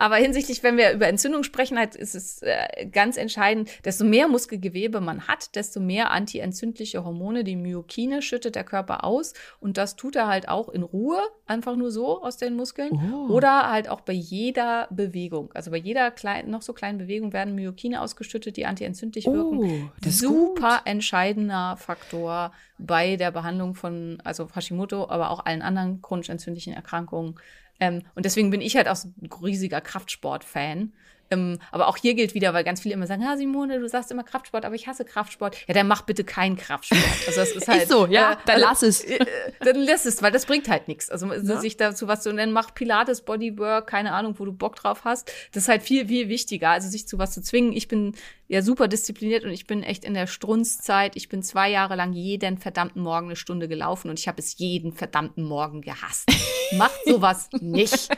Aber 0.00 0.16
hinsichtlich, 0.16 0.62
wenn 0.62 0.78
wir 0.78 0.92
über 0.92 1.08
Entzündung 1.08 1.42
sprechen, 1.42 1.78
halt 1.78 1.94
ist 1.94 2.14
es 2.14 2.40
äh, 2.40 2.86
ganz 2.90 3.18
entscheidend, 3.18 3.68
desto 3.84 4.06
mehr 4.06 4.28
Muskelgewebe 4.28 5.02
man 5.02 5.28
hat, 5.28 5.54
desto 5.56 5.78
mehr 5.78 6.10
antientzündliche 6.10 7.04
Hormone, 7.04 7.44
die 7.44 7.54
Myokine, 7.54 8.22
schüttet 8.22 8.54
der 8.54 8.64
Körper 8.64 9.04
aus. 9.04 9.34
Und 9.60 9.76
das 9.76 9.96
tut 9.96 10.16
er 10.16 10.26
halt 10.26 10.48
auch 10.48 10.70
in 10.70 10.84
Ruhe, 10.84 11.20
einfach 11.46 11.76
nur 11.76 11.90
so 11.90 12.22
aus 12.22 12.38
den 12.38 12.56
Muskeln. 12.56 12.92
Oh. 12.92 13.30
Oder 13.34 13.70
halt 13.70 13.90
auch 13.90 14.00
bei 14.00 14.14
jeder 14.14 14.88
Bewegung. 14.90 15.50
Also 15.52 15.70
bei 15.70 15.76
jeder 15.76 16.10
kleinen, 16.10 16.50
noch 16.50 16.62
so 16.62 16.72
kleinen 16.72 16.96
Bewegung 16.96 17.34
werden 17.34 17.54
Myokine 17.54 18.00
ausgeschüttet, 18.00 18.56
die 18.56 18.64
antientzündlich 18.64 19.26
wirken. 19.26 19.58
Oh, 19.58 20.06
ist 20.08 20.20
Super 20.20 20.78
gut. 20.78 20.86
entscheidender 20.86 21.76
Faktor 21.76 22.52
bei 22.78 23.16
der 23.16 23.32
Behandlung 23.32 23.74
von, 23.74 24.16
also 24.24 24.48
Hashimoto, 24.54 25.10
aber 25.10 25.28
auch 25.28 25.44
allen 25.44 25.60
anderen 25.60 26.00
chronisch 26.00 26.30
entzündlichen 26.30 26.72
Erkrankungen. 26.72 27.34
Ähm, 27.80 28.02
und 28.14 28.24
deswegen 28.24 28.50
bin 28.50 28.60
ich 28.60 28.76
halt 28.76 28.88
auch 28.88 28.96
so 28.96 29.08
ein 29.20 29.30
riesiger 29.42 29.80
Kraftsport-Fan. 29.80 30.92
Ähm, 31.30 31.58
aber 31.70 31.86
auch 31.88 31.96
hier 31.96 32.14
gilt 32.14 32.34
wieder, 32.34 32.52
weil 32.54 32.64
ganz 32.64 32.80
viele 32.80 32.94
immer 32.94 33.06
sagen, 33.06 33.22
ja, 33.22 33.36
Simone, 33.36 33.78
du 33.78 33.88
sagst 33.88 34.10
immer 34.10 34.24
Kraftsport, 34.24 34.64
aber 34.64 34.74
ich 34.74 34.86
hasse 34.88 35.04
Kraftsport. 35.04 35.56
Ja, 35.68 35.74
dann 35.74 35.86
mach 35.86 36.02
bitte 36.02 36.24
keinen 36.24 36.56
Kraftsport. 36.56 37.00
Also 37.26 37.40
das 37.40 37.50
ist 37.52 37.68
halt. 37.68 37.88
so, 37.88 38.06
ja, 38.06 38.36
dann 38.46 38.60
lass 38.60 38.82
es. 38.82 39.04
Äh, 39.04 39.24
dann 39.60 39.76
lass 39.76 40.06
es, 40.06 40.22
weil 40.22 40.32
das 40.32 40.46
bringt 40.46 40.68
halt 40.68 40.88
nichts. 40.88 41.08
Also 41.10 41.32
Ja. 41.32 41.60
sich 41.60 41.76
dazu 41.76 42.08
was 42.08 42.22
zu 42.22 42.32
nennen, 42.32 42.52
mach 42.52 42.74
Pilates, 42.74 43.22
Bodywork, 43.22 43.86
keine 43.86 44.12
Ahnung, 44.12 44.34
wo 44.38 44.44
du 44.44 44.52
Bock 44.52 44.76
drauf 44.76 45.02
hast. 45.04 45.30
Das 45.52 45.64
ist 45.64 45.68
halt 45.68 45.82
viel, 45.82 46.08
viel 46.08 46.28
wichtiger, 46.28 46.70
also 46.70 46.88
sich 46.88 47.06
zu 47.06 47.18
was 47.18 47.32
zu 47.32 47.42
zwingen. 47.42 47.72
Ich 47.72 47.86
bin 47.88 48.14
ja 48.48 48.62
super 48.62 48.88
diszipliniert 48.88 49.44
und 49.44 49.50
ich 49.50 49.66
bin 49.68 49.84
echt 49.84 50.04
in 50.04 50.14
der 50.14 50.26
Strunzzeit. 50.26 51.14
Ich 51.14 51.28
bin 51.28 51.42
zwei 51.44 51.70
Jahre 51.70 51.94
lang 51.94 52.12
jeden 52.12 52.58
verdammten 52.58 53.02
Morgen 53.02 53.26
eine 53.26 53.36
Stunde 53.36 53.68
gelaufen 53.68 54.10
und 54.10 54.18
ich 54.18 54.26
habe 54.26 54.40
es 54.40 54.58
jeden 54.58 54.92
verdammten 54.92 55.44
Morgen 55.44 55.80
gehasst. 55.82 56.28
Macht 56.72 56.98
sowas 57.06 57.48
nicht. 57.60 58.08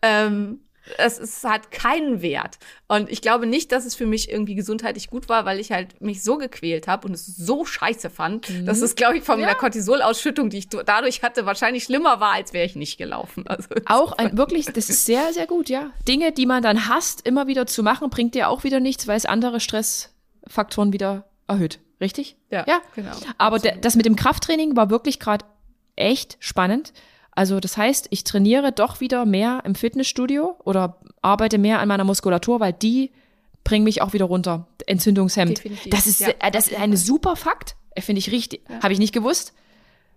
Ähm, 0.00 0.60
es, 0.98 1.18
es 1.18 1.44
hat 1.44 1.70
keinen 1.70 2.22
Wert. 2.22 2.58
Und 2.88 3.10
ich 3.10 3.22
glaube 3.22 3.46
nicht, 3.46 3.72
dass 3.72 3.84
es 3.84 3.94
für 3.94 4.06
mich 4.06 4.30
irgendwie 4.30 4.54
gesundheitlich 4.54 5.08
gut 5.08 5.28
war, 5.28 5.44
weil 5.44 5.60
ich 5.60 5.72
halt 5.72 6.00
mich 6.00 6.22
so 6.22 6.36
gequält 6.38 6.88
habe 6.88 7.06
und 7.08 7.14
es 7.14 7.24
so 7.26 7.64
scheiße 7.64 8.10
fand, 8.10 8.48
dass 8.66 8.80
es, 8.82 8.94
glaube 8.94 9.18
ich, 9.18 9.24
von 9.24 9.38
Ja. 9.40 9.46
der 9.46 9.54
Cortisolausschüttung, 9.54 10.50
die 10.50 10.58
ich 10.58 10.68
dadurch 10.68 11.22
hatte, 11.22 11.46
wahrscheinlich 11.46 11.84
schlimmer 11.84 12.20
war, 12.20 12.32
als 12.32 12.52
wäre 12.52 12.66
ich 12.66 12.76
nicht 12.76 12.98
gelaufen. 12.98 13.46
Also, 13.46 13.68
Auch 13.86 14.12
ein 14.12 14.36
wirklich, 14.36 14.66
das 14.66 14.88
ist 14.90 15.06
sehr, 15.06 15.32
sehr 15.32 15.46
gut, 15.46 15.68
ja. 15.68 15.90
Dinge, 16.08 16.32
die 16.32 16.46
man 16.46 16.62
dann 16.62 16.88
hasst, 16.88 17.26
immer 17.26 17.46
wieder 17.46 17.66
zu 17.66 17.82
machen, 17.82 18.10
bringt 18.10 18.34
dir 18.34 18.48
auch 18.48 18.64
wieder 18.64 18.80
nichts, 18.80 19.06
weil 19.06 19.16
es 19.16 19.24
andere 19.26 19.60
Stressfaktoren 19.60 20.92
wieder 20.92 21.24
erhöht. 21.46 21.80
Richtig? 22.00 22.36
ja, 22.50 22.64
Ja. 22.66 22.80
genau. 22.96 23.12
Aber 23.38 23.58
das 23.60 23.94
mit 23.94 24.06
dem 24.06 24.16
Krafttraining 24.16 24.74
war 24.76 24.90
wirklich 24.90 25.20
gerade 25.20 25.44
echt 25.94 26.36
spannend. 26.40 26.92
Also 27.34 27.60
das 27.60 27.76
heißt, 27.76 28.08
ich 28.10 28.24
trainiere 28.24 28.72
doch 28.72 29.00
wieder 29.00 29.24
mehr 29.24 29.62
im 29.64 29.74
Fitnessstudio 29.74 30.56
oder 30.64 30.98
arbeite 31.22 31.58
mehr 31.58 31.80
an 31.80 31.88
meiner 31.88 32.04
Muskulatur, 32.04 32.60
weil 32.60 32.74
die 32.74 33.10
bringen 33.64 33.84
mich 33.84 34.02
auch 34.02 34.12
wieder 34.12 34.26
runter. 34.26 34.66
Entzündungshemd. 34.86 35.58
Definitiv, 35.58 35.90
Das 35.90 36.06
ist, 36.06 36.20
ja. 36.20 36.28
äh, 36.40 36.50
das 36.50 36.68
ist 36.68 36.78
ein 36.78 36.96
super 36.96 37.36
Fakt. 37.36 37.76
Äh, 37.94 38.02
Finde 38.02 38.18
ich 38.18 38.30
richtig. 38.32 38.62
Habe 38.82 38.92
ich 38.92 38.98
nicht 38.98 39.14
gewusst. 39.14 39.54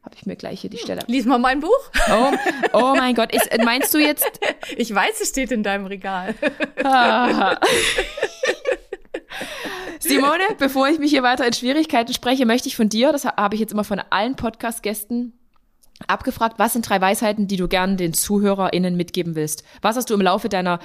Habe 0.03 0.15
ich 0.19 0.25
mir 0.25 0.35
gleich 0.35 0.61
hier 0.61 0.69
die 0.69 0.77
Stelle. 0.77 1.01
Lies 1.07 1.25
mal 1.25 1.39
mein 1.39 1.61
Buch. 1.61 1.69
Oh, 2.11 2.31
oh 2.73 2.93
mein 2.97 3.15
Gott. 3.15 3.33
Ist, 3.33 3.49
meinst 3.63 3.93
du 3.93 3.97
jetzt, 3.97 4.29
Ich 4.77 4.93
weiß, 4.93 5.21
es 5.21 5.29
steht 5.29 5.51
in 5.51 5.63
deinem 5.63 5.85
Regal. 5.85 6.35
Ah. 6.83 7.57
Simone, 9.99 10.43
bevor 10.59 10.87
ich 10.89 10.99
mich 10.99 11.11
hier 11.11 11.23
weiter 11.23 11.47
in 11.47 11.53
Schwierigkeiten 11.53 12.13
spreche, 12.13 12.45
möchte 12.45 12.67
ich 12.67 12.75
von 12.75 12.89
dir, 12.89 13.11
das 13.11 13.25
habe 13.25 13.55
ich 13.55 13.61
jetzt 13.61 13.71
immer 13.73 13.83
von 13.83 13.99
allen 14.09 14.35
Podcast-Gästen 14.35 15.33
abgefragt, 16.07 16.59
was 16.59 16.73
sind 16.73 16.87
drei 16.87 16.99
Weisheiten, 17.01 17.47
die 17.47 17.57
du 17.57 17.67
gern 17.67 17.97
den 17.97 18.13
ZuhörerInnen 18.13 18.95
mitgeben 18.95 19.35
willst? 19.35 19.63
Was 19.81 19.95
hast 19.95 20.09
du 20.09 20.13
im 20.13 20.21
Laufe 20.21 20.49
deiner, 20.49 20.79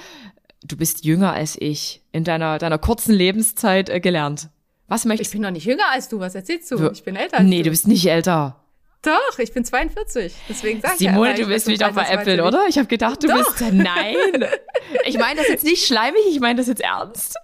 du 0.63 0.77
bist 0.77 1.03
jünger 1.05 1.33
als 1.33 1.55
ich, 1.59 2.01
in 2.11 2.23
deiner, 2.23 2.57
deiner 2.57 2.77
kurzen 2.77 3.13
Lebenszeit 3.13 3.89
äh, 3.89 3.99
gelernt? 3.99 4.49
Was 4.87 5.01
Ich 5.01 5.05
möchtest 5.07 5.31
bin 5.31 5.41
noch 5.41 5.51
nicht 5.51 5.65
jünger 5.65 5.89
als 5.91 6.09
du. 6.09 6.19
Was 6.19 6.35
erzählst 6.35 6.69
du? 6.71 6.75
Du- 6.77 6.91
Ich 6.91 7.03
bin 7.03 7.15
älter 7.15 7.37
als 7.39 7.47
Nee, 7.47 7.59
du. 7.59 7.63
du 7.65 7.69
bist 7.71 7.87
nicht 7.87 8.05
älter. 8.07 8.57
Doch, 9.03 9.39
ich 9.39 9.51
bin 9.51 9.65
42. 9.65 10.33
Deswegen 10.47 10.79
sag 10.81 10.93
ich 10.95 11.01
ja 11.01 11.11
Simone, 11.13 11.33
du 11.33 11.41
ich 11.41 11.47
willst 11.47 11.65
mich 11.67 11.79
doch 11.79 11.87
23 11.91 12.13
veräppeln, 12.23 12.41
oder? 12.47 12.65
Ich 12.69 12.77
habe 12.77 12.87
gedacht, 12.87 13.23
du 13.23 13.27
Doch. 13.27 13.55
bist. 13.57 13.61
Nein! 13.73 14.45
Ich 15.05 15.17
meine 15.17 15.39
das 15.39 15.47
jetzt 15.47 15.63
nicht 15.63 15.87
schleimig, 15.87 16.21
ich 16.29 16.39
meine 16.39 16.57
das 16.59 16.67
jetzt 16.67 16.81
ernst. 16.81 17.35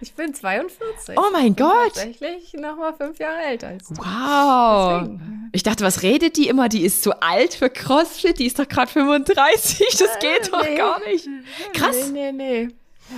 Ich 0.00 0.14
bin 0.14 0.34
42. 0.34 1.16
Oh 1.16 1.30
mein 1.32 1.48
Ich 1.48 1.56
bin 1.56 1.66
Gott! 1.66 1.94
Tatsächlich 1.94 2.52
noch 2.54 2.76
mal 2.76 2.94
fünf 2.94 3.18
Jahre 3.18 3.42
älter 3.42 3.68
als 3.68 3.88
du. 3.88 3.96
Wow. 3.96 5.02
Deswegen. 5.02 5.50
Ich 5.52 5.62
dachte, 5.62 5.84
was 5.84 6.02
redet 6.02 6.36
die 6.36 6.48
immer? 6.48 6.68
Die 6.68 6.84
ist 6.84 7.02
zu 7.02 7.20
alt 7.22 7.54
für 7.54 7.70
CrossFit, 7.70 8.38
die 8.38 8.46
ist 8.46 8.58
doch 8.58 8.68
gerade 8.68 8.90
35. 8.90 9.96
Das 9.98 10.18
geht 10.18 10.52
doch 10.52 10.62
nee. 10.62 10.76
gar 10.76 11.00
nicht. 11.00 11.28
Krass. 11.72 12.10
Nee, 12.10 12.32
nee, 12.32 12.66
nee. 12.66 12.68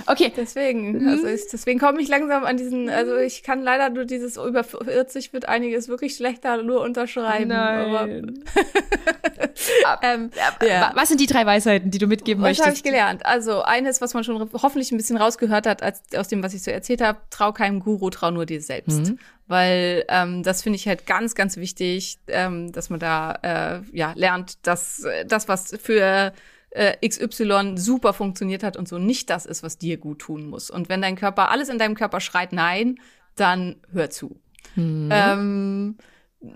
Okay. 0.05 0.31
Deswegen, 0.35 1.07
also 1.07 1.27
ich, 1.27 1.41
deswegen 1.51 1.79
komme 1.79 2.01
ich 2.01 2.07
langsam 2.07 2.43
an 2.45 2.57
diesen, 2.57 2.89
also 2.89 3.17
ich 3.17 3.43
kann 3.43 3.61
leider 3.61 3.89
nur 3.89 4.05
dieses 4.05 4.37
über 4.37 4.63
40 4.63 5.33
wird 5.33 5.47
einiges 5.49 5.87
wirklich 5.87 6.15
schlechter 6.15 6.63
nur 6.63 6.81
unterschreiben. 6.81 7.51
Aber, 7.51 8.07
ähm, 10.03 10.29
ja. 10.61 10.81
Wa- 10.81 10.91
Was 10.95 11.09
sind 11.09 11.19
die 11.21 11.25
drei 11.27 11.45
Weisheiten, 11.45 11.91
die 11.91 11.97
du 11.97 12.07
mitgeben 12.07 12.41
Was 12.43 12.47
habe 12.49 12.53
ich 12.53 12.65
möchtest? 12.65 12.83
gelernt? 12.83 13.25
Also 13.25 13.61
eines, 13.63 14.01
was 14.01 14.13
man 14.13 14.23
schon 14.23 14.49
hoffentlich 14.53 14.91
ein 14.91 14.97
bisschen 14.97 15.17
rausgehört 15.17 15.65
hat 15.67 15.83
als, 15.83 16.01
aus 16.15 16.27
dem, 16.27 16.43
was 16.43 16.53
ich 16.53 16.63
so 16.63 16.71
erzählt 16.71 17.01
habe, 17.01 17.19
trau 17.29 17.51
keinem 17.51 17.79
Guru, 17.79 18.09
trau 18.09 18.31
nur 18.31 18.45
dir 18.45 18.61
selbst. 18.61 18.99
Mhm. 19.09 19.19
Weil 19.47 20.05
ähm, 20.07 20.43
das 20.43 20.61
finde 20.63 20.77
ich 20.77 20.87
halt 20.87 21.05
ganz, 21.05 21.35
ganz 21.35 21.57
wichtig, 21.57 22.19
ähm, 22.27 22.71
dass 22.71 22.89
man 22.89 22.99
da 22.99 23.37
äh, 23.41 23.81
ja 23.97 24.13
lernt, 24.15 24.65
dass 24.65 25.03
äh, 25.03 25.25
das, 25.25 25.47
was 25.47 25.75
für 25.81 26.31
äh, 26.71 27.07
XY 27.07 27.73
super 27.75 28.13
funktioniert 28.13 28.63
hat 28.63 28.77
und 28.77 28.87
so 28.87 28.97
nicht 28.97 29.29
das 29.29 29.45
ist, 29.45 29.63
was 29.63 29.77
dir 29.77 29.97
gut 29.97 30.19
tun 30.19 30.47
muss. 30.47 30.69
Und 30.69 30.89
wenn 30.89 31.01
dein 31.01 31.15
Körper, 31.15 31.51
alles 31.51 31.69
in 31.69 31.77
deinem 31.77 31.95
Körper 31.95 32.19
schreit 32.19 32.53
nein, 32.53 32.99
dann 33.35 33.77
hör 33.91 34.09
zu. 34.09 34.39
Mhm. 34.75 35.09
Ähm, 35.11 35.97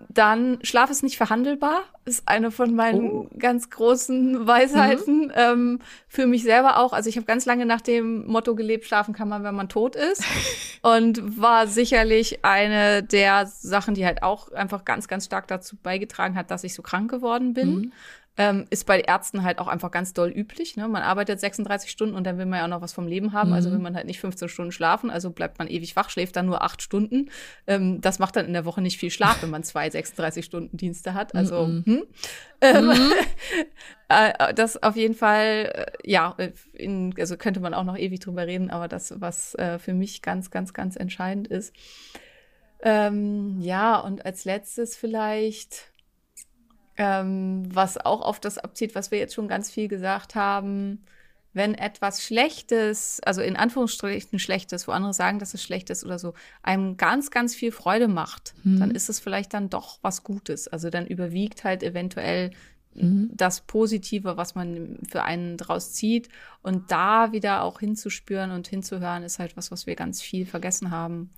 dann 0.09 0.57
Schlaf 0.63 0.89
ist 0.89 1.03
nicht 1.03 1.17
verhandelbar, 1.17 1.83
ist 2.05 2.27
eine 2.27 2.49
von 2.49 2.73
meinen 2.73 3.11
Oh. 3.11 3.29
ganz 3.37 3.69
großen 3.69 4.47
Weisheiten. 4.47 5.31
Ähm, 5.35 5.79
für 6.07 6.25
mich 6.25 6.43
selber 6.43 6.79
auch. 6.79 6.91
Also 6.91 7.07
ich 7.07 7.17
habe 7.17 7.27
ganz 7.27 7.45
lange 7.45 7.67
nach 7.67 7.81
dem 7.81 8.25
Motto 8.25 8.55
gelebt, 8.55 8.85
schlafen 8.85 9.13
kann 9.13 9.29
man, 9.29 9.43
wenn 9.43 9.53
man 9.53 9.69
tot 9.69 9.95
ist. 9.95 10.23
und 10.81 11.39
war 11.39 11.67
sicherlich 11.67 12.43
eine 12.43 13.03
der 13.03 13.45
Sachen, 13.45 13.93
die 13.93 14.05
halt 14.05 14.23
auch 14.23 14.51
einfach 14.51 14.85
ganz, 14.85 15.07
ganz 15.07 15.25
stark 15.25 15.47
dazu 15.47 15.75
beigetragen 15.75 16.35
hat, 16.35 16.49
dass 16.49 16.63
ich 16.63 16.73
so 16.73 16.81
krank 16.81 17.11
geworden 17.11 17.53
bin. 17.53 17.93
Ähm, 18.37 18.65
ist 18.69 18.85
bei 18.85 18.99
Ärzten 18.99 19.43
halt 19.43 19.59
auch 19.59 19.67
einfach 19.67 19.91
ganz 19.91 20.13
doll 20.13 20.29
üblich. 20.29 20.75
Ne? 20.75 20.87
Man 20.87 21.03
arbeitet 21.03 21.39
36 21.39 21.89
Stunden 21.89 22.15
und 22.15 22.25
dann 22.25 22.37
will 22.37 22.45
man 22.45 22.59
ja 22.59 22.65
auch 22.65 22.69
noch 22.69 22.81
was 22.81 22.91
vom 22.91 23.07
Leben 23.07 23.31
haben. 23.31 23.53
Also 23.53 23.71
will 23.71 23.79
man 23.79 23.95
halt 23.95 24.07
nicht 24.07 24.19
15 24.19 24.49
Stunden 24.49 24.71
schlafen, 24.71 25.09
also 25.09 25.29
bleibt 25.29 25.57
man 25.57 25.67
ewig 25.69 25.95
wach, 25.95 26.09
schläft 26.09 26.35
dann 26.35 26.45
nur 26.45 26.61
acht 26.61 26.81
Stunden. 26.81 27.29
Ähm, 27.65 28.01
das 28.01 28.19
macht 28.19 28.35
dann 28.35 28.45
in 28.45 28.53
der 28.53 28.65
Woche 28.65 28.81
nicht 28.81 28.97
viel 28.97 29.09
Schlaf, 29.09 29.41
wenn 29.41 29.49
man 29.49 29.63
zwei 29.63 29.89
36 29.95 30.43
Stunden 30.43 30.75
Dienste 30.75 31.13
hat. 31.13 31.33
Also 31.33 31.65
hm? 31.65 32.03
ähm, 32.61 32.91
äh, 34.09 34.53
das 34.53 34.81
auf 34.83 34.95
jeden 34.95 35.15
Fall, 35.15 35.87
äh, 36.03 36.09
ja, 36.09 36.35
in, 36.73 37.13
also 37.17 37.37
könnte 37.37 37.61
man 37.61 37.73
auch 37.73 37.85
noch 37.85 37.97
ewig 37.97 38.19
drüber 38.19 38.47
reden, 38.47 38.69
aber 38.69 38.87
das, 38.87 39.13
was 39.21 39.55
äh, 39.55 39.79
für 39.79 39.93
mich 39.93 40.21
ganz, 40.21 40.51
ganz, 40.51 40.73
ganz 40.73 40.95
entscheidend 40.95 41.47
ist. 41.47 41.73
Ähm, 42.81 43.61
ja, 43.61 43.97
und 43.97 44.25
als 44.25 44.45
letztes 44.45 44.95
vielleicht, 44.95 45.91
ähm, 46.97 47.63
was 47.73 47.97
auch 47.97 48.21
auf 48.21 48.39
das 48.39 48.57
abzieht, 48.57 48.95
was 48.95 49.11
wir 49.11 49.19
jetzt 49.19 49.33
schon 49.33 49.47
ganz 49.47 49.69
viel 49.69 49.87
gesagt 49.87 50.35
haben, 50.35 51.03
wenn 51.53 51.73
etwas 51.73 52.21
Schlechtes, 52.21 53.21
also 53.23 53.41
in 53.41 53.55
Anführungsstrichen 53.55 54.39
Schlechtes, 54.39 54.87
wo 54.87 54.91
andere 54.91 55.13
sagen, 55.13 55.39
dass 55.39 55.53
es 55.53 55.63
schlecht 55.63 55.89
ist 55.89 56.03
oder 56.03 56.19
so, 56.19 56.33
einem 56.63 56.97
ganz, 56.97 57.31
ganz 57.31 57.55
viel 57.55 57.71
Freude 57.71 58.09
macht, 58.09 58.53
dann 58.65 58.91
ist 58.91 59.07
es 59.07 59.21
vielleicht 59.21 59.53
dann 59.53 59.69
doch 59.69 59.99
was 60.01 60.23
Gutes. 60.23 60.67
Also 60.67 60.89
dann 60.89 61.07
überwiegt 61.07 61.63
halt 61.63 61.81
eventuell 61.81 62.51
das 62.97 63.61
Positive, 63.61 64.37
was 64.37 64.55
man 64.55 64.99
für 65.07 65.23
einen 65.23 65.57
draus 65.57 65.93
zieht. 65.93 66.29
Und 66.61 66.91
da 66.91 67.33
wieder 67.33 67.63
auch 67.63 67.79
hinzuspüren 67.79 68.51
und 68.51 68.67
hinzuhören, 68.67 69.23
ist 69.23 69.39
halt 69.39 69.57
was, 69.57 69.69
was 69.69 69.85
wir 69.85 69.95
ganz 69.95 70.21
viel 70.21 70.45
vergessen 70.45 70.91
haben. 70.91 71.31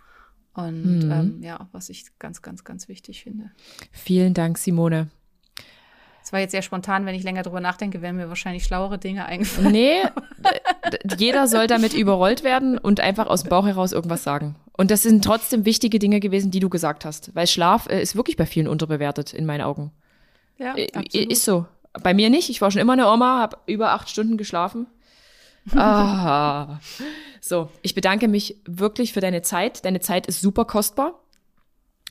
Und 0.53 1.03
ähm, 1.11 1.41
ja, 1.41 1.67
was 1.71 1.89
ich 1.89 2.05
ganz, 2.19 2.41
ganz, 2.41 2.63
ganz 2.63 2.87
wichtig 2.87 3.23
finde. 3.23 3.51
Vielen 3.91 4.33
Dank, 4.33 4.57
Simone. 4.57 5.09
Es 6.27 6.33
war 6.33 6.41
jetzt 6.41 6.51
sehr 6.51 6.61
spontan, 6.61 7.05
wenn 7.05 7.15
ich 7.15 7.23
länger 7.23 7.43
drüber 7.43 7.61
nachdenke, 7.61 8.01
werden 8.01 8.17
mir 8.17 8.27
wahrscheinlich 8.27 8.65
schlauere 8.65 8.97
Dinge 8.97 9.25
eingefallen. 9.27 9.71
Nee, 9.71 10.01
jeder 11.17 11.47
soll 11.47 11.67
damit 11.67 11.93
überrollt 11.93 12.43
werden 12.43 12.77
und 12.77 12.99
einfach 12.99 13.27
aus 13.27 13.43
dem 13.43 13.49
Bauch 13.49 13.65
heraus 13.65 13.93
irgendwas 13.93 14.23
sagen. 14.23 14.57
Und 14.75 14.91
das 14.91 15.03
sind 15.03 15.23
trotzdem 15.23 15.63
wichtige 15.63 15.99
Dinge 15.99 16.19
gewesen, 16.19 16.51
die 16.51 16.59
du 16.59 16.67
gesagt 16.67 17.05
hast. 17.05 17.33
Weil 17.33 17.47
Schlaf 17.47 17.87
äh, 17.87 18.01
ist 18.01 18.17
wirklich 18.17 18.35
bei 18.35 18.45
vielen 18.45 18.67
unterbewertet, 18.67 19.33
in 19.33 19.45
meinen 19.45 19.61
Augen. 19.61 19.93
Ja, 20.57 20.75
Äh, 20.75 20.89
absolut. 20.91 21.31
Ist 21.31 21.45
so. 21.45 21.65
Bei 22.03 22.13
mir 22.13 22.29
nicht. 22.29 22.49
Ich 22.49 22.59
war 22.59 22.71
schon 22.71 22.81
immer 22.81 22.91
eine 22.91 23.09
Oma, 23.09 23.39
habe 23.39 23.59
über 23.65 23.93
acht 23.93 24.09
Stunden 24.09 24.35
geschlafen. 24.35 24.85
Ah. 25.75 26.79
So, 27.39 27.69
ich 27.81 27.95
bedanke 27.95 28.27
mich 28.27 28.57
wirklich 28.65 29.13
für 29.13 29.21
deine 29.21 29.43
Zeit. 29.43 29.85
Deine 29.85 30.01
Zeit 30.01 30.27
ist 30.27 30.41
super 30.41 30.65
kostbar. 30.65 31.21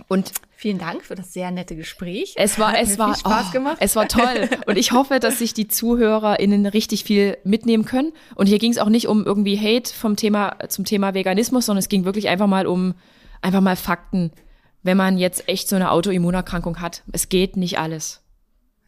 Und 0.08 0.32
vielen 0.54 0.78
Dank 0.78 1.04
für 1.04 1.14
das 1.14 1.32
sehr 1.32 1.50
nette 1.50 1.74
Gespräch. 1.74 2.34
Es 2.36 2.58
war, 2.58 2.78
es 2.78 2.98
war, 2.98 3.16
Spaß 3.16 3.46
oh, 3.48 3.52
gemacht. 3.52 3.78
es 3.80 3.96
war 3.96 4.08
toll. 4.08 4.48
Und 4.66 4.76
ich 4.76 4.92
hoffe, 4.92 5.20
dass 5.20 5.38
sich 5.38 5.54
die 5.54 5.68
ZuhörerInnen 5.68 6.66
richtig 6.66 7.04
viel 7.04 7.38
mitnehmen 7.44 7.84
können. 7.84 8.12
Und 8.34 8.46
hier 8.46 8.58
ging 8.58 8.72
es 8.72 8.78
auch 8.78 8.88
nicht 8.88 9.08
um 9.08 9.24
irgendwie 9.24 9.58
Hate 9.58 9.92
vom 9.92 10.16
Thema, 10.16 10.58
zum 10.68 10.84
Thema 10.84 11.14
Veganismus, 11.14 11.66
sondern 11.66 11.80
es 11.80 11.88
ging 11.88 12.04
wirklich 12.04 12.28
einfach 12.28 12.46
mal 12.46 12.66
um, 12.66 12.94
einfach 13.40 13.62
mal 13.62 13.76
Fakten. 13.76 14.32
Wenn 14.82 14.96
man 14.96 15.18
jetzt 15.18 15.48
echt 15.48 15.68
so 15.68 15.76
eine 15.76 15.90
Autoimmunerkrankung 15.90 16.80
hat. 16.80 17.02
Es 17.12 17.28
geht 17.28 17.56
nicht 17.56 17.78
alles. 17.78 18.22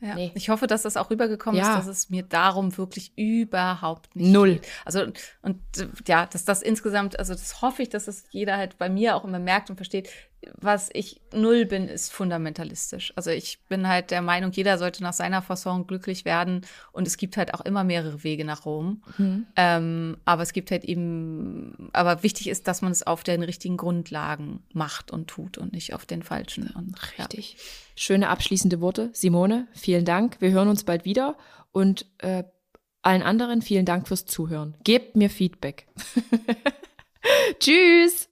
Ja. 0.00 0.14
Nee. 0.14 0.30
Ich 0.34 0.48
hoffe, 0.48 0.68
dass 0.68 0.82
das 0.82 0.96
auch 0.96 1.10
rübergekommen 1.10 1.60
ja. 1.60 1.72
ist, 1.72 1.78
dass 1.78 1.86
es 1.88 2.10
mir 2.10 2.22
darum 2.22 2.76
wirklich 2.76 3.12
überhaupt 3.16 4.14
nicht 4.14 4.30
Null. 4.30 4.54
Geht. 4.54 4.68
Also 4.84 5.04
und 5.42 5.58
ja, 6.06 6.26
dass 6.26 6.44
das 6.44 6.62
insgesamt, 6.62 7.18
also 7.18 7.32
das 7.32 7.62
hoffe 7.62 7.82
ich, 7.82 7.88
dass 7.88 8.04
das 8.04 8.24
jeder 8.30 8.56
halt 8.56 8.78
bei 8.78 8.88
mir 8.88 9.16
auch 9.16 9.24
immer 9.24 9.40
merkt 9.40 9.70
und 9.70 9.76
versteht, 9.76 10.08
was 10.56 10.90
ich 10.92 11.20
null 11.32 11.66
bin, 11.66 11.88
ist 11.88 12.12
fundamentalistisch. 12.12 13.12
Also 13.16 13.30
ich 13.30 13.60
bin 13.68 13.88
halt 13.88 14.10
der 14.10 14.22
Meinung, 14.22 14.52
jeder 14.52 14.78
sollte 14.78 15.02
nach 15.02 15.12
seiner 15.12 15.42
Fasson 15.42 15.86
glücklich 15.86 16.24
werden 16.24 16.64
und 16.92 17.06
es 17.06 17.16
gibt 17.16 17.36
halt 17.36 17.54
auch 17.54 17.60
immer 17.60 17.84
mehrere 17.84 18.22
Wege 18.24 18.44
nach 18.44 18.64
Rom. 18.64 19.02
Mhm. 19.16 19.46
Ähm, 19.56 20.16
aber 20.24 20.42
es 20.42 20.52
gibt 20.52 20.70
halt 20.70 20.84
eben, 20.84 21.90
aber 21.92 22.22
wichtig 22.22 22.48
ist, 22.48 22.68
dass 22.68 22.82
man 22.82 22.92
es 22.92 23.06
auf 23.06 23.24
den 23.24 23.42
richtigen 23.42 23.76
Grundlagen 23.76 24.62
macht 24.72 25.10
und 25.10 25.28
tut 25.28 25.58
und 25.58 25.72
nicht 25.72 25.94
auf 25.94 26.06
den 26.06 26.22
falschen. 26.22 26.70
Und, 26.70 26.96
Richtig. 27.18 27.52
Ja. 27.52 27.58
Schöne 27.96 28.28
abschließende 28.28 28.80
Worte. 28.80 29.10
Simone, 29.12 29.66
vielen 29.74 30.04
Dank. 30.04 30.40
Wir 30.40 30.50
hören 30.50 30.68
uns 30.68 30.84
bald 30.84 31.04
wieder 31.04 31.36
und 31.72 32.06
äh, 32.18 32.44
allen 33.02 33.22
anderen 33.22 33.62
vielen 33.62 33.86
Dank 33.86 34.08
fürs 34.08 34.24
Zuhören. 34.24 34.76
Gebt 34.84 35.16
mir 35.16 35.30
Feedback. 35.30 35.86
Tschüss. 37.60 38.26